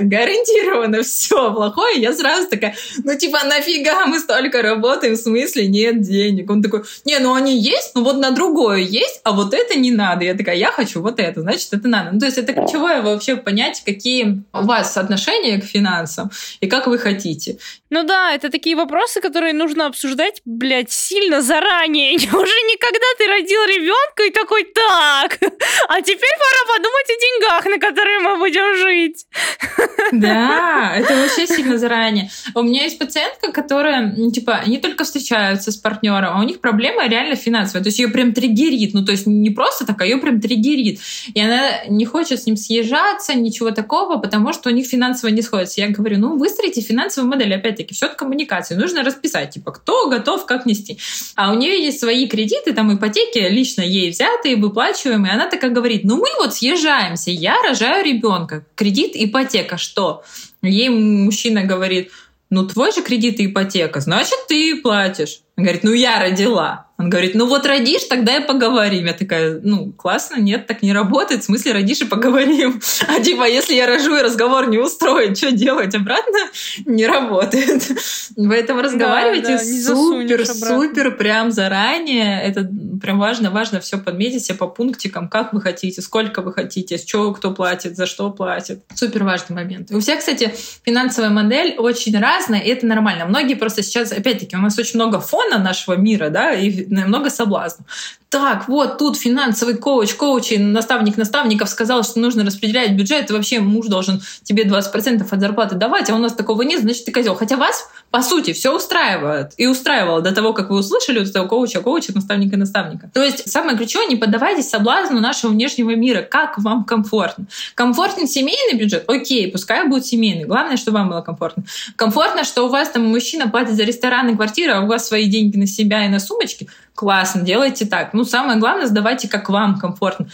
гарантированно 0.00 1.02
все 1.02 1.52
плохое, 1.52 2.00
я 2.00 2.14
сразу 2.14 2.48
такая, 2.48 2.74
ну, 3.04 3.18
типа, 3.18 3.40
нафига 3.44 4.06
мы 4.06 4.18
столько 4.18 4.62
работаем, 4.62 5.14
в 5.14 5.18
смысле 5.18 5.66
нет 5.66 6.00
денег? 6.00 6.50
Он 6.50 6.62
такой, 6.62 6.84
не, 7.04 7.18
ну 7.18 7.34
они 7.34 7.60
есть, 7.60 7.92
но 7.94 8.02
вот 8.02 8.16
на 8.16 8.30
другое 8.30 8.78
есть, 8.78 9.20
а 9.24 9.32
вот 9.32 9.52
это 9.52 9.78
не 9.78 9.90
надо. 9.90 10.24
Я 10.24 10.32
такая, 10.34 10.56
я 10.56 10.70
хочу 10.70 11.02
вот 11.02 11.20
это, 11.20 11.42
значит, 11.42 11.68
это 11.74 11.86
надо 11.86 11.97
надо. 11.98 12.14
Ну, 12.14 12.20
то 12.20 12.26
есть 12.26 12.38
это 12.38 12.52
ключевое 12.52 13.02
вообще 13.02 13.36
понять, 13.36 13.82
какие 13.84 14.42
у 14.52 14.62
вас 14.62 14.96
отношения 14.96 15.60
к 15.60 15.64
финансам 15.64 16.30
и 16.60 16.66
как 16.66 16.86
вы 16.86 16.98
хотите. 16.98 17.58
Ну 17.90 18.04
да, 18.04 18.34
это 18.34 18.50
такие 18.50 18.76
вопросы, 18.76 19.20
которые 19.20 19.54
нужно 19.54 19.86
обсуждать, 19.86 20.42
блядь, 20.44 20.92
сильно 20.92 21.40
заранее. 21.40 22.14
Уже 22.16 22.58
никогда 22.72 23.06
ты 23.18 23.26
родил 23.26 23.60
ребенка 23.64 24.24
и 24.24 24.30
такой, 24.30 24.64
так, 24.64 25.38
а 25.88 26.02
теперь 26.02 26.36
пора 26.38 26.76
подумать 26.76 27.06
о 27.08 27.20
деньгах, 27.20 27.64
на 27.64 27.78
которые 27.78 28.18
мы 28.20 28.36
будем 28.36 28.76
жить. 28.76 29.26
Да, 30.10 30.94
это 30.96 31.14
вообще 31.14 31.46
сильно 31.46 31.76
заранее. 31.76 32.30
У 32.54 32.62
меня 32.62 32.84
есть 32.84 32.98
пациентка, 32.98 33.52
которая, 33.52 34.14
типа, 34.30 34.62
не 34.66 34.78
только 34.78 35.04
встречаются 35.04 35.70
с 35.70 35.76
партнером, 35.76 36.36
а 36.36 36.40
у 36.40 36.44
них 36.44 36.60
проблема 36.60 37.06
реально 37.06 37.36
финансовая. 37.36 37.82
То 37.82 37.88
есть 37.88 37.98
ее 37.98 38.08
прям 38.08 38.32
триггерит. 38.32 38.94
Ну, 38.94 39.04
то 39.04 39.12
есть 39.12 39.26
не 39.26 39.50
просто 39.50 39.84
так, 39.84 40.00
а 40.00 40.06
ее 40.06 40.16
прям 40.16 40.40
триггерит. 40.40 41.00
И 41.34 41.40
она 41.40 41.84
не 41.88 42.06
хочет 42.06 42.40
с 42.40 42.46
ним 42.46 42.56
съезжаться, 42.56 43.34
ничего 43.34 43.70
такого, 43.70 44.16
потому 44.16 44.54
что 44.54 44.70
у 44.70 44.72
них 44.72 44.86
финансово 44.86 45.30
не 45.30 45.42
сходится. 45.42 45.82
Я 45.82 45.88
говорю, 45.88 46.18
ну, 46.18 46.38
выстроите 46.38 46.80
финансовую 46.80 47.30
модель, 47.30 47.52
опять-таки, 47.78 47.94
все 47.94 48.06
это 48.06 48.16
коммуникация. 48.16 48.78
Нужно 48.78 49.02
расписать, 49.02 49.50
типа, 49.50 49.72
кто 49.72 50.08
готов, 50.08 50.46
как 50.46 50.66
нести. 50.66 50.98
А 51.36 51.52
у 51.52 51.54
нее 51.54 51.82
есть 51.82 52.00
свои 52.00 52.26
кредиты, 52.26 52.72
там, 52.72 52.94
ипотеки, 52.94 53.38
лично 53.38 53.82
ей 53.82 54.10
взятые, 54.10 54.56
выплачиваемые. 54.56 55.32
Она 55.32 55.48
такая 55.48 55.70
говорит, 55.70 56.04
ну, 56.04 56.16
мы 56.16 56.28
вот 56.38 56.54
съезжаемся, 56.54 57.30
я 57.30 57.56
рожаю 57.62 58.04
ребенка, 58.04 58.64
кредит, 58.74 59.12
ипотека, 59.14 59.76
что? 59.76 60.24
Ей 60.62 60.88
мужчина 60.88 61.64
говорит, 61.64 62.10
ну, 62.50 62.66
твой 62.66 62.92
же 62.92 63.02
кредит 63.02 63.40
и 63.40 63.46
ипотека, 63.46 64.00
значит, 64.00 64.38
ты 64.48 64.80
платишь. 64.80 65.40
Он 65.56 65.64
говорит, 65.64 65.84
ну, 65.84 65.92
я 65.92 66.18
родила. 66.18 66.87
Он 66.98 67.10
говорит, 67.10 67.36
ну 67.36 67.46
вот 67.46 67.64
родишь, 67.64 68.02
тогда 68.10 68.36
и 68.36 68.44
поговорим. 68.44 69.06
Я 69.06 69.12
такая, 69.12 69.60
ну 69.62 69.92
классно, 69.92 70.40
нет, 70.40 70.66
так 70.66 70.82
не 70.82 70.92
работает. 70.92 71.42
В 71.42 71.44
смысле, 71.44 71.72
родишь 71.72 72.00
и 72.00 72.04
поговорим. 72.04 72.80
А 73.08 73.20
типа, 73.20 73.48
если 73.48 73.74
я 73.74 73.86
рожу 73.86 74.16
и 74.16 74.20
разговор 74.20 74.68
не 74.68 74.78
устроит, 74.78 75.38
что 75.38 75.52
делать 75.52 75.94
обратно? 75.94 76.38
Не 76.84 77.06
работает. 77.06 77.90
Поэтому 78.36 78.82
разговаривайте 78.82 79.56
да, 79.56 79.58
да, 79.58 79.94
супер, 79.94 80.46
супер 80.46 81.16
прям 81.16 81.50
заранее. 81.52 82.42
Это 82.42 82.68
прям 83.00 83.18
важно, 83.18 83.50
важно 83.50 83.80
все 83.80 83.98
подметить 83.98 84.44
себе 84.44 84.58
по 84.58 84.66
пунктикам, 84.66 85.28
как 85.28 85.52
вы 85.52 85.60
хотите, 85.60 86.02
сколько 86.02 86.42
вы 86.42 86.52
хотите, 86.52 86.98
с 86.98 87.04
чего 87.04 87.32
кто 87.32 87.52
платит, 87.52 87.96
за 87.96 88.06
что 88.06 88.30
платит. 88.30 88.82
Супер 88.94 89.24
важный 89.24 89.54
момент. 89.54 89.90
У 89.90 90.00
всех, 90.00 90.18
кстати, 90.18 90.52
финансовая 90.84 91.30
модель 91.30 91.76
очень 91.78 92.18
разная, 92.18 92.60
и 92.60 92.68
это 92.68 92.86
нормально. 92.86 93.26
Многие 93.26 93.54
просто 93.54 93.82
сейчас, 93.82 94.12
опять-таки, 94.12 94.56
у 94.56 94.60
нас 94.60 94.78
очень 94.78 94.96
много 94.96 95.20
фона 95.20 95.58
нашего 95.58 95.94
мира, 95.94 96.28
да, 96.28 96.52
и 96.52 96.87
много 96.90 97.30
соблазнов. 97.30 97.86
Так, 98.28 98.68
вот 98.68 98.98
тут 98.98 99.16
финансовый 99.16 99.74
коуч, 99.76 100.14
коуч, 100.14 100.52
наставник 100.58 101.16
наставников 101.16 101.70
сказал, 101.70 102.04
что 102.04 102.20
нужно 102.20 102.44
распределять 102.44 102.92
бюджет, 102.92 103.30
и 103.30 103.32
вообще 103.32 103.60
муж 103.60 103.86
должен 103.86 104.20
тебе 104.42 104.64
20% 104.64 105.26
от 105.30 105.40
зарплаты 105.40 105.76
давать, 105.76 106.10
а 106.10 106.14
у 106.14 106.18
нас 106.18 106.34
такого 106.34 106.62
нет, 106.62 106.82
значит, 106.82 107.06
ты 107.06 107.12
козел. 107.12 107.34
Хотя 107.34 107.56
вас, 107.56 107.88
по 108.10 108.22
сути, 108.22 108.52
все 108.52 108.74
устраивает. 108.74 109.52
И 109.56 109.66
устраивало 109.66 110.20
до 110.20 110.32
того, 110.32 110.52
как 110.52 110.70
вы 110.70 110.78
услышали 110.78 111.28
этого 111.28 111.46
коуча, 111.46 111.80
коуча, 111.80 112.12
наставника, 112.14 112.56
наставника. 112.56 113.10
То 113.12 113.22
есть 113.22 113.50
самое 113.50 113.76
ключевое, 113.76 114.06
не 114.06 114.16
поддавайтесь 114.16 114.68
соблазну 114.68 115.20
нашего 115.20 115.50
внешнего 115.50 115.94
мира. 115.94 116.22
Как 116.22 116.58
вам 116.58 116.84
комфортно? 116.84 117.46
Комфортен 117.74 118.26
семейный 118.26 118.78
бюджет? 118.78 119.04
Окей, 119.08 119.50
пускай 119.50 119.86
будет 119.86 120.06
семейный. 120.06 120.44
Главное, 120.44 120.76
чтобы 120.76 120.98
вам 120.98 121.10
было 121.10 121.20
комфортно. 121.20 121.64
Комфортно, 121.96 122.44
что 122.44 122.64
у 122.64 122.68
вас 122.68 122.88
там 122.88 123.04
мужчина 123.04 123.48
платит 123.48 123.74
за 123.74 123.84
ресторан 123.84 124.28
и 124.30 124.36
квартиру, 124.36 124.74
а 124.74 124.80
у 124.80 124.86
вас 124.86 125.06
свои 125.06 125.26
деньги 125.26 125.56
на 125.56 125.66
себя 125.66 126.04
и 126.04 126.08
на 126.08 126.20
сумочки– 126.20 126.68
классно, 126.98 127.42
делайте 127.42 127.86
так. 127.86 128.12
Ну, 128.12 128.24
самое 128.24 128.58
главное, 128.58 128.86
сдавайте, 128.86 129.28
как 129.28 129.48
вам 129.48 129.78
комфортно. 129.78 130.28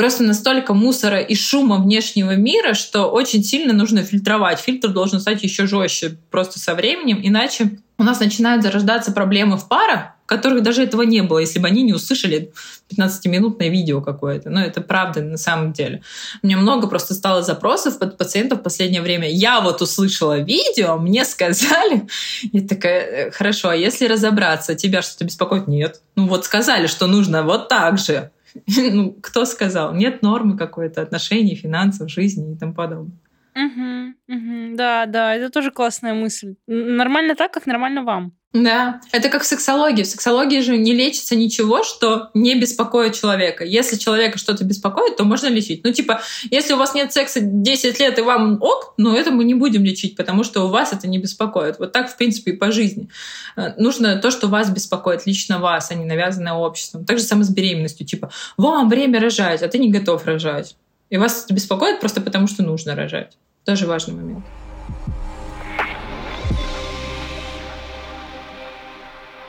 Просто 0.00 0.22
настолько 0.22 0.72
мусора 0.72 1.20
и 1.20 1.34
шума 1.34 1.76
внешнего 1.76 2.34
мира, 2.34 2.72
что 2.72 3.10
очень 3.10 3.44
сильно 3.44 3.74
нужно 3.74 4.02
фильтровать. 4.02 4.58
Фильтр 4.58 4.88
должен 4.88 5.20
стать 5.20 5.42
еще 5.42 5.66
жестче 5.66 6.16
просто 6.30 6.58
со 6.58 6.74
временем, 6.74 7.20
иначе 7.22 7.72
у 7.98 8.02
нас 8.02 8.18
начинают 8.18 8.62
зарождаться 8.62 9.12
проблемы 9.12 9.58
в 9.58 9.68
парах, 9.68 10.12
которых 10.24 10.62
даже 10.62 10.84
этого 10.84 11.02
не 11.02 11.22
было, 11.22 11.40
если 11.40 11.58
бы 11.58 11.68
они 11.68 11.82
не 11.82 11.92
услышали 11.92 12.50
15-минутное 12.90 13.68
видео 13.68 14.00
какое-то. 14.00 14.48
Ну, 14.48 14.60
это 14.60 14.80
правда 14.80 15.20
на 15.20 15.36
самом 15.36 15.74
деле. 15.74 16.00
Меня 16.42 16.56
много 16.56 16.86
просто 16.86 17.12
стало 17.12 17.42
запросов 17.42 18.00
от 18.00 18.16
пациентов 18.16 18.60
в 18.60 18.62
последнее 18.62 19.02
время. 19.02 19.30
Я 19.30 19.60
вот 19.60 19.82
услышала 19.82 20.38
видео, 20.38 20.96
мне 20.96 21.26
сказали. 21.26 22.08
Я 22.52 22.66
такая, 22.66 23.00
«Э, 23.02 23.30
хорошо, 23.32 23.68
а 23.68 23.76
если 23.76 24.06
разобраться, 24.06 24.74
тебя 24.74 25.02
что-то 25.02 25.26
беспокоит? 25.26 25.68
Нет. 25.68 26.00
Ну 26.16 26.26
вот 26.26 26.46
сказали, 26.46 26.86
что 26.86 27.06
нужно 27.06 27.42
вот 27.42 27.68
так 27.68 27.98
же. 27.98 28.30
Ну, 28.92 29.12
кто 29.20 29.44
сказал? 29.44 29.94
Нет 29.94 30.22
нормы 30.22 30.56
какой-то 30.56 31.02
отношений, 31.02 31.54
финансов, 31.54 32.10
жизни 32.10 32.52
и 32.52 32.56
тому 32.56 32.74
подобное. 32.74 33.16
Угу, 33.54 34.14
угу, 34.28 34.76
да, 34.76 35.06
да, 35.06 35.34
это 35.34 35.50
тоже 35.50 35.70
классная 35.70 36.14
мысль. 36.14 36.54
Нормально 36.66 37.34
так, 37.34 37.52
как 37.52 37.66
нормально 37.66 38.04
вам. 38.04 38.32
Да, 38.52 39.00
это 39.12 39.28
как 39.28 39.42
в 39.42 39.46
сексологии. 39.46 40.02
В 40.02 40.08
сексологии 40.08 40.60
же 40.60 40.76
не 40.76 40.92
лечится 40.92 41.36
ничего, 41.36 41.84
что 41.84 42.30
не 42.34 42.56
беспокоит 42.56 43.14
человека. 43.14 43.64
Если 43.64 43.96
человека 43.96 44.38
что-то 44.38 44.64
беспокоит, 44.64 45.16
то 45.16 45.22
можно 45.22 45.46
лечить. 45.46 45.84
Ну, 45.84 45.92
типа, 45.92 46.20
если 46.50 46.72
у 46.72 46.76
вас 46.76 46.92
нет 46.92 47.12
секса 47.12 47.38
10 47.40 48.00
лет 48.00 48.18
и 48.18 48.22
вам 48.22 48.60
ок, 48.60 48.94
ну, 48.96 49.14
это 49.14 49.30
мы 49.30 49.44
не 49.44 49.54
будем 49.54 49.84
лечить, 49.84 50.16
потому 50.16 50.42
что 50.42 50.64
у 50.64 50.68
вас 50.68 50.92
это 50.92 51.06
не 51.06 51.18
беспокоит. 51.18 51.78
Вот 51.78 51.92
так, 51.92 52.10
в 52.10 52.16
принципе, 52.16 52.50
и 52.50 52.56
по 52.56 52.72
жизни. 52.72 53.08
Э, 53.56 53.74
нужно 53.76 54.16
то, 54.16 54.32
что 54.32 54.48
вас 54.48 54.68
беспокоит, 54.68 55.26
лично 55.26 55.60
вас, 55.60 55.92
а 55.92 55.94
не 55.94 56.04
навязанное 56.04 56.54
обществом. 56.54 57.04
Так 57.04 57.18
же 57.18 57.24
самое 57.24 57.44
с 57.44 57.50
беременностью. 57.50 58.04
Типа, 58.04 58.30
вам 58.56 58.88
время 58.88 59.20
рожать, 59.20 59.62
а 59.62 59.68
ты 59.68 59.78
не 59.78 59.92
готов 59.92 60.26
рожать. 60.26 60.74
И 61.10 61.16
вас 61.16 61.44
это 61.44 61.52
беспокоит 61.52 61.98
просто 61.98 62.20
потому, 62.20 62.46
что 62.46 62.62
нужно 62.62 62.94
рожать. 62.94 63.36
Тоже 63.64 63.86
важный 63.86 64.14
момент. 64.14 64.44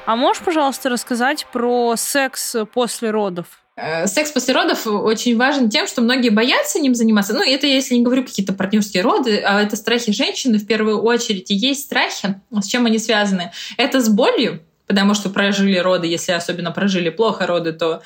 А 0.07 0.15
можешь, 0.15 0.43
пожалуйста, 0.43 0.89
рассказать 0.89 1.45
про 1.53 1.95
секс 1.95 2.55
после 2.73 3.11
родов? 3.11 3.61
Э, 3.75 4.07
секс 4.07 4.31
после 4.31 4.55
родов 4.55 4.87
очень 4.87 5.37
важен 5.37 5.69
тем, 5.69 5.85
что 5.85 6.01
многие 6.01 6.29
боятся 6.29 6.79
ним 6.79 6.95
заниматься. 6.95 7.33
Ну, 7.33 7.43
это 7.43 7.67
если 7.67 7.93
не 7.93 8.01
говорю 8.01 8.23
какие-то 8.23 8.53
партнерские 8.53 9.03
роды, 9.03 9.37
а 9.37 9.61
это 9.61 9.75
страхи 9.75 10.11
женщины 10.11 10.57
в 10.57 10.65
первую 10.65 11.03
очередь. 11.03 11.51
И 11.51 11.55
есть 11.55 11.85
страхи, 11.85 12.41
с 12.51 12.65
чем 12.65 12.87
они 12.87 12.97
связаны. 12.97 13.51
Это 13.77 14.01
с 14.01 14.09
болью, 14.09 14.61
потому 14.87 15.13
что 15.13 15.29
прожили 15.29 15.77
роды, 15.77 16.07
если 16.07 16.31
особенно 16.31 16.71
прожили 16.71 17.09
плохо 17.09 17.45
роды, 17.45 17.71
то 17.71 18.01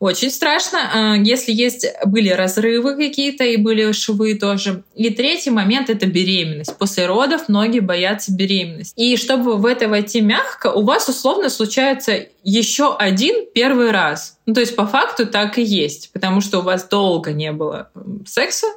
очень 0.00 0.30
страшно, 0.30 0.78
а, 0.92 1.16
если 1.16 1.52
есть 1.52 1.86
были 2.06 2.30
разрывы 2.30 2.96
какие-то 2.96 3.44
и 3.44 3.58
были 3.58 3.92
швы 3.92 4.34
тоже. 4.34 4.82
И 4.96 5.10
третий 5.10 5.50
момент— 5.50 5.90
это 5.90 6.06
беременность. 6.06 6.74
После 6.78 7.06
родов 7.06 7.48
многие 7.48 7.80
боятся 7.80 8.32
беременности. 8.32 8.94
И 8.96 9.16
чтобы 9.18 9.58
в 9.58 9.66
это 9.66 9.88
войти 9.88 10.22
мягко, 10.22 10.68
у 10.72 10.84
вас 10.84 11.06
условно 11.10 11.50
случается 11.50 12.26
еще 12.42 12.96
один 12.96 13.46
первый 13.54 13.90
раз. 13.90 14.38
Ну, 14.46 14.54
то 14.54 14.60
есть 14.60 14.74
по 14.74 14.86
факту 14.86 15.26
так 15.26 15.58
и 15.58 15.62
есть, 15.62 16.10
потому 16.14 16.40
что 16.40 16.60
у 16.60 16.62
вас 16.62 16.88
долго 16.88 17.32
не 17.32 17.52
было 17.52 17.90
секса. 18.26 18.68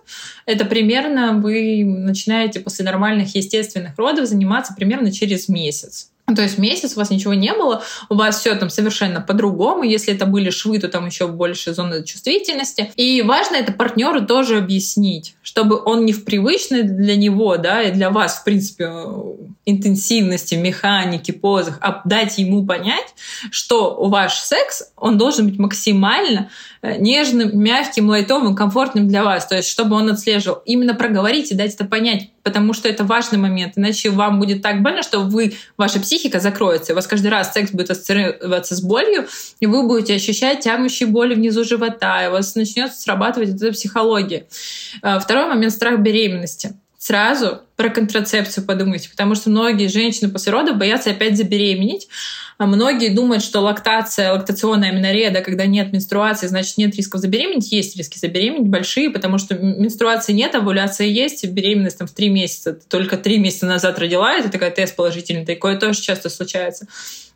Это 0.45 0.66
примерно 0.66 1.40
вы 1.40 1.86
начинаете 1.86 2.60
после 2.60 2.84
нормальных 2.84 3.34
естественных 3.34 3.98
родов 3.98 4.28
заниматься 4.28 4.74
примерно 4.74 5.10
через 5.10 5.48
месяц. 5.48 6.10
То 6.26 6.41
есть 6.41 6.58
месяц 6.58 6.95
у 6.95 7.00
вас 7.00 7.10
ничего 7.10 7.34
не 7.34 7.54
было, 7.54 7.84
у 8.08 8.16
вас 8.16 8.40
все 8.40 8.56
там 8.56 8.70
совершенно 8.70 9.20
по-другому. 9.20 9.84
Если 9.84 10.14
это 10.14 10.26
были 10.26 10.52
швы, 10.52 10.80
то 10.80 10.88
там 10.88 11.06
еще 11.06 11.28
больше 11.28 11.74
зоны 11.74 12.04
чувствительности. 12.04 12.91
И 12.95 13.22
важно 13.22 13.58
это 13.58 13.74
партнеру 13.74 14.26
тоже 14.26 14.58
объяснить, 14.58 15.36
чтобы 15.44 15.82
он 15.84 16.06
не 16.06 16.14
в 16.14 16.24
привычной 16.24 16.84
для 16.84 17.18
него, 17.18 17.58
да, 17.58 17.84
и 17.84 17.91
для 17.91 18.10
вас, 18.10 18.38
в 18.38 18.45
принципе, 18.45 18.90
интенсивности, 19.66 20.56
механики, 20.56 21.32
позах, 21.32 21.78
а 21.82 22.02
дать 22.06 22.38
ему 22.38 22.66
понять, 22.66 23.14
что 23.52 24.08
ваш 24.08 24.40
секс, 24.40 24.91
он 24.95 25.18
должен 25.18 25.48
быть 25.48 25.60
максимально 25.60 26.50
э, 26.82 26.98
нежным, 26.98 27.58
мягким, 27.60 28.10
лайтовым, 28.10 28.56
комфортным 28.56 29.08
для 29.08 29.24
вас. 29.24 29.45
То 29.45 29.56
есть, 29.56 29.70
чтобы 29.70 29.95
он 29.95 30.10
отслеживал. 30.10 30.62
Именно 30.66 30.95
проговорить 30.95 31.52
и 31.52 31.56
дать 31.56 31.76
это 31.76 31.86
понять, 31.86 32.30
потому 32.44 32.74
что 32.74 32.90
это 32.90 33.03
важный 33.03 33.40
момент. 33.40 33.74
Иначе 33.78 34.10
вам 34.10 34.40
будет 34.40 34.61
так 34.61 34.82
больно, 34.82 35.02
что 35.02 35.20
вы, 35.20 35.56
ваша 35.78 35.99
психика 35.99 36.40
закроется. 36.40 36.91
У 36.91 36.95
вас 36.95 37.07
каждый 37.07 37.28
раз 37.28 37.53
секс 37.53 37.72
будет 37.72 37.90
ассоциироваться 37.90 38.76
с 38.76 38.82
болью, 38.82 39.28
и 39.60 39.65
вы 39.65 39.88
будете 39.88 40.14
ощущать 40.14 40.60
тянущие 40.60 41.07
боли 41.07 41.34
внизу 41.34 41.64
живота, 41.64 42.24
и 42.24 42.28
у 42.28 42.32
вас 42.32 42.56
начнет 42.56 42.94
срабатывать 42.94 43.49
эта 43.49 43.72
психология. 43.72 44.45
Э, 45.02 45.20
второй 45.20 45.48
момент— 45.48 45.74
страх 45.74 45.99
беременности 45.99 46.76
сразу 47.03 47.60
про 47.76 47.90
контрацепцию 47.90 48.65
подумайте, 48.65 49.10
потому 49.10 49.36
что 49.36 49.49
многие 49.49 49.88
женщины 49.88 50.32
после 50.32 50.53
родов 50.53 50.78
боятся 50.78 51.10
опять 51.10 51.36
забеременеть, 51.36 52.07
а 52.07 52.43
многие 52.59 53.09
думают, 53.09 53.43
что 53.43 53.61
лактация, 53.61 54.31
лактационная 54.31 54.89
аминорея, 54.89 55.31
да, 55.31 55.41
когда 55.41 55.65
нет 55.65 55.91
менструации, 55.91 56.47
значит 56.47 56.77
нет 56.77 56.95
рисков 56.95 57.21
забеременеть. 57.21 57.71
Есть 57.71 57.97
риски 57.97 58.17
забеременеть 58.17 58.69
большие, 58.69 59.09
потому 59.09 59.38
что 59.38 59.55
менструации 59.55 60.34
нет, 60.34 60.55
овуляция 60.55 61.07
есть, 61.07 61.45
беременность 61.45 61.97
там 61.97 62.07
в 62.07 62.11
три 62.11 62.30
месяца. 62.30 62.73
только 62.73 63.17
три 63.17 63.38
месяца 63.39 63.65
назад 63.65 63.99
родила, 63.99 64.34
это 64.35 64.49
такая 64.49 64.71
тест 64.71 64.95
положительный, 64.95 65.45
такое 65.45 65.77
тоже 65.77 66.01
часто 66.01 66.30
случается. 66.30 66.88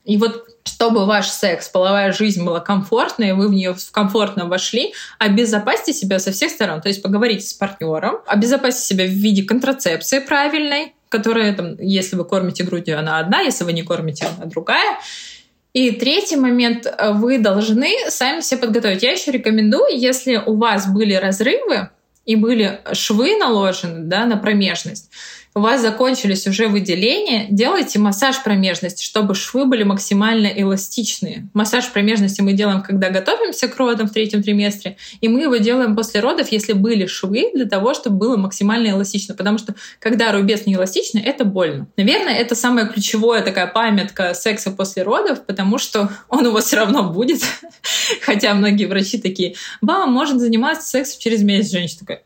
И 0.06 0.16
вот 0.18 0.46
чтобы 0.64 1.06
ваш 1.06 1.28
секс, 1.28 1.70
половая 1.70 2.14
жизнь 2.14 2.46
была 2.46 2.60
комфортной, 2.60 3.34
вы 3.34 3.48
в 3.48 3.54
нее 3.54 3.76
комфортно 3.92 4.46
вошли, 4.46 4.94
обезопасьте 5.18 5.92
себя 5.92 6.20
со 6.20 6.32
всех 6.32 6.52
сторон. 6.52 6.82
То 6.82 6.88
есть 6.88 7.02
поговорите 7.02 7.46
с 7.46 7.54
партнером, 7.54 8.18
обезопасьте 8.26 8.82
себя 8.82 9.06
в 9.06 9.10
виде 9.10 9.44
контрацепции 9.44 10.20
правильной, 10.20 10.94
которая, 11.10 11.54
там, 11.54 11.76
если 11.80 12.16
вы 12.16 12.26
кормите 12.26 12.64
грудью, 12.64 13.00
она 13.00 13.20
одна, 13.20 13.42
если 13.42 13.64
вы 13.64 13.74
не 13.74 13.84
кормите, 13.84 14.26
она 14.26 14.46
другая. 14.46 15.00
И 15.74 15.92
третий 15.92 16.38
момент, 16.38 16.88
вы 17.14 17.38
должны 17.38 18.10
сами 18.10 18.42
себя 18.42 18.62
подготовить. 18.62 19.04
Я 19.04 19.12
еще 19.12 19.32
рекомендую, 19.32 19.98
если 19.98 20.38
у 20.38 20.56
вас 20.56 20.92
были 20.92 21.14
разрывы 21.14 21.90
и 22.26 22.36
были 22.36 22.80
швы 22.94 23.38
наложены 23.38 24.00
да, 24.06 24.26
на 24.26 24.38
промежность, 24.38 25.12
у 25.58 25.60
вас 25.60 25.82
закончились 25.82 26.46
уже 26.46 26.68
выделения, 26.68 27.48
делайте 27.50 27.98
массаж 27.98 28.44
промежности, 28.44 29.04
чтобы 29.04 29.34
швы 29.34 29.66
были 29.66 29.82
максимально 29.82 30.46
эластичные. 30.46 31.50
Массаж 31.56 31.92
промежности 31.92 32.42
мы 32.42 32.54
делаем, 32.54 32.84
когда 32.84 33.10
готовимся 33.10 33.68
к 33.68 33.76
родам 33.78 34.08
в 34.08 34.14
третьем 34.14 34.44
триместре, 34.44 34.98
и 35.20 35.28
мы 35.28 35.42
его 35.42 35.56
делаем 35.56 35.96
после 35.96 36.20
родов, 36.20 36.52
если 36.52 36.74
были 36.74 37.08
швы, 37.08 37.50
для 37.56 37.66
того, 37.66 37.96
чтобы 37.96 38.18
было 38.18 38.38
максимально 38.38 38.90
эластично. 38.90 39.34
Потому 39.34 39.58
что 39.58 39.74
когда 39.98 40.32
рубец 40.32 40.68
не 40.68 40.76
эластичный, 40.76 41.24
это 41.24 41.44
больно. 41.44 41.88
Наверное, 41.98 42.36
это 42.36 42.54
самая 42.54 42.86
ключевая 42.86 43.42
такая 43.42 43.66
памятка 43.66 44.36
секса 44.36 44.70
после 44.70 45.02
родов, 45.02 45.44
потому 45.44 45.80
что 45.80 46.12
он 46.30 46.46
у 46.46 46.52
вас 46.52 46.66
все 46.66 46.76
равно 46.76 47.12
будет. 47.12 47.42
Хотя 48.22 48.54
многие 48.54 48.86
врачи 48.86 49.18
такие, 49.18 49.56
ба, 49.82 50.06
может 50.06 50.40
заниматься 50.40 50.88
сексом 50.88 51.20
через 51.20 51.42
месяц. 51.42 51.72
Женщина 51.72 52.00
такая, 52.02 52.22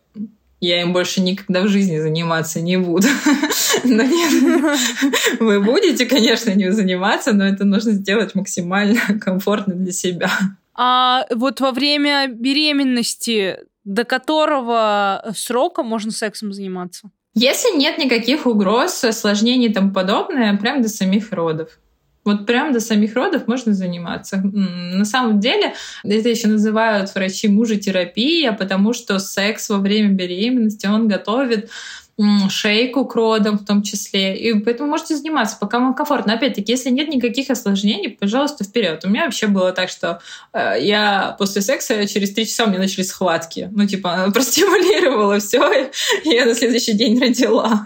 я 0.62 0.82
им 0.82 0.94
больше 0.94 1.22
никогда 1.22 1.62
в 1.64 1.68
жизни 1.68 2.00
заниматься 2.00 2.62
не 2.62 2.78
буду. 2.78 3.08
Но 3.84 4.04
нет, 4.04 4.80
вы 5.40 5.60
будете, 5.60 6.06
конечно, 6.06 6.52
не 6.52 6.72
заниматься, 6.72 7.34
но 7.34 7.46
это 7.46 7.66
нужно 7.66 7.94
сделать 7.94 8.36
максимально 8.36 9.00
комфортно 9.22 9.74
для 9.74 9.92
себя. 9.92 10.30
А 10.76 11.26
вот 11.32 11.60
во 11.62 11.72
время 11.72 12.28
беременности 12.28 13.58
до 13.84 14.04
которого 14.04 15.32
срока 15.36 15.82
можно 15.82 16.12
сексом 16.12 16.54
заниматься? 16.54 17.10
Если 17.34 17.76
нет 17.78 17.98
никаких 17.98 18.46
угроз, 18.46 19.04
осложнений 19.04 19.70
и 19.70 19.74
тому 19.74 19.92
подобное, 19.92 20.56
прям 20.58 20.82
до 20.82 20.90
самих 20.90 21.32
родов. 21.32 21.80
Вот 22.24 22.46
прям 22.46 22.72
до 22.72 22.80
самих 22.80 23.16
родов 23.16 23.48
можно 23.48 23.74
заниматься. 23.74 24.38
На 24.44 25.06
самом 25.06 25.40
деле, 25.40 25.74
это 26.04 26.30
еще 26.30 26.48
называют 26.48 27.14
врачи 27.16 27.48
мужетерапия, 27.48 28.52
потому 28.52 28.94
что 28.94 29.18
секс 29.18 29.70
во 29.70 29.78
время 29.78 30.10
беременности, 30.10 30.86
он 30.86 31.08
готовит 31.08 31.70
шейку 32.50 33.06
к 33.06 33.16
родам 33.16 33.58
в 33.58 33.66
том 33.66 33.82
числе. 33.82 34.38
И 34.38 34.54
поэтому 34.60 34.90
можете 34.90 35.16
заниматься, 35.16 35.58
пока 35.60 35.80
вам 35.80 35.94
комфортно. 35.94 36.34
Опять-таки, 36.34 36.72
если 36.72 36.90
нет 36.90 37.08
никаких 37.08 37.50
осложнений, 37.50 38.10
пожалуйста, 38.10 38.64
вперед. 38.64 39.04
У 39.04 39.10
меня 39.10 39.26
вообще 39.26 39.48
было 39.48 39.72
так, 39.72 39.90
что 39.90 40.22
э, 40.54 40.76
я 40.82 41.36
после 41.40 41.62
секса 41.62 42.08
через 42.08 42.34
три 42.34 42.46
часа 42.46 42.66
у 42.66 42.68
меня 42.68 42.80
начались 42.80 43.10
схватки. 43.10 43.70
Ну, 43.72 43.88
типа, 43.88 44.30
простимулировала 44.34 45.40
все, 45.40 45.90
и 46.24 46.30
я 46.30 46.46
на 46.46 46.54
следующий 46.54 46.94
день 46.94 47.20
родила. 47.20 47.86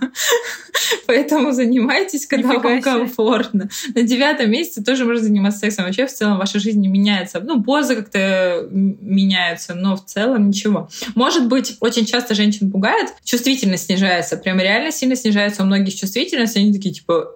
Поэтому 1.08 1.52
занимайтесь, 1.52 2.26
когда 2.26 2.50
Нифига 2.50 2.70
вам 2.70 2.82
комфортно. 2.82 3.70
На 3.94 4.02
девятом 4.02 4.52
месяце 4.52 4.84
тоже 4.84 5.06
можно 5.06 5.24
заниматься 5.24 5.60
сексом. 5.60 5.86
Вообще, 5.86 6.08
в 6.08 6.14
целом, 6.14 6.38
ваша 6.38 6.60
жизнь 6.60 6.82
не 6.82 6.88
меняется. 6.88 7.40
Ну, 7.40 7.64
поза 7.64 7.96
как-то 7.96 8.68
меняется, 8.72 9.76
но 9.76 9.96
в 9.96 10.04
целом 10.04 10.50
ничего. 10.50 10.90
Может 11.16 11.48
быть, 11.48 11.78
очень 11.80 12.06
часто 12.06 12.36
женщин 12.36 12.72
пугает, 12.72 13.14
чувствительность 13.24 13.86
снижается 13.86 14.15
снижается, 14.16 14.38
прям 14.38 14.60
реально 14.60 14.92
сильно 14.92 15.16
снижается 15.16 15.64
у 15.64 15.66
многих 15.66 15.96
чувствительность, 15.96 16.56
они 16.58 16.74
такие, 16.74 16.94
типа, 16.94 17.34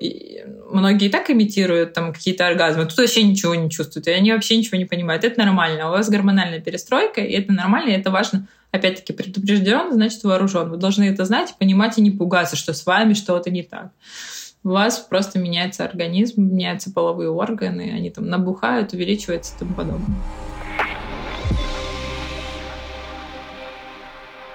многие 0.71 1.07
и 1.07 1.09
так 1.09 1.29
имитируют 1.29 1.93
там 1.93 2.13
какие-то 2.13 2.47
оргазмы, 2.47 2.85
тут 2.85 2.97
вообще 2.97 3.23
ничего 3.23 3.55
не 3.55 3.69
чувствуют, 3.69 4.07
и 4.07 4.11
они 4.11 4.31
вообще 4.31 4.57
ничего 4.57 4.77
не 4.77 4.85
понимают. 4.85 5.23
Это 5.23 5.39
нормально, 5.39 5.87
у 5.87 5.91
вас 5.91 6.09
гормональная 6.09 6.61
перестройка, 6.61 7.21
и 7.21 7.33
это 7.33 7.51
нормально, 7.51 7.89
и 7.89 7.99
это 7.99 8.11
важно. 8.11 8.47
Опять-таки, 8.71 9.13
предупрежден, 9.13 9.91
значит 9.93 10.23
вооружен. 10.23 10.69
Вы 10.69 10.77
должны 10.77 11.05
это 11.05 11.25
знать, 11.25 11.55
понимать 11.57 11.97
и 11.97 12.01
не 12.01 12.11
пугаться, 12.11 12.55
что 12.55 12.73
с 12.73 12.85
вами 12.85 13.13
что-то 13.13 13.49
не 13.49 13.63
так. 13.63 13.89
У 14.63 14.69
вас 14.69 14.99
просто 14.99 15.39
меняется 15.39 15.85
организм, 15.85 16.43
меняются 16.43 16.91
половые 16.91 17.31
органы, 17.31 17.91
они 17.95 18.11
там 18.11 18.27
набухают, 18.27 18.93
увеличиваются 18.93 19.55
и 19.55 19.59
тому 19.59 19.73
подобное. 19.73 20.17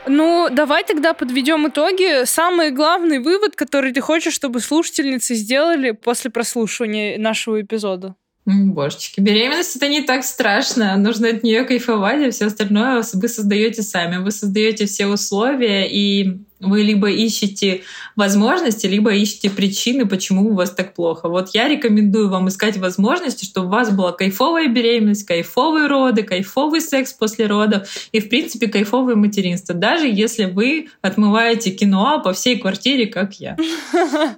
Ну, 0.07 0.49
давай 0.51 0.85
тогда 0.85 1.15
подведем 1.15 1.69
итоги. 1.69 2.25
Самый 2.25 2.71
главный 2.71 3.19
вывод, 3.19 3.57
который 3.57 3.93
ты 3.93 4.01
хочешь, 4.01 4.35
чтобы 4.35 4.61
слушательницы 4.61 5.35
сделали 5.35 5.93
после 5.93 6.31
прослушивания 6.31 7.19
нашего 7.19 7.61
эпизода. 7.61 8.15
Божечки, 8.47 9.21
беременность 9.21 9.77
это 9.77 9.89
не 9.89 10.03
так 10.03 10.23
страшно. 10.23 10.97
Нужно 10.99 11.29
от 11.29 11.43
нее 11.43 11.65
кайфовать, 11.65 12.23
а 12.23 12.31
все 12.31 12.47
остальное 12.47 13.03
вы 13.15 13.29
создаете 13.29 13.83
сами. 13.83 14.23
Вы 14.23 14.31
создаете 14.33 14.85
все 14.85 15.07
условия, 15.07 15.89
и 15.91 16.43
вы 16.69 16.83
либо 16.83 17.11
ищете 17.11 17.83
возможности, 18.17 18.87
либо 18.87 19.13
ищете 19.13 19.51
причины, 19.51 20.07
почему 20.07 20.51
у 20.51 20.55
вас 20.55 20.71
так 20.71 20.95
плохо. 20.95 21.29
Вот 21.29 21.51
я 21.55 21.69
рекомендую 21.69 22.29
вам 22.29 22.49
искать 22.49 22.77
возможности, 22.77 23.45
чтобы 23.45 23.67
у 23.69 23.71
вас 23.71 23.91
была 23.91 24.13
кайфовая 24.13 24.69
беременность, 24.69 25.27
кайфовые 25.27 25.87
роды, 25.87 26.23
кайфовый 26.23 26.81
секс 26.81 27.13
после 27.13 27.47
родов 27.47 27.89
и, 28.13 28.21
в 28.21 28.29
принципе, 28.29 28.69
кайфовое 28.69 29.17
материнство. 29.17 29.75
Даже 29.75 30.07
если 30.07 30.45
вы 30.45 30.89
отмываете 31.03 31.71
кино 31.71 32.21
по 32.23 32.33
всей 32.33 32.59
квартире, 32.59 33.07
как 33.07 33.35
я. 33.35 33.57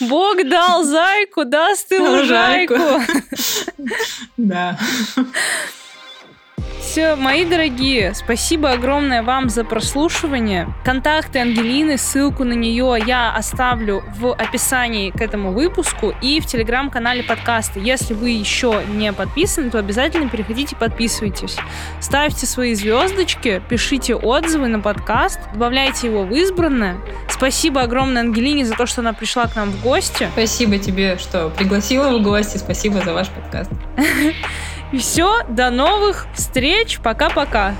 Бог 0.00 0.48
дал 0.48 0.84
зайку, 0.84 1.44
даст 1.44 1.92
и 1.92 1.98
лужайку. 1.98 2.74
Да. 4.36 4.78
Все, 6.94 7.16
мои 7.16 7.44
дорогие, 7.44 8.14
спасибо 8.14 8.70
огромное 8.70 9.24
вам 9.24 9.48
за 9.48 9.64
прослушивание. 9.64 10.68
Контакты 10.84 11.40
Ангелины, 11.40 11.98
ссылку 11.98 12.44
на 12.44 12.52
нее 12.52 12.96
я 13.04 13.34
оставлю 13.34 14.04
в 14.16 14.32
описании 14.32 15.10
к 15.10 15.20
этому 15.20 15.52
выпуску 15.52 16.14
и 16.22 16.38
в 16.38 16.46
телеграм-канале 16.46 17.24
подкаста. 17.24 17.80
Если 17.80 18.14
вы 18.14 18.30
еще 18.30 18.82
не 18.86 19.12
подписаны, 19.12 19.70
то 19.70 19.80
обязательно 19.80 20.28
переходите, 20.28 20.76
подписывайтесь. 20.76 21.56
Ставьте 22.00 22.46
свои 22.46 22.74
звездочки, 22.74 23.60
пишите 23.68 24.14
отзывы 24.14 24.68
на 24.68 24.78
подкаст, 24.78 25.40
добавляйте 25.52 26.06
его 26.06 26.22
в 26.22 26.32
избранное. 26.32 26.98
Спасибо 27.28 27.82
огромное 27.82 28.22
Ангелине 28.22 28.64
за 28.64 28.74
то, 28.74 28.86
что 28.86 29.00
она 29.00 29.14
пришла 29.14 29.46
к 29.46 29.56
нам 29.56 29.72
в 29.72 29.82
гости. 29.82 30.28
Спасибо 30.32 30.78
тебе, 30.78 31.18
что 31.18 31.48
пригласила 31.48 32.16
в 32.16 32.22
гости. 32.22 32.56
Спасибо 32.58 33.00
за 33.00 33.14
ваш 33.14 33.30
подкаст. 33.30 33.72
И 34.94 34.98
все, 34.98 35.42
до 35.48 35.70
новых 35.70 36.28
встреч. 36.34 37.00
Пока-пока. 37.02 37.74